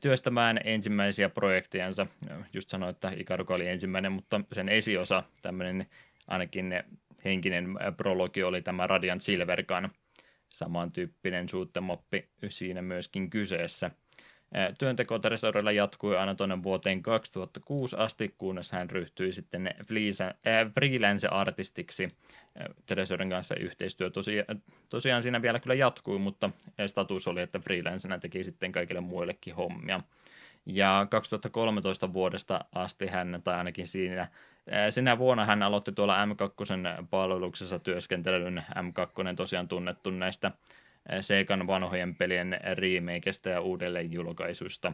työstämään 0.00 0.60
ensimmäisiä 0.64 1.28
projektejansa. 1.28 2.06
Just 2.52 2.68
sanoin, 2.68 2.90
että 2.90 3.12
Ikaruka 3.16 3.54
oli 3.54 3.68
ensimmäinen, 3.68 4.12
mutta 4.12 4.40
sen 4.52 4.68
esiosa, 4.68 5.22
tämmöinen 5.42 5.86
ainakin 6.26 6.82
henkinen 7.24 7.68
prologi 7.96 8.42
oli 8.42 8.62
tämä 8.62 8.86
Radiant 8.86 9.22
Silvergun, 9.22 9.88
samantyyppinen 10.48 11.48
suuttemoppi 11.48 12.28
siinä 12.48 12.82
myöskin 12.82 13.30
kyseessä– 13.30 13.90
Työnteko 14.78 15.18
Tresorilla 15.18 15.72
jatkui 15.72 16.16
aina 16.16 16.34
tuonne 16.34 16.62
vuoteen 16.62 17.02
2006 17.02 17.96
asti, 17.96 18.34
kunnes 18.38 18.72
hän 18.72 18.90
ryhtyi 18.90 19.32
sitten 19.32 19.74
freelance-artistiksi. 20.74 22.08
Tresorin 22.86 23.30
kanssa 23.30 23.54
yhteistyö 23.56 24.10
tosiaan, 24.10 24.62
tosiaan 24.88 25.22
siinä 25.22 25.42
vielä 25.42 25.60
kyllä 25.60 25.74
jatkui, 25.74 26.18
mutta 26.18 26.50
status 26.86 27.28
oli, 27.28 27.40
että 27.40 27.58
freelancena 27.58 28.18
teki 28.18 28.44
sitten 28.44 28.72
kaikille 28.72 29.00
muillekin 29.00 29.54
hommia. 29.54 30.00
Ja 30.66 31.06
2013 31.10 32.12
vuodesta 32.12 32.64
asti 32.74 33.06
hän, 33.06 33.40
tai 33.44 33.54
ainakin 33.54 33.86
siinä, 33.86 34.28
sinä 34.90 35.18
vuonna 35.18 35.44
hän 35.44 35.62
aloitti 35.62 35.92
tuolla 35.92 36.24
M2 36.24 37.06
palveluksessa 37.10 37.78
työskentelyn. 37.78 38.64
M2 38.74 39.36
tosiaan 39.36 39.68
tunnettu 39.68 40.10
näistä 40.10 40.50
Seikan 41.20 41.66
vanhojen 41.66 42.14
pelien 42.14 42.60
remakeista 42.72 43.48
ja 43.48 43.60
uudelleen 43.60 44.12
julkaisuista. 44.12 44.92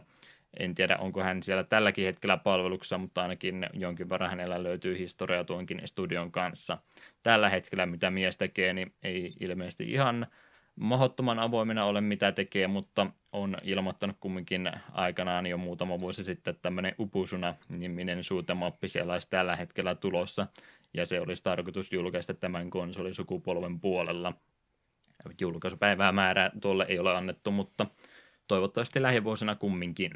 En 0.59 0.75
tiedä, 0.75 0.97
onko 0.97 1.21
hän 1.21 1.43
siellä 1.43 1.63
tälläkin 1.63 2.05
hetkellä 2.05 2.37
palveluksessa, 2.37 2.97
mutta 2.97 3.21
ainakin 3.21 3.69
jonkin 3.73 4.09
verran 4.09 4.29
hänellä 4.29 4.63
löytyy 4.63 4.97
historia 4.97 5.43
tuonkin 5.43 5.81
studion 5.85 6.31
kanssa. 6.31 6.77
Tällä 7.23 7.49
hetkellä, 7.49 7.85
mitä 7.85 8.11
mies 8.11 8.37
tekee, 8.37 8.73
niin 8.73 8.93
ei 9.03 9.33
ilmeisesti 9.39 9.91
ihan 9.91 10.27
mahdottoman 10.75 11.39
avoimena 11.39 11.85
ole, 11.85 12.01
mitä 12.01 12.31
tekee, 12.31 12.67
mutta 12.67 13.07
on 13.31 13.57
ilmoittanut 13.63 14.17
kumminkin 14.19 14.71
aikanaan 14.91 15.45
jo 15.45 15.57
muutama 15.57 15.99
vuosi 15.99 16.23
sitten, 16.23 16.55
tämmöinen 16.61 16.95
Upusuna-niminen 16.99 18.23
suutemappi 18.23 18.87
siellä 18.87 19.13
olisi 19.13 19.29
tällä 19.29 19.55
hetkellä 19.55 19.95
tulossa, 19.95 20.47
ja 20.93 21.05
se 21.05 21.21
olisi 21.21 21.43
tarkoitus 21.43 21.93
julkaista 21.93 22.33
tämän 22.33 22.69
konsolisukupolven 22.69 23.79
puolella– 23.79 24.33
Julkaisupäivää 25.41 26.11
määrää 26.11 26.51
tuolle 26.61 26.85
ei 26.89 26.99
ole 26.99 27.17
annettu, 27.17 27.51
mutta 27.51 27.85
toivottavasti 28.47 29.01
lähivuosina 29.01 29.55
kumminkin. 29.55 30.11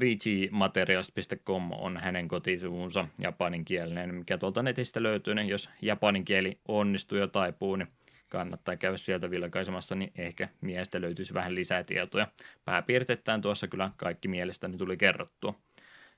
VGmaterials.com 0.00 1.72
on 1.72 1.96
hänen 1.96 2.28
kotisivunsa 2.28 3.08
japaninkielinen, 3.20 4.14
mikä 4.14 4.38
tuolta 4.38 4.62
netistä 4.62 5.02
löytyy, 5.02 5.34
niin 5.34 5.48
jos 5.48 5.70
japanin 5.82 6.24
kieli 6.24 6.60
onnistuu 6.68 7.18
ja 7.18 7.28
taipuu, 7.28 7.76
niin 7.76 7.88
kannattaa 8.28 8.76
käydä 8.76 8.96
sieltä 8.96 9.30
vilkaisemassa, 9.30 9.94
niin 9.94 10.12
ehkä 10.18 10.48
miestä 10.60 11.00
löytyisi 11.00 11.34
vähän 11.34 11.54
lisää 11.54 11.84
tietoja. 11.84 12.26
Pääpiirteittäin 12.64 13.42
tuossa 13.42 13.68
kyllä 13.68 13.90
kaikki 13.96 14.28
mielestäni 14.28 14.76
tuli 14.76 14.96
kerrottua. 14.96 15.54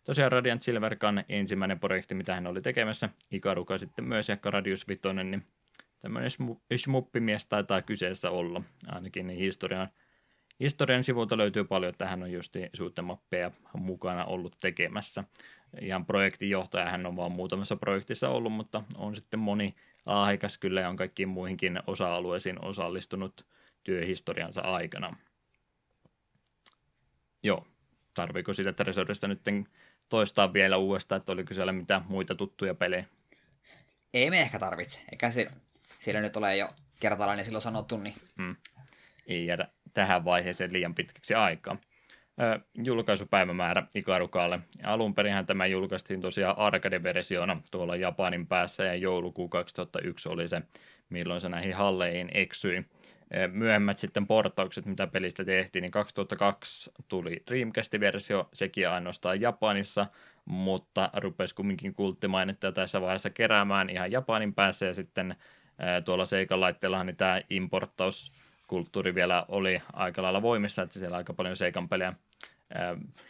Tosiaan 0.04 0.32
Radiant 0.32 0.62
Silverkan 0.62 1.24
ensimmäinen 1.28 1.80
projekti, 1.80 2.14
mitä 2.14 2.34
hän 2.34 2.46
oli 2.46 2.62
tekemässä, 2.62 3.08
Ikaruka 3.30 3.78
sitten 3.78 4.04
myös 4.04 4.28
ja 4.28 4.36
Radius 4.44 4.88
Vitoinen, 4.88 5.30
niin 5.30 5.46
tämmöinen 6.04 6.30
smuppimies 6.76 7.46
taitaa 7.46 7.82
kyseessä 7.82 8.30
olla, 8.30 8.62
ainakin 8.86 9.26
niin 9.26 9.38
historian, 9.38 9.88
historian 10.60 11.04
sivulta 11.04 11.36
löytyy 11.36 11.64
paljon, 11.64 11.90
että 11.90 12.06
hän 12.06 12.22
on 12.22 12.32
just 12.32 12.56
suuttemappeja 12.72 13.50
mukana 13.74 14.24
ollut 14.24 14.56
tekemässä. 14.60 15.24
Ihan 15.80 16.06
projektinjohtaja 16.06 16.90
hän 16.90 17.06
on 17.06 17.16
vaan 17.16 17.32
muutamassa 17.32 17.76
projektissa 17.76 18.28
ollut, 18.28 18.52
mutta 18.52 18.82
on 18.96 19.16
sitten 19.16 19.40
moni 19.40 19.74
lahjakas 20.06 20.58
kyllä 20.58 20.80
ja 20.80 20.88
on 20.88 20.96
kaikkiin 20.96 21.28
muihinkin 21.28 21.80
osa-alueisiin 21.86 22.64
osallistunut 22.64 23.46
työhistoriansa 23.84 24.60
aikana. 24.60 25.16
Joo, 27.42 27.66
tarviiko 28.14 28.52
sitä 28.52 28.72
Tresorista 28.72 29.28
nyt 29.28 29.40
toistaa 30.08 30.52
vielä 30.52 30.76
uudestaan, 30.76 31.18
että 31.18 31.32
oliko 31.32 31.54
siellä 31.54 31.72
mitään 31.72 32.04
muita 32.08 32.34
tuttuja 32.34 32.74
pelejä? 32.74 33.04
Ei 34.14 34.30
me 34.30 34.40
ehkä 34.40 34.58
tarvitse. 34.58 35.00
Eikä 35.12 35.30
se 35.30 35.46
siellä 36.04 36.20
nyt 36.20 36.36
ole 36.36 36.56
jo 36.56 36.68
kertalainen 37.00 37.44
silloin 37.44 37.62
sanottu, 37.62 37.96
niin... 37.96 38.14
Hmm. 38.38 38.56
Ei 39.26 39.46
jäädä 39.46 39.68
tähän 39.94 40.24
vaiheeseen 40.24 40.72
liian 40.72 40.94
pitkäksi 40.94 41.34
aikaa. 41.34 41.76
Ö, 42.40 42.60
julkaisupäivämäärä 42.74 43.86
Ikarukalle. 43.94 44.60
Alun 44.82 45.14
perin 45.14 45.46
tämä 45.46 45.66
julkaistiin 45.66 46.20
tosiaan 46.20 46.58
arcade-versiona 46.58 47.60
tuolla 47.70 47.96
Japanin 47.96 48.46
päässä 48.46 48.84
ja 48.84 48.94
joulukuu 48.94 49.48
2001 49.48 50.28
oli 50.28 50.48
se, 50.48 50.62
milloin 51.08 51.40
se 51.40 51.48
näihin 51.48 51.74
halleihin 51.74 52.30
eksyi. 52.34 52.84
Myöhemmät 53.52 53.98
sitten 53.98 54.26
portaukset, 54.26 54.86
mitä 54.86 55.06
pelistä 55.06 55.44
tehtiin, 55.44 55.82
niin 55.82 55.90
2002 55.90 56.92
tuli 57.08 57.42
Dreamcast-versio, 57.50 58.48
sekin 58.52 58.88
ainoastaan 58.88 59.40
Japanissa, 59.40 60.06
mutta 60.44 61.10
rupesi 61.16 61.54
kumminkin 61.54 61.94
kulttimainetta 61.94 62.72
tässä 62.72 63.00
vaiheessa 63.00 63.30
keräämään 63.30 63.90
ihan 63.90 64.12
Japanin 64.12 64.54
päässä 64.54 64.86
ja 64.86 64.94
sitten 64.94 65.36
tuolla 66.04 66.24
Seikan 66.24 66.60
laitteillahan 66.60 67.06
niin 67.06 67.16
tämä 67.16 67.40
importtauskulttuuri 67.50 69.14
vielä 69.14 69.44
oli 69.48 69.82
aika 69.92 70.22
lailla 70.22 70.42
voimissa, 70.42 70.82
että 70.82 70.98
siellä 70.98 71.16
aika 71.16 71.34
paljon 71.34 71.56
Seikan 71.56 71.88
pelejä 71.88 72.12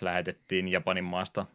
lähetettiin 0.01 0.69
Japanin 0.69 1.05
maasta 1.05 1.47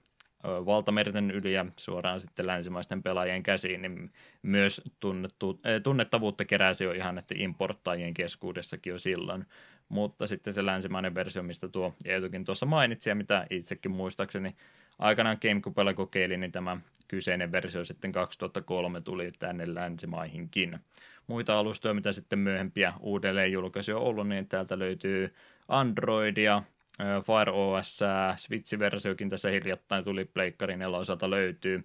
valtamerten 0.43 1.29
yli 1.41 1.53
ja 1.53 1.65
suoraan 1.77 2.21
sitten 2.21 2.47
länsimaisten 2.47 3.03
pelaajien 3.03 3.43
käsiin, 3.43 3.81
niin 3.81 4.11
myös 4.41 4.81
tunnettu, 4.99 5.59
tunnettavuutta 5.83 6.45
keräsi 6.45 6.83
jo 6.83 6.91
ihan 6.91 7.17
että 7.17 7.35
importtaajien 7.37 8.13
keskuudessakin 8.13 8.91
jo 8.91 8.97
silloin. 8.97 9.45
Mutta 9.89 10.27
sitten 10.27 10.53
se 10.53 10.65
länsimainen 10.65 11.15
versio, 11.15 11.43
mistä 11.43 11.67
tuo 11.67 11.93
Eetukin 12.05 12.45
tuossa 12.45 12.65
mainitsi 12.65 13.09
ja 13.09 13.15
mitä 13.15 13.47
itsekin 13.49 13.91
muistaakseni 13.91 14.55
aikanaan 14.99 15.37
GameCubella 15.41 15.93
kokeilin, 15.93 16.39
niin 16.39 16.51
tämä 16.51 16.77
kyseinen 17.07 17.51
versio 17.51 17.83
sitten 17.83 18.11
2003 18.11 19.01
tuli 19.01 19.31
tänne 19.39 19.63
länsimaihinkin. 19.67 20.79
Muita 21.27 21.59
alustoja, 21.59 21.93
mitä 21.93 22.11
sitten 22.11 22.39
myöhempiä 22.39 22.93
uudelleen 22.99 23.51
julkaisuja 23.51 23.97
on 23.97 24.03
ollut, 24.03 24.27
niin 24.27 24.47
täältä 24.47 24.79
löytyy 24.79 25.33
Androidia, 25.67 26.63
Fire 26.99 27.51
OS, 27.51 27.99
Switch-versiokin 28.37 29.29
tässä 29.29 29.49
hiljattain 29.49 30.03
tuli 30.03 30.25
Pleikkarin 30.25 30.85
osalta 30.85 31.29
löytyy. 31.29 31.83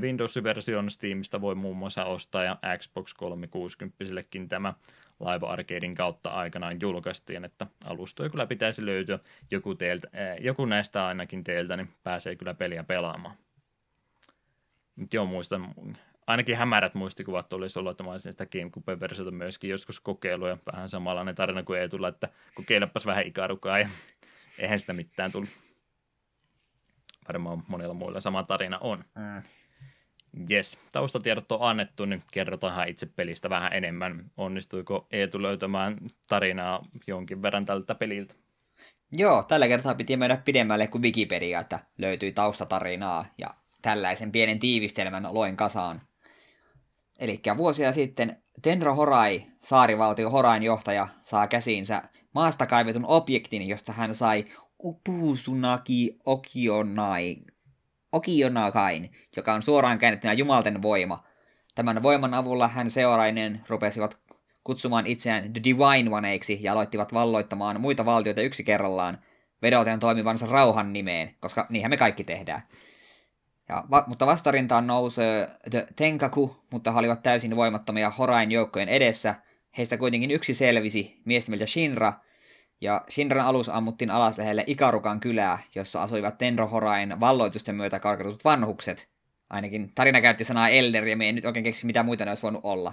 Windows-version 0.00 0.90
Steamista 0.90 1.40
voi 1.40 1.54
muun 1.54 1.76
muassa 1.76 2.04
ostaa 2.04 2.44
ja 2.44 2.58
Xbox 2.78 3.14
360-kin 3.14 4.48
tämä 4.48 4.74
Live 5.20 5.46
Arcadein 5.46 5.94
kautta 5.94 6.30
aikanaan 6.30 6.80
julkaistiin, 6.80 7.44
että 7.44 7.66
alustoja 7.86 8.30
kyllä 8.30 8.46
pitäisi 8.46 8.86
löytyä 8.86 9.18
joku, 9.50 9.74
teiltä, 9.74 10.08
joku 10.40 10.64
näistä 10.64 11.06
ainakin 11.06 11.44
teiltä, 11.44 11.76
niin 11.76 11.88
pääsee 12.02 12.36
kyllä 12.36 12.54
peliä 12.54 12.84
pelaamaan. 12.84 13.36
Mutta 14.96 15.16
joo, 15.16 15.26
muistan, 15.26 15.74
ainakin 16.26 16.56
hämärät 16.56 16.94
muistikuvat 16.94 17.52
olisi 17.52 17.78
ollut, 17.78 17.90
että 17.90 18.04
mä 18.04 18.10
olisin 18.10 18.32
sitä 18.32 18.46
GameCube-versiota 18.46 19.30
myöskin 19.30 19.70
joskus 19.70 20.00
kokeiluja. 20.00 20.58
Vähän 20.72 20.88
samanlainen 20.88 21.34
tarina 21.34 21.62
kuin 21.62 21.80
ei 21.80 21.88
tulla, 21.88 22.08
että 22.08 22.28
kokeilepas 22.54 23.06
vähän 23.06 23.26
ikarukaa 23.26 23.78
ja 23.78 23.88
eihän 24.58 24.78
sitä 24.78 24.92
mitään 24.92 25.32
tullut. 25.32 25.50
Varmaan 27.28 27.62
monilla 27.68 27.94
muilla 27.94 28.20
sama 28.20 28.42
tarina 28.42 28.78
on. 28.78 29.04
Mm. 29.14 29.42
Yes, 30.50 30.78
taustatiedot 30.92 31.52
on 31.52 31.58
annettu, 31.62 32.04
niin 32.04 32.22
kerrotaan 32.32 32.88
itse 32.88 33.06
pelistä 33.06 33.50
vähän 33.50 33.72
enemmän. 33.72 34.30
Onnistuiko 34.36 35.06
Eetu 35.10 35.42
löytämään 35.42 35.98
tarinaa 36.28 36.82
jonkin 37.06 37.42
verran 37.42 37.66
tältä 37.66 37.94
peliltä? 37.94 38.34
Joo, 39.12 39.42
tällä 39.42 39.68
kertaa 39.68 39.94
piti 39.94 40.16
mennä 40.16 40.36
pidemmälle 40.36 40.86
kuin 40.86 41.02
Wikipedia, 41.02 41.60
että 41.60 41.80
löytyi 41.98 42.32
taustatarinaa 42.32 43.26
ja 43.38 43.54
tällaisen 43.82 44.32
pienen 44.32 44.58
tiivistelmän 44.58 45.28
loin 45.30 45.56
kasaan. 45.56 46.02
Eli 47.18 47.40
vuosia 47.56 47.92
sitten 47.92 48.42
Tenro 48.62 48.94
Horai, 48.94 49.42
saarivaltio 49.60 50.30
Horain 50.30 50.62
johtaja, 50.62 51.08
saa 51.20 51.46
käsiinsä 51.46 52.02
maasta 52.34 52.66
kaivetun 52.66 53.06
objektin, 53.06 53.68
josta 53.68 53.92
hän 53.92 54.14
sai 54.14 54.44
Upusunaki 54.84 56.16
Okionai, 56.26 57.36
Okionakain, 58.12 59.10
joka 59.36 59.52
on 59.52 59.62
suoraan 59.62 59.98
käännettynä 59.98 60.32
jumalten 60.32 60.82
voima. 60.82 61.24
Tämän 61.74 62.02
voiman 62.02 62.34
avulla 62.34 62.68
hän 62.68 62.90
seurainen 62.90 63.60
rupesivat 63.68 64.18
kutsumaan 64.64 65.06
itseään 65.06 65.52
The 65.52 65.62
Divine 65.64 66.16
Oneiksi 66.16 66.58
ja 66.62 66.72
aloittivat 66.72 67.12
valloittamaan 67.12 67.80
muita 67.80 68.04
valtioita 68.04 68.42
yksi 68.42 68.64
kerrallaan, 68.64 69.18
vedoten 69.62 70.00
toimivansa 70.00 70.46
rauhan 70.46 70.92
nimeen, 70.92 71.34
koska 71.40 71.66
niinhän 71.68 71.90
me 71.90 71.96
kaikki 71.96 72.24
tehdään. 72.24 72.62
Ja, 73.68 73.84
va, 73.90 74.04
mutta 74.06 74.26
vastarintaan 74.26 74.86
nousee 74.86 75.48
The 75.70 75.86
Tenkaku, 75.96 76.56
mutta 76.70 76.92
he 76.92 76.98
olivat 76.98 77.22
täysin 77.22 77.56
voimattomia 77.56 78.10
Horain 78.10 78.50
joukkojen 78.50 78.88
edessä. 78.88 79.34
Heistä 79.78 79.96
kuitenkin 79.96 80.30
yksi 80.30 80.54
selvisi, 80.54 81.20
mies 81.24 81.48
nimeltä 81.48 81.66
Shinra, 81.66 82.12
ja 82.80 83.04
Shinran 83.10 83.46
alus 83.46 83.68
ammuttiin 83.68 84.10
alas 84.10 84.38
lähelle 84.38 84.64
Ikarukan 84.66 85.20
kylää, 85.20 85.58
jossa 85.74 86.02
asuivat 86.02 86.38
Tenro 86.38 86.66
Horain 86.66 87.20
valloitusten 87.20 87.74
myötä 87.74 88.00
karkatut 88.00 88.44
vanhukset. 88.44 89.08
Ainakin 89.50 89.92
tarina 89.94 90.20
käytti 90.20 90.44
sanaa 90.44 90.68
Elder, 90.68 91.08
ja 91.08 91.16
me 91.16 91.26
ei 91.26 91.32
nyt 91.32 91.44
oikein 91.44 91.64
keksi, 91.64 91.86
mitä 91.86 92.02
muita 92.02 92.24
ne 92.24 92.30
olisi 92.30 92.42
voinut 92.42 92.64
olla. 92.64 92.92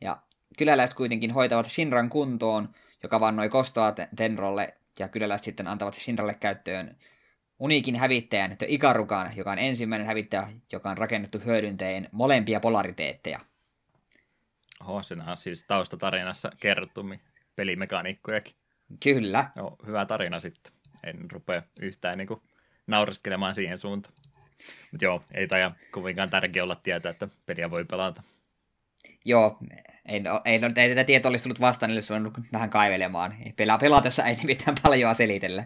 Ja 0.00 0.22
kyläläiset 0.58 0.96
kuitenkin 0.96 1.30
hoitavat 1.30 1.66
Shinran 1.66 2.08
kuntoon, 2.08 2.68
joka 3.02 3.20
vannoi 3.20 3.48
kostoa 3.48 3.92
Tenrolle, 4.16 4.74
ja 4.98 5.08
kyläläiset 5.08 5.44
sitten 5.44 5.66
antavat 5.66 5.94
Shinralle 5.94 6.34
käyttöön 6.34 6.96
uniikin 7.58 7.96
hävittäjän, 7.96 8.56
The 8.56 8.66
Ikarukan, 8.68 9.32
joka 9.36 9.52
on 9.52 9.58
ensimmäinen 9.58 10.06
hävittäjä, 10.06 10.48
joka 10.72 10.90
on 10.90 10.98
rakennettu 10.98 11.38
hyödyntäen 11.44 12.08
molempia 12.12 12.60
polariteetteja. 12.60 13.40
Oho, 14.80 15.02
siinä 15.02 15.30
on 15.30 15.36
siis 15.36 15.66
taustatarinassa 15.66 16.50
kerrottu 16.60 17.04
pelimekaniikkojakin. 17.56 18.59
Kyllä. 19.02 19.50
Joo, 19.56 19.76
hyvä 19.86 20.06
tarina 20.06 20.40
sitten. 20.40 20.72
En 21.04 21.30
rupea 21.30 21.62
yhtään 21.82 22.18
niin 22.18 22.28
kuin 22.28 22.42
nauriskelemaan 22.86 23.54
siihen 23.54 23.78
suuntaan. 23.78 24.14
Mutta 24.92 25.04
joo, 25.04 25.24
ei 25.32 25.46
taja 25.46 25.72
kovinkaan 25.90 26.30
tärkeä 26.30 26.62
olla 26.62 26.76
tietää, 26.76 27.10
että 27.10 27.28
peliä 27.46 27.70
voi 27.70 27.84
pelata. 27.84 28.22
Joo, 29.24 29.58
ei, 30.06 30.22
ei, 30.44 30.60
ei 30.76 30.88
tätä 30.88 31.04
tietoa 31.04 31.28
olisi 31.28 31.42
tullut 31.42 31.60
vastaan, 31.60 31.90
niin 31.90 31.96
olisi 31.96 32.12
vähän 32.52 32.70
kaivelemaan. 32.70 33.34
Pelaa 33.56 33.78
pelatessa 33.78 34.24
ei 34.24 34.36
mitään 34.44 34.76
paljon 34.82 35.14
selitellä. 35.14 35.64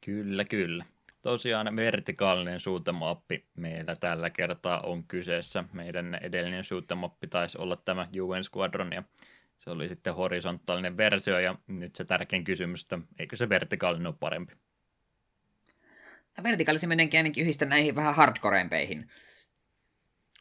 Kyllä, 0.00 0.44
kyllä. 0.44 0.84
Tosiaan 1.22 1.76
vertikaalinen 1.76 2.60
suutemappi 2.60 3.46
meillä 3.56 3.94
tällä 4.00 4.30
kertaa 4.30 4.80
on 4.80 5.04
kyseessä. 5.04 5.64
Meidän 5.72 6.18
edellinen 6.22 6.64
suutemappi 6.64 7.26
taisi 7.26 7.58
olla 7.58 7.76
tämä 7.76 8.06
UN 8.20 8.44
Squadron 8.44 8.92
ja 8.92 9.02
se 9.58 9.70
oli 9.70 9.88
sitten 9.88 10.14
horisontaalinen 10.14 10.96
versio 10.96 11.38
ja 11.38 11.58
nyt 11.66 11.96
se 11.96 12.04
tärkein 12.04 12.44
kysymys, 12.44 12.82
että 12.82 12.98
eikö 13.18 13.36
se 13.36 13.48
vertikaalinen 13.48 14.06
ole 14.06 14.14
parempi? 14.20 14.54
Ja 16.36 16.42
vertikaalisen 16.42 16.88
menenkin 16.88 17.18
ainakin 17.18 17.42
yhdistä 17.42 17.64
näihin 17.64 17.96
vähän 17.96 18.14
hardcorempeihin. 18.14 19.08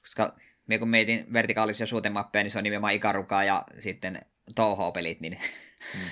Koska 0.02 0.36
me 0.68 0.78
kun 0.78 0.90
mietin 0.90 1.34
vertikaalisia 1.34 1.88
suutemappeja, 1.88 2.44
niin 2.44 2.52
se 2.52 2.58
on 2.58 2.64
nimenomaan 2.64 2.94
Ikarukaa 2.94 3.44
ja 3.44 3.64
sitten 3.80 4.22
Toho-pelit, 4.56 5.20
niin 5.20 5.40
hmm. 5.94 6.10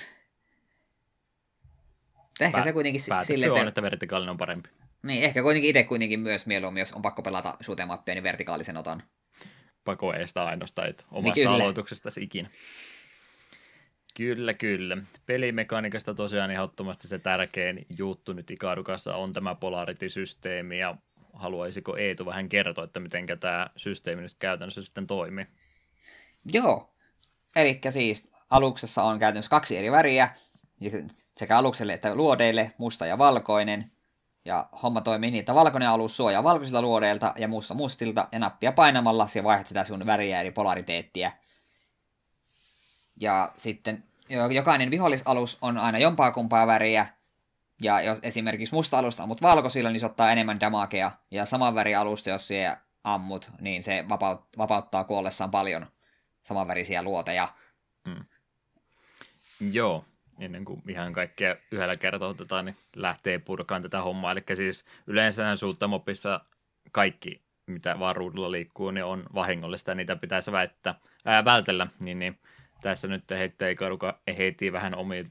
Ehkä 2.40 2.58
Pä- 2.58 2.64
se 2.64 2.72
kuitenkin 2.72 3.00
sille, 3.00 3.46
että... 3.46 3.60
on, 3.60 3.68
että 3.68 3.82
vertikaalinen 3.82 4.30
on 4.30 4.36
parempi. 4.36 4.68
Niin, 5.02 5.24
ehkä 5.24 5.42
kuitenkin 5.42 5.70
itse 5.70 5.84
kuitenkin 5.84 6.20
myös 6.20 6.46
mieluummin, 6.46 6.80
jos 6.80 6.92
on 6.92 7.02
pakko 7.02 7.22
pelata 7.22 7.56
suutemappia, 7.60 8.14
niin 8.14 8.22
vertikaalisen 8.22 8.76
otan. 8.76 9.02
Pako 9.84 10.12
ei 10.12 10.28
sitä 10.28 10.44
ainoastaan, 10.44 10.88
että 10.88 11.04
omasta 11.10 11.34
niin 11.34 11.48
aloituksesta 11.48 12.08
ikinä. 12.20 12.48
Kyllä, 14.16 14.54
kyllä. 14.54 14.96
Pelimekaniikasta 15.26 16.14
tosiaan 16.14 16.50
ehdottomasti 16.50 17.08
se 17.08 17.18
tärkein 17.18 17.86
juttu 17.98 18.32
nyt 18.32 18.50
Ikarukassa 18.50 19.16
on 19.16 19.32
tämä 19.32 19.54
polarity-systeemi, 19.54 20.78
ja 20.78 20.96
haluaisiko 21.32 21.96
Eetu 21.96 22.26
vähän 22.26 22.48
kertoa, 22.48 22.84
että 22.84 23.00
miten 23.00 23.26
tämä 23.40 23.70
systeemi 23.76 24.22
nyt 24.22 24.34
käytännössä 24.38 24.82
sitten 24.82 25.06
toimii? 25.06 25.46
Joo, 26.52 26.94
eli 27.56 27.80
siis 27.90 28.30
aluksessa 28.50 29.02
on 29.02 29.18
käytännössä 29.18 29.50
kaksi 29.50 29.76
eri 29.76 29.90
väriä, 29.92 30.28
sekä 31.36 31.58
alukselle 31.58 31.92
että 31.92 32.14
luodeille, 32.14 32.72
musta 32.78 33.06
ja 33.06 33.18
valkoinen. 33.18 33.90
Ja 34.44 34.68
homma 34.82 35.00
toimii 35.00 35.30
niin, 35.30 35.40
että 35.40 35.54
valkoinen 35.54 35.88
alus 35.88 36.16
suojaa 36.16 36.44
valkoisilta 36.44 36.82
luodeilta 36.82 37.34
ja 37.36 37.48
musta 37.48 37.74
mustilta, 37.74 38.28
ja 38.32 38.38
nappia 38.38 38.72
painamalla 38.72 39.26
se 39.26 39.44
vaihdat 39.44 39.66
sitä 39.66 39.84
sun 39.84 40.06
väriä 40.06 40.40
eli 40.40 40.50
polariteettiä. 40.50 41.32
Ja 43.20 43.52
sitten 43.56 44.04
jokainen 44.50 44.90
vihollisalus 44.90 45.58
on 45.62 45.78
aina 45.78 45.98
jompaa 45.98 46.32
kumpaa 46.32 46.66
väriä, 46.66 47.06
ja 47.80 48.02
jos 48.02 48.18
esimerkiksi 48.22 48.74
musta 48.74 48.98
alusta 48.98 49.22
ammut 49.22 49.42
valkoisilla, 49.42 49.90
niin 49.90 50.00
se 50.00 50.06
ottaa 50.06 50.32
enemmän 50.32 50.60
damakea. 50.60 51.12
Ja 51.30 51.46
saman 51.46 51.74
väri 51.74 51.94
alusta, 51.94 52.30
jos 52.30 52.48
se 52.48 52.76
ammut, 53.04 53.50
niin 53.60 53.82
se 53.82 54.04
vapaut, 54.08 54.48
vapauttaa 54.58 55.04
kuollessaan 55.04 55.50
paljon 55.50 55.86
samanvärisiä 56.42 57.02
luoteja. 57.02 57.48
Mm. 58.06 58.24
Joo, 59.72 60.04
ennen 60.38 60.64
kuin 60.64 60.82
ihan 60.88 61.12
kaikkea 61.12 61.56
yhdellä 61.70 61.96
kertaa 61.96 62.28
otetaan, 62.28 62.64
niin 62.64 62.76
lähtee 62.96 63.38
purkaan 63.38 63.82
tätä 63.82 64.02
hommaa. 64.02 64.32
Eli 64.32 64.42
siis 64.54 64.84
yleensä 65.06 65.56
suuttamopissa 65.56 66.40
kaikki, 66.92 67.42
mitä 67.66 67.98
vaan 67.98 68.16
ruudulla 68.16 68.50
liikkuu, 68.50 68.90
niin 68.90 69.04
on 69.04 69.24
vahingollista 69.34 69.90
ja 69.90 69.94
niitä 69.94 70.16
pitäisi 70.16 70.52
väittää, 70.52 70.94
ää, 71.24 71.44
vältellä. 71.44 71.86
Niin, 72.04 72.18
niin 72.18 72.38
tässä 72.80 73.08
nyt 73.08 73.30
heittää 73.30 73.68
Ikaruka 73.68 74.20
heitti 74.38 74.72
vähän 74.72 74.92
omi, 74.96 75.24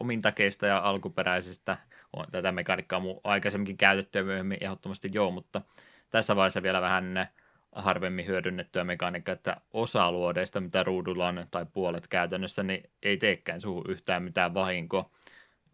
omin 0.00 0.22
takeista 0.22 0.66
ja 0.66 0.78
alkuperäisistä. 0.78 1.76
On 2.12 2.26
tätä 2.30 2.52
mekaniikkaa 2.52 3.02
aikaisemminkin 3.24 3.76
käytetty 3.76 4.18
ja 4.18 4.24
myöhemmin 4.24 4.58
ehdottomasti 4.60 5.10
joo, 5.12 5.30
mutta 5.30 5.62
tässä 6.10 6.36
vaiheessa 6.36 6.62
vielä 6.62 6.80
vähän 6.80 7.28
harvemmin 7.72 8.26
hyödynnettyä 8.26 8.84
mekaniikkaa, 8.84 9.32
että 9.32 9.56
osa 9.72 10.12
luodeista, 10.12 10.60
mitä 10.60 10.82
ruudulla 10.82 11.28
on, 11.28 11.46
tai 11.50 11.66
puolet 11.72 12.08
käytännössä, 12.08 12.62
niin 12.62 12.90
ei 13.02 13.16
teekään 13.16 13.60
suhu 13.60 13.84
yhtään 13.88 14.22
mitään 14.22 14.54
vahinkoa. 14.54 15.10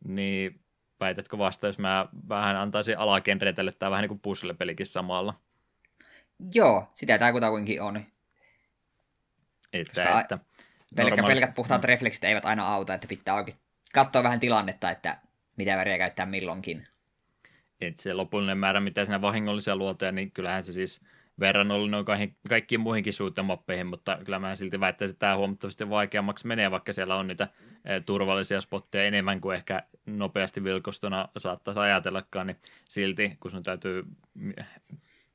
Niin 0.09 0.61
väitätkö 1.01 1.39
vasta, 1.39 1.67
jos 1.67 1.79
mä 1.79 2.09
vähän 2.29 2.57
antaisin 2.57 2.99
alagenreä 2.99 3.53
tälle, 3.53 3.73
tämä 3.73 3.91
vähän 3.91 4.03
niin 4.03 4.09
kuin 4.09 4.21
puzzle-pelikin 4.21 4.87
samalla? 4.87 5.35
Joo, 6.55 6.91
sitä 6.95 7.19
tämä 7.19 7.33
kutakuinkin 7.33 7.83
on. 7.83 8.05
Että, 9.73 10.21
että 10.21 10.39
pelkkä, 10.97 11.17
normaalisti... 11.17 11.41
pelkät 11.41 11.55
puhtaat 11.55 11.83
mm. 11.83 11.89
refleksit 11.89 12.25
eivät 12.25 12.45
aina 12.45 12.69
auta, 12.69 12.95
että 12.95 13.09
pitää 13.09 13.35
oikeasti 13.35 13.63
katsoa 13.93 14.23
vähän 14.23 14.41
tilannetta, 14.41 14.91
että 14.91 15.19
mitä 15.57 15.77
väriä 15.77 15.99
käyttää 15.99 16.27
milloinkin. 16.27 16.87
Et 17.81 17.97
se 17.97 18.15
lopullinen 18.15 18.59
määrä, 18.59 18.81
mitä 18.81 19.05
siinä 19.05 19.21
vahingollisia 19.21 19.77
luoteja, 19.77 20.13
niin 20.13 20.31
kyllähän 20.31 20.65
se 20.65 20.73
siis 20.73 21.01
verrannollinen 21.41 21.99
on 22.01 22.05
kaikkiin 22.49 22.81
muihinkin 22.81 23.13
suutemoppeihin, 23.13 23.87
mutta 23.87 24.19
kyllä 24.25 24.39
mä 24.39 24.57
silti 24.57 24.81
väittäisin, 24.81 25.15
että 25.15 25.27
tämä 25.27 25.37
huomattavasti 25.37 25.91
vaikeammaksi 25.91 26.47
menee, 26.47 26.71
vaikka 26.71 26.93
siellä 26.93 27.17
on 27.17 27.29
niitä 27.29 27.49
turvallisia 28.07 28.61
spotteja 28.61 29.05
enemmän 29.05 29.41
kuin 29.41 29.57
ehkä 29.57 29.83
nopeasti 30.07 30.65
vilkostuna 30.65 31.29
saattaisi 31.37 31.81
ajatellakaan, 31.81 32.47
niin 32.47 32.57
silti 32.89 33.37
kun 33.41 33.51
sun 33.51 33.63
täytyy 33.63 34.05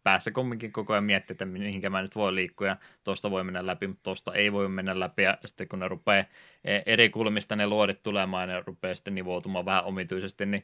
päässä 0.03 0.31
kumminkin 0.31 0.71
koko 0.71 0.93
ajan 0.93 1.03
miettiä, 1.03 1.33
että 1.33 1.45
mihinkä 1.45 1.89
mä 1.89 2.01
nyt 2.01 2.15
voi 2.15 2.35
liikkua 2.35 2.67
ja 2.67 2.77
tuosta 3.03 3.31
voi 3.31 3.43
mennä 3.43 3.65
läpi, 3.65 3.87
mutta 3.87 4.03
tuosta 4.03 4.33
ei 4.33 4.51
voi 4.51 4.69
mennä 4.69 4.99
läpi 4.99 5.23
ja 5.23 5.37
sitten 5.45 5.67
kun 5.67 5.79
ne 5.79 5.87
rupeaa 5.87 6.25
e, 6.63 6.79
eri 6.85 7.09
kulmista 7.09 7.55
ne 7.55 7.67
luodit 7.67 8.03
tulemaan 8.03 8.49
ja 8.49 8.55
ne 8.55 8.63
rupeaa 8.67 8.95
sitten 8.95 9.15
nivoutumaan 9.15 9.65
vähän 9.65 9.85
omituisesti, 9.85 10.45
niin 10.45 10.63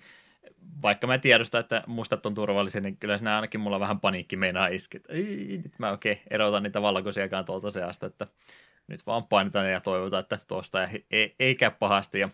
vaikka 0.81 1.07
mä 1.07 1.17
tiedostan, 1.17 1.59
että 1.59 1.83
mustat 1.87 2.25
on 2.25 2.33
turvallisia, 2.33 2.81
niin 2.81 2.97
kyllä 2.97 3.17
siinä 3.17 3.35
ainakin 3.35 3.59
mulla 3.59 3.79
vähän 3.79 3.99
paniikki 3.99 4.35
meinaa 4.35 4.67
iski, 4.67 4.97
että 4.97 5.13
ei, 5.13 5.59
nyt 5.63 5.79
mä 5.79 5.91
oikein 5.91 6.21
erotan 6.29 6.63
niitä 6.63 6.81
valkoisiakaan 6.81 7.45
tuolta 7.45 7.71
seasta, 7.71 8.05
että 8.05 8.27
nyt 8.87 9.07
vaan 9.07 9.27
painetaan 9.27 9.71
ja 9.71 9.81
toivotaan, 9.81 10.21
että 10.21 10.39
tuosta 10.47 10.83
ei, 10.83 11.05
ei, 11.11 11.35
ei 11.39 11.55
käy 11.55 11.71
pahasti 11.79 12.19
ja 12.19 12.29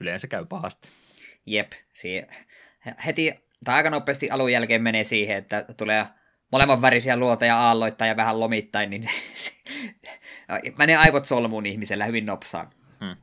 yleensä 0.00 0.26
käy 0.26 0.46
pahasti. 0.46 0.88
Jep, 1.46 1.72
siihen 1.92 2.26
heti 3.06 3.34
tai 3.64 3.74
aika 3.74 3.90
nopeasti 3.90 4.30
alun 4.30 4.52
jälkeen 4.52 4.82
menee 4.82 5.04
siihen, 5.04 5.36
että 5.36 5.64
tulee 5.76 6.06
molemmat 6.52 6.82
värisiä 6.82 7.16
luoteja 7.16 7.56
aalloittain 7.56 8.08
ja 8.08 8.16
vähän 8.16 8.40
lomittain, 8.40 8.90
niin 8.90 9.08
menee 10.78 10.96
aivot 10.96 11.26
solmuun 11.26 11.66
ihmisellä 11.66 12.04
hyvin 12.04 12.26
nopsaan. 12.26 12.70
Hmm. 13.00 13.16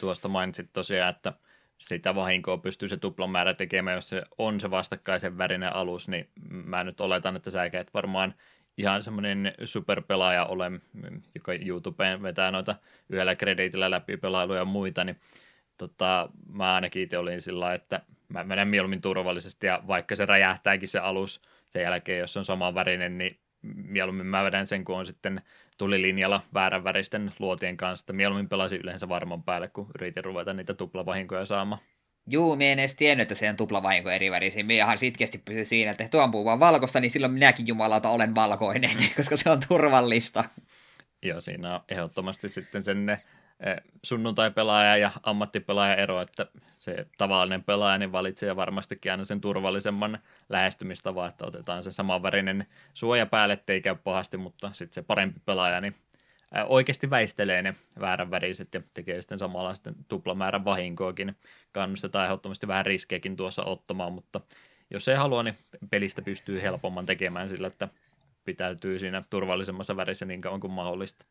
Tuosta 0.00 0.28
mainitsit 0.28 0.72
tosiaan, 0.72 1.10
että 1.10 1.32
sitä 1.78 2.14
vahinkoa 2.14 2.58
pystyy 2.58 2.88
se 2.88 2.96
tuplan 2.96 3.30
määrä 3.30 3.54
tekemään, 3.54 3.94
jos 3.94 4.08
se 4.08 4.22
on 4.38 4.60
se 4.60 4.70
vastakkaisen 4.70 5.38
värinen 5.38 5.76
alus, 5.76 6.08
niin 6.08 6.28
mä 6.50 6.84
nyt 6.84 7.00
oletan, 7.00 7.36
että 7.36 7.50
sä 7.50 7.64
et 7.64 7.94
varmaan 7.94 8.34
ihan 8.76 9.02
semmoinen 9.02 9.54
superpelaaja 9.64 10.44
ole, 10.44 10.70
joka 11.34 11.52
YouTubeen 11.52 12.22
vetää 12.22 12.50
noita 12.50 12.76
yhdellä 13.08 13.36
krediitillä 13.36 13.90
läpi 13.90 14.16
pelailuja 14.16 14.58
ja 14.58 14.64
muita, 14.64 15.04
niin 15.04 15.20
tota, 15.78 16.28
mä 16.52 16.74
ainakin 16.74 17.02
itse 17.02 17.18
olin 17.18 17.42
sillä 17.42 17.74
että 17.74 18.00
mä 18.28 18.44
menen 18.44 18.68
mieluummin 18.68 19.00
turvallisesti 19.00 19.66
ja 19.66 19.82
vaikka 19.86 20.16
se 20.16 20.26
räjähtääkin 20.26 20.88
se 20.88 20.98
alus 20.98 21.40
sen 21.70 21.82
jälkeen, 21.82 22.18
jos 22.18 22.36
on 22.36 22.44
saman 22.44 22.74
värinen, 22.74 23.18
niin 23.18 23.38
mieluummin 23.74 24.26
mä 24.26 24.44
vedän 24.44 24.66
sen, 24.66 24.84
kun 24.84 24.96
on 24.96 25.06
sitten 25.06 25.42
tulilinjalla 25.78 26.40
väärän 26.54 26.84
väristen 26.84 27.32
luotien 27.38 27.76
kanssa, 27.76 28.12
mieluummin 28.12 28.48
pelasin 28.48 28.80
yleensä 28.80 29.08
varman 29.08 29.42
päälle, 29.42 29.68
kun 29.68 29.90
yritin 29.94 30.24
ruveta 30.24 30.52
niitä 30.52 30.74
tuplavahinkoja 30.74 31.44
saamaan. 31.44 31.82
Juu, 32.30 32.56
me 32.56 32.72
en 32.72 32.78
edes 32.78 32.96
tiennyt, 32.96 33.22
että 33.22 33.34
se 33.34 33.48
on 33.48 33.56
tuplavahinko 33.56 34.10
eri 34.10 34.30
värisiin. 34.30 34.66
Me 34.66 34.74
ihan 34.74 34.98
sitkeästi 34.98 35.42
pysy 35.44 35.64
siinä, 35.64 35.90
että 35.90 36.08
tuo 36.10 36.20
ampuu 36.20 36.44
vaan 36.44 36.60
valkoista, 36.60 37.00
niin 37.00 37.10
silloin 37.10 37.32
minäkin 37.32 37.66
jumalauta 37.66 38.08
olen 38.08 38.34
valkoinen, 38.34 38.90
koska 39.16 39.36
se 39.36 39.50
on 39.50 39.60
turvallista. 39.68 40.44
Joo, 41.22 41.40
siinä 41.40 41.74
on 41.74 41.80
ehdottomasti 41.88 42.48
sitten 42.48 42.84
sen 42.84 43.18
sunnuntai-pelaaja 44.02 44.96
ja 44.96 45.10
ammattipelaaja 45.22 45.96
ero, 45.96 46.20
että 46.20 46.46
se 46.72 47.06
tavallinen 47.18 47.64
pelaaja 47.64 47.98
niin 47.98 48.12
valitsee 48.12 48.56
varmastikin 48.56 49.12
aina 49.12 49.24
sen 49.24 49.40
turvallisemman 49.40 50.18
lähestymistavan, 50.48 51.28
että 51.28 51.46
otetaan 51.46 51.82
se 51.82 51.92
samanvärinen 51.92 52.66
suoja 52.94 53.26
päälle, 53.26 53.54
ettei 53.54 53.80
käy 53.80 53.94
pahasti, 54.04 54.36
mutta 54.36 54.72
sitten 54.72 54.94
se 54.94 55.02
parempi 55.02 55.40
pelaaja 55.44 55.80
niin 55.80 55.94
eh, 56.54 56.64
oikeasti 56.66 57.10
väistelee 57.10 57.62
ne 57.62 57.74
väärän 58.00 58.30
väriset 58.30 58.74
ja 58.74 58.82
tekee 58.92 59.22
sitten 59.22 59.38
samalla 59.38 59.74
sitten 59.74 59.94
tuplamäärän 60.08 60.64
vahinkoakin. 60.64 61.36
Kannustetaan 61.72 62.24
ehdottomasti 62.24 62.68
vähän 62.68 62.86
riskejäkin 62.86 63.36
tuossa 63.36 63.64
ottamaan, 63.64 64.12
mutta 64.12 64.40
jos 64.90 65.08
ei 65.08 65.16
halua, 65.16 65.42
niin 65.42 65.58
pelistä 65.90 66.22
pystyy 66.22 66.62
helpomman 66.62 67.06
tekemään 67.06 67.48
sillä, 67.48 67.66
että 67.66 67.88
pitäytyy 68.44 68.98
siinä 68.98 69.22
turvallisemmassa 69.30 69.96
värissä 69.96 70.26
niin 70.26 70.40
kauan 70.40 70.60
kuin 70.60 70.72
mahdollista. 70.72 71.24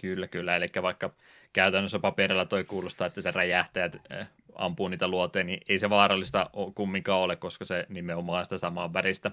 Kyllä, 0.00 0.28
kyllä. 0.28 0.56
Eli 0.56 0.66
vaikka 0.82 1.10
käytännössä 1.52 1.98
paperilla 1.98 2.44
toi 2.44 2.64
kuulostaa, 2.64 3.06
että 3.06 3.20
se 3.20 3.30
räjähtää 3.30 3.90
ja 4.10 4.18
eh, 4.18 4.26
ampuu 4.54 4.88
niitä 4.88 5.08
luoteen, 5.08 5.46
niin 5.46 5.60
ei 5.68 5.78
se 5.78 5.90
vaarallista 5.90 6.50
kumminkaan 6.74 7.20
ole, 7.20 7.36
koska 7.36 7.64
se 7.64 7.86
nimenomaan 7.88 8.44
sitä 8.44 8.58
samaa 8.58 8.92
väristä 8.92 9.30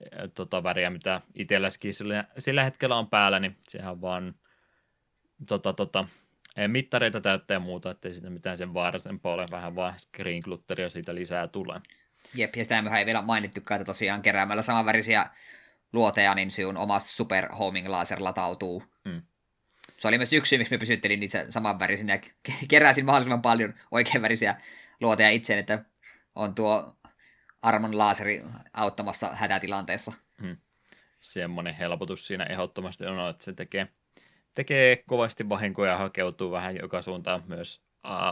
eh, 0.00 0.30
tota 0.34 0.62
väriä, 0.62 0.90
mitä 0.90 1.20
itselläskin 1.34 1.94
sillä, 1.94 2.24
sillä 2.38 2.64
hetkellä 2.64 2.96
on 2.96 3.08
päällä, 3.08 3.40
niin 3.40 3.56
sehän 3.62 4.00
vaan 4.00 4.34
tota, 5.48 5.72
tota, 5.72 6.04
eh, 6.56 6.68
mittareita 6.68 7.20
täyttää 7.20 7.54
ja 7.54 7.60
muuta, 7.60 7.90
ettei 7.90 8.12
siitä 8.12 8.30
mitään 8.30 8.58
sen 8.58 8.74
vaarallisempaa 8.74 9.34
ole, 9.34 9.46
vähän 9.50 9.76
vaan 9.76 9.94
screen 9.98 10.42
siitä 10.88 11.14
lisää 11.14 11.48
tulee. 11.48 11.80
Jep, 12.34 12.56
ja 12.56 12.64
sitä 12.64 12.82
ei 12.98 13.06
vielä 13.06 13.22
mainittukaan, 13.22 13.80
että 13.80 13.90
tosiaan 13.90 14.22
keräämällä 14.22 14.62
samanvärisiä 14.62 15.26
luoteja, 15.92 16.34
niin 16.34 16.50
sinun 16.50 16.76
oma 16.76 17.00
super 17.00 17.52
homing 17.52 17.88
laser 17.88 18.22
latautuu. 18.22 18.82
Hmm 19.08 19.22
se 20.02 20.08
oli 20.08 20.18
myös 20.18 20.32
yksi 20.32 20.58
miksi 20.58 20.74
me 20.74 20.78
pysyttelin 20.78 21.20
niissä 21.20 21.46
samanvärisinä 21.48 22.14
ja 22.14 22.20
keräsin 22.68 23.06
mahdollisimman 23.06 23.42
paljon 23.42 23.74
oikeanvärisiä 23.90 24.56
luoteja 25.00 25.30
itse, 25.30 25.58
että 25.58 25.84
on 26.34 26.54
tuo 26.54 26.96
armon 27.62 27.98
laaseri 27.98 28.42
auttamassa 28.72 29.28
hätätilanteessa. 29.32 30.12
Hmm. 30.40 30.56
Semmoinen 31.20 31.74
helpotus 31.74 32.26
siinä 32.26 32.44
ehdottomasti 32.44 33.06
on, 33.06 33.30
että 33.30 33.44
se 33.44 33.52
tekee, 33.52 33.88
tekee 34.54 34.96
kovasti 34.96 35.48
vahinkoja 35.48 35.92
ja 35.92 35.98
hakeutuu 35.98 36.50
vähän 36.50 36.76
joka 36.76 37.02
suuntaan 37.02 37.42
myös 37.46 37.82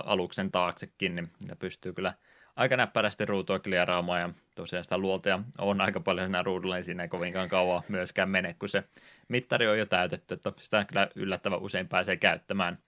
aluksen 0.04 0.50
taaksekin, 0.50 1.14
niin 1.14 1.30
pystyy 1.58 1.92
kyllä 1.92 2.14
aika 2.56 2.76
näppärästi 2.76 3.26
ruutua 3.26 3.58
kliaraamaan 3.58 4.20
ja 4.20 4.30
tosiaan 4.54 4.84
sitä 4.84 4.98
luolta 4.98 5.40
on 5.58 5.80
aika 5.80 6.00
paljon 6.00 6.26
siinä 6.26 6.42
ruudulla, 6.42 6.74
niin 6.74 6.84
siinä 6.84 7.02
ei 7.02 7.08
kovinkaan 7.08 7.48
kauan 7.48 7.82
myöskään 7.88 8.30
mene, 8.30 8.54
kun 8.58 8.68
se 8.68 8.84
mittari 9.30 9.68
on 9.68 9.78
jo 9.78 9.86
täytetty, 9.86 10.34
että 10.34 10.52
sitä 10.58 10.84
kyllä 10.84 11.08
yllättävän 11.14 11.60
usein 11.60 11.88
pääsee 11.88 12.16
käyttämään. 12.16 12.78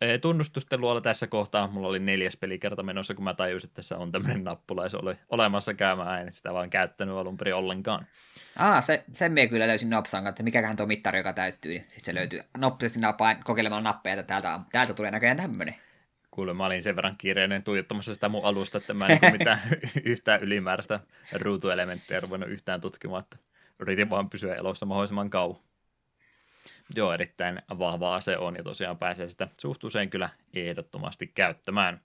Eh, 0.00 0.20
tunnustusten 0.20 0.80
luolla 0.80 1.00
tässä 1.00 1.26
kohtaa, 1.26 1.68
mulla 1.68 1.88
oli 1.88 1.98
neljäs 1.98 2.36
pelikerta 2.36 2.82
menossa, 2.82 3.14
kun 3.14 3.24
mä 3.24 3.34
tajusin, 3.34 3.68
että 3.68 3.76
tässä 3.76 3.96
on 3.96 4.12
tämmöinen 4.12 4.44
nappula, 4.44 4.82
ja 4.82 4.88
se 4.88 4.96
oli 4.96 5.14
olemassa 5.28 5.74
käymään, 5.74 6.26
en 6.26 6.32
sitä 6.32 6.52
vaan 6.52 6.70
käyttänyt 6.70 7.16
alun 7.16 7.36
perin 7.36 7.54
ollenkaan. 7.54 8.06
Aa, 8.58 8.80
se, 8.80 9.04
sen 9.14 9.32
me 9.32 9.46
kyllä 9.46 9.66
löysin 9.66 9.90
nopsan 9.90 10.26
että 10.26 10.42
mikäköhän 10.42 10.76
tuo 10.76 10.86
mittari, 10.86 11.18
joka 11.18 11.32
täyttyy, 11.32 11.72
niin 11.72 11.82
sitten 11.82 12.04
se 12.04 12.14
löytyy 12.14 12.40
nopsasti 12.58 13.00
napaan 13.00 13.36
kokeilemalla 13.44 13.82
nappeja, 13.82 14.20
että 14.20 14.22
täältä, 14.22 14.60
täältä 14.72 14.94
tulee 14.94 15.10
näköjään 15.10 15.36
tämmöinen. 15.36 15.74
Kuule, 16.30 16.54
mä 16.54 16.66
olin 16.66 16.82
sen 16.82 16.96
verran 16.96 17.16
kiireinen 17.18 17.62
tuijottamassa 17.62 18.14
sitä 18.14 18.28
mun 18.28 18.44
alusta, 18.44 18.78
että 18.78 18.94
mä 18.94 19.06
en 19.06 19.18
niin 19.22 19.32
mitään 19.32 19.60
yhtään 20.04 20.42
ylimääräistä 20.42 21.00
ruutuelementtiä 21.32 22.20
ruvennut 22.20 22.50
yhtään 22.50 22.80
tutkimaan, 22.80 23.22
että 23.22 23.36
yritin 23.78 24.10
vaan 24.10 24.30
pysyä 24.30 24.54
elossa 24.54 24.86
mahdollisimman 24.86 25.30
kauan. 25.30 25.60
Joo, 26.96 27.12
erittäin 27.12 27.62
vahva 27.78 28.14
ase 28.14 28.38
on 28.38 28.56
ja 28.56 28.62
tosiaan 28.62 28.98
pääsee 28.98 29.28
sitä 29.28 29.48
suht 29.58 29.84
usein 29.84 30.10
kyllä 30.10 30.28
ehdottomasti 30.54 31.26
käyttämään. 31.26 32.00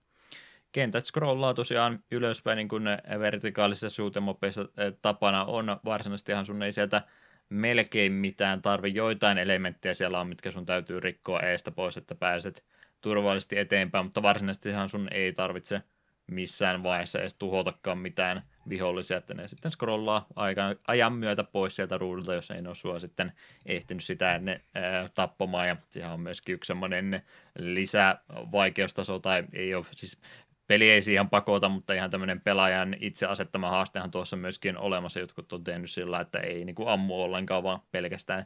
Kentät 0.72 1.06
scrollaa 1.06 1.54
tosiaan 1.54 2.04
ylöspäin, 2.12 2.58
niin 2.58 2.68
kuin 2.68 2.84
vertikaalisissa 3.20 3.90
suutemopeissa 3.90 4.62
eh, 4.62 4.94
tapana 5.02 5.46
on. 5.46 5.80
Varsinaisestihan 5.86 6.46
sun 6.46 6.64
ei 6.64 6.72
sieltä 6.72 7.02
melkein 7.50 8.12
mitään 8.12 8.62
tarvi. 8.62 8.94
Joitain 8.94 9.38
elementtejä 9.38 9.94
siellä 9.94 10.20
on, 10.20 10.28
mitkä 10.28 10.52
sun 10.52 10.66
täytyy 10.66 11.00
rikkoa 11.00 11.40
eestä 11.40 11.72
pois, 11.72 11.98
että 11.98 12.16
pääset 12.16 12.66
turvallisesti 13.02 13.60
eteenpäin, 13.60 14.06
mutta 14.06 14.22
varsinaisestihan 14.22 14.90
sun 14.90 15.08
ei 15.12 15.34
tarvitse 15.34 15.82
missään 16.28 16.84
vaiheessa 16.84 17.20
edes 17.20 17.34
tuhotakaan 17.34 17.98
mitään 17.98 18.42
vihollisia, 18.70 19.18
että 19.18 19.34
ne 19.34 19.48
sitten 19.48 19.72
scrollaa 19.72 20.26
aika, 20.36 20.76
ajan 20.88 21.14
myötä 21.14 21.44
pois 21.44 21.76
sieltä 21.76 21.98
ruudulta, 21.98 22.34
jos 22.34 22.52
ei 22.52 22.62
ole 22.68 22.76
sua 22.76 23.00
sitten 23.00 23.32
ehtinyt 23.66 24.04
sitä 24.04 24.36
ennen 24.36 24.62
ää, 24.76 25.10
tappamaan, 25.16 25.68
ja 25.68 25.76
sehän 25.90 26.14
on 26.14 26.20
myöskin 26.20 26.56
yksi 26.56 26.68
semmoinen 26.68 27.22
lisävaikeustaso, 27.60 29.20
tai 29.20 29.44
ei 29.54 29.76
ole, 29.76 29.86
siis 29.92 30.22
peli 30.68 30.90
ei 30.90 31.02
siihen 31.02 31.30
pakota, 31.30 31.70
mutta 31.70 31.94
ihan 31.94 32.10
tämmöinen 32.10 32.42
pelaajan 32.42 32.96
itse 33.00 33.26
asettama 33.26 33.70
haastehan 33.70 34.12
tuossa 34.12 34.36
myöskin 34.38 34.78
olemassa, 34.78 35.20
jotkut 35.20 35.54
on 35.54 35.64
tehnyt 35.64 35.90
sillä, 35.90 36.20
että 36.20 36.40
ei 36.40 36.66
niin 36.66 36.76
kuin 36.76 36.90
ammu 36.90 37.22
ollenkaan, 37.22 37.64
vaan 37.64 37.80
pelkästään 37.92 38.46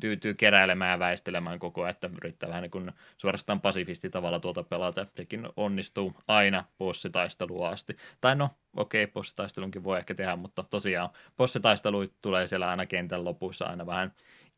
tyytyy 0.00 0.34
keräilemään 0.34 0.90
ja 0.90 0.98
väistelemään 0.98 1.58
koko 1.58 1.82
ajan, 1.82 1.90
että 1.90 2.10
yrittää 2.22 2.48
vähän 2.48 2.62
niin 2.62 2.70
kuin 2.70 2.92
suorastaan 3.18 3.60
pasifisti 3.60 4.10
tavalla 4.10 4.40
tuota 4.40 4.62
pelata. 4.62 5.06
Sekin 5.16 5.48
onnistuu 5.56 6.16
aina 6.28 6.64
bossitaisteluun 6.78 7.68
asti. 7.68 7.96
Tai 8.20 8.36
no, 8.36 8.50
okei, 8.76 9.04
okay, 9.04 9.12
bossitaistelunkin 9.12 9.84
voi 9.84 9.98
ehkä 9.98 10.14
tehdä, 10.14 10.36
mutta 10.36 10.62
tosiaan 10.62 11.10
bossitaistelu 11.36 12.04
tulee 12.22 12.46
siellä 12.46 12.70
aina 12.70 12.86
kentän 12.86 13.24
lopussa 13.24 13.64
aina 13.64 13.86
vähän 13.86 14.12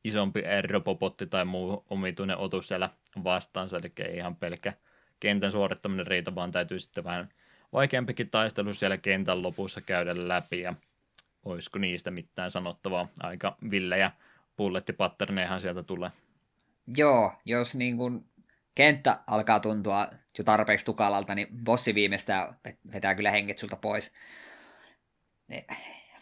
isompi 0.04 0.42
robopotti 0.70 1.26
tai 1.26 1.44
muu 1.44 1.84
omituinen 1.90 2.36
otus 2.36 2.68
siellä 2.68 2.90
vastaansa, 3.24 3.76
eli 3.76 3.92
ei 3.98 4.16
ihan 4.16 4.36
pelkkä 4.36 4.72
kentän 5.20 5.52
suorittaminen 5.52 6.06
riitä, 6.06 6.34
vaan 6.34 6.52
täytyy 6.52 6.78
sitten 6.78 7.04
vähän 7.04 7.28
vaikeampikin 7.72 8.30
taistelu 8.30 8.74
siellä 8.74 8.96
kentän 8.96 9.42
lopussa 9.42 9.80
käydä 9.80 10.28
läpi, 10.28 10.60
ja 10.60 10.74
olisiko 11.44 11.78
niistä 11.78 12.10
mitään 12.10 12.50
sanottavaa, 12.50 13.08
aika 13.20 13.56
villejä 13.70 14.10
pullettipatterneehan 14.56 15.60
sieltä 15.60 15.82
tulee. 15.82 16.10
Joo, 16.96 17.32
jos 17.44 17.74
niin 17.74 17.96
kuin 17.96 18.24
kenttä 18.74 19.18
alkaa 19.26 19.60
tuntua 19.60 20.08
jo 20.38 20.44
tarpeeksi 20.44 20.86
tukalalta, 20.86 21.34
niin 21.34 21.48
bossi 21.64 21.94
viimeistään 21.94 22.54
vetää 22.92 23.14
kyllä 23.14 23.30
henget 23.30 23.58
sulta 23.58 23.76
pois. 23.76 24.12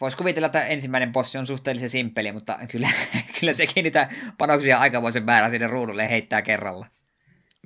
Voisi 0.01 0.17
kuvitella, 0.17 0.45
että 0.45 0.61
ensimmäinen 0.61 1.11
bossi 1.11 1.37
on 1.37 1.47
suhteellisen 1.47 1.89
simppeli, 1.89 2.31
mutta 2.31 2.59
kyllä, 2.71 2.89
kyllä 3.39 3.53
sekin 3.53 3.83
niitä 3.83 4.09
panoksia 4.37 4.79
aikamoisen 4.79 5.25
määrä 5.25 5.49
sinne 5.49 5.67
ruudulle 5.67 6.09
heittää 6.09 6.41
kerralla. 6.41 6.85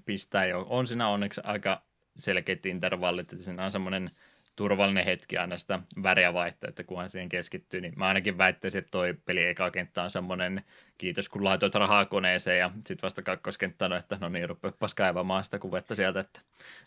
Pistää 0.06 0.46
jo. 0.46 0.66
On 0.70 0.88
siinä 0.88 1.08
onneksi 1.08 1.42
aika 1.44 1.82
selkeät 2.18 2.66
intervallit, 2.66 3.34
että 3.34 3.46
siinä 3.46 3.66
on 3.66 3.72
semmoinen 3.72 4.12
turvallinen 4.58 5.06
hetki 5.06 5.38
aina 5.38 5.58
sitä 5.58 5.80
väriä 6.04 6.34
vaihtaa, 6.34 6.70
että 6.70 6.84
kunhan 6.84 7.10
siihen 7.10 7.30
keskittyy, 7.30 7.82
niin 7.82 7.94
mä 7.96 8.08
ainakin 8.08 8.38
väittäisin, 8.38 8.80
että 8.80 8.92
toi 8.92 9.14
peli 9.26 9.44
eka 9.44 9.72
kenttä 9.72 10.04
on 10.04 10.12
semmoinen, 10.12 10.64
kiitos 10.98 11.30
kun 11.30 11.44
laitoit 11.44 11.76
rahaa 11.76 12.06
koneeseen 12.06 12.60
ja 12.60 12.72
sitten 12.76 13.02
vasta 13.02 13.22
kakkoskenttä 13.22 13.86
on, 13.86 13.94
että 13.94 14.18
no 14.22 14.30
niin, 14.30 14.50
rupeapas 14.50 14.94
kaivamaan 14.94 15.44
sitä 15.44 15.60
kuvetta 15.60 15.96
sieltä, 15.96 16.20
että 16.20 16.42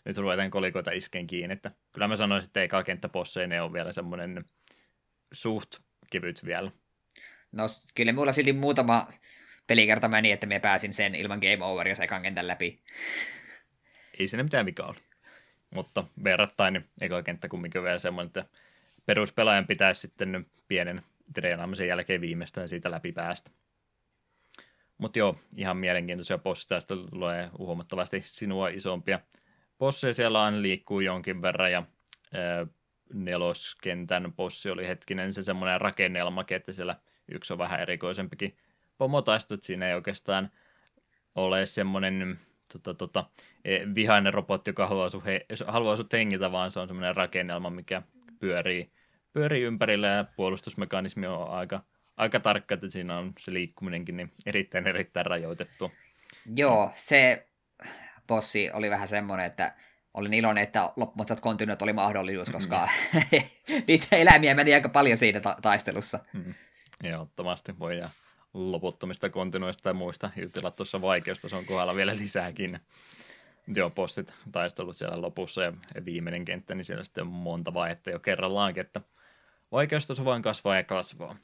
nyt 0.05 0.17
ruvetaan 0.17 0.51
kolikoita 0.51 0.91
isken 0.91 1.27
kiinni, 1.27 1.53
että 1.53 1.71
kyllä 1.93 2.07
mä 2.07 2.15
sanoisin, 2.15 2.47
että 2.47 2.63
eka 2.63 2.83
kenttä 2.83 3.09
posseinen 3.09 3.63
on 3.63 3.73
vielä 3.73 3.91
semmoinen 3.91 4.45
suht 5.33 5.79
kevyt 6.11 6.45
vielä. 6.45 6.71
No 7.51 7.65
kyllä 7.95 8.13
mulla 8.13 8.31
silti 8.31 8.53
muutama 8.53 9.07
pelikerta 9.67 10.07
meni, 10.07 10.31
että 10.31 10.47
me 10.47 10.59
pääsin 10.59 10.93
sen 10.93 11.15
ilman 11.15 11.39
game 11.39 11.65
overia 11.65 11.95
ekan 12.03 12.21
kentän 12.21 12.47
läpi. 12.47 12.75
Ei 14.19 14.27
siinä 14.27 14.43
mitään 14.43 14.65
vikaa 14.65 14.87
ole 14.87 15.10
mutta 15.75 16.03
verrattain 16.23 16.73
niin 16.73 16.85
eka 17.01 17.23
kenttä 17.23 17.47
kumminkin 17.47 17.83
vielä 17.83 17.99
semmoinen, 17.99 18.27
että 18.27 18.45
peruspelaajan 19.05 19.67
pitäisi 19.67 20.01
sitten 20.01 20.45
pienen 20.67 21.01
treenaamisen 21.33 21.87
jälkeen 21.87 22.21
viimeistään 22.21 22.69
siitä 22.69 22.91
läpi 22.91 23.11
päästä. 23.11 23.51
Mutta 24.97 25.19
joo, 25.19 25.39
ihan 25.57 25.77
mielenkiintoisia 25.77 26.37
bosseja, 26.37 26.67
tästä 26.67 26.95
tulee 27.09 27.49
huomattavasti 27.57 28.21
sinua 28.25 28.69
isompia 28.69 29.19
bosseja, 29.79 30.13
siellä 30.13 30.43
on 30.43 30.61
liikkuu 30.61 30.99
jonkin 30.99 31.41
verran 31.41 31.71
ja 31.71 31.83
ää, 32.33 32.67
neloskentän 33.13 34.33
bossi 34.33 34.69
oli 34.69 34.87
hetkinen 34.87 35.33
se 35.33 35.43
semmoinen 35.43 35.81
rakennelma, 35.81 36.45
että 36.49 36.73
siellä 36.73 36.95
yksi 37.31 37.53
on 37.53 37.59
vähän 37.59 37.79
erikoisempikin 37.79 38.57
pomotaisto, 38.97 39.53
että 39.53 39.67
siinä 39.67 39.87
ei 39.87 39.95
oikeastaan 39.95 40.51
ole 41.35 41.65
semmoinen 41.65 42.39
tota, 42.79 42.93
tota, 42.93 43.25
e, 43.65 43.79
vihainen 43.95 44.33
robotti, 44.33 44.69
joka 44.69 44.87
haluaa, 44.87 45.09
sun 45.09 45.23
he, 45.23 45.45
haluaa 45.67 45.97
sut 45.97 46.13
hengitä, 46.13 46.51
vaan 46.51 46.71
se 46.71 46.79
on 46.79 46.87
semmoinen 46.87 47.15
rakennelma, 47.15 47.69
mikä 47.69 48.01
pyörii, 48.39 48.91
pyörii 49.33 49.61
ympärillä 49.61 50.07
ja 50.07 50.25
puolustusmekanismi 50.35 51.27
on 51.27 51.49
aika, 51.49 51.83
aika 52.17 52.39
tarkka, 52.39 52.73
että 52.73 52.89
siinä 52.89 53.17
on 53.17 53.33
se 53.39 53.53
liikkuminenkin 53.53 54.17
niin 54.17 54.31
erittäin 54.45 54.87
erittäin 54.87 55.25
rajoitettu. 55.25 55.91
Joo, 56.55 56.91
se 56.95 57.47
bossi 58.27 58.71
oli 58.73 58.89
vähän 58.89 59.07
semmoinen, 59.07 59.45
että 59.45 59.73
olin 60.13 60.33
iloinen, 60.33 60.63
että 60.63 60.91
loppumatsat 60.95 61.41
kontinuut 61.41 61.81
oli 61.81 61.93
mahdollisuus, 61.93 62.49
koska 62.57 62.89
niitä 63.87 64.15
eläimiä 64.15 64.55
meni 64.55 64.73
aika 64.73 64.89
paljon 64.89 65.17
siinä 65.17 65.39
ta- 65.39 65.57
taistelussa. 65.61 66.19
Mm. 66.33 66.53
Ehdottomasti 67.03 67.79
voi 67.79 67.97
jää 67.97 68.09
loputtomista 68.53 69.29
kontinuista 69.29 69.89
ja 69.89 69.93
muista 69.93 70.29
jutella 70.35 70.71
tuossa 70.71 71.01
vaikeustason 71.01 71.65
kohdalla 71.65 71.95
vielä 71.95 72.15
lisääkin. 72.15 72.79
Joo, 73.75 73.89
postit 73.89 74.33
taistelut 74.51 74.97
siellä 74.97 75.21
lopussa 75.21 75.61
ja 75.61 75.73
viimeinen 76.05 76.45
kenttä, 76.45 76.75
niin 76.75 76.85
siellä 76.85 77.03
sitten 77.03 77.21
on 77.21 77.27
monta 77.27 77.73
vaihetta 77.73 78.09
jo 78.09 78.19
kerrallaankin, 78.19 78.81
että 78.81 79.01
vaikeustaso 79.71 80.25
vain 80.25 80.41
kasvaa 80.41 80.75
ja 80.75 80.83
kasvaa. 80.83 81.35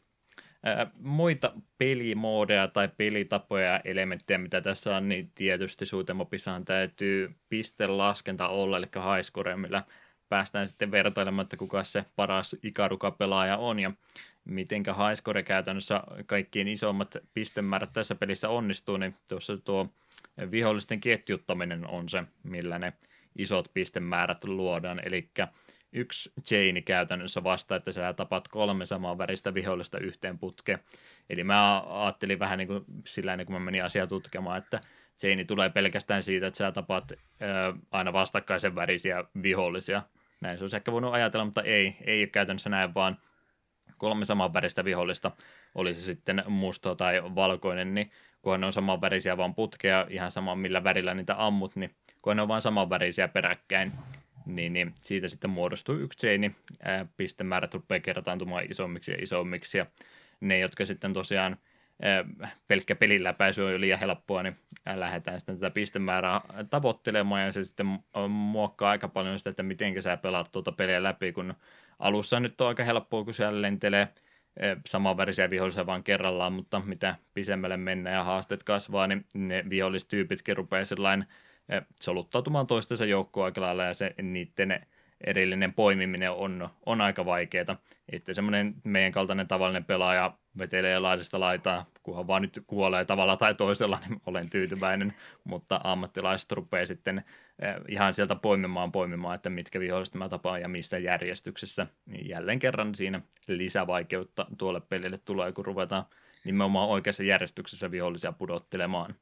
Muita 1.00 1.54
pelimoodeja 1.78 2.68
tai 2.68 2.90
pelitapoja 2.98 3.66
ja 3.66 3.82
elementtejä, 3.86 4.38
mitä 4.38 4.62
tässä 4.62 4.98
on, 4.98 5.10
niin 5.10 5.32
tietysti 5.36 5.86
Suutemopissahan 5.86 6.66
täytyy 6.66 7.36
pistelaskenta 7.50 8.48
olla, 8.48 8.78
eli 8.78 8.86
highscore, 9.16 9.56
millä 9.56 9.84
päästään 10.30 10.68
sitten 10.68 10.92
vertailemaan, 10.92 11.44
että 11.44 11.58
kuka 11.58 11.84
se 11.84 12.06
paras 12.16 12.56
ikaruka-pelaaja 12.64 13.58
on, 13.58 13.80
ja 13.80 13.92
mitenkä 14.48 14.94
highscore 14.94 15.44
käytännössä 15.44 16.04
kaikkien 16.26 16.68
isommat 16.68 17.18
pistemäärät 17.34 17.94
tässä 17.94 18.16
pelissä 18.16 18.50
onnistuu, 18.50 18.98
niin 18.98 19.16
tuossa 19.28 19.58
tuo 19.58 19.94
vihollisten 20.52 21.02
ketjuttaminen 21.02 21.88
on 21.88 22.10
se, 22.10 22.24
millä 22.44 22.80
ne 22.80 22.94
isot 23.38 23.72
pistemäärät 23.74 24.44
luodaan, 24.44 25.02
eli 25.06 25.30
yksi 25.94 26.32
chaini 26.42 26.82
käytännössä 26.82 27.44
vasta, 27.44 27.76
että 27.76 27.92
sä 27.92 28.14
tapat 28.14 28.48
kolme 28.48 28.86
samaa 28.86 29.18
väristä 29.18 29.54
vihollista 29.54 30.00
yhteen 30.00 30.40
putkeen. 30.40 30.80
Eli 31.30 31.44
mä 31.44 31.84
ajattelin 32.04 32.40
vähän 32.40 32.58
niin 32.58 32.68
kuin 32.68 32.86
sillä 33.06 33.46
kun 33.46 33.54
mä 33.54 33.60
menin 33.60 33.84
asiaa 33.84 34.08
tutkimaan, 34.08 34.58
että 34.58 34.80
chaini 35.20 35.46
tulee 35.46 35.70
pelkästään 35.70 36.22
siitä, 36.22 36.48
että 36.48 36.58
sä 36.58 36.72
tapat 36.72 37.12
aina 37.92 38.14
vastakkaisen 38.14 38.76
värisiä 38.76 39.24
vihollisia. 39.44 40.02
Näin 40.42 40.58
se 40.58 40.64
olisi 40.64 40.76
ehkä 40.76 40.92
voinut 40.92 41.14
ajatella, 41.14 41.46
mutta 41.46 41.62
ei, 41.62 41.98
ei 42.02 42.22
ole 42.22 42.28
käytännössä 42.28 42.70
näin, 42.70 42.94
vaan 42.94 43.18
kolme 43.98 44.26
saman 44.26 44.54
väristä 44.54 44.86
vihollista, 44.86 45.32
oli 45.76 45.94
se 45.94 46.02
sitten 46.02 46.44
musta 46.48 46.96
tai 46.96 47.22
valkoinen, 47.36 47.94
niin 47.94 48.12
kun 48.42 48.60
ne 48.60 48.66
on 48.66 48.74
saman 48.74 49.02
värisiä 49.02 49.38
vaan 49.38 49.56
putkeja, 49.56 50.08
ihan 50.10 50.32
sama 50.32 50.56
millä 50.56 50.84
värillä 50.84 51.14
niitä 51.14 51.46
ammut, 51.46 51.76
niin 51.76 51.92
kun 52.22 52.36
ne 52.36 52.42
on 52.42 52.48
vaan 52.48 52.62
saman 52.62 52.90
värisiä 52.90 53.28
peräkkäin, 53.28 53.92
niin, 54.46 54.74
niin 54.74 54.94
siitä 55.02 55.28
sitten 55.28 55.50
muodostuu 55.50 55.96
yksi 55.96 56.20
chaini, 56.20 56.56
pistemäärät 57.18 57.74
rupeaa 57.74 58.00
kertaantumaan 58.00 58.72
isommiksi 58.72 59.12
ja 59.12 59.18
isommiksi, 59.22 59.78
ja 59.78 59.86
ne, 60.40 60.60
jotka 60.60 60.86
sitten 60.86 61.14
tosiaan 61.14 61.58
pelkkä 62.68 62.96
pelin 62.96 63.24
läpäisy 63.24 63.62
on 63.62 63.72
jo 63.72 63.80
liian 63.80 64.00
helppoa, 64.00 64.44
niin 64.44 64.58
lähdetään 64.96 65.40
sitten 65.40 65.60
tätä 65.60 65.74
pistemäärää 65.74 66.42
tavoittelemaan, 66.70 67.46
ja 67.46 67.52
se 67.52 67.64
sitten 67.64 67.88
muokkaa 68.30 68.90
aika 68.90 69.08
paljon 69.08 69.38
sitä, 69.38 69.50
että 69.50 69.64
miten 69.64 70.04
sä 70.04 70.18
pelaat 70.18 70.52
tuota 70.52 70.72
peliä 70.72 71.04
läpi, 71.04 71.32
kun 71.32 71.54
alussa 72.00 72.40
nyt 72.40 72.62
on 72.62 72.68
aika 72.68 72.84
helppoa, 72.84 73.24
kun 73.24 73.34
siellä 73.34 73.62
lentelee 73.62 74.08
samanvärisiä 74.86 75.50
vihollisia 75.50 75.86
vaan 75.86 76.04
kerrallaan, 76.04 76.54
mutta 76.54 76.82
mitä 76.86 77.16
pisemmälle 77.34 77.78
mennään 77.78 78.16
ja 78.16 78.24
haasteet 78.24 78.64
kasvaa, 78.64 79.08
niin 79.08 79.26
ne 79.34 79.64
vihollistyypitkin 79.70 80.58
rupeaa 80.58 80.86
sellainen 80.86 81.28
soluttautumaan 82.02 82.68
toistensa 82.68 83.06
joukkoon 83.06 83.46
aika 83.46 83.62
lailla 83.62 83.84
ja 83.84 83.94
se 83.94 84.16
niiden 84.22 84.86
erillinen 85.22 85.74
poimiminen 85.74 86.32
on, 86.32 86.70
on 86.86 87.02
aika 87.02 87.26
vaikeaa. 87.26 87.78
Että 88.12 88.34
semmoinen 88.34 88.76
meidän 88.84 89.12
kaltainen 89.12 89.48
tavallinen 89.48 89.86
pelaaja 89.86 90.38
vetelee 90.58 91.00
laidasta 91.00 91.40
laitaa, 91.40 91.86
kunhan 92.04 92.28
vaan 92.28 92.42
nyt 92.42 92.64
kuolee 92.68 93.06
tavalla 93.06 93.38
tai 93.38 93.56
toisella, 93.56 94.00
niin 94.10 94.22
olen 94.26 94.50
tyytyväinen, 94.50 95.14
mutta 95.44 95.82
ammattilaiset 95.84 96.52
rupeaa 96.52 96.86
sitten 96.86 97.18
eh, 97.60 97.76
ihan 97.88 98.14
sieltä 98.14 98.36
poimimaan 98.36 98.92
poimimaan, 98.92 99.36
että 99.36 99.50
mitkä 99.50 99.80
viholliset 99.80 100.16
mä 100.16 100.30
tapaan 100.30 100.62
ja 100.62 100.68
missä 100.68 100.98
järjestyksessä. 100.98 101.88
Niin 102.06 102.30
jälleen 102.30 102.60
kerran 102.60 102.96
siinä 102.96 103.22
lisävaikeutta 103.48 104.46
tuolle 104.58 104.82
pelille 104.82 105.18
tulee, 105.18 105.52
kun 105.52 105.66
ruvetaan 105.66 106.06
nimenomaan 106.46 106.90
oikeassa 106.90 107.24
järjestyksessä 107.24 107.92
vihollisia 107.92 108.32
pudottelemaan 108.32 109.16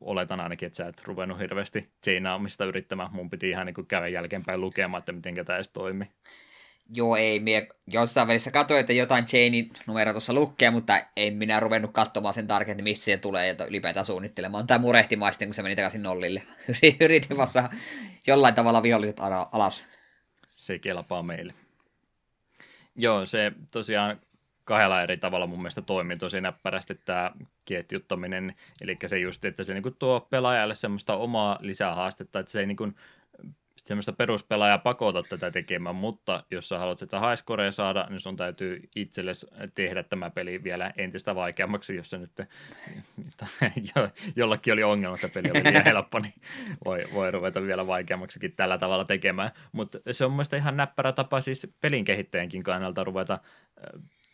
oletan 0.00 0.40
ainakin, 0.40 0.66
että 0.66 0.76
sä 0.76 0.88
et 0.88 1.02
ruvennut 1.04 1.38
hirveästi 1.38 1.88
chainaamista 2.04 2.64
yrittämään. 2.64 3.12
Mun 3.12 3.30
piti 3.30 3.50
ihan 3.50 3.66
niin 3.66 3.86
käydä 3.86 4.08
jälkeenpäin 4.08 4.60
lukemaan, 4.60 4.98
että 4.98 5.12
miten 5.12 5.34
tämä 5.44 5.56
edes 5.56 5.68
toimii. 5.68 6.08
Joo, 6.94 7.16
ei. 7.16 7.40
Mie 7.40 7.68
jossain 7.86 8.28
välissä 8.28 8.50
katsoin, 8.50 8.80
että 8.80 8.92
jotain 8.92 9.26
chainin 9.26 9.70
numero 9.86 10.12
tuossa 10.12 10.32
lukee, 10.32 10.70
mutta 10.70 11.00
en 11.16 11.34
minä 11.34 11.60
ruvennut 11.60 11.92
katsomaan 11.92 12.34
sen 12.34 12.46
tarkemmin, 12.46 12.84
missä 12.84 13.04
se 13.04 13.16
tulee 13.16 13.46
ja 13.46 13.66
ylipäätään 13.66 14.06
suunnittelemaan. 14.06 14.66
Tai 14.66 14.78
murehtimaisten, 14.78 15.48
kun 15.48 15.54
se 15.54 15.62
meni 15.62 15.76
takaisin 15.76 16.02
nollille. 16.02 16.42
Yritin 17.00 17.36
vasta 17.36 17.68
jollain 18.26 18.54
tavalla 18.54 18.82
viholliset 18.82 19.20
alas. 19.52 19.86
Se 20.56 20.78
kelpaa 20.78 21.22
meille. 21.22 21.54
Joo, 22.96 23.26
se 23.26 23.52
tosiaan 23.72 24.20
kahdella 24.66 25.02
eri 25.02 25.16
tavalla 25.16 25.46
mun 25.46 25.58
mielestä 25.58 25.82
toimii 25.82 26.16
tosi 26.16 26.40
näppärästi 26.40 26.94
tämä 27.04 27.32
ketjuttaminen, 27.64 28.54
eli 28.80 28.96
se 29.06 29.18
just, 29.18 29.44
että 29.44 29.64
se 29.64 29.74
niinku 29.74 29.90
tuo 29.90 30.26
pelaajalle 30.30 30.74
semmoista 30.74 31.16
omaa 31.16 31.58
lisähaastetta, 31.60 32.38
että 32.38 32.52
se 32.52 32.60
ei 32.60 32.66
niinku 32.66 32.88
semmoista 33.86 34.12
peruspelaajaa 34.12 34.78
pakota 34.78 35.22
tätä 35.22 35.50
tekemään, 35.50 35.96
mutta 35.96 36.44
jos 36.50 36.68
sä 36.68 36.78
haluat 36.78 36.98
sitä 36.98 37.20
highscorea 37.20 37.72
saada, 37.72 38.06
niin 38.10 38.20
sun 38.20 38.36
täytyy 38.36 38.88
itsellesi 38.96 39.46
tehdä 39.74 40.02
tämä 40.02 40.30
peli 40.30 40.62
vielä 40.64 40.92
entistä 40.96 41.34
vaikeammaksi, 41.34 41.96
jos 41.96 42.10
se 42.10 42.18
nyt 42.18 42.30
jo, 43.96 44.08
jollakin 44.36 44.72
oli 44.72 44.82
ongelma, 44.82 45.14
että 45.14 45.28
peli 45.28 45.50
oli 45.50 45.64
liian 45.64 45.84
helppo, 45.94 46.18
niin 46.18 46.34
voi, 46.84 47.02
voi 47.14 47.30
ruveta 47.30 47.62
vielä 47.62 47.86
vaikeammaksikin 47.86 48.52
tällä 48.56 48.78
tavalla 48.78 49.04
tekemään. 49.04 49.50
Mutta 49.72 49.98
se 50.12 50.24
on 50.24 50.32
mielestäni 50.32 50.60
ihan 50.60 50.76
näppärä 50.76 51.12
tapa 51.12 51.40
siis 51.40 51.66
pelin 51.80 52.04
kehittäjänkin 52.04 52.62
kannalta 52.62 53.04
ruveta 53.04 53.38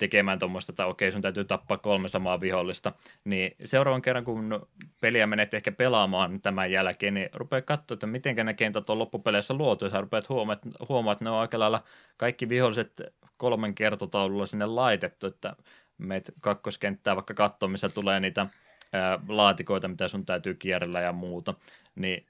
tekemään 0.03 0.39
tuommoista, 0.39 0.73
että 0.73 0.87
okei, 0.87 1.13
sun 1.13 1.23
täytyy 1.23 1.45
tappaa 1.45 1.79
kolme 1.79 2.09
samaa 2.09 2.41
vihollista, 2.41 2.93
niin 3.25 3.57
seuraavan 3.65 4.03
kerran, 4.03 4.25
kun 4.25 4.67
peliä 5.01 5.27
menet 5.27 5.55
ehkä 5.55 5.73
pelaamaan 5.73 6.41
tämän 6.41 6.71
jälkeen, 6.71 7.15
niin 7.15 7.29
rupeaa 7.35 7.63
katsoa, 7.63 7.95
että 7.95 8.07
miten 8.07 8.37
ne 8.47 8.55
kentät 8.55 8.91
on 8.91 8.99
loppupeleissä 8.99 9.55
luotu, 9.55 9.85
ja 9.85 9.91
sä 9.91 10.01
rupeat 10.01 10.29
huomaa, 10.29 11.13
että 11.13 11.25
ne 11.25 11.31
on 11.31 11.41
aika 11.41 11.59
lailla 11.59 11.83
kaikki 12.17 12.49
viholliset 12.49 13.03
kolmen 13.37 13.75
kertotaululla 13.75 14.47
sinne 14.47 14.67
laitettu, 14.67 15.27
että 15.27 15.57
meet 15.99 16.33
kakkoskenttää 16.41 17.17
vaikka 17.17 17.35
katsoa, 17.35 17.69
missä 17.69 17.89
tulee 17.89 18.21
niitä 18.21 18.47
ää, 18.93 19.19
laatikoita, 19.29 19.89
mitä 19.89 20.09
sun 20.09 20.27
täytyy 20.27 20.55
kierrellä 20.55 21.01
ja 21.01 21.13
muuta, 21.13 21.55
niin 21.95 22.27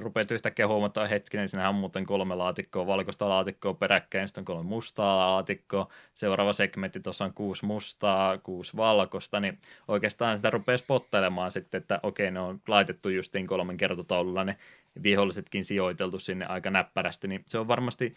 rupeat 0.00 0.30
yhtäkkiä 0.30 0.68
huomataan 0.68 1.08
hetkinen, 1.08 1.48
siinähän 1.48 1.74
on 1.74 1.80
muuten 1.80 2.06
kolme 2.06 2.34
laatikkoa, 2.34 2.86
valkoista 2.86 3.28
laatikkoa 3.28 3.74
peräkkäin, 3.74 4.28
sitten 4.28 4.42
on 4.42 4.44
kolme 4.44 4.62
mustaa 4.62 5.30
laatikkoa, 5.30 5.88
seuraava 6.14 6.52
segmentti 6.52 7.00
tuossa 7.00 7.24
on 7.24 7.34
kuusi 7.34 7.66
mustaa, 7.66 8.38
kuusi 8.38 8.76
valkoista, 8.76 9.40
niin 9.40 9.58
oikeastaan 9.88 10.36
sitä 10.36 10.50
rupeaa 10.50 10.76
spottelemaan 10.76 11.52
sitten, 11.52 11.78
että 11.80 12.00
okei, 12.02 12.30
ne 12.30 12.40
on 12.40 12.60
laitettu 12.68 13.08
justiin 13.08 13.46
kolmen 13.46 13.76
kertotaululla 13.76 14.44
ne 14.44 14.56
vihollisetkin 15.02 15.64
sijoiteltu 15.64 16.18
sinne 16.18 16.46
aika 16.46 16.70
näppärästi, 16.70 17.28
niin 17.28 17.44
se 17.46 17.58
on 17.58 17.68
varmasti 17.68 18.14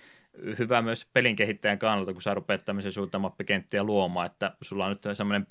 hyvä 0.60 0.82
myös 0.82 1.08
pelin 1.14 1.36
kehittäjän 1.36 1.80
kannalta, 1.80 2.14
kun 2.14 2.22
sä 2.22 2.34
rupeat 2.34 2.66
tämmöisiä 2.66 2.92
suuntamappikenttiä 2.92 3.84
luomaan, 3.84 4.26
että 4.26 4.52
sulla 4.62 4.86
on 4.86 4.90
nyt 4.92 5.18
semmoinen 5.18 5.46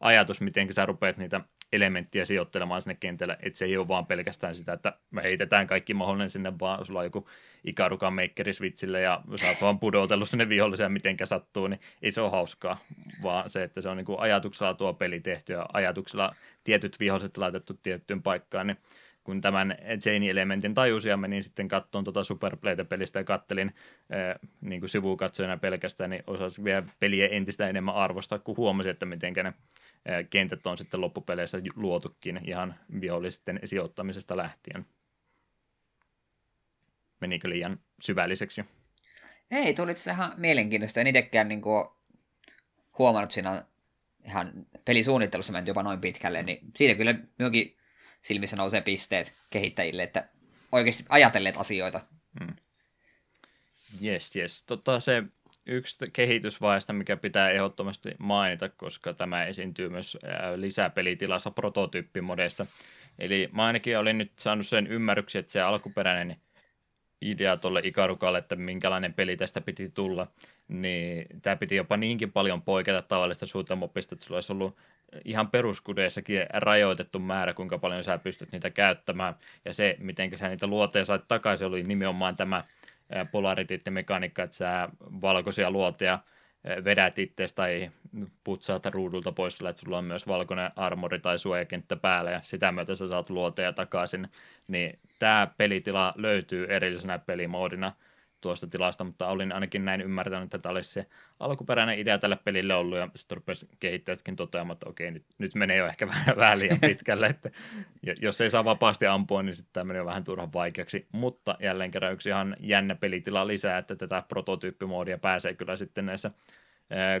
perusajatus, 0.00 0.40
miten 0.40 0.72
sä 0.72 0.86
rupeat 0.86 1.18
niitä 1.18 1.40
elementtiä 1.72 2.24
sijoittelemaan 2.24 2.82
sinne 2.82 2.96
kentälle, 3.00 3.36
että 3.42 3.58
se 3.58 3.64
ei 3.64 3.76
ole 3.76 3.88
vaan 3.88 4.06
pelkästään 4.06 4.54
sitä, 4.54 4.72
että 4.72 4.92
me 5.10 5.22
heitetään 5.22 5.66
kaikki 5.66 5.94
mahdollinen 5.94 6.30
sinne, 6.30 6.52
vaan 6.60 6.86
sulla 6.86 7.00
on 7.00 7.06
joku 7.06 7.28
ikarukan 7.64 8.14
switchille 8.52 9.00
ja 9.00 9.20
sä 9.40 9.48
oot 9.48 9.62
vaan 9.62 9.78
pudotellut 9.78 10.28
sinne 10.28 10.48
viholliseen 10.48 10.92
mitenkä 10.92 11.26
sattuu, 11.26 11.66
niin 11.66 11.80
ei 12.02 12.10
se 12.10 12.20
ole 12.20 12.30
hauskaa, 12.30 12.78
vaan 13.22 13.50
se, 13.50 13.62
että 13.62 13.80
se 13.80 13.88
on 13.88 13.96
niin 13.96 14.04
kuin 14.04 14.20
ajatuksella 14.20 14.74
tuo 14.74 14.94
peli 14.94 15.20
tehty 15.20 15.52
ja 15.52 15.66
ajatuksella 15.72 16.34
tietyt 16.64 17.00
viholliset 17.00 17.36
laitettu 17.36 17.74
tiettyyn 17.74 18.22
paikkaan, 18.22 18.66
niin 18.66 18.78
kun 19.24 19.40
tämän 19.40 19.74
Jane-elementin 20.06 20.74
tajusia 20.74 21.16
menin 21.16 21.42
sitten 21.42 21.68
kattoon 21.68 22.04
tuota 22.04 22.24
Superplay-pelistä 22.24 23.18
ja 23.18 23.24
kattelin 23.24 23.74
äh, 24.14 24.34
niin 24.60 24.80
kuin 24.80 24.90
sivukatsojana 24.90 25.56
pelkästään, 25.56 26.10
niin 26.10 26.22
osasin 26.26 26.64
vielä 26.64 26.82
peliä 27.00 27.28
entistä 27.28 27.68
enemmän 27.68 27.94
arvostaa, 27.94 28.38
kun 28.38 28.56
huomasin, 28.56 28.90
että 28.90 29.06
miten 29.06 29.32
ne 29.32 29.52
kentät 30.30 30.66
on 30.66 30.78
sitten 30.78 31.00
loppupeleissä 31.00 31.58
luotukin 31.74 32.40
ihan 32.44 32.74
vihollisten 33.00 33.60
sijoittamisesta 33.64 34.36
lähtien. 34.36 34.86
Menikö 37.20 37.48
liian 37.48 37.80
syvälliseksi? 38.00 38.64
Ei, 39.50 39.74
tuli 39.74 39.94
se 39.94 40.10
ihan 40.10 40.34
mielenkiintoista. 40.36 41.00
En 41.00 41.06
itsekään 41.06 41.48
niin 41.48 41.62
kuin, 41.62 41.88
huomannut 42.98 43.30
siinä 43.30 43.64
ihan 44.24 44.66
pelisuunnittelussa 44.84 45.52
mennyt 45.52 45.68
jopa 45.68 45.82
noin 45.82 46.00
pitkälle, 46.00 46.42
niin 46.42 46.58
siitä 46.76 46.94
kyllä 46.94 47.14
minunkin 47.38 47.76
silmissä 48.22 48.56
nousee 48.56 48.80
pisteet 48.80 49.34
kehittäjille, 49.50 50.02
että 50.02 50.28
oikeasti 50.72 51.04
ajatelleet 51.08 51.56
asioita. 51.56 52.00
Hmm. 52.40 52.56
Yes, 54.04 54.36
yes. 54.36 54.62
Tota, 54.62 55.00
se 55.00 55.22
yksi 55.66 56.04
kehitysvaiheesta, 56.12 56.92
mikä 56.92 57.16
pitää 57.16 57.50
ehdottomasti 57.50 58.14
mainita, 58.18 58.68
koska 58.68 59.14
tämä 59.14 59.44
esiintyy 59.44 59.88
myös 59.88 60.18
lisäpelitilassa 60.56 61.50
prototyyppimodeissa. 61.50 62.66
Eli 63.18 63.48
mä 63.52 63.66
ainakin 63.66 63.98
olin 63.98 64.18
nyt 64.18 64.32
saanut 64.38 64.66
sen 64.66 64.86
ymmärryksen, 64.86 65.40
että 65.40 65.52
se 65.52 65.60
alkuperäinen 65.60 66.36
idea 67.20 67.56
tuolle 67.56 67.80
Ikarukalle, 67.84 68.38
että 68.38 68.56
minkälainen 68.56 69.14
peli 69.14 69.36
tästä 69.36 69.60
piti 69.60 69.90
tulla, 69.90 70.26
niin 70.68 71.26
tämä 71.42 71.56
piti 71.56 71.76
jopa 71.76 71.96
niinkin 71.96 72.32
paljon 72.32 72.62
poiketa 72.62 73.02
tavallista 73.02 73.46
suutamopista, 73.46 74.14
että 74.14 74.26
sulla 74.26 74.36
olisi 74.36 74.52
ollut 74.52 74.76
ihan 75.24 75.50
peruskudeissakin 75.50 76.46
rajoitettu 76.52 77.18
määrä, 77.18 77.54
kuinka 77.54 77.78
paljon 77.78 78.04
sä 78.04 78.18
pystyt 78.18 78.52
niitä 78.52 78.70
käyttämään, 78.70 79.34
ja 79.64 79.74
se, 79.74 79.96
miten 79.98 80.38
sä 80.38 80.48
niitä 80.48 80.66
luoteja 80.66 81.04
sait 81.04 81.28
takaisin, 81.28 81.66
oli 81.66 81.82
nimenomaan 81.82 82.36
tämä 82.36 82.64
Polarity-mekaniikka, 83.30 84.42
että 84.42 84.56
sä 84.56 84.88
valkoisia 85.20 85.70
luoteja 85.70 86.18
vedät 86.84 87.18
itsestä 87.18 87.56
tai 87.56 87.90
putsaat 88.44 88.86
ruudulta 88.86 89.32
pois 89.32 89.56
sillä, 89.56 89.70
että 89.70 89.82
sulla 89.82 89.98
on 89.98 90.04
myös 90.04 90.26
valkoinen 90.26 90.70
armori 90.76 91.18
tai 91.18 91.38
suojakenttä 91.38 91.96
päällä 91.96 92.30
ja 92.30 92.40
sitä 92.42 92.72
myötä 92.72 92.94
sä 92.94 93.08
saat 93.08 93.30
luoteja 93.30 93.72
takaisin, 93.72 94.28
niin 94.68 94.98
tämä 95.18 95.48
pelitila 95.56 96.14
löytyy 96.16 96.66
erillisenä 96.66 97.18
pelimoodina– 97.18 97.92
tuosta 98.40 98.66
tilasta, 98.66 99.04
mutta 99.04 99.26
olin 99.26 99.52
ainakin 99.52 99.84
näin 99.84 100.00
ymmärtänyt, 100.00 100.44
että 100.44 100.58
tämä 100.58 100.72
olisi 100.72 100.90
se 100.90 101.06
alkuperäinen 101.40 101.98
idea 101.98 102.18
tälle 102.18 102.38
pelille 102.44 102.74
ollut, 102.74 102.98
ja 102.98 103.08
sitten 103.16 103.36
rupesi 103.36 103.68
kehittäjätkin 103.80 104.36
toteamaan, 104.36 104.72
että 104.74 104.88
okei, 104.88 105.10
nyt, 105.10 105.24
nyt 105.38 105.54
menee 105.54 105.76
jo 105.76 105.86
ehkä 105.86 106.08
vähän, 106.14 106.36
vähän 106.36 106.58
liian 106.58 106.80
pitkälle, 106.80 107.26
että 107.26 107.50
jos 108.20 108.40
ei 108.40 108.50
saa 108.50 108.64
vapaasti 108.64 109.06
ampua, 109.06 109.42
niin 109.42 109.54
sitten 109.54 109.72
tämä 109.72 109.84
menee 109.84 110.04
vähän 110.04 110.24
turhan 110.24 110.52
vaikeaksi, 110.52 111.06
mutta 111.12 111.56
jälleen 111.60 111.90
kerran 111.90 112.12
yksi 112.12 112.28
ihan 112.28 112.56
jännä 112.60 112.94
pelitila 112.94 113.46
lisää, 113.46 113.78
että 113.78 113.96
tätä 113.96 114.22
prototyyppimoodia 114.28 115.18
pääsee 115.18 115.54
kyllä 115.54 115.76
sitten 115.76 116.06
näissä 116.06 116.30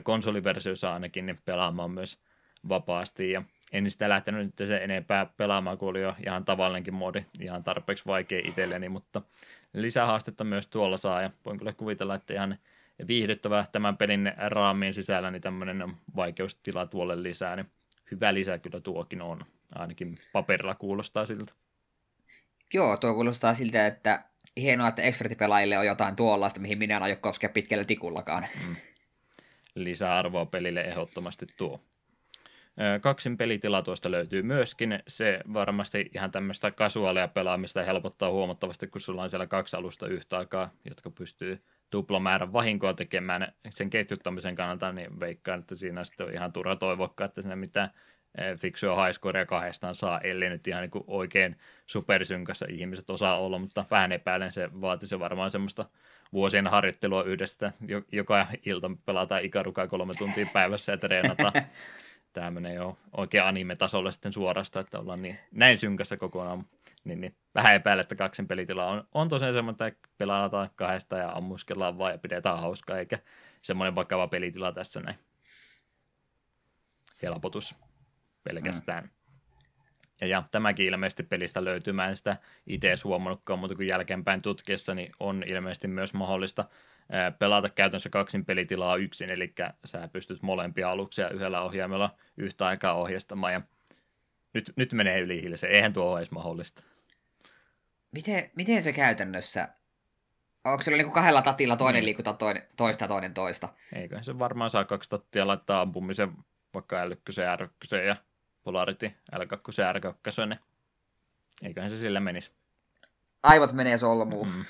konsoliversioissa 0.02 0.92
ainakin 0.92 1.26
niin 1.26 1.40
pelaamaan 1.44 1.90
myös 1.90 2.18
vapaasti, 2.68 3.30
ja 3.30 3.42
en 3.72 3.90
sitä 3.90 4.08
lähtenyt 4.08 4.46
nyt 4.46 4.68
sen 4.68 4.82
enempää 4.82 5.26
pelaamaan, 5.26 5.78
kun 5.78 5.88
oli 5.88 6.00
jo 6.00 6.14
ihan 6.26 6.44
tavallinenkin 6.44 6.94
moodi, 6.94 7.24
ihan 7.40 7.64
tarpeeksi 7.64 8.06
vaikea 8.06 8.40
itselleni, 8.44 8.88
mutta 8.88 9.22
lisähaastetta 9.72 10.44
myös 10.44 10.66
tuolla 10.66 10.96
saa, 10.96 11.22
ja 11.22 11.30
voin 11.44 11.58
kyllä 11.58 11.72
kuvitella, 11.72 12.14
että 12.14 12.34
ihan 12.34 12.58
viihdyttävä 13.08 13.66
tämän 13.72 13.96
pelin 13.96 14.32
raamien 14.36 14.92
sisällä, 14.92 15.30
niin 15.30 15.42
tämmöinen 15.42 15.92
vaikeustila 16.16 16.86
tuolle 16.86 17.22
lisää, 17.22 17.56
niin 17.56 17.70
hyvä 18.10 18.34
lisä 18.34 18.58
kyllä 18.58 18.80
tuokin 18.80 19.22
on, 19.22 19.44
ainakin 19.74 20.14
paperilla 20.32 20.74
kuulostaa 20.74 21.26
siltä. 21.26 21.52
Joo, 22.74 22.96
tuo 22.96 23.14
kuulostaa 23.14 23.54
siltä, 23.54 23.86
että 23.86 24.24
hienoa, 24.56 24.88
että 24.88 25.02
ekspertipelaajille 25.02 25.78
on 25.78 25.86
jotain 25.86 26.16
tuollaista, 26.16 26.60
mihin 26.60 26.78
minä 26.78 26.96
en 26.96 27.02
aio 27.02 27.16
koskea 27.16 27.50
pitkällä 27.50 27.84
tikullakaan. 27.84 28.46
Mm. 28.68 28.76
Lisäarvoa 29.74 30.46
pelille 30.46 30.80
ehdottomasti 30.80 31.46
tuo. 31.58 31.80
Kaksin 33.00 33.36
pelitila 33.36 33.82
tuosta 33.82 34.10
löytyy 34.10 34.42
myöskin. 34.42 34.98
Se 35.08 35.40
varmasti 35.52 36.10
ihan 36.14 36.30
tämmöistä 36.30 36.70
kasuaalia 36.70 37.28
pelaamista 37.28 37.82
helpottaa 37.82 38.30
huomattavasti, 38.30 38.86
kun 38.86 39.00
sulla 39.00 39.22
on 39.22 39.30
siellä 39.30 39.46
kaksi 39.46 39.76
alusta 39.76 40.08
yhtä 40.08 40.38
aikaa, 40.38 40.70
jotka 40.84 41.10
pystyy 41.10 41.62
tuplamäärän 41.90 42.52
vahinkoa 42.52 42.94
tekemään 42.94 43.52
sen 43.70 43.90
ketjuttamisen 43.90 44.54
kannalta, 44.54 44.92
niin 44.92 45.20
veikkaan, 45.20 45.60
että 45.60 45.74
siinä 45.74 46.04
sitten 46.04 46.26
on 46.26 46.32
ihan 46.32 46.52
turha 46.52 46.76
toivokkaa, 46.76 47.24
että 47.24 47.42
sinne 47.42 47.56
mitään 47.56 47.90
fiksua 48.58 49.04
highscorea 49.04 49.46
kahdestaan 49.46 49.94
saa, 49.94 50.20
ellei 50.20 50.48
nyt 50.48 50.66
ihan 50.66 50.82
niin 50.82 51.04
oikein 51.06 51.56
supersynkässä 51.86 52.66
ihmiset 52.68 53.10
osaa 53.10 53.38
olla, 53.38 53.58
mutta 53.58 53.84
vähän 53.90 54.12
epäilen 54.12 54.52
se 54.52 54.80
vaatisi 54.80 55.18
varmaan 55.18 55.50
semmoista 55.50 55.84
vuosien 56.32 56.66
harjoittelua 56.66 57.22
yhdestä, 57.22 57.72
joka 58.12 58.46
ilta 58.66 58.90
pelataan 59.06 59.44
ikarukaa 59.44 59.86
kolme 59.86 60.14
tuntia 60.14 60.46
päivässä 60.52 60.92
ja 60.92 60.98
treenataan. 60.98 61.52
tämä 62.36 62.50
menee 62.50 62.74
jo 62.74 62.98
oikein 63.16 63.44
anime-tasolle 63.44 64.12
sitten 64.12 64.32
suorasta, 64.32 64.80
että 64.80 64.98
ollaan 64.98 65.22
niin, 65.22 65.38
näin 65.52 65.78
synkässä 65.78 66.16
kokonaan. 66.16 66.64
Niin, 67.04 67.20
niin 67.20 67.36
vähän 67.54 67.74
epäillä, 67.74 68.00
että 68.00 68.14
kaksin 68.14 68.48
pelitila 68.48 68.86
on, 68.86 69.08
on 69.14 69.28
tosiaan 69.28 69.54
semmoinen, 69.54 69.88
että 69.88 70.08
pelataan 70.18 70.70
kahdesta 70.76 71.16
ja 71.16 71.32
ammuskellaan 71.32 71.98
vaan 71.98 72.12
ja 72.12 72.18
pidetään 72.18 72.58
hauskaa, 72.58 72.98
eikä 72.98 73.18
semmoinen 73.62 73.94
vakava 73.94 74.28
pelitila 74.28 74.72
tässä 74.72 75.00
näin. 75.00 75.18
Helpotus 77.22 77.74
pelkästään. 78.44 79.04
Mm. 79.04 79.10
Ja, 80.20 80.26
ja 80.26 80.42
tämäkin 80.50 80.86
ilmeisesti 80.86 81.22
pelistä 81.22 81.64
löytyy, 81.64 81.92
mä 81.92 82.08
en 82.08 82.16
sitä 82.16 82.36
itse 82.66 82.94
huomannutkaan, 83.04 83.58
mutta 83.58 83.76
kun 83.76 83.86
jälkeenpäin 83.86 84.42
tutkiessa, 84.42 84.94
niin 84.94 85.12
on 85.20 85.44
ilmeisesti 85.46 85.88
myös 85.88 86.14
mahdollista 86.14 86.64
pelata 87.38 87.68
käytännössä 87.68 88.08
kaksin 88.08 88.44
pelitilaa 88.44 88.96
yksin, 88.96 89.30
eli 89.30 89.54
sä 89.84 90.08
pystyt 90.08 90.42
molempia 90.42 90.90
aluksia 90.90 91.30
yhdellä 91.30 91.62
ohjaimella 91.62 92.14
yhtä 92.36 92.66
aikaa 92.66 92.94
ohjastamaan, 92.94 93.52
ja 93.52 93.60
nyt, 94.52 94.72
nyt 94.76 94.92
menee 94.92 95.20
yli 95.20 95.40
hiilisen, 95.40 95.70
eihän 95.70 95.92
tuo 95.92 96.10
ole 96.10 96.18
edes 96.18 96.30
mahdollista. 96.30 96.82
Miten, 98.12 98.50
miten 98.56 98.82
se 98.82 98.92
käytännössä, 98.92 99.68
onko 100.64 100.82
se 100.82 100.90
niin 100.90 101.12
kahdella 101.12 101.42
tatilla 101.42 101.76
toinen 101.76 102.02
mm. 102.02 102.04
liikuta 102.04 102.32
toinen, 102.32 102.62
toista 102.76 103.04
ja 103.04 103.08
toinen 103.08 103.34
toista? 103.34 103.68
Eikö 103.92 104.22
se 104.22 104.38
varmaan 104.38 104.70
saa 104.70 104.84
kaksi 104.84 105.10
tattia 105.10 105.46
laittaa 105.46 105.80
ampumisen 105.80 106.32
vaikka 106.74 107.08
l 107.08 107.12
R1 107.12 107.96
ja 108.06 108.16
Polarity 108.64 109.10
L2 109.36 109.82
ja 109.82 109.92
R2, 109.92 110.46
niin 110.46 110.58
eiköhän 111.62 111.90
se 111.90 111.96
sillä 111.96 112.20
menisi. 112.20 112.50
Aivot 113.42 113.72
menee 113.72 113.98
solmuun. 113.98 114.48
Mm. 114.48 114.64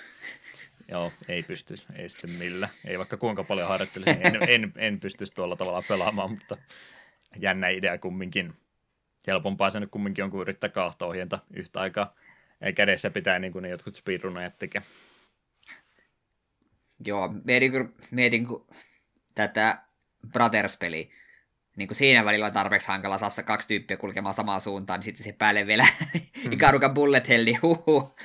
Joo, 0.88 1.12
ei 1.28 1.42
pysty, 1.42 1.74
ei 1.96 2.08
sitten 2.08 2.30
millä. 2.30 2.68
Ei 2.84 2.98
vaikka 2.98 3.16
kuinka 3.16 3.44
paljon 3.44 3.68
harjoittelisi, 3.68 4.18
niin 4.18 4.26
en, 4.26 4.48
en, 4.48 4.72
en 4.76 5.00
pystyisi 5.00 5.34
tuolla 5.34 5.56
tavalla 5.56 5.82
pelaamaan, 5.88 6.30
mutta 6.30 6.56
jännä 7.40 7.68
idea 7.68 7.98
kumminkin. 7.98 8.54
Helpompaa 9.26 9.70
se 9.70 9.80
nyt 9.80 9.90
kumminkin 9.90 10.24
on, 10.24 10.30
kuin 10.30 10.40
yrittää 10.40 10.70
kahta 10.70 11.06
ohjenta 11.06 11.38
yhtä 11.54 11.80
aikaa 11.80 12.14
kädessä 12.74 13.10
pitää, 13.10 13.38
niin 13.38 13.52
kuin 13.52 13.62
ne 13.62 13.68
jotkut 13.68 13.94
speedrunajat 13.94 14.58
tekee. 14.58 14.82
Joo, 17.06 17.34
mietin, 17.44 17.94
mietin 18.10 18.46
kun 18.46 18.66
tätä 19.34 19.78
Brothers-peliä, 20.32 21.06
niin 21.76 21.88
kuin 21.88 21.96
siinä 21.96 22.24
välillä 22.24 22.46
on 22.46 22.52
tarpeeksi 22.52 22.88
hankala 22.88 23.18
saada 23.18 23.42
kaksi 23.46 23.68
tyyppiä 23.68 23.96
kulkemaan 23.96 24.34
samaan 24.34 24.60
suuntaan, 24.60 24.98
niin 24.98 25.04
sitten 25.04 25.24
se 25.24 25.32
päälle 25.32 25.66
vielä 25.66 25.86
mm. 26.44 26.52
Ikarukan 26.52 26.94
bullet 26.94 27.28
helli, 27.28 27.54
huhu. 27.54 28.16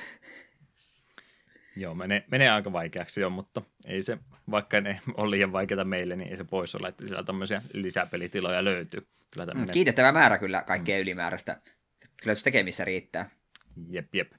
Joo, 1.76 1.94
menee, 1.94 2.24
menee 2.30 2.50
aika 2.50 2.72
vaikeaksi 2.72 3.20
jo, 3.20 3.30
mutta 3.30 3.62
ei 3.86 4.02
se, 4.02 4.18
vaikka 4.50 4.80
ne 4.80 5.00
on 5.14 5.30
liian 5.30 5.52
vaikeita 5.52 5.84
meille, 5.84 6.16
niin 6.16 6.30
ei 6.30 6.36
se 6.36 6.44
pois 6.44 6.74
ole, 6.74 6.88
että 6.88 7.06
siellä 7.06 7.24
tämmöisiä 7.24 7.62
lisäpelitiloja 7.72 8.64
löytyy. 8.64 9.06
Kyllä 9.30 9.46
tämmönen... 9.46 9.68
Mm, 9.68 9.72
kiitettävä 9.72 10.12
määrä 10.12 10.38
kyllä 10.38 10.62
kaikkea 10.62 10.96
mm. 10.96 11.02
ylimääräistä. 11.02 11.60
Kyllä 12.22 12.34
se 12.34 12.44
tekemissä 12.44 12.84
riittää. 12.84 13.30
Jep, 13.90 14.14
jep. 14.14 14.32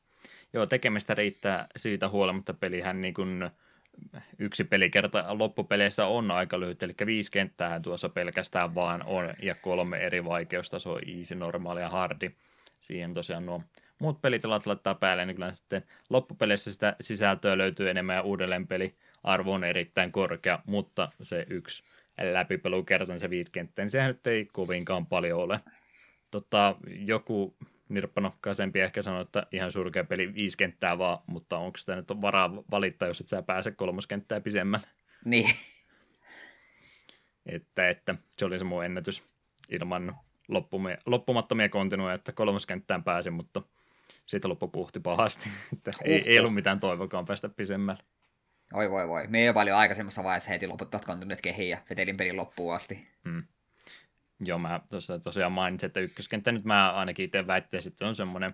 Joo, 0.53 0.65
tekemistä 0.65 1.14
riittää 1.14 1.68
siitä 1.76 2.10
huolimatta 2.10 2.53
pelihän 2.53 3.01
niin 3.01 3.14
kuin 3.14 3.43
yksi 4.39 4.64
pelikerta 4.64 5.26
loppupeleissä 5.38 6.05
on 6.05 6.31
aika 6.31 6.60
lyhyt, 6.60 6.84
eli 6.84 6.93
viisi 7.05 7.31
kenttää 7.31 7.80
tuossa 7.80 8.10
pelkästään 8.10 8.76
vaan 8.76 9.03
on, 9.05 9.34
ja 9.41 9.55
kolme 9.55 9.97
eri 9.97 10.26
vaikeustasoa, 10.26 10.99
easy, 11.18 11.35
normaali 11.35 11.81
ja 11.81 11.89
hardi. 11.89 12.31
Siihen 12.81 13.14
tosiaan 13.14 13.45
nuo 13.45 13.61
muut 13.99 14.21
pelitilat 14.21 14.65
laittaa 14.65 14.95
päälle, 14.95 15.25
niin 15.25 15.35
kyllä 15.35 15.53
sitten 15.53 15.83
loppupeleissä 16.09 16.73
sitä 16.73 16.95
sisältöä 17.01 17.57
löytyy 17.57 17.89
enemmän 17.89 18.15
ja 18.15 18.21
uudelleen 18.21 18.67
peli 18.67 18.95
arvo 19.23 19.53
on 19.53 19.63
erittäin 19.63 20.11
korkea, 20.11 20.59
mutta 20.65 21.11
se 21.21 21.45
yksi 21.49 21.83
läpipelukerta, 22.21 23.13
niin 23.13 23.19
se 23.19 23.29
viit 23.29 23.49
kenttää, 23.49 23.85
niin 23.85 23.91
sehän 23.91 24.07
nyt 24.07 24.27
ei 24.27 24.45
kovinkaan 24.45 25.05
paljon 25.05 25.39
ole. 25.39 25.59
Tota, 26.31 26.75
joku 26.87 27.55
nirppanokkaisempi 27.89 28.79
ehkä 28.79 29.01
sanoi, 29.01 29.21
että 29.21 29.47
ihan 29.51 29.71
surkea 29.71 30.03
peli 30.03 30.33
viisi 30.33 30.57
kenttää 30.57 30.97
vaan, 30.97 31.19
mutta 31.27 31.57
onko 31.57 31.77
sitä 31.77 31.95
nyt 31.95 32.21
varaa 32.21 32.55
valittaa, 32.71 33.07
jos 33.07 33.21
et 33.21 33.27
sä 33.27 33.41
pääse 33.41 33.71
kolmoskenttää 33.71 34.41
pisemmän? 34.41 34.81
Niin. 35.25 35.55
Että, 37.45 37.89
että 37.89 38.15
se 38.31 38.45
oli 38.45 38.59
se 38.59 38.65
mun 38.65 38.85
ennätys 38.85 39.23
ilman 39.69 40.15
loppumattomia 41.05 41.69
kontinuja, 41.69 42.13
että 42.13 42.31
kolmoskenttään 42.31 43.03
pääsin, 43.03 43.33
mutta 43.33 43.61
siitä 44.25 44.49
loppu 44.49 44.67
puhti 44.67 44.99
pahasti. 44.99 45.49
Että 45.73 45.91
ei, 46.03 46.23
ei, 46.25 46.39
ollut 46.39 46.53
mitään 46.53 46.79
toivokaan 46.79 47.25
päästä 47.25 47.49
pisemmälle. 47.49 48.03
Oi 48.73 48.91
voi 48.91 49.07
voi. 49.07 49.27
Me 49.27 49.45
ei 49.45 49.53
paljon 49.53 49.77
aikaisemmassa 49.77 50.23
vaiheessa 50.23 50.49
heti 50.49 50.67
loputtat 50.67 51.05
kontinuit 51.05 51.41
kehiin 51.41 51.69
ja 51.69 51.77
vetelin 51.89 52.17
pelin 52.17 52.37
loppuun 52.37 52.75
asti. 52.75 53.07
Hmm. 53.25 53.43
Joo, 54.39 54.59
mä 54.59 54.79
tuossa 54.89 55.19
tosiaan 55.19 55.51
mainitsin, 55.51 55.87
että 55.87 55.99
ykköskenttä 55.99 56.51
nyt 56.51 56.63
mä 56.63 56.93
ainakin 56.93 57.25
itse 57.25 57.47
väittäisin, 57.47 57.91
että 57.91 58.07
on 58.07 58.15
semmoinen 58.15 58.53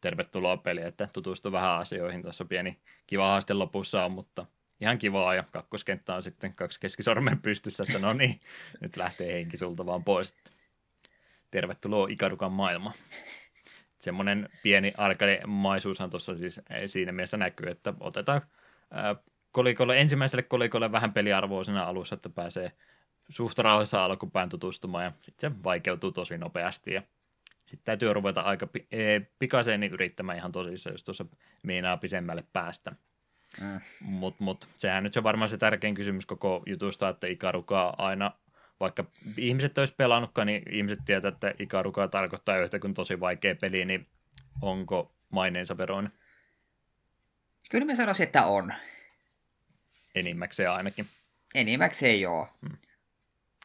tervetuloa 0.00 0.56
peli, 0.56 0.82
että 0.82 1.08
tutustuu 1.14 1.52
vähän 1.52 1.70
asioihin. 1.70 2.22
Tuossa 2.22 2.44
pieni 2.44 2.78
kiva 3.06 3.28
haaste 3.28 3.54
lopussa 3.54 4.04
on, 4.04 4.12
mutta 4.12 4.46
ihan 4.80 4.98
kivaa 4.98 5.34
ja 5.34 5.42
kakkoskenttä 5.42 6.14
on 6.14 6.22
sitten 6.22 6.54
kaksi 6.54 6.80
keskisormen 6.80 7.42
pystyssä, 7.42 7.82
että 7.82 7.98
no 7.98 8.12
niin, 8.12 8.40
nyt 8.80 8.96
lähtee 8.96 9.32
henki 9.32 9.56
sulta 9.56 9.86
vaan 9.86 10.04
pois. 10.04 10.34
Tervetuloa 11.50 12.08
Ikarukan 12.10 12.52
maailma. 12.52 12.92
Semmoinen 14.00 14.48
pieni 14.62 14.92
arcade-maisuushan 14.96 16.10
tuossa 16.10 16.36
siis 16.36 16.60
siinä 16.86 17.12
mielessä 17.12 17.36
näkyy, 17.36 17.70
että 17.70 17.94
otetaan 18.00 18.42
kolikolle, 19.52 20.00
ensimmäiselle 20.00 20.42
kolikolle 20.42 20.92
vähän 20.92 21.12
peliarvoa 21.12 21.64
siinä 21.64 21.84
alussa, 21.84 22.14
että 22.14 22.28
pääsee 22.28 22.72
suht 23.28 23.58
rauhassa 23.58 24.04
alkupään 24.04 24.48
tutustumaan 24.48 25.04
ja 25.04 25.12
sitten 25.20 25.50
se 25.50 25.62
vaikeutuu 25.64 26.12
tosi 26.12 26.38
nopeasti 26.38 26.92
ja 26.92 27.02
sitten 27.70 27.84
täytyy 27.84 28.12
ruveta 28.12 28.40
aika 28.40 28.66
pi- 28.66 28.86
e, 28.92 29.20
pikaiseen 29.38 29.80
niin 29.80 29.92
yrittämään 29.92 30.38
ihan 30.38 30.52
tosissaan, 30.52 30.94
jos 30.94 31.04
tuossa 31.04 31.26
meinaa 31.62 31.96
pisemmälle 31.96 32.44
päästä. 32.52 32.92
Mm. 33.60 33.80
Mutta 34.00 34.44
mut, 34.44 34.68
sehän 34.76 35.02
nyt 35.02 35.12
se 35.12 35.22
varmaan 35.22 35.48
se 35.48 35.58
tärkein 35.58 35.94
kysymys 35.94 36.26
koko 36.26 36.62
jutusta, 36.66 37.08
että 37.08 37.26
Ikarukaa 37.26 37.94
aina, 37.98 38.32
vaikka 38.80 39.04
ihmiset 39.36 39.78
olisi 39.78 39.94
pelannutkaan, 39.96 40.46
niin 40.46 40.62
ihmiset 40.70 40.98
tietää, 41.04 41.28
että 41.28 41.54
Ikarukaa 41.58 42.08
tarkoittaa 42.08 42.58
yhtä 42.58 42.78
kuin 42.78 42.94
tosi 42.94 43.20
vaikea 43.20 43.54
peli, 43.60 43.84
niin 43.84 44.06
onko 44.62 45.12
maineensa 45.30 45.78
veroinen? 45.78 46.12
Kyllä 47.70 47.84
mä 47.84 47.94
sanoisin, 47.94 48.24
että 48.24 48.46
on. 48.46 48.72
Enimmäkseen 50.14 50.70
ainakin. 50.70 51.06
Enimmäkseen 51.54 52.20
joo. 52.20 52.48
Hmm. 52.68 52.76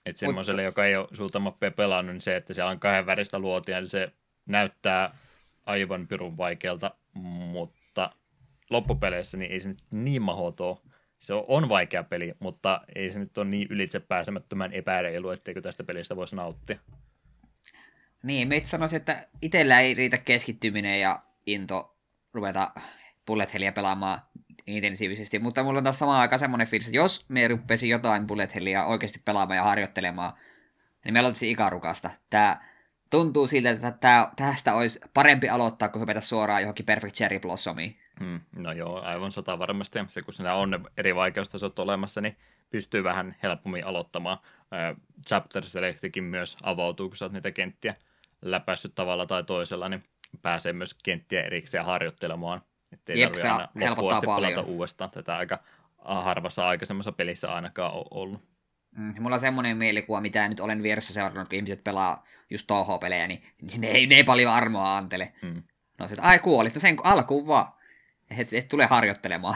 Että 0.06 0.20
semmoiselle, 0.20 0.62
Mutta... 0.62 0.68
joka 0.68 0.86
ei 0.86 0.96
ole 0.96 1.08
sulta 1.14 1.40
mappia 1.40 1.72
pelannut, 1.72 2.14
niin 2.14 2.22
se, 2.22 2.36
että 2.36 2.54
siellä 2.54 2.72
on 2.72 2.80
kahden 2.80 3.06
väristä 3.06 3.40
luotia, 3.40 3.80
niin 3.80 3.90
se 3.90 4.12
näyttää 4.46 5.18
aivan 5.66 6.08
pirun 6.08 6.38
vaikealta, 6.38 6.92
mutta 7.14 8.12
loppupeleissä 8.70 9.38
niin 9.38 9.52
ei 9.52 9.60
se 9.60 9.70
nyt 9.70 9.84
niin 9.92 10.22
mahotoa. 10.22 10.82
Se 11.20 11.34
on 11.34 11.70
vaikea 11.70 12.04
peli, 12.04 12.34
mutta 12.40 12.82
ei 12.96 13.12
se 13.12 13.20
nyt 13.20 13.38
ole 13.38 13.46
niin 13.46 13.68
ylitse 13.70 14.00
pääsemättömän 14.00 14.74
epäreilu, 14.74 15.30
etteikö 15.30 15.62
tästä 15.62 15.84
pelistä 15.84 16.16
voisi 16.16 16.36
nauttia. 16.36 16.80
Niin, 18.24 18.48
me 18.48 18.62
sanoisin, 18.64 18.98
että 18.98 19.28
itsellä 19.42 19.80
ei 19.80 19.94
riitä 19.94 20.18
keskittyminen 20.18 21.00
ja 21.00 21.24
into 21.46 21.98
ruveta 22.34 22.72
bullet 23.26 23.52
pelaamaan 23.76 24.22
intensiivisesti, 24.68 25.40
mutta 25.40 25.64
mulla 25.64 25.78
on 25.78 25.84
taas 25.84 26.00
samaan 26.00 26.22
aikaan 26.22 26.40
semmoinen 26.40 26.68
fiilis, 26.68 26.88
että 26.88 26.98
jos 26.98 27.30
me 27.30 27.48
rupesin 27.48 27.90
jotain 27.90 28.28
bullet 28.28 28.56
hellia 28.56 28.86
oikeasti 28.86 29.22
pelaamaan 29.26 29.58
ja 29.58 29.64
harjoittelemaan, 29.64 30.34
niin 31.06 31.14
me 31.14 31.20
aloittaisin 31.20 31.50
ikarukasta. 31.50 32.12
Tämä 32.30 32.62
tuntuu 33.10 33.48
siltä, 33.48 33.70
että 33.70 34.30
tästä 34.36 34.76
olisi 34.76 35.00
parempi 35.14 35.50
aloittaa, 35.50 35.90
kuin 35.90 36.02
hypätä 36.02 36.22
suoraan 36.22 36.62
johonkin 36.62 36.86
Perfect 36.86 37.16
Cherry 37.16 37.40
Blossomiin. 37.40 37.96
Hmm, 38.20 38.40
no 38.56 38.72
joo, 38.72 39.02
aivan 39.02 39.32
sata 39.32 39.60
varmasti. 39.60 40.00
Se, 40.08 40.22
kun 40.22 40.34
siinä 40.34 40.54
on 40.54 40.70
ne 40.70 40.80
eri 40.98 41.16
vaikeustasot 41.16 41.80
olemassa, 41.80 42.22
niin 42.22 42.38
pystyy 42.70 43.04
vähän 43.04 43.36
helpommin 43.44 43.86
aloittamaan. 43.86 44.38
Äh, 44.74 44.96
Chapter 45.28 45.66
Selectikin 45.66 46.24
myös 46.24 46.58
avautuu, 46.64 47.10
kun 47.10 47.18
sä 47.18 47.26
oot 47.26 47.32
niitä 47.32 47.52
kenttiä 47.52 47.96
läpäissyt 48.42 48.96
tavalla 48.96 49.26
tai 49.26 49.44
toisella, 49.44 49.90
niin 49.90 50.04
pääsee 50.42 50.74
myös 50.74 50.96
kenttiä 51.04 51.44
erikseen 51.44 51.86
harjoittelemaan 51.86 52.62
että 52.96 53.14
ei 53.14 53.22
tarvitse 53.22 53.50
aina 53.50 53.90
loppuun 53.90 54.14
asti 54.14 54.26
pelata 54.26 54.62
uudestaan. 54.62 55.10
Tätä 55.10 55.38
aika 55.38 55.60
harvassa 55.98 56.68
aikaisemmassa 56.68 57.12
pelissä 57.12 57.54
ainakaan 57.54 57.94
ole 57.94 58.06
ollut. 58.12 58.42
Mm, 58.92 59.14
mulla 59.20 59.36
on 59.36 59.40
semmoinen 59.40 59.78
mielikuva, 59.78 60.22
mitä 60.22 60.48
nyt 60.48 60.60
olen 60.60 60.84
vieressä 60.84 61.14
seurannut, 61.14 61.50
kun 61.50 61.56
ihmiset 61.56 61.84
pelaa 61.84 62.24
just 62.50 62.68
toho-pelejä, 62.68 63.28
niin, 63.28 63.42
niin 63.62 63.82
ne, 63.82 63.88
ei, 63.88 64.08
ne 64.08 64.16
ei 64.16 64.24
paljon 64.24 64.54
armoa 64.54 64.98
antele. 64.98 65.34
Mm. 65.42 65.64
No 66.00 66.06
että 66.06 66.22
ai 66.22 66.40
kuolit, 66.40 66.76
no 66.76 66.82
sen 66.82 66.98
alkuun 67.04 67.48
vaan. 67.48 67.74
Et, 68.40 68.54
et 68.54 68.68
tule 68.68 68.86
harjoittelemaan. 68.86 69.56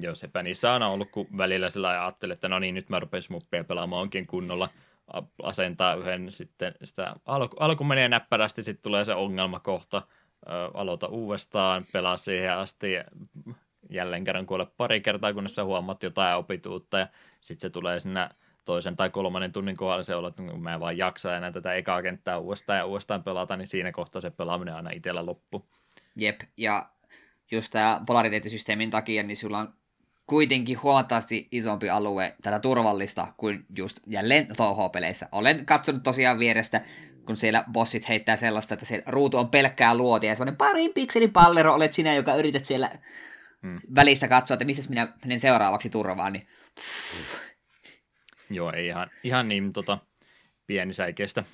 Joo, 0.00 0.14
sepä 0.14 0.42
niissä 0.42 0.72
on 0.72 0.82
ollut, 0.82 1.10
kun 1.10 1.26
välillä 1.38 1.68
sillä 1.68 1.88
ajattelee, 1.88 2.34
että 2.34 2.48
no 2.48 2.58
niin, 2.58 2.74
nyt 2.74 2.88
mä 2.88 3.00
rupean 3.00 3.22
smuppia 3.22 3.64
pelaamaan 3.64 4.02
onkin 4.02 4.26
kunnolla 4.26 4.68
asentaa 5.42 5.94
yhden 5.94 6.32
sitten 6.32 6.74
sitä 6.84 7.14
alku, 7.26 7.56
alku 7.60 7.84
menee 7.84 8.08
näppärästi, 8.08 8.64
sitten 8.64 8.82
tulee 8.82 9.04
se 9.04 9.14
ongelmakohta, 9.14 10.02
aloita 10.74 11.06
uudestaan, 11.06 11.86
pelaa 11.92 12.16
siihen 12.16 12.52
asti 12.52 12.92
jälleen 13.90 14.24
kerran 14.24 14.46
kuole 14.46 14.66
pari 14.76 15.00
kertaa, 15.00 15.34
kunnes 15.34 15.54
sä 15.54 15.64
huomaat 15.64 16.02
jotain 16.02 16.36
opituutta 16.36 16.98
ja 16.98 17.08
sitten 17.40 17.60
se 17.60 17.70
tulee 17.70 18.00
sinne 18.00 18.28
toisen 18.64 18.96
tai 18.96 19.10
kolmannen 19.10 19.52
tunnin 19.52 19.76
kohdalla 19.76 20.02
se 20.02 20.14
olo, 20.14 20.28
että 20.28 20.42
mä 20.42 20.74
en 20.74 20.80
vaan 20.80 20.98
jaksa 20.98 21.36
enää 21.36 21.52
tätä 21.52 21.74
ekaa 21.74 22.02
kenttää 22.02 22.38
uudestaan 22.38 22.78
ja 22.78 22.84
uudestaan 22.84 23.22
pelata, 23.22 23.56
niin 23.56 23.66
siinä 23.66 23.92
kohtaa 23.92 24.20
se 24.20 24.30
pelaaminen 24.30 24.74
aina 24.74 24.90
itsellä 24.90 25.26
loppu. 25.26 25.66
Jep, 26.16 26.40
ja 26.56 26.90
just 27.54 27.72
tämä 27.72 28.00
polariteettisysteemin 28.06 28.90
takia, 28.90 29.22
niin 29.22 29.36
sulla 29.36 29.58
on 29.58 29.74
kuitenkin 30.26 30.82
huomattavasti 30.82 31.48
isompi 31.52 31.90
alue 31.90 32.36
tätä 32.42 32.58
turvallista 32.58 33.34
kuin 33.36 33.66
just 33.76 34.00
jälleen 34.06 34.46
touho-peleissä. 34.56 35.28
Olen 35.32 35.66
katsonut 35.66 36.02
tosiaan 36.02 36.38
vierestä 36.38 36.80
kun 37.26 37.36
siellä 37.36 37.64
bossit 37.72 38.08
heittää 38.08 38.36
sellaista, 38.36 38.74
että 38.74 38.86
se 38.86 39.02
ruutu 39.06 39.38
on 39.38 39.48
pelkkää 39.48 39.94
luotia 39.94 40.30
ja 40.30 40.36
semmoinen 40.36 40.56
parin 40.56 40.94
pikselin 40.94 41.32
pallero 41.32 41.74
olet 41.74 41.92
sinä, 41.92 42.14
joka 42.14 42.34
yrität 42.34 42.64
siellä 42.64 42.90
hmm. 43.62 43.78
välissä 43.94 44.28
katsoa, 44.28 44.54
että 44.54 44.64
missä 44.64 44.88
minä 44.88 45.12
menen 45.24 45.40
seuraavaksi 45.40 45.90
turvaan, 45.90 46.32
niin 46.32 46.46
Joo, 48.50 48.72
ei 48.72 48.86
ihan, 48.86 49.10
ihan 49.22 49.48
niin 49.48 49.72
tota, 49.72 49.98
pienisäikeistä 50.66 51.44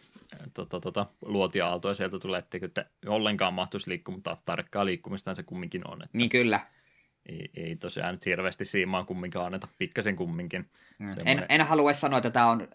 tota, 0.55 0.81
tota, 0.81 1.07
luotia-aaltoa 1.23 1.95
sieltä 1.95 2.19
tulee, 2.19 2.39
etteikö 2.39 2.67
että 2.67 2.85
ollenkaan 3.07 3.55
mahtuisi 3.55 3.91
liikkua, 3.91 4.15
mutta 4.15 4.37
tarkkaa 4.45 4.87
liikkumista 4.87 5.35
se 5.35 5.43
kumminkin 5.43 5.89
on. 5.89 6.03
Että 6.03 6.19
niin 6.19 6.31
kyllä. 6.31 6.61
Ei, 7.27 7.51
ei 7.57 7.77
tosiaan 7.77 8.15
nyt 8.15 8.27
hirveästi 8.27 8.65
siimaa 8.65 9.05
kumminkaan 9.05 9.47
anneta, 9.47 9.69
pikkasen 9.79 10.17
kumminkin. 10.17 10.71
Mm. 10.99 11.11
En, 11.25 11.47
en 11.49 11.67
halua 11.67 11.93
sanoa, 11.93 12.19
että 12.19 12.31
tämä 12.31 12.51
on 12.51 12.69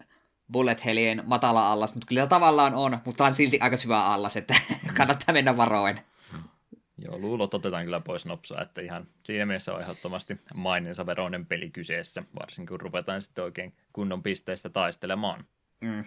bullet 0.52 0.84
helien 0.84 1.22
matala 1.26 1.72
allas, 1.72 1.94
mutta 1.94 2.06
kyllä 2.06 2.26
tavallaan 2.26 2.74
on, 2.74 2.98
mutta 3.04 3.24
on 3.24 3.34
silti 3.34 3.60
aika 3.60 3.76
syvä 3.76 4.04
allas, 4.04 4.36
että 4.36 4.54
kannattaa 4.96 5.32
mennä 5.32 5.56
varoen. 5.56 6.00
Joo, 6.98 7.18
luulot 7.18 7.54
otetaan 7.54 7.84
kyllä 7.84 8.00
pois 8.00 8.26
nopsaa, 8.26 8.62
että 8.62 8.80
ihan 8.80 9.06
siinä 9.24 9.46
mielessä 9.46 9.74
on 9.74 9.80
ehdottomasti 9.80 10.40
mainensa 10.54 11.06
veroinen 11.06 11.46
peli 11.46 11.70
kyseessä, 11.70 12.22
varsinkin 12.40 12.68
kun 12.68 12.80
ruvetaan 12.80 13.22
sitten 13.22 13.44
oikein 13.44 13.74
kunnon 13.92 14.22
pisteistä 14.22 14.68
taistelemaan. 14.68 15.44
Mm. 15.84 16.04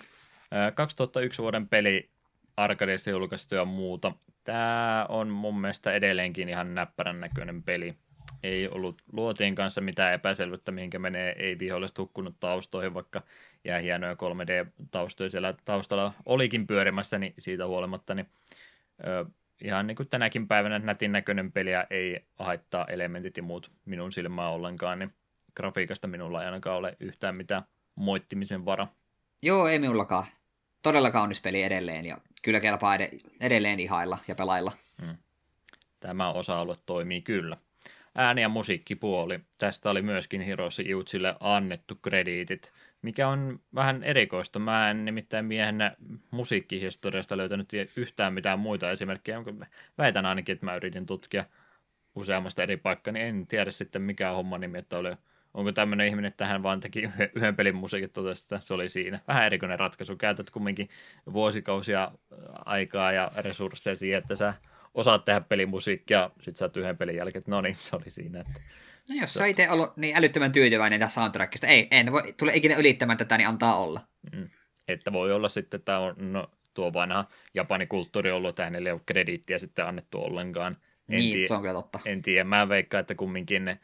2001 0.76 1.41
vuoden 1.41 1.67
peli 1.67 2.09
arkadeissa 2.57 3.09
julkaistu 3.09 3.55
ja 3.55 3.65
muuta. 3.65 4.11
Tämä 4.43 5.05
on 5.09 5.30
mun 5.30 5.61
mielestä 5.61 5.93
edelleenkin 5.93 6.49
ihan 6.49 6.76
näppärän 6.76 7.19
näköinen 7.19 7.63
peli 7.63 7.95
ei 8.43 8.69
ollut 8.69 9.01
luotien 9.11 9.55
kanssa 9.55 9.81
mitään 9.81 10.13
epäselvyyttä, 10.13 10.71
mihinkä 10.71 10.99
menee, 10.99 11.35
ei 11.38 11.59
viholliset 11.59 11.97
hukkunut 11.97 12.39
taustoihin, 12.39 12.93
vaikka 12.93 13.21
jää 13.63 13.80
hienoja 13.80 14.13
3D-taustoja 14.13 15.30
siellä 15.30 15.53
taustalla 15.65 16.13
olikin 16.26 16.67
pyörimässä, 16.67 17.19
niin 17.19 17.34
siitä 17.39 17.67
huolimatta, 17.67 18.15
niin 18.15 18.30
ö, 19.07 19.26
ihan 19.61 19.88
niin 19.88 19.95
kuin 19.95 20.09
tänäkin 20.09 20.47
päivänä 20.47 20.80
nätin 20.80 21.11
näköinen 21.11 21.51
peliä 21.51 21.88
ei 21.89 22.26
haittaa 22.39 22.85
elementit 22.85 23.38
ja 23.38 23.43
muut 23.43 23.71
minun 23.85 24.11
silmää 24.11 24.49
ollenkaan, 24.49 24.99
niin 24.99 25.13
grafiikasta 25.55 26.07
minulla 26.07 26.41
ei 26.41 26.45
ainakaan 26.45 26.77
ole 26.77 26.97
yhtään 26.99 27.35
mitään 27.35 27.63
moittimisen 27.95 28.65
vara. 28.65 28.88
Joo, 29.41 29.67
ei 29.67 29.80
minullakaan. 29.80 30.26
Todella 30.81 31.11
kaunis 31.11 31.41
peli 31.41 31.64
edelleen 31.64 32.06
ja 32.06 32.18
kyllä 32.41 32.60
kelpaa 32.60 32.95
ed- 32.95 33.19
edelleen 33.41 33.80
ihailla 33.80 34.18
ja 34.27 34.35
pelailla. 34.35 34.72
Hmm. 35.01 35.18
Tämä 35.99 36.31
osa-alue 36.31 36.76
toimii 36.85 37.22
kyllä. 37.22 37.57
Ääni- 38.15 38.41
ja 38.41 38.49
musiikkipuoli. 38.49 39.39
Tästä 39.57 39.89
oli 39.89 40.01
myöskin 40.01 40.41
Hiroshi 40.41 40.84
Iutsille 40.84 41.35
annettu 41.39 41.95
krediitit, 41.95 42.72
mikä 43.01 43.27
on 43.27 43.60
vähän 43.76 44.03
erikoista. 44.03 44.60
Mä 44.60 44.91
en 44.91 45.06
nimittäin 45.06 45.45
miehenä 45.45 45.95
musiikkihistoriasta 46.31 47.38
löytänyt 47.38 47.69
yhtään 47.97 48.34
mitään 48.34 48.60
muita 48.60 48.91
esimerkkejä. 48.91 49.43
Väitän 49.97 50.26
ainakin, 50.26 50.53
että 50.53 50.65
mä 50.65 50.76
yritin 50.76 51.06
tutkia 51.06 51.45
useammasta 52.15 52.64
eri 52.64 52.77
paikkaa, 52.77 53.11
niin 53.11 53.26
en 53.26 53.47
tiedä 53.47 53.72
sitten 53.72 54.01
mikä 54.01 54.31
homma 54.31 54.57
nimi, 54.57 54.77
että 54.77 54.97
oli 54.97 55.11
onko 55.53 55.71
tämmöinen 55.71 56.07
ihminen, 56.07 56.30
että 56.30 56.45
hän 56.45 56.63
vaan 56.63 56.80
teki 56.80 57.09
yhden 57.35 57.55
pelin 57.55 57.76
musiikit, 57.76 58.13
totesi, 58.13 58.43
että 58.43 58.59
se 58.59 58.73
oli 58.73 58.89
siinä. 58.89 59.19
Vähän 59.27 59.45
erikoinen 59.45 59.80
ratkaisu. 59.80 60.15
Käytät 60.15 60.49
kumminkin 60.49 60.89
vuosikausia 61.34 62.11
aikaa 62.65 63.11
ja 63.11 63.31
resursseja 63.35 63.95
siihen, 63.95 64.17
että 64.17 64.35
sä 64.35 64.53
osaat 64.93 65.26
tehdä 65.26 65.41
pelimusiikkia, 65.41 66.30
sit 66.41 66.57
sä 66.57 66.69
yhden 66.77 66.97
pelin 66.97 67.15
jälkeen, 67.15 67.39
että 67.39 67.51
no 67.51 67.61
niin, 67.61 67.76
se 67.80 67.95
oli 67.95 68.09
siinä. 68.09 68.39
Että... 68.39 68.61
No 69.09 69.15
jos 69.21 69.34
sä 69.34 69.45
itse 69.45 69.69
ollut 69.69 69.97
niin 69.97 70.15
älyttömän 70.15 70.51
tyytyväinen 70.51 70.99
tästä 70.99 71.13
soundtrackista, 71.13 71.67
ei, 71.67 71.88
en 71.91 72.11
voi, 72.11 72.34
tule 72.38 72.55
ikinä 72.55 72.76
ylittämään 72.76 73.17
tätä, 73.17 73.38
niin 73.38 73.47
antaa 73.47 73.77
olla. 73.77 74.01
Mm. 74.35 74.49
Että 74.88 75.13
voi 75.13 75.31
olla 75.31 75.49
sitten, 75.49 75.77
että 75.77 75.99
on 75.99 76.15
no, 76.17 76.51
tuo 76.73 76.93
vanha 76.93 77.26
Japanin 77.53 77.88
kulttuuri 77.88 78.31
ollut, 78.31 78.49
että 78.49 78.63
hänelle 78.63 78.89
ei 78.89 78.93
ole 78.93 79.01
krediittiä 79.05 79.59
sitten 79.59 79.85
annettu 79.85 80.23
ollenkaan. 80.23 80.77
En 81.09 81.17
niin, 81.17 81.38
tii- 81.38 81.47
se 81.47 81.53
on 81.53 81.61
kyllä 81.61 81.73
totta. 81.73 81.99
En 82.05 82.21
tiedä, 82.21 82.43
mä 82.43 82.69
veikkaan, 82.69 83.01
että 83.01 83.15
kumminkin 83.15 83.65
ne 83.65 83.80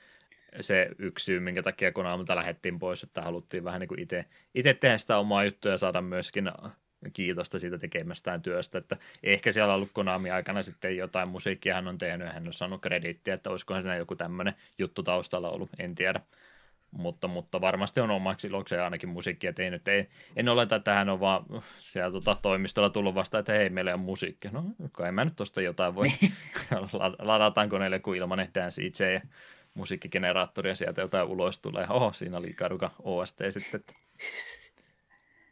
se 0.59 0.89
yksi 0.99 1.25
syy, 1.25 1.39
minkä 1.39 1.63
takia 1.63 1.91
kun 1.91 2.05
aamuta 2.05 2.35
lähdettiin 2.35 2.79
pois, 2.79 3.03
että 3.03 3.21
haluttiin 3.21 3.63
vähän 3.63 3.79
niin 3.79 3.87
kuin 3.87 3.99
itse, 3.99 4.25
itse 4.55 4.73
tehdä 4.73 4.97
sitä 4.97 5.17
omaa 5.17 5.43
juttua 5.43 5.71
ja 5.71 5.77
saada 5.77 6.01
myöskin 6.01 6.51
kiitosta 7.13 7.59
siitä 7.59 7.77
tekemästään 7.77 8.41
työstä, 8.41 8.77
että 8.77 8.97
ehkä 9.23 9.51
siellä 9.51 9.73
on 9.73 9.75
ollut 9.75 9.89
Konami 9.93 10.31
aikana 10.31 10.61
sitten 10.61 10.97
jotain 10.97 11.29
musiikkia 11.29 11.75
hän 11.75 11.87
on 11.87 11.97
tehnyt 11.97 12.27
ja 12.27 12.33
hän 12.33 12.47
on 12.47 12.53
saanut 12.53 12.81
krediittiä, 12.81 13.33
että 13.33 13.49
olisikohan 13.49 13.81
siinä 13.81 13.95
joku 13.95 14.15
tämmöinen 14.15 14.53
juttu 14.77 15.03
taustalla 15.03 15.49
ollut, 15.49 15.69
en 15.79 15.95
tiedä. 15.95 16.21
Mutta, 16.91 17.27
mutta 17.27 17.61
varmasti 17.61 17.99
on 17.99 18.11
omaksi 18.11 18.47
ilokseen 18.47 18.83
ainakin 18.83 19.09
musiikkia 19.09 19.53
tehnyt. 19.53 19.87
Ei, 19.87 20.09
en 20.35 20.49
oleta, 20.49 20.75
että 20.75 20.93
hän 20.93 21.09
on 21.09 21.19
vaan 21.19 21.45
siellä 21.79 22.11
tuota, 22.11 22.37
toimistolla 22.41 22.89
tullut 22.89 23.15
vasta, 23.15 23.39
että 23.39 23.53
hei, 23.53 23.69
meillä 23.69 23.93
on 23.93 23.99
musiikkia. 23.99 24.51
No, 24.51 24.63
kai 24.91 25.11
mä 25.11 25.25
nyt 25.25 25.35
tuosta 25.35 25.61
jotain 25.61 25.95
voi. 25.95 26.07
Ladataan 27.19 27.69
koneelle 27.69 27.99
kuin 27.99 28.17
ilmanen 28.17 28.49
Dance 28.55 28.81
DJ 28.81 29.13
ja 29.13 29.21
musiikkigeneraattori 29.75 30.69
ja 30.69 30.75
sieltä 30.75 31.01
jotain 31.01 31.27
ulos 31.27 31.59
tulee. 31.59 31.87
Oho, 31.89 32.13
siinä 32.13 32.37
oli 32.37 32.47
Ikaruka 32.47 32.91
OST 33.03 33.39
sitten. 33.49 33.79
Että 33.79 33.93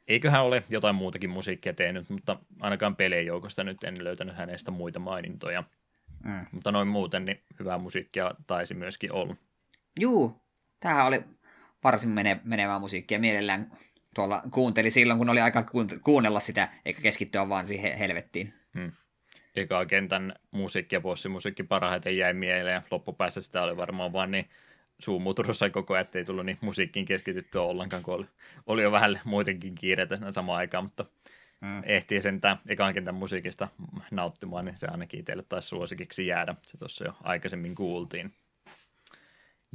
eiköhän 0.08 0.44
ole 0.44 0.64
jotain 0.70 0.96
muutakin 0.96 1.30
musiikkia 1.30 1.74
tehnyt, 1.74 2.10
mutta 2.10 2.40
ainakaan 2.60 2.96
pelien 2.96 3.26
joukosta 3.26 3.64
nyt 3.64 3.84
en 3.84 4.04
löytänyt 4.04 4.36
hänestä 4.36 4.72
muita 4.72 5.00
mainintoja. 5.00 5.64
Mm. 6.24 6.46
Mutta 6.52 6.72
noin 6.72 6.88
muuten, 6.88 7.26
niin 7.26 7.44
hyvää 7.60 7.78
musiikkia 7.78 8.32
taisi 8.48 8.74
myöskin 8.74 9.14
olla. 9.14 9.36
Juu, 10.00 10.42
tämähän 10.80 11.06
oli 11.06 11.24
varsin 11.84 12.10
mene- 12.10 12.42
menevää 12.44 12.80
musiikkia. 12.80 13.20
Mielellään 13.20 13.72
tuolla 14.16 14.44
kuunteli 14.52 14.92
silloin, 14.92 15.20
kun 15.20 15.30
oli 15.30 15.42
aika 15.42 15.66
kuunnella 16.04 16.40
sitä, 16.40 16.68
eikä 16.86 17.02
keskittyä 17.02 17.50
vaan 17.50 17.66
siihen 17.66 17.98
helvettiin. 17.98 18.54
Hmm. 18.74 18.92
Eka 19.56 19.86
kentän 19.86 20.34
musiikki 20.52 20.96
ja 20.96 21.02
bossimusiikki 21.02 21.64
parhaiten 21.64 22.18
jäi 22.18 22.34
mieleen, 22.34 22.82
loppupäässä 22.92 23.42
sitä 23.42 23.64
oli 23.64 23.78
varmaan 23.78 24.14
vaan 24.14 24.32
niin 24.32 24.50
suumuturussa 25.00 25.70
koko 25.70 25.94
ajan, 25.94 26.02
ettei 26.06 26.26
tullut 26.26 26.46
niin 26.46 26.58
musiikkiin 26.62 27.06
keskityttyä 27.06 27.62
ollenkaan, 27.62 28.04
kun 28.04 28.14
oli, 28.14 28.26
oli 28.66 28.84
jo 28.84 28.92
vähän 28.92 29.22
muitenkin 29.26 29.76
kiireitä 29.76 30.18
samaan 30.32 30.58
aikaan, 30.58 30.84
mutta 30.84 31.06
mm. 31.62 31.84
ehtii 31.86 32.22
sentään 32.22 32.60
ekan 32.68 32.94
kentän 32.94 33.16
musiikista 33.16 33.68
nauttimaan, 34.12 34.66
niin 34.66 34.78
se 34.78 34.88
ainakin 34.88 35.20
itselle 35.20 35.44
taisi 35.50 35.68
suosikiksi 35.68 36.28
jäädä. 36.28 36.56
Se 36.62 36.78
tuossa 36.78 37.06
jo 37.06 37.14
aikaisemmin 37.24 37.76
kuultiin. 37.76 38.32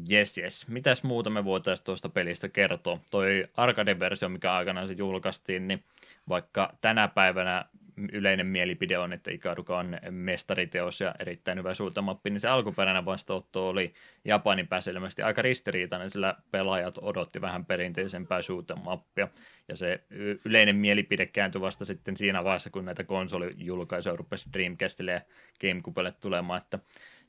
Jes, 0.09 0.39
jes. 0.39 0.69
Mitäs 0.69 1.03
muuta 1.03 1.31
me 1.31 1.45
voitaisiin 1.45 1.85
tuosta 1.85 2.09
pelistä 2.09 2.49
kertoa? 2.49 3.01
Toi 3.11 3.47
arcade-versio, 3.57 4.29
mikä 4.29 4.53
aikanaan 4.53 4.87
se 4.87 4.95
julkaistiin, 4.95 5.69
niin 5.69 5.85
vaikka 6.29 6.73
tänä 6.81 7.09
päivänä 7.09 7.65
yleinen 8.12 8.47
mielipide 8.47 8.99
on, 8.99 9.12
että 9.12 9.31
Ikaruka 9.31 9.79
on 9.79 9.99
mestariteos 10.11 11.01
ja 11.01 11.15
erittäin 11.19 11.59
hyvä 11.59 11.75
suutamappi, 11.75 12.31
niin 12.31 12.41
se 12.41 12.49
alkuperäinen 12.49 13.05
vastaanotto 13.05 13.69
oli 13.69 13.95
Japanin 14.25 14.69
päässä 14.69 14.91
ilmeisesti 14.91 15.23
aika 15.23 15.43
ristiriitainen, 15.43 16.11
sillä 16.11 16.35
pelaajat 16.51 16.95
odotti 17.01 17.41
vähän 17.41 17.65
perinteisempää 17.65 18.43
suutamappia. 18.43 19.29
Ja 19.69 19.77
se 19.77 20.05
yleinen 20.45 20.77
mielipide 20.77 21.27
kääntyi 21.27 21.61
vasta 21.61 21.85
sitten 21.85 22.16
siinä 22.16 22.41
vaiheessa, 22.45 22.70
kun 22.70 22.85
näitä 22.85 23.05
konsolijulkaisuja 23.05 24.16
rupesi 24.16 24.49
Dreamcastille 24.53 25.12
ja 25.12 25.20
Gamecubelle 25.61 26.12
tulemaan, 26.12 26.61
että 26.62 26.79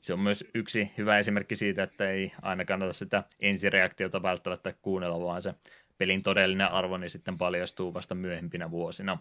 se 0.00 0.12
on 0.12 0.20
myös 0.20 0.44
yksi 0.54 0.90
hyvä 0.98 1.18
esimerkki 1.18 1.56
siitä, 1.56 1.82
että 1.82 2.10
ei 2.10 2.32
aina 2.42 2.64
kannata 2.64 2.92
sitä 2.92 3.24
ensireaktiota 3.40 4.22
välttämättä 4.22 4.74
kuunnella, 4.82 5.20
vaan 5.20 5.42
se 5.42 5.54
pelin 5.98 6.22
todellinen 6.22 6.72
arvo 6.72 6.96
niin 6.96 7.10
sitten 7.10 7.38
paljastuu 7.38 7.94
vasta 7.94 8.14
myöhempinä 8.14 8.70
vuosina. 8.70 9.18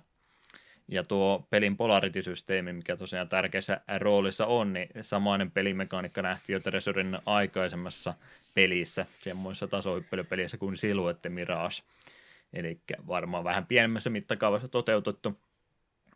Ja 0.91 1.03
tuo 1.03 1.47
pelin 1.49 1.77
polarity-systeemi, 1.77 2.73
mikä 2.73 2.97
tosiaan 2.97 3.29
tärkeässä 3.29 3.81
roolissa 3.97 4.45
on, 4.45 4.73
niin 4.73 4.89
samainen 5.01 5.51
pelimekaniikka 5.51 6.21
nähtiin 6.21 6.53
jo 6.53 6.59
Treasurin 6.59 7.17
aikaisemmassa 7.25 8.13
pelissä, 8.55 9.05
semmoisessa 9.19 9.67
tasohyppelypelissä 9.67 10.57
kuin 10.57 10.77
Silhouette 10.77 11.29
Mirage. 11.29 11.75
Eli 12.53 12.79
varmaan 13.07 13.43
vähän 13.43 13.65
pienemmässä 13.65 14.09
mittakaavassa 14.09 14.67
toteutettu, 14.67 15.39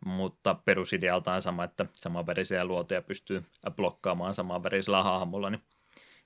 mutta 0.05 0.55
perusidealtaan 0.65 1.41
sama, 1.41 1.63
että 1.63 1.85
samanvärisiä 1.93 2.65
luoteja 2.65 3.01
pystyy 3.01 3.43
blokkaamaan 3.75 4.33
samanvärisellä 4.33 5.03
hahmolla, 5.03 5.49
niin 5.49 5.61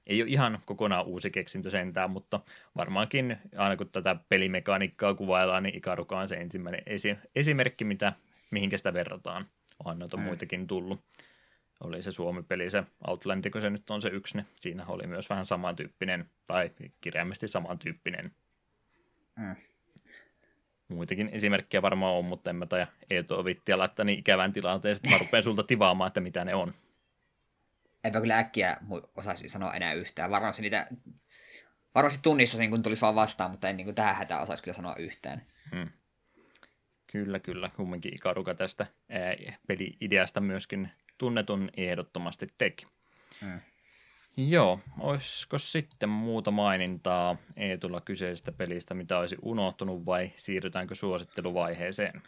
ei 0.07 0.21
ole 0.21 0.29
ihan 0.29 0.59
kokonaan 0.65 1.05
uusi 1.05 1.31
keksintö 1.31 1.69
sentään, 1.69 2.09
mutta 2.09 2.39
varmaankin 2.75 3.37
aina 3.57 3.77
kun 3.77 3.89
tätä 3.89 4.15
pelimekaniikkaa 4.29 5.13
kuvaillaan, 5.13 5.63
niin 5.63 5.75
Ikaruka 5.75 6.19
on 6.19 6.27
se 6.27 6.35
ensimmäinen 6.35 6.83
esi- 6.85 7.17
esimerkki, 7.35 7.85
mitä 7.85 8.13
mihinkä 8.51 8.77
sitä 8.77 8.93
verrataan. 8.93 9.45
Onhan 9.79 9.99
noita 9.99 10.17
mm. 10.17 10.23
muitakin 10.23 10.67
tullut. 10.67 11.05
Oli 11.83 12.01
se 12.01 12.11
Suomi-peli, 12.11 12.69
se 12.69 12.83
Outland, 13.07 13.49
kun 13.49 13.61
se 13.61 13.69
nyt 13.69 13.89
on 13.89 14.01
se 14.01 14.09
yksi, 14.09 14.37
niin 14.37 14.47
siinä 14.55 14.85
oli 14.85 15.07
myös 15.07 15.29
vähän 15.29 15.45
samantyyppinen, 15.45 16.29
tai 16.47 16.71
kirjaimesti 17.01 17.47
samantyyppinen. 17.47 18.31
Mm. 19.35 19.55
Muitakin 20.87 21.29
esimerkkejä 21.31 21.81
varmaan 21.81 22.13
on, 22.13 22.25
mutta 22.25 22.49
en 22.49 22.55
mä 22.55 22.65
taja 22.65 22.87
Eeto 23.09 23.45
vittiä 23.45 23.77
laittaa 23.77 24.05
niin 24.05 24.19
ikävän 24.19 24.53
tilanteen, 24.53 24.95
että 24.95 25.09
mä 25.09 25.17
rupean 25.17 25.43
sulta 25.43 25.63
tivaamaan, 25.63 26.07
että 26.07 26.19
mitä 26.19 26.45
ne 26.45 26.55
on. 26.55 26.73
Enpä 28.03 28.21
kyllä 28.21 28.37
äkkiä 28.37 28.77
osaisi 29.15 29.49
sanoa 29.49 29.73
enää 29.73 29.93
yhtään. 29.93 30.31
Varmasti 30.31 30.61
niitä 30.61 30.87
varmasti 31.95 32.19
tunnistasin, 32.23 32.69
kun 32.69 32.83
tulisi 32.83 33.01
vaan 33.01 33.15
vastaan, 33.15 33.51
mutta 33.51 33.69
en 33.69 33.77
niin 33.77 33.85
kuin 33.85 33.95
tähän 33.95 34.15
hätään 34.15 34.41
osaisi 34.41 34.63
kyllä 34.63 34.75
sanoa 34.75 34.95
yhtään. 34.95 35.45
Hmm. 35.71 35.89
Kyllä, 37.11 37.39
kyllä. 37.39 37.69
Kumminkin 37.75 38.13
Ikaruka 38.13 38.53
tästä 38.53 38.85
peli-ideasta 39.67 40.41
myöskin 40.41 40.89
tunnetun 41.17 41.69
ehdottomasti 41.77 42.47
teki. 42.57 42.87
Hmm. 43.41 43.59
Joo, 44.37 44.79
olisiko 44.99 45.57
sitten 45.57 46.09
muuta 46.09 46.51
mainintaa 46.51 47.37
Eetulla 47.55 48.01
kyseisestä 48.01 48.51
pelistä, 48.51 48.93
mitä 48.93 49.17
olisi 49.17 49.37
unohtunut 49.41 50.05
vai 50.05 50.31
siirrytäänkö 50.35 50.95
suositteluvaiheeseen? 50.95 52.21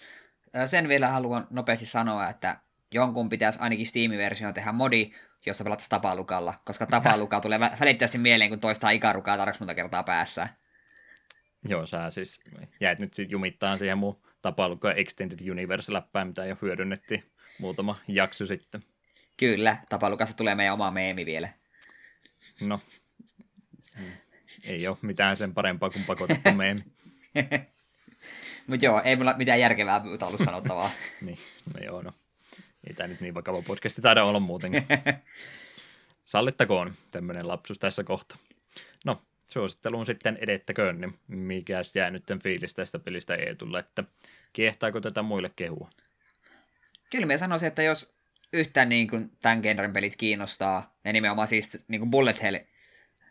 Sen 0.65 0.88
vielä 0.88 1.07
haluan 1.07 1.47
nopeasti 1.49 1.85
sanoa, 1.85 2.30
että 2.30 2.60
jonkun 2.93 3.30
pitäisi 3.30 3.60
ainakin 3.61 3.85
Steam-versio 3.85 4.53
tehdä 4.53 4.72
modi, 4.72 5.11
jossa 5.45 5.64
pelattaisiin 5.64 5.89
tapalukalla, 5.89 6.53
koska 6.65 6.85
tapaluka 6.85 7.39
tulee 7.39 7.60
välittömästi 7.60 8.18
mieleen, 8.18 8.49
kun 8.49 8.60
toistaa 8.60 8.89
ikarukaa 8.89 9.38
tarvitsisi 9.38 9.61
monta 9.61 9.76
kertaa 9.76 10.03
päässä. 10.03 10.49
Joo, 11.68 11.85
sä 11.85 12.10
siis 12.10 12.39
jäit 12.80 12.99
nyt 12.99 13.14
jumittaan 13.27 13.80
siihen 13.80 13.97
mun 13.97 14.22
tapaluka 14.41 14.93
Extended 14.93 15.49
Universe-läppään, 15.51 16.27
mitä 16.27 16.45
jo 16.45 16.57
hyödynnettiin 16.61 17.23
muutama 17.59 17.95
jakso 18.07 18.45
sitten. 18.45 18.83
Kyllä, 19.37 19.77
tapalukassa 19.89 20.37
tulee 20.37 20.55
meidän 20.55 20.73
oma 20.73 20.91
meemi 20.91 21.25
vielä. 21.25 21.49
No, 22.61 22.79
ei 24.63 24.87
ole 24.87 24.97
mitään 25.01 25.37
sen 25.37 25.53
parempaa 25.53 25.89
kuin 25.89 26.05
pakotettu 26.07 26.51
meemi. 26.55 26.81
Mutta 28.67 28.85
joo, 28.85 29.01
ei 29.05 29.15
mulla 29.15 29.37
mitään 29.37 29.59
järkevää 29.59 30.01
ollut 30.21 30.41
sanottavaa. 30.45 30.89
niin, 31.21 31.37
no 31.73 31.85
joo, 31.85 32.01
no. 32.01 32.13
Ei 32.87 32.93
tämä 32.93 33.07
nyt 33.07 33.21
niin 33.21 33.33
vakava 33.33 33.61
podcasti 33.61 34.01
taida 34.01 34.23
olla 34.23 34.39
muutenkin. 34.39 34.85
Sallittakoon 36.25 36.93
tämmöinen 37.11 37.47
lapsus 37.47 37.79
tässä 37.79 38.03
kohta. 38.03 38.37
Suositteluun 39.49 40.05
sitten 40.05 40.38
edettäköön, 40.41 41.01
niin 41.01 41.19
mikä 41.27 41.81
jää 41.95 42.11
nyt 42.11 42.23
fiilis 42.43 42.76
tästä 42.76 42.99
pelistä 42.99 43.35
Eetulle, 43.35 43.80
että 43.80 44.03
kiehtaako 44.53 45.01
tätä 45.01 45.21
muille 45.21 45.51
kehua? 45.55 45.89
Kyllä 47.11 47.26
mä 47.26 47.38
sanoisin, 47.38 47.67
että 47.67 47.84
jos 47.84 48.13
yhtään 48.53 48.89
niin 48.89 49.07
kuin 49.07 49.31
tämän 49.41 49.59
genren 49.61 49.93
pelit 49.93 50.15
kiinnostaa, 50.15 50.95
ja 51.03 51.13
nimenomaan 51.13 51.47
siis 51.47 51.85
niin 51.88 52.01
kuin 52.01 52.11
Bullet 52.11 52.41
Hell, 52.41 52.57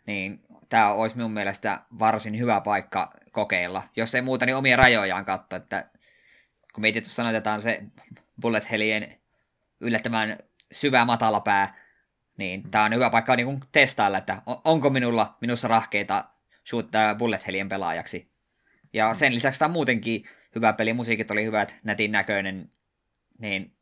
niin 0.05 0.43
tämä 0.69 0.93
olisi 0.93 1.15
minun 1.15 1.31
mielestä 1.31 1.81
varsin 1.99 2.39
hyvä 2.39 2.61
paikka 2.61 3.13
kokeilla. 3.31 3.83
Jos 3.95 4.15
ei 4.15 4.21
muuta, 4.21 4.45
niin 4.45 4.55
omia 4.55 4.77
rajojaan 4.77 5.25
katsoa, 5.25 5.57
että 5.57 5.89
kun 6.73 6.81
mietit, 6.81 7.05
jos 7.05 7.15
sanotetaan 7.15 7.61
se 7.61 7.83
Bullet 8.41 8.71
Hellien 8.71 9.15
yllättävän 9.79 10.37
syvä 10.71 11.05
matala 11.05 11.39
pää, 11.39 11.88
niin 12.39 12.71
tämä 12.71 12.85
on 12.85 12.93
hyvä 12.93 13.09
paikka 13.09 13.35
niin 13.35 13.59
testailla, 13.71 14.17
että 14.17 14.41
onko 14.63 14.89
minulla 14.89 15.37
minussa 15.41 15.67
rahkeita 15.67 16.25
shoottaa 16.69 17.15
Bullet 17.15 17.47
Hellien 17.47 17.69
pelaajaksi. 17.69 18.31
Ja 18.93 19.13
sen 19.13 19.35
lisäksi 19.35 19.59
tämä 19.59 19.67
on 19.67 19.73
muutenkin 19.73 20.23
hyvä 20.55 20.73
peli, 20.73 20.93
musiikit 20.93 21.31
oli 21.31 21.45
hyvät, 21.45 21.75
nätin 21.83 22.11
näköinen, 22.11 22.69
niin 23.39 23.73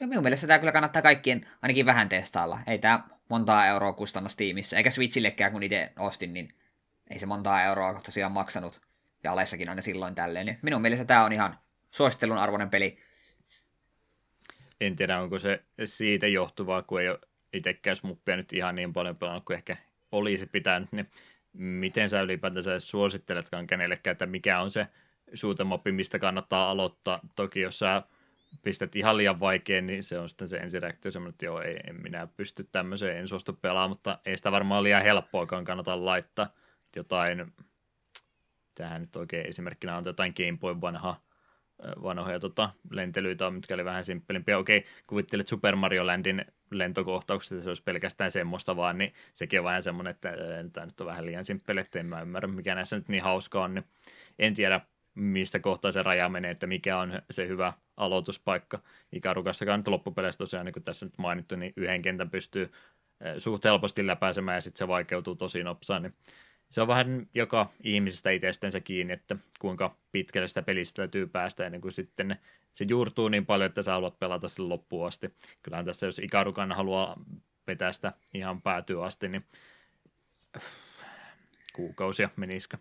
minun 0.00 0.22
mielestä 0.22 0.46
tämä 0.46 0.58
kyllä 0.58 0.72
kannattaa 0.72 1.02
kaikkien 1.02 1.46
ainakin 1.62 1.86
vähän 1.86 2.08
testailla. 2.08 2.58
Ei 2.66 2.78
tämä 2.78 3.04
montaa 3.28 3.66
euroa 3.66 3.92
kustanna 3.92 4.28
tiimissä, 4.36 4.76
eikä 4.76 4.90
Switchillekään 4.90 5.52
kun 5.52 5.62
itse 5.62 5.92
ostin, 5.98 6.34
niin 6.34 6.54
ei 7.10 7.18
se 7.18 7.26
montaa 7.26 7.62
euroa 7.62 8.00
tosiaan 8.04 8.32
maksanut. 8.32 8.80
Ja 9.24 9.32
alessakin 9.32 9.68
ne 9.74 9.82
silloin 9.82 10.14
tälleen. 10.14 10.46
Niin 10.46 10.58
minun 10.62 10.82
mielestä 10.82 11.04
tämä 11.04 11.24
on 11.24 11.32
ihan 11.32 11.58
suosittelun 11.90 12.38
arvoinen 12.38 12.70
peli. 12.70 12.98
En 14.80 14.96
tiedä, 14.96 15.20
onko 15.20 15.38
se 15.38 15.62
siitä 15.84 16.26
johtuvaa, 16.26 16.82
kun 16.82 17.00
ei 17.00 17.08
ole 17.08 17.18
itsekään 17.52 17.96
smuppia 17.96 18.36
nyt 18.36 18.52
ihan 18.52 18.74
niin 18.74 18.92
paljon 18.92 19.16
pelannut 19.16 19.44
kuin 19.44 19.56
ehkä 19.56 19.76
olisi 20.12 20.46
pitänyt, 20.46 20.92
niin 20.92 21.10
miten 21.52 22.08
sä 22.08 22.22
ylipäätänsä 22.22 22.78
suositteletkaan 22.78 23.66
kenellekään, 23.66 24.12
että 24.12 24.26
mikä 24.26 24.60
on 24.60 24.70
se 24.70 24.86
suutemoppi, 25.34 25.92
mistä 25.92 26.18
kannattaa 26.18 26.70
aloittaa. 26.70 27.20
Toki 27.36 27.60
jos 27.60 27.78
sä 27.78 28.02
pistät 28.64 28.96
ihan 28.96 29.16
liian 29.16 29.40
vaikein, 29.40 29.86
niin 29.86 30.02
se 30.02 30.18
on 30.18 30.28
sitten 30.28 30.48
se 30.48 30.56
ensireaktio 30.56 31.10
semmoinen, 31.10 31.34
että 31.34 31.44
joo, 31.44 31.60
ei, 31.60 31.76
en 31.86 32.02
minä 32.02 32.26
pysty 32.36 32.68
tämmöiseen, 32.72 33.16
en 33.16 33.28
suostu 33.28 33.52
pelaamaan, 33.52 33.90
mutta 33.90 34.18
ei 34.26 34.36
sitä 34.36 34.52
varmaan 34.52 34.82
liian 34.82 35.02
helppoakaan 35.02 35.64
kannata 35.64 36.04
laittaa. 36.04 36.54
Jotain, 36.96 37.52
tähän 38.74 39.00
nyt 39.00 39.16
oikein 39.16 39.46
esimerkkinä 39.46 39.96
on 39.96 40.04
jotain 40.04 40.34
Game 40.36 40.58
Boy 40.58 40.80
vanha, 40.80 41.20
vanhoja 42.02 42.40
tota, 42.40 42.70
lentelyitä, 42.90 43.50
mitkä 43.50 43.74
oli 43.74 43.84
vähän 43.84 44.04
simppelimpiä. 44.04 44.58
Okei, 44.58 44.84
kuvittelet 45.06 45.48
Super 45.48 45.76
Mario 45.76 46.06
Landin 46.06 46.44
lentokohtaukset, 46.70 47.62
se 47.62 47.68
olisi 47.68 47.82
pelkästään 47.82 48.30
semmoista 48.30 48.76
vaan, 48.76 48.98
niin 48.98 49.12
sekin 49.34 49.60
on 49.60 49.64
vähän 49.64 49.82
semmoinen, 49.82 50.10
että 50.10 50.32
tämä 50.72 50.86
nyt 50.86 51.00
on 51.00 51.06
vähän 51.06 51.26
liian 51.26 51.44
simppeli, 51.44 51.80
että 51.80 52.00
en 52.00 52.06
mä 52.06 52.20
ymmärrä, 52.20 52.48
mikä 52.48 52.74
näissä 52.74 52.96
nyt 52.96 53.08
niin 53.08 53.22
hauskaa 53.22 53.64
on, 53.64 53.74
niin 53.74 53.84
en 54.38 54.54
tiedä, 54.54 54.80
mistä 55.14 55.58
kohtaa 55.58 55.92
se 55.92 56.02
raja 56.02 56.28
menee, 56.28 56.50
että 56.50 56.66
mikä 56.66 56.98
on 56.98 57.22
se 57.30 57.48
hyvä 57.48 57.72
aloituspaikka. 57.96 58.78
Ikarukassakaan 59.12 59.80
nyt 59.80 59.88
loppupeleissä 59.88 60.38
tosiaan, 60.38 60.66
niin 60.66 60.72
kuin 60.72 60.84
tässä 60.84 61.06
nyt 61.06 61.18
mainittu, 61.18 61.56
niin 61.56 61.72
yhden 61.76 62.02
kentän 62.02 62.30
pystyy 62.30 62.72
suht 63.38 63.64
helposti 63.64 64.06
läpäisemään 64.06 64.56
ja 64.56 64.60
sitten 64.60 64.78
se 64.78 64.88
vaikeutuu 64.88 65.34
tosi 65.34 65.62
nopsaan, 65.62 66.02
niin 66.02 66.14
se 66.72 66.80
on 66.80 66.88
vähän 66.88 67.26
joka 67.34 67.72
ihmisestä 67.82 68.30
itsestensä 68.30 68.80
kiinni, 68.80 69.12
että 69.12 69.36
kuinka 69.58 69.96
pitkälle 70.12 70.48
sitä 70.48 70.62
pelistä 70.62 70.96
täytyy 70.96 71.26
päästä 71.26 71.66
ennen 71.66 71.80
kuin 71.80 71.92
sitten 71.92 72.36
se 72.74 72.84
juurtuu 72.88 73.28
niin 73.28 73.46
paljon, 73.46 73.66
että 73.66 73.82
sä 73.82 73.92
haluat 73.92 74.18
pelata 74.18 74.48
sen 74.48 74.68
loppuun 74.68 75.06
asti. 75.06 75.34
Kyllähän 75.62 75.84
tässä, 75.84 76.06
jos 76.06 76.18
Ikarukan 76.18 76.72
haluaa 76.72 77.20
vetää 77.66 77.92
sitä 77.92 78.12
ihan 78.34 78.62
päätyy 78.62 79.06
asti, 79.06 79.28
niin 79.28 79.44
kuukausia 81.72 82.28
menisikö 82.36 82.78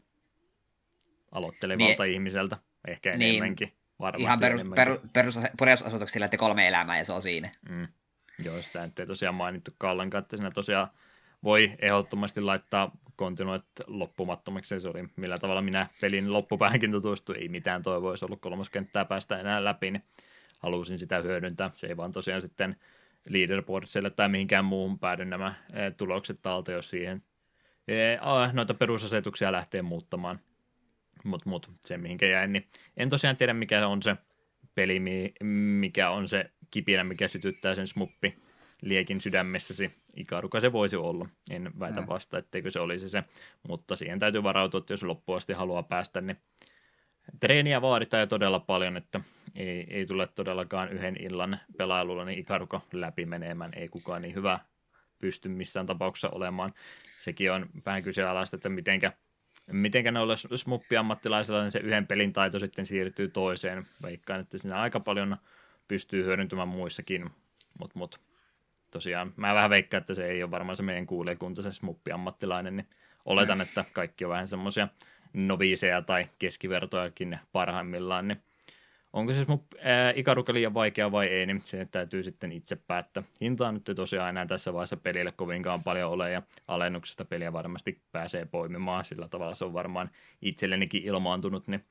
aloittelevalta 1.32 2.04
niin, 2.04 2.14
ihmiseltä, 2.14 2.58
ehkä 2.88 3.18
niin, 3.18 3.30
enemmänkin. 3.30 3.74
Varmasti 4.00 4.24
ihan 4.24 4.40
perus, 4.40 4.62
per, 4.76 4.98
perus, 5.14 5.40
perusasutuksilla, 5.60 6.26
että 6.26 6.38
kolme 6.38 6.68
elämää 6.68 6.98
ja 6.98 7.06
se 7.06 7.14
on 7.14 7.22
siinä. 7.22 7.52
Mm. 7.70 7.88
Joo, 8.44 8.62
sitä 8.62 8.90
ei 9.00 9.08
tosiaan 9.08 9.36
mainittu 9.36 9.72
ollenkaan, 9.84 10.22
että 10.22 10.38
siinä 10.38 10.52
tosiaan 10.52 10.88
voi 11.44 11.72
ehdottomasti 11.80 12.42
laittaa 12.42 12.92
kontinuit 13.22 13.64
loppumattomaksi. 13.88 14.80
Se 14.80 14.90
oli 14.90 15.04
millä 15.16 15.38
tavalla 15.38 15.62
minä 15.62 15.88
pelin 16.02 16.34
loppupäähänkin 16.34 16.92
tutustuin. 16.92 17.40
Ei 17.40 17.50
mitään 17.50 17.84
toivoisi 17.84 18.26
ollut 18.26 18.42
kolmoskenttää 18.42 19.06
päästä 19.06 19.40
enää 19.40 19.64
läpi, 19.64 19.92
niin 19.92 20.04
halusin 20.60 20.98
sitä 20.98 21.22
hyödyntää. 21.22 21.72
Se 21.74 21.88
ei 21.88 21.98
vaan 21.98 22.12
tosiaan 22.12 22.42
sitten 22.42 22.76
leaderboardsille 23.30 24.10
tai 24.10 24.30
mihinkään 24.30 24.66
muuhun 24.66 25.00
päädy 25.00 25.26
nämä 25.26 25.54
eh, 25.74 25.94
tulokset 25.98 26.40
talta, 26.42 26.72
jos 26.72 26.90
siihen 26.90 27.24
eh, 27.88 28.20
noita 28.54 28.74
perusasetuksia 28.74 29.52
lähtee 29.52 29.82
muuttamaan. 29.82 30.40
Mutta 31.24 31.50
mut, 31.50 31.72
se 31.86 31.98
mihinkä 31.98 32.26
jäin, 32.26 32.54
niin 32.54 32.68
en 32.98 33.10
tosiaan 33.10 33.38
tiedä 33.38 33.54
mikä 33.54 33.88
on 33.88 34.02
se 34.02 34.16
peli, 34.76 35.02
mikä 35.80 36.10
on 36.10 36.28
se 36.28 36.52
kipinä, 36.72 37.04
mikä 37.04 37.28
sytyttää 37.28 37.76
sen 37.76 37.88
smuppi 37.88 38.42
liekin 38.82 39.22
sydämessäsi. 39.22 39.92
Ikaruka 40.16 40.60
se 40.60 40.72
voisi 40.72 40.96
olla. 40.96 41.30
En 41.52 41.72
väitä 41.80 42.02
mm. 42.02 42.08
vasta, 42.08 42.38
etteikö 42.38 42.72
se 42.72 42.80
olisi 42.80 43.10
se, 43.10 43.24
mutta 43.68 43.96
siihen 43.96 44.20
täytyy 44.20 44.44
varautua, 44.44 44.80
että 44.80 44.94
jos 44.94 45.04
loppuasti 45.04 45.54
haluaa 45.54 45.84
päästä, 45.84 46.22
niin 46.22 46.38
treeniä 47.40 47.82
vaaditaan 47.82 48.22
jo 48.22 48.28
todella 48.28 48.60
paljon, 48.60 48.98
että 48.98 49.22
ei, 49.56 49.88
ei 49.90 50.06
tule 50.06 50.28
todellakaan 50.28 50.90
yhden 50.90 51.16
illan 51.20 51.60
pelailulla 51.78 52.26
niin 52.26 52.40
Ikaruka 52.40 52.82
läpi 52.94 53.26
menemään. 53.26 53.72
Ei 53.76 53.88
kukaan 53.88 54.22
niin 54.22 54.36
hyvä 54.36 54.60
pysty 55.20 55.50
missään 55.50 55.86
tapauksessa 55.86 56.30
olemaan. 56.30 56.74
Sekin 57.20 57.52
on 57.52 57.70
vähän 57.86 58.04
kyseenalaista, 58.04 58.56
että 58.56 58.70
mitenkä, 58.70 59.14
mitenkä 59.72 60.12
noilla 60.12 60.36
smuppi-ammattilaisilla 60.36 61.62
niin 61.62 61.72
se 61.72 61.80
yhden 61.80 62.08
pelin 62.08 62.34
taito 62.34 62.60
sitten 62.60 62.86
siirtyy 62.86 63.28
toiseen. 63.28 63.86
Veikkaan, 64.04 64.40
että 64.40 64.58
siinä 64.58 64.80
aika 64.82 65.00
paljon 65.00 65.38
pystyy 65.88 66.24
hyödyntämään 66.24 66.68
muissakin, 66.68 67.30
mutta 67.80 68.00
mut, 68.00 68.20
tosiaan 68.92 69.34
mä 69.36 69.56
vähän 69.56 69.70
veikkaan, 69.70 70.02
että 70.02 70.14
se 70.14 70.28
ei 70.28 70.44
ole 70.44 70.52
varmaan 70.52 70.76
se 70.76 70.84
meidän 70.84 71.08
kuulijakunta, 71.08 71.62
se 71.62 71.72
smuppi-ammattilainen, 71.72 72.76
niin 72.76 72.88
oletan, 73.26 73.58
mm. 73.58 73.62
että 73.62 73.86
kaikki 73.94 74.26
on 74.26 74.32
vähän 74.32 74.48
semmoisia 74.48 74.88
noviiseja 75.34 76.02
tai 76.02 76.30
keskivertojakin 76.40 77.40
parhaimmillaan, 77.52 78.28
niin 78.28 78.42
onko 79.14 79.34
se 79.34 79.44
smup, 79.44 79.64
ää, 79.82 80.14
ikaruka 80.16 80.54
liian 80.54 80.74
vaikea 80.74 81.12
vai 81.12 81.28
ei, 81.28 81.46
niin 81.46 81.62
se 81.64 81.88
täytyy 81.92 82.24
sitten 82.24 82.52
itse 82.52 82.76
päättää. 82.76 83.24
Hinta 83.42 83.72
nyt 83.72 83.92
tosiaan 83.96 84.30
enää 84.30 84.46
tässä 84.46 84.74
vaiheessa 84.74 84.98
pelille 84.98 85.32
kovinkaan 85.32 85.84
paljon 85.84 86.12
ole, 86.12 86.32
ja 86.32 86.42
alennuksesta 86.68 87.26
peliä 87.26 87.54
varmasti 87.54 88.02
pääsee 88.12 88.46
poimimaan, 88.46 89.06
sillä 89.06 89.28
tavalla 89.28 89.56
se 89.56 89.66
on 89.66 89.74
varmaan 89.74 90.10
itsellenikin 90.42 91.04
ilmaantunut, 91.04 91.68
niin 91.68 91.86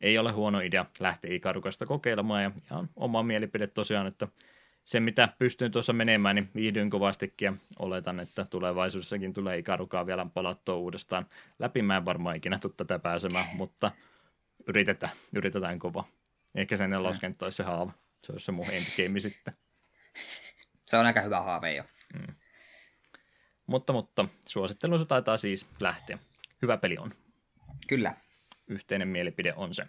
ei 0.00 0.18
ole 0.18 0.32
huono 0.32 0.60
idea 0.60 0.86
lähteä 1.00 1.34
ikarukasta 1.34 1.86
kokeilemaan, 1.86 2.42
ja 2.42 2.50
ihan 2.70 2.88
oma 2.96 3.22
mielipide 3.22 3.66
tosiaan, 3.66 4.06
että 4.06 4.28
se, 4.86 5.00
mitä 5.00 5.28
pystyn 5.38 5.70
tuossa 5.70 5.92
menemään, 5.92 6.36
niin 6.36 6.50
viihdyin 6.54 6.90
kovastikin 6.90 7.46
ja 7.46 7.52
oletan, 7.78 8.20
että 8.20 8.46
tulevaisuudessakin 8.50 9.32
tulee 9.32 9.58
ikarukaa 9.58 10.06
vielä 10.06 10.26
palattua 10.34 10.74
uudestaan 10.74 11.26
läpi. 11.58 11.82
Mä 11.82 11.96
en 11.96 12.04
varmaan 12.04 12.36
ikinä 12.36 12.58
tule 12.58 12.72
tätä 12.76 12.98
pääsemään, 12.98 13.44
mutta 13.56 13.90
yritetään, 14.66 15.12
yritetään 15.32 15.78
kova. 15.78 16.04
Ehkä 16.54 16.76
sen 16.76 16.90
neloskenttä 16.90 17.46
olisi 17.46 17.56
se 17.56 17.62
haava. 17.62 17.92
Se 18.24 18.32
olisi 18.32 18.44
se 18.44 18.52
mun 18.52 18.66
endgame 18.70 19.20
sitten. 19.20 19.56
Se 20.86 20.96
on 20.96 21.06
aika 21.06 21.20
hyvä 21.20 21.42
haave 21.42 21.74
jo. 21.74 21.84
Mm. 22.14 22.34
Mutta, 23.66 23.92
mutta 23.92 24.28
suosittelun 24.48 24.98
se 24.98 25.04
taitaa 25.04 25.36
siis 25.36 25.68
lähteä. 25.80 26.18
Hyvä 26.62 26.76
peli 26.76 26.98
on. 26.98 27.14
Kyllä. 27.86 28.14
Yhteinen 28.66 29.08
mielipide 29.08 29.54
on 29.56 29.74
se. 29.74 29.86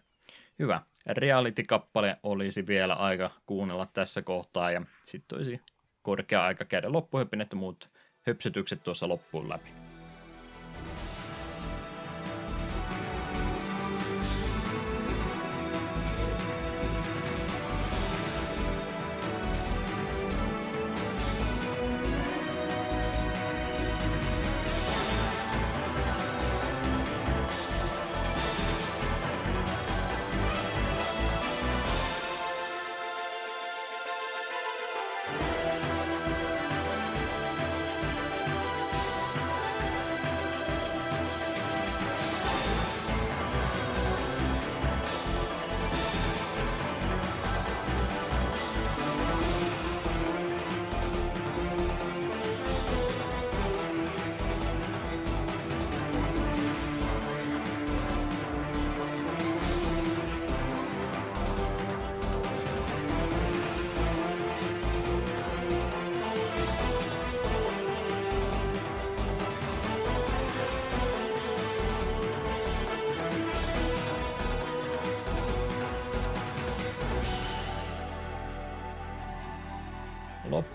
Hyvä. 0.60 0.82
Reality-kappale 1.08 2.18
olisi 2.24 2.68
vielä 2.68 2.94
aika 2.94 3.32
kuunnella 3.46 3.88
tässä 3.94 4.22
kohtaa 4.22 4.72
ja 4.72 4.82
sitten 5.06 5.36
olisi 5.36 5.62
korkea 6.02 6.46
aika 6.46 6.66
käydä 6.66 6.92
loppuhyppin, 6.92 7.42
että 7.42 7.56
muut 7.56 7.90
höpsytykset 8.22 8.84
tuossa 8.84 9.08
loppuun 9.08 9.50
läpi. 9.50 9.77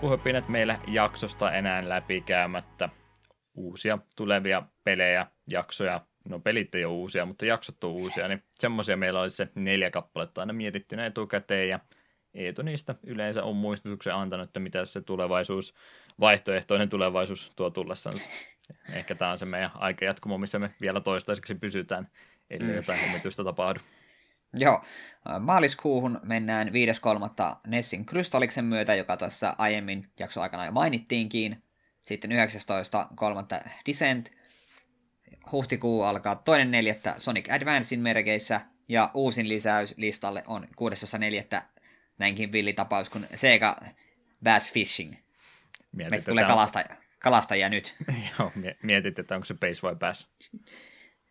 Loppuhöpinät 0.03 0.49
meillä 0.49 0.79
jaksosta 0.87 1.51
enää 1.51 1.89
läpikäymättä. 1.89 2.89
Uusia 3.55 3.97
tulevia 4.15 4.63
pelejä, 4.83 5.27
jaksoja, 5.51 6.01
no 6.29 6.39
pelit 6.39 6.75
ei 6.75 6.85
ole 6.85 6.93
uusia, 6.93 7.25
mutta 7.25 7.45
jaksot 7.45 7.83
on 7.83 7.91
uusia, 7.91 8.27
niin 8.27 8.43
semmoisia 8.55 8.97
meillä 8.97 9.21
olisi 9.21 9.35
se 9.35 9.49
neljä 9.55 9.91
kappaletta 9.91 10.41
aina 10.41 10.53
mietittynä 10.53 11.05
etukäteen 11.05 11.69
ja 11.69 11.79
Eetu 12.33 12.61
niistä 12.61 12.95
yleensä 13.03 13.43
on 13.43 13.55
muistutuksen 13.55 14.15
antanut, 14.15 14.47
että 14.47 14.59
mitä 14.59 14.85
se 14.85 15.01
tulevaisuus, 15.01 15.73
vaihtoehtoinen 16.19 16.89
tulevaisuus 16.89 17.51
tuo 17.55 17.69
tullessansa. 17.69 18.29
Ehkä 18.93 19.15
tämä 19.15 19.31
on 19.31 19.37
se 19.37 19.45
meidän 19.45 19.71
aikajatkumo, 19.73 20.37
missä 20.37 20.59
me 20.59 20.75
vielä 20.81 21.01
toistaiseksi 21.01 21.55
pysytään, 21.55 22.07
ellei 22.49 22.69
mm. 22.69 22.75
jotain 22.75 22.99
kommitusta 22.99 23.43
tapahdu. 23.43 23.79
Joo, 24.53 24.83
maaliskuuhun 25.39 26.19
mennään 26.23 26.67
5.3. 26.67 26.73
Nessin 27.67 28.05
Krystalliksen 28.05 28.65
myötä, 28.65 28.95
joka 28.95 29.17
tuossa 29.17 29.55
aiemmin 29.57 30.11
jakso 30.19 30.41
aikana 30.41 30.65
jo 30.65 30.71
mainittiinkin. 30.71 31.63
Sitten 32.03 32.31
19.3. 32.31 33.69
Descent. 33.87 34.31
Huhtikuu 35.51 36.03
alkaa 36.03 36.35
toinen 36.35 36.71
neljättä 36.71 37.15
Sonic 37.17 37.49
Advancein 37.51 38.01
merkeissä. 38.01 38.61
Ja 38.89 39.11
uusin 39.13 39.49
lisäys 39.49 39.93
listalle 39.97 40.43
on 40.47 40.67
6.4. 41.53 41.61
näinkin 42.17 42.51
villitapaus 42.51 43.09
kuin 43.09 43.27
Sega 43.35 43.77
Bass 44.43 44.71
Fishing. 44.71 45.13
Meistä 45.91 46.31
tulee 46.31 46.45
kalasta, 46.45 46.83
kalastajia 47.19 47.69
nyt. 47.69 47.95
Joo, 48.39 48.51
mietit, 48.83 49.19
että 49.19 49.35
onko 49.35 49.45
se 49.45 49.53
bass 49.53 49.83
vai 49.83 49.95
bass. 49.95 50.27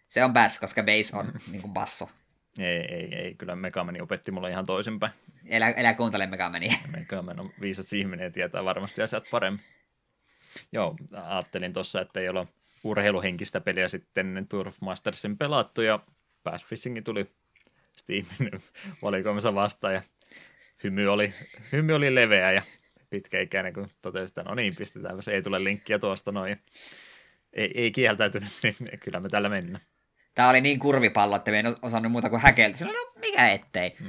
Se 0.09 0.24
on 0.24 0.32
bass, 0.32 0.59
koska 0.59 0.82
bass 0.82 1.15
on 1.15 1.32
niin 1.51 1.62
kuin 1.62 1.73
basso. 1.73 2.11
Ei, 2.59 2.95
ei, 2.95 3.15
ei. 3.15 3.35
Kyllä 3.35 3.57
Megamani 3.57 4.01
opetti 4.01 4.31
mulle 4.31 4.51
ihan 4.51 4.66
toisinpäin. 4.66 5.12
Elä, 5.47 5.70
elä 5.70 5.95
kuuntele 5.95 6.27
Megamania. 6.27 6.73
Megaman 6.97 7.41
on 7.41 7.51
viisas 7.61 7.93
ihminen 7.93 8.24
ja 8.24 8.31
tietää 8.31 8.65
varmasti 8.65 9.03
asiat 9.03 9.24
paremmin. 9.31 9.65
Joo, 10.73 10.97
ajattelin 11.12 11.73
tuossa, 11.73 12.01
että 12.01 12.20
ei 12.20 12.29
ole 12.29 12.47
urheiluhenkistä 12.85 13.61
peliä 13.61 13.89
sitten 13.89 14.47
Tour 14.49 14.69
of 14.69 14.77
Mastersin 14.81 15.39
pelattu 15.39 15.83
ja 15.83 16.01
Bass 16.45 16.65
Fishing 16.65 17.05
tuli 17.05 17.31
Steamin 17.97 18.62
valikoimassa 19.03 19.55
vastaan 19.55 19.95
ja 19.95 20.03
hymy 20.85 21.07
oli, 21.07 21.35
hymy 21.73 21.93
oli 21.93 22.15
leveä 22.15 22.53
ja 22.53 22.62
pitkäikäinen, 23.11 23.73
kun 23.73 23.89
totesi, 24.03 24.24
että 24.24 24.43
no 24.43 24.55
niin, 24.55 24.77
pistetään, 24.77 25.23
se 25.23 25.33
ei 25.33 25.43
tule 25.43 25.65
linkkiä 25.65 25.99
tuosta 25.99 26.33
noin. 26.33 26.62
Ei, 27.53 27.70
ei 27.74 27.91
kieltäytynyt, 27.91 28.53
niin 28.62 29.01
kyllä 29.01 29.20
me 29.20 29.29
tällä 29.29 29.49
mennään. 29.49 29.85
Tämä 30.35 30.49
oli 30.49 30.61
niin 30.61 30.79
kurvipallo, 30.79 31.37
että 31.37 31.51
me 31.51 31.59
en 31.59 31.75
osannut 31.83 32.13
muuta 32.13 32.31
kuin 32.31 32.43
häkeltä. 32.43 32.79
Sillä 32.79 32.93
no 32.93 33.21
mikä 33.21 33.49
ettei. 33.49 33.97
Hmm. 33.99 34.09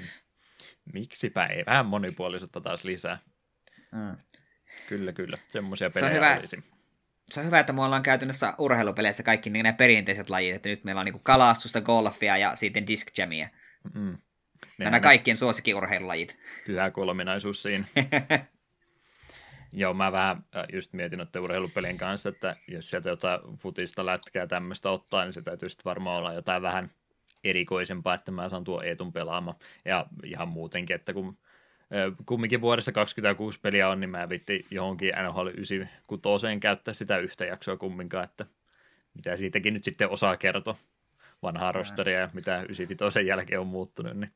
Miksipä 0.94 1.46
ei. 1.46 1.64
Vähän 1.66 1.86
monipuolisuutta 1.86 2.62
taas 2.62 2.84
lisää. 2.84 3.20
Hmm. 3.96 4.18
Kyllä, 4.90 5.14
kyllä. 5.14 5.38
Semmoisia 5.48 5.90
pelejä 5.90 6.12
se 6.12 6.20
on 6.20 6.26
hyvä, 6.26 6.38
olisi. 6.40 6.64
Se 7.32 7.40
on 7.40 7.46
hyvä, 7.46 7.60
että 7.60 7.74
me 7.74 7.84
ollaan 7.84 8.04
käytännössä 8.04 8.54
urheilupeleissä 8.58 9.24
kaikki 9.24 9.50
niin 9.50 9.64
nämä 9.64 9.74
perinteiset 9.74 10.30
lajit, 10.30 10.56
että 10.56 10.70
nyt 10.70 10.84
meillä 10.84 11.00
on 11.00 11.06
niin 11.06 11.24
kalastusta, 11.24 11.82
golfia 11.82 12.38
ja 12.38 12.56
sitten 12.56 12.88
disc 12.88 13.18
jamia. 13.18 13.50
Mm. 13.94 14.18
Nämä 14.78 15.00
kaikkien 15.00 15.38
suosikkiurheilulajit. 15.38 16.40
Pyhä 16.66 16.92
kolminaisuus 16.92 17.64
siinä. 17.64 17.86
Joo, 19.76 19.94
mä 19.94 20.12
vähän 20.12 20.44
äh, 20.56 20.66
just 20.74 20.94
mietin 20.94 21.22
että 21.22 21.42
urheilupelien 21.42 21.98
kanssa, 21.98 22.30
että 22.30 22.56
jos 22.68 22.90
sieltä 22.90 23.10
jotain 23.10 23.40
futista 23.58 24.06
lätkää 24.06 24.48
tämmöistä 24.48 24.90
ottaa, 24.90 25.24
niin 25.24 25.34
se 25.34 25.42
täytyy 25.42 25.70
sitten 25.70 25.86
varmaan 25.86 26.18
olla 26.18 26.34
jotain 26.34 26.62
vähän 26.62 26.92
erikoisempaa, 27.44 28.14
että 28.14 28.32
mä 28.32 28.50
saan 28.50 28.64
tuo 28.64 28.82
Eetun 28.82 29.14
pelaama. 29.14 29.56
Ja 29.86 30.06
ihan 30.24 30.48
muutenkin, 30.48 30.96
että 30.96 31.14
kun 31.14 31.38
kumminkin 32.26 32.62
vuodessa 32.62 32.92
26 32.92 33.60
peliä 33.60 33.90
on, 33.90 34.00
niin 34.00 34.10
mä 34.10 34.30
vitti 34.30 34.66
johonkin 34.72 35.14
NHL 35.30 35.48
96 35.48 36.48
käyttää 36.60 36.94
sitä 36.94 37.18
yhtä 37.18 37.46
jaksoa 37.46 37.78
kumminkaan, 37.78 38.24
että 38.24 38.46
mitä 39.14 39.38
siitäkin 39.38 39.74
nyt 39.74 39.84
sitten 39.84 40.10
osaa 40.10 40.38
kertoa 40.38 40.76
vanhaa 41.44 41.72
rosteria 41.72 42.20
ja 42.20 42.30
mitä 42.34 42.62
95 42.62 43.28
jälkeen 43.28 43.60
on 43.60 43.68
muuttunut, 43.68 44.18
niin 44.18 44.32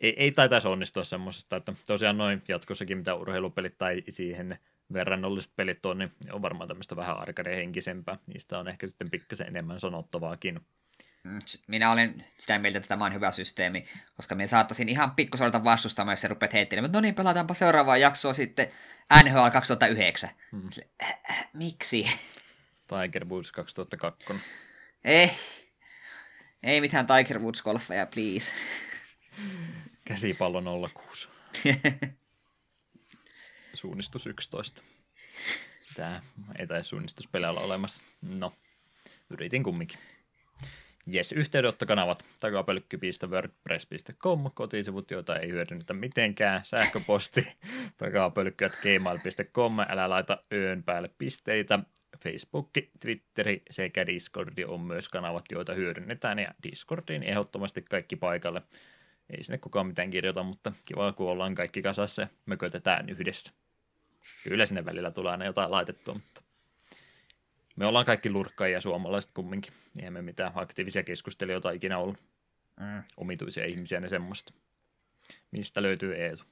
ei, 0.00 0.14
ei 0.16 0.32
taitaisi 0.32 0.68
onnistua 0.68 1.04
semmoisesta, 1.04 1.56
että 1.56 1.72
tosiaan 1.86 2.18
noin 2.18 2.42
jatkossakin 2.48 2.98
mitä 2.98 3.14
urheilupelit 3.14 3.78
tai 3.78 4.02
siihen 4.08 4.58
verrannolliset 4.92 5.52
pelit 5.56 5.86
on, 5.86 5.98
niin 5.98 6.12
on 6.32 6.42
varmaan 6.42 6.68
tämmöistä 6.68 6.96
vähän 6.96 7.16
arcade-henkisempää. 7.16 8.18
Niistä 8.26 8.58
on 8.58 8.68
ehkä 8.68 8.86
sitten 8.86 9.10
pikkasen 9.10 9.46
enemmän 9.46 9.80
sanottavaakin. 9.80 10.60
Mm, 11.24 11.38
minä 11.66 11.92
olen 11.92 12.24
sitä 12.38 12.58
mieltä, 12.58 12.78
että 12.78 12.88
tämä 12.88 13.04
on 13.04 13.14
hyvä 13.14 13.30
systeemi, 13.30 13.86
koska 14.16 14.34
minä 14.34 14.46
saattaisin 14.46 14.88
ihan 14.88 15.10
pikkusorta 15.10 15.64
vastustamaan, 15.64 16.12
jos 16.12 16.20
sä 16.20 16.28
rupeat 16.28 16.52
heittelemään. 16.52 16.92
No 16.92 17.00
niin, 17.00 17.14
pelataanpa 17.14 17.54
seuraavaa 17.54 17.96
jaksoa 17.96 18.32
sitten 18.32 18.68
NHL 19.24 19.48
2009. 19.52 20.30
Hmm. 20.52 20.70
Sille, 20.70 20.88
äh, 21.02 21.18
äh, 21.30 21.48
miksi? 21.52 22.06
Tiger 23.02 23.24
Woods 23.24 23.52
2002. 23.52 24.34
Ei, 25.04 25.30
ei 26.62 26.80
mitään 26.80 27.06
Tiger 27.06 27.38
Woods 27.38 27.62
golfeja, 27.62 28.06
please. 28.06 28.52
Käsipallo 30.04 30.88
06. 30.94 31.28
Suunnistus 33.74 34.26
11. 34.26 34.82
Tämä 35.96 36.22
ei 36.58 36.66
taisi 36.66 36.88
suunnistuspelejä 36.88 37.50
olemassa. 37.50 38.04
No, 38.22 38.52
yritin 39.30 39.62
kumminkin. 39.62 39.98
Jes, 41.06 41.32
yhteydenottokanavat 41.32 42.24
takapölkky.wordpress.com, 42.40 44.50
kotisivut, 44.54 45.10
joita 45.10 45.36
ei 45.36 45.48
hyödynnetä 45.48 45.94
mitenkään, 45.94 46.64
sähköposti 46.64 47.48
takapölkky.gmail.com, 47.98 49.76
älä 49.88 50.10
laita 50.10 50.38
öön 50.52 50.82
päälle 50.82 51.10
pisteitä, 51.18 51.78
Facebook, 52.22 52.70
Twitteri 53.00 53.62
sekä 53.70 54.06
Discordi 54.06 54.64
on 54.64 54.80
myös 54.80 55.08
kanavat, 55.08 55.44
joita 55.52 55.74
hyödynnetään, 55.74 56.38
ja 56.38 56.48
Discordiin 56.62 57.22
ehdottomasti 57.22 57.82
kaikki 57.82 58.16
paikalle 58.16 58.62
ei 59.30 59.44
sinne 59.44 59.58
kukaan 59.58 59.86
mitään 59.86 60.10
kirjoita, 60.10 60.42
mutta 60.42 60.72
kiva, 60.84 61.12
kun 61.12 61.30
ollaan 61.30 61.54
kaikki 61.54 61.82
kasassa 61.82 62.22
ja 62.22 62.28
mökötetään 62.46 63.08
yhdessä. 63.08 63.52
Kyllä 64.44 64.66
sinne 64.66 64.84
välillä 64.84 65.10
tulee 65.10 65.32
aina 65.32 65.44
jotain 65.44 65.70
laitettua, 65.70 66.14
mutta 66.14 66.42
me 67.76 67.86
ollaan 67.86 68.04
kaikki 68.04 68.30
lurkkaajia 68.30 68.80
suomalaiset 68.80 69.32
kumminkin. 69.32 69.72
Eihän 69.98 70.12
me 70.12 70.22
mitään 70.22 70.52
aktiivisia 70.54 71.02
keskustelijoita 71.02 71.70
ikinä 71.70 71.98
ollut. 71.98 72.16
Mm. 72.80 73.02
Omituisia 73.16 73.64
ihmisiä 73.64 74.00
ne 74.00 74.08
semmoista. 74.08 74.52
Mistä 75.50 75.82
löytyy 75.82 76.14
Eetu? 76.14 76.44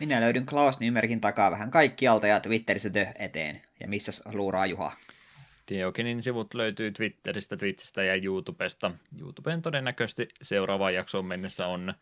Minä 0.00 0.20
löydyn 0.20 0.46
Klaus-nimerkin 0.46 1.20
takaa 1.20 1.50
vähän 1.50 1.70
kaikkialta 1.70 2.26
ja 2.26 2.40
Twitterissä 2.40 2.90
tö 2.90 3.06
eteen. 3.18 3.62
Ja 3.80 3.88
missä 3.88 4.12
luuraa 4.32 4.66
Juha? 4.66 4.92
Diokinin 5.68 6.22
sivut 6.22 6.54
löytyy 6.54 6.92
Twitteristä, 6.92 7.56
Twitchistä 7.56 8.02
ja 8.02 8.14
YouTubesta. 8.24 8.90
YouTubeen 9.20 9.62
todennäköisesti 9.62 10.28
seuraavaan 10.42 10.94
jaksoon 10.94 11.24
mennessä 11.24 11.66
on 11.66 11.94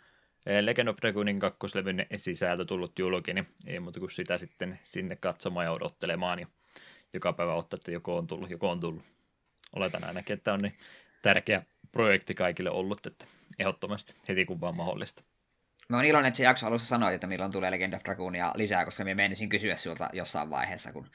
eh, 0.46 0.64
Legend 0.64 0.88
of 0.88 0.96
Dragoonin 1.02 1.40
kakkoslevyn 1.40 2.06
sisältö 2.16 2.64
tullut 2.64 2.98
julki, 2.98 3.34
niin 3.34 3.48
ei 3.66 3.80
muuta 3.80 4.00
kuin 4.00 4.10
sitä 4.10 4.38
sitten 4.38 4.78
sinne 4.82 5.16
katsomaan 5.16 5.66
ja 5.66 5.72
odottelemaan. 5.72 6.38
Ja 6.38 6.46
joka 7.12 7.32
päivä 7.32 7.54
ottaa, 7.54 7.76
että 7.76 7.90
joko 7.90 8.16
on 8.16 8.26
tullut, 8.26 8.50
joko 8.50 8.70
on 8.70 8.80
tullut. 8.80 9.02
Oletan 9.76 10.04
ainakin, 10.04 10.34
että 10.34 10.52
on 10.52 10.60
niin 10.60 10.78
tärkeä 11.22 11.62
projekti 11.92 12.34
kaikille 12.34 12.70
ollut, 12.70 13.06
että 13.06 13.26
ehdottomasti 13.58 14.14
heti 14.28 14.44
kun 14.44 14.60
vaan 14.60 14.76
mahdollista. 14.76 15.22
Mä 15.88 15.96
oon 15.96 16.04
iloinen, 16.04 16.28
että 16.28 16.36
se 16.36 16.44
jakso 16.44 16.66
alussa 16.66 16.88
sanoit, 16.88 17.14
että 17.14 17.26
milloin 17.26 17.52
tulee 17.52 17.70
Legend 17.70 17.92
of 17.92 18.04
Dragoonia 18.04 18.52
lisää, 18.54 18.84
koska 18.84 19.04
me 19.04 19.14
menisin 19.14 19.48
kysyä 19.48 19.76
sinulta 19.76 20.08
jossain 20.12 20.50
vaiheessa, 20.50 20.92
kun 20.92 21.10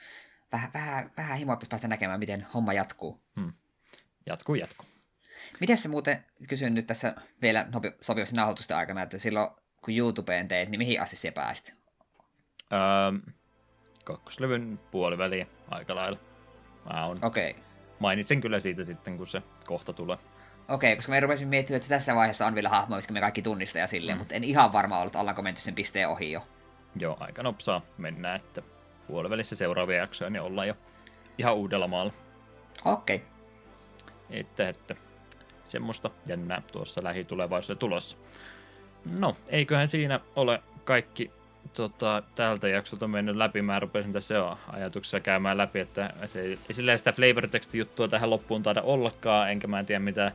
vähän, 0.52 0.70
vähän, 0.74 1.10
vähän 1.16 1.38
himoittaisi 1.38 1.70
päästä 1.70 1.88
näkemään, 1.88 2.18
miten 2.18 2.46
homma 2.54 2.72
jatkuu. 2.72 3.20
Hmm. 3.40 3.52
Jatkuu, 4.26 4.54
jatkuu. 4.54 4.86
Miten 5.60 5.76
se 5.76 5.88
muuten, 5.88 6.24
kysyn 6.48 6.74
nyt 6.74 6.86
tässä 6.86 7.14
vielä 7.42 7.66
sopivasti 8.00 8.36
nauhoitusten 8.36 8.76
aikana, 8.76 9.02
että 9.02 9.18
silloin 9.18 9.50
kun 9.84 9.96
YouTubeen 9.96 10.48
teet, 10.48 10.68
niin 10.68 10.78
mihin 10.78 11.00
asti 11.00 11.16
se 11.16 11.30
pääsit? 11.30 11.74
Öö, 12.72 13.32
kakkoslevyn 14.04 14.80
puoliväliin 14.90 15.46
aika 15.70 15.94
lailla. 15.94 16.18
Mä 16.92 17.06
on. 17.06 17.18
Okei. 17.22 17.50
Okay. 17.50 17.62
Mainitsen 17.98 18.40
kyllä 18.40 18.60
siitä 18.60 18.84
sitten, 18.84 19.16
kun 19.16 19.26
se 19.26 19.42
kohta 19.66 19.92
tulee. 19.92 20.16
Okei, 20.68 20.92
okay, 20.92 20.96
koska 20.96 21.12
me 21.12 21.20
rupesin 21.20 21.48
miettimään, 21.48 21.76
että 21.76 21.88
tässä 21.88 22.14
vaiheessa 22.14 22.46
on 22.46 22.54
vielä 22.54 22.68
hahmoja, 22.68 22.98
jotka 22.98 23.12
me 23.12 23.20
kaikki 23.20 23.42
tunnistaa 23.42 23.80
ja 23.80 23.86
silleen, 23.86 24.18
mm. 24.18 24.18
mutta 24.18 24.34
en 24.34 24.44
ihan 24.44 24.72
varma 24.72 24.98
ollut, 24.98 25.16
ollaanko 25.16 25.42
menty 25.42 25.60
sen 25.60 25.74
pisteen 25.74 26.08
ohi 26.08 26.32
jo. 26.32 26.42
Joo, 26.96 27.16
aika 27.20 27.42
nopsaa 27.42 27.82
mennään, 27.98 28.36
että 28.36 28.62
puolivälissä 29.12 29.56
seuraavia 29.56 29.96
jaksoja, 29.96 30.30
niin 30.30 30.42
ollaan 30.42 30.68
jo 30.68 30.74
ihan 31.38 31.54
uudella 31.54 31.88
maalla. 31.88 32.12
Okei. 32.84 33.16
Okay. 33.16 33.28
Että, 34.30 34.68
että 34.68 34.96
semmoista 35.66 36.10
jännää 36.26 36.62
tuossa 36.72 37.04
lähitulevaisuudessa 37.04 37.80
tulossa. 37.80 38.16
No, 39.04 39.36
eiköhän 39.48 39.88
siinä 39.88 40.20
ole 40.36 40.62
kaikki 40.84 41.30
tota, 41.74 42.22
tältä 42.34 42.68
jaksolta 42.68 43.08
mennyt 43.08 43.36
läpi. 43.36 43.62
Mä 43.62 43.80
rupesin 43.80 44.12
tässä 44.12 44.34
jo 44.34 44.58
ajatuksessa 44.72 45.20
käymään 45.20 45.58
läpi, 45.58 45.80
että 45.80 46.10
se 46.26 46.40
ei 46.42 46.58
sillä 46.70 46.96
sitä 46.96 47.12
flavor 47.12 47.48
juttua 47.72 48.08
tähän 48.08 48.30
loppuun 48.30 48.62
taida 48.62 48.82
ollakaan, 48.82 49.50
enkä 49.50 49.66
mä 49.66 49.80
en 49.80 49.86
tiedä 49.86 50.00
mitä, 50.00 50.32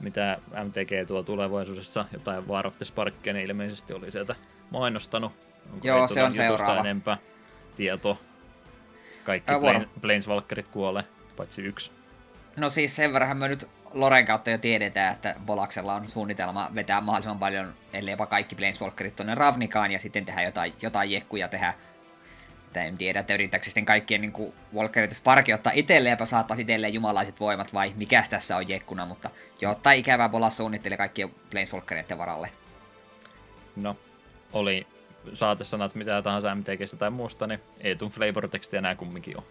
mitä 0.00 0.38
MTG 0.64 1.06
tuo 1.06 1.22
tulevaisuudessa, 1.22 2.04
jotain 2.12 2.48
War 2.48 2.66
of 2.66 2.76
the 2.76 2.84
Sparkia, 2.84 3.32
niin 3.32 3.46
ilmeisesti 3.46 3.92
oli 3.92 4.12
sieltä 4.12 4.34
mainostanut. 4.70 5.32
Onko 5.72 5.86
Joo, 5.86 6.08
se 6.08 6.22
on 6.22 6.34
seuraava. 6.34 6.80
Enempää? 6.80 7.18
Tieto. 7.80 8.18
Kaikki 9.24 9.46
plane, 9.46 9.60
vuoro. 9.60 9.80
Planeswalkerit 10.00 10.68
kuolee, 10.68 11.04
paitsi 11.36 11.62
yksi. 11.62 11.90
No 12.56 12.70
siis 12.70 12.96
sen 12.96 13.12
verran 13.12 13.36
me 13.36 13.48
nyt 13.48 13.68
Loren 13.94 14.26
kautta 14.26 14.50
jo 14.50 14.58
tiedetään, 14.58 15.14
että 15.14 15.34
Bolaksella 15.46 15.94
on 15.94 16.08
suunnitelma 16.08 16.70
vetää 16.74 17.00
mahdollisimman 17.00 17.38
paljon, 17.38 17.74
ellei 17.92 18.12
jopa 18.12 18.26
kaikki 18.26 18.54
Planeswalkerit 18.54 19.14
tonne 19.14 19.34
Ravnikaan 19.34 19.92
ja 19.92 19.98
sitten 19.98 20.24
tehdä 20.24 20.42
jotain, 20.42 20.72
jotain 20.82 21.10
jekkuja 21.10 21.48
tehdä. 21.48 21.74
Tai 22.72 22.86
en 22.86 22.98
tiedä, 22.98 23.20
että 23.20 23.34
yrittääkö 23.34 23.64
sitten 23.64 23.84
kaikkien 23.84 24.20
niin 24.20 24.52
Walkerit 24.74 25.10
Sparki 25.10 25.52
ottaa 25.52 25.72
itselleen 25.76 26.16
ja 26.20 26.26
saattaa 26.26 26.56
itselleen 26.60 26.94
jumalaiset 26.94 27.40
voimat 27.40 27.74
vai 27.74 27.92
mikäs 27.96 28.28
tässä 28.28 28.56
on 28.56 28.68
jekkuna, 28.68 29.06
mutta 29.06 29.30
jotain 29.60 30.00
ikävää 30.00 30.28
Bolas 30.28 30.56
suunnittelee 30.56 30.98
kaikkien 30.98 31.30
Planeswalkeritten 31.50 32.18
varalle. 32.18 32.50
No, 33.76 33.96
oli 34.52 34.86
saatesanat 35.32 35.94
mitä 35.94 36.22
tahansa 36.22 36.54
MTGstä 36.54 36.96
tai 36.96 37.10
muusta, 37.10 37.46
niin 37.46 37.60
Eetun 37.80 38.10
flavor-teksti 38.10 38.76
enää 38.76 38.94
kumminkin 38.94 39.36
on. 39.36 39.44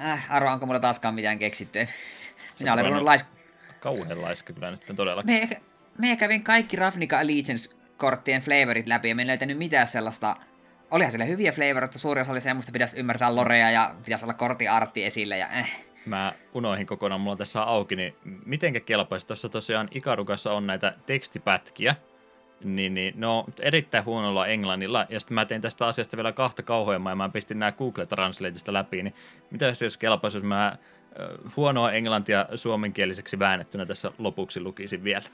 Äh, 0.00 0.26
arvaa, 0.28 0.52
onko 0.52 0.66
mulla 0.66 0.80
taaskaan 0.80 1.14
mitään 1.14 1.38
keksitty. 1.38 1.88
Minä 2.58 2.72
olen 2.72 2.86
ollut 2.86 3.02
lais... 3.02 3.24
Kauhean 3.80 4.22
laiska 4.22 4.52
kyllä 4.52 4.70
nyt 4.70 4.80
todellakin. 4.96 5.32
Me, 5.32 5.60
me 5.98 6.16
kävin 6.16 6.44
kaikki 6.44 6.76
Ravnica 6.76 7.18
Allegiance-korttien 7.18 8.42
flavorit 8.42 8.86
läpi 8.86 9.08
ja 9.08 9.14
me 9.14 9.22
en 9.22 9.28
löytänyt 9.28 9.58
mitään 9.58 9.86
sellaista... 9.86 10.36
Olihan 10.90 11.12
siellä 11.12 11.24
hyviä 11.24 11.52
flavoreita, 11.52 11.98
suuri 11.98 12.20
osa 12.20 12.32
oli 12.32 12.40
semmoista, 12.40 12.72
pitäisi 12.72 12.98
ymmärtää 12.98 13.34
lorea 13.34 13.70
ja 13.70 13.94
pitäisi 14.04 14.24
olla 14.24 14.34
korttiartti 14.34 15.04
esillä 15.04 15.36
ja 15.36 15.48
eh. 15.48 15.84
Mä 16.06 16.32
unoihin 16.54 16.86
kokonaan, 16.86 17.20
mulla 17.20 17.32
on 17.32 17.38
tässä 17.38 17.62
auki, 17.62 17.96
niin 17.96 18.14
mitenkä 18.46 18.80
kelpaisi? 18.80 19.26
Tuossa 19.26 19.48
tosiaan 19.48 19.88
Ikarukassa 19.90 20.52
on 20.52 20.66
näitä 20.66 20.94
tekstipätkiä, 21.06 21.94
niin, 22.64 22.94
niin 22.94 23.14
ne 23.16 23.26
on 23.26 23.44
erittäin 23.60 24.04
huonolla 24.04 24.46
englannilla, 24.46 25.06
ja 25.08 25.20
sitten 25.20 25.34
mä 25.34 25.44
tein 25.44 25.60
tästä 25.60 25.86
asiasta 25.86 26.16
vielä 26.16 26.32
kahta 26.32 26.62
kauheammaa, 26.62 27.12
ja 27.12 27.16
mä 27.16 27.28
pistin 27.28 27.58
nämä 27.58 27.72
Google 27.72 28.06
Translateista 28.06 28.72
läpi, 28.72 29.02
niin 29.02 29.14
mitä 29.50 29.66
jos, 29.66 29.82
jos 29.82 29.96
kelpaisi, 29.96 30.36
jos 30.36 30.44
mä 30.44 30.76
huonoa 31.56 31.92
englantia 31.92 32.46
suomenkieliseksi 32.54 33.38
väännettynä 33.38 33.86
tässä 33.86 34.12
lopuksi 34.18 34.60
lukisin 34.60 35.04
vielä? 35.04 35.24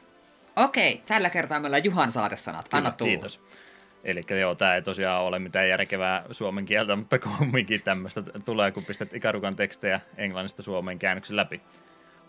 Okei, 0.56 1.02
tällä 1.06 1.30
kertaa 1.30 1.60
meillä 1.60 1.76
on 1.76 1.84
Juhan 1.84 2.12
saatesanat. 2.12 2.68
Anna 2.72 2.90
tulla. 2.90 3.10
Kiitos. 3.10 3.40
Eli 4.04 4.20
joo, 4.40 4.54
tämä 4.54 4.74
ei 4.74 4.82
tosiaan 4.82 5.22
ole 5.22 5.38
mitään 5.38 5.68
järkevää 5.68 6.24
suomen 6.30 6.64
kieltä, 6.64 6.96
mutta 6.96 7.18
kumminkin 7.18 7.82
tämmöistä 7.82 8.22
tulee, 8.44 8.70
kun 8.70 8.84
pistät 8.84 9.14
Ikarukan 9.14 9.56
tekstejä 9.56 10.00
englannista 10.16 10.62
suomen 10.62 10.98
käännöksen 10.98 11.36
läpi. 11.36 11.60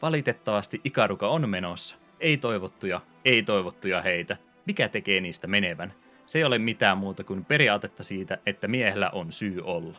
Valitettavasti 0.01 0.81
Ikaruka 0.83 1.27
on 1.27 1.49
menossa. 1.49 1.95
Ei 2.19 2.37
toivottuja, 2.37 3.01
ei 3.25 3.43
toivottuja 3.43 4.01
heitä. 4.01 4.37
Mikä 4.65 4.89
tekee 4.89 5.21
niistä 5.21 5.47
menevän? 5.47 5.93
Se 6.27 6.37
ei 6.39 6.43
ole 6.43 6.59
mitään 6.59 6.97
muuta 6.97 7.23
kuin 7.23 7.45
periaatetta 7.45 8.03
siitä, 8.03 8.37
että 8.45 8.67
miehellä 8.67 9.09
on 9.09 9.31
syy 9.31 9.61
olla. 9.63 9.97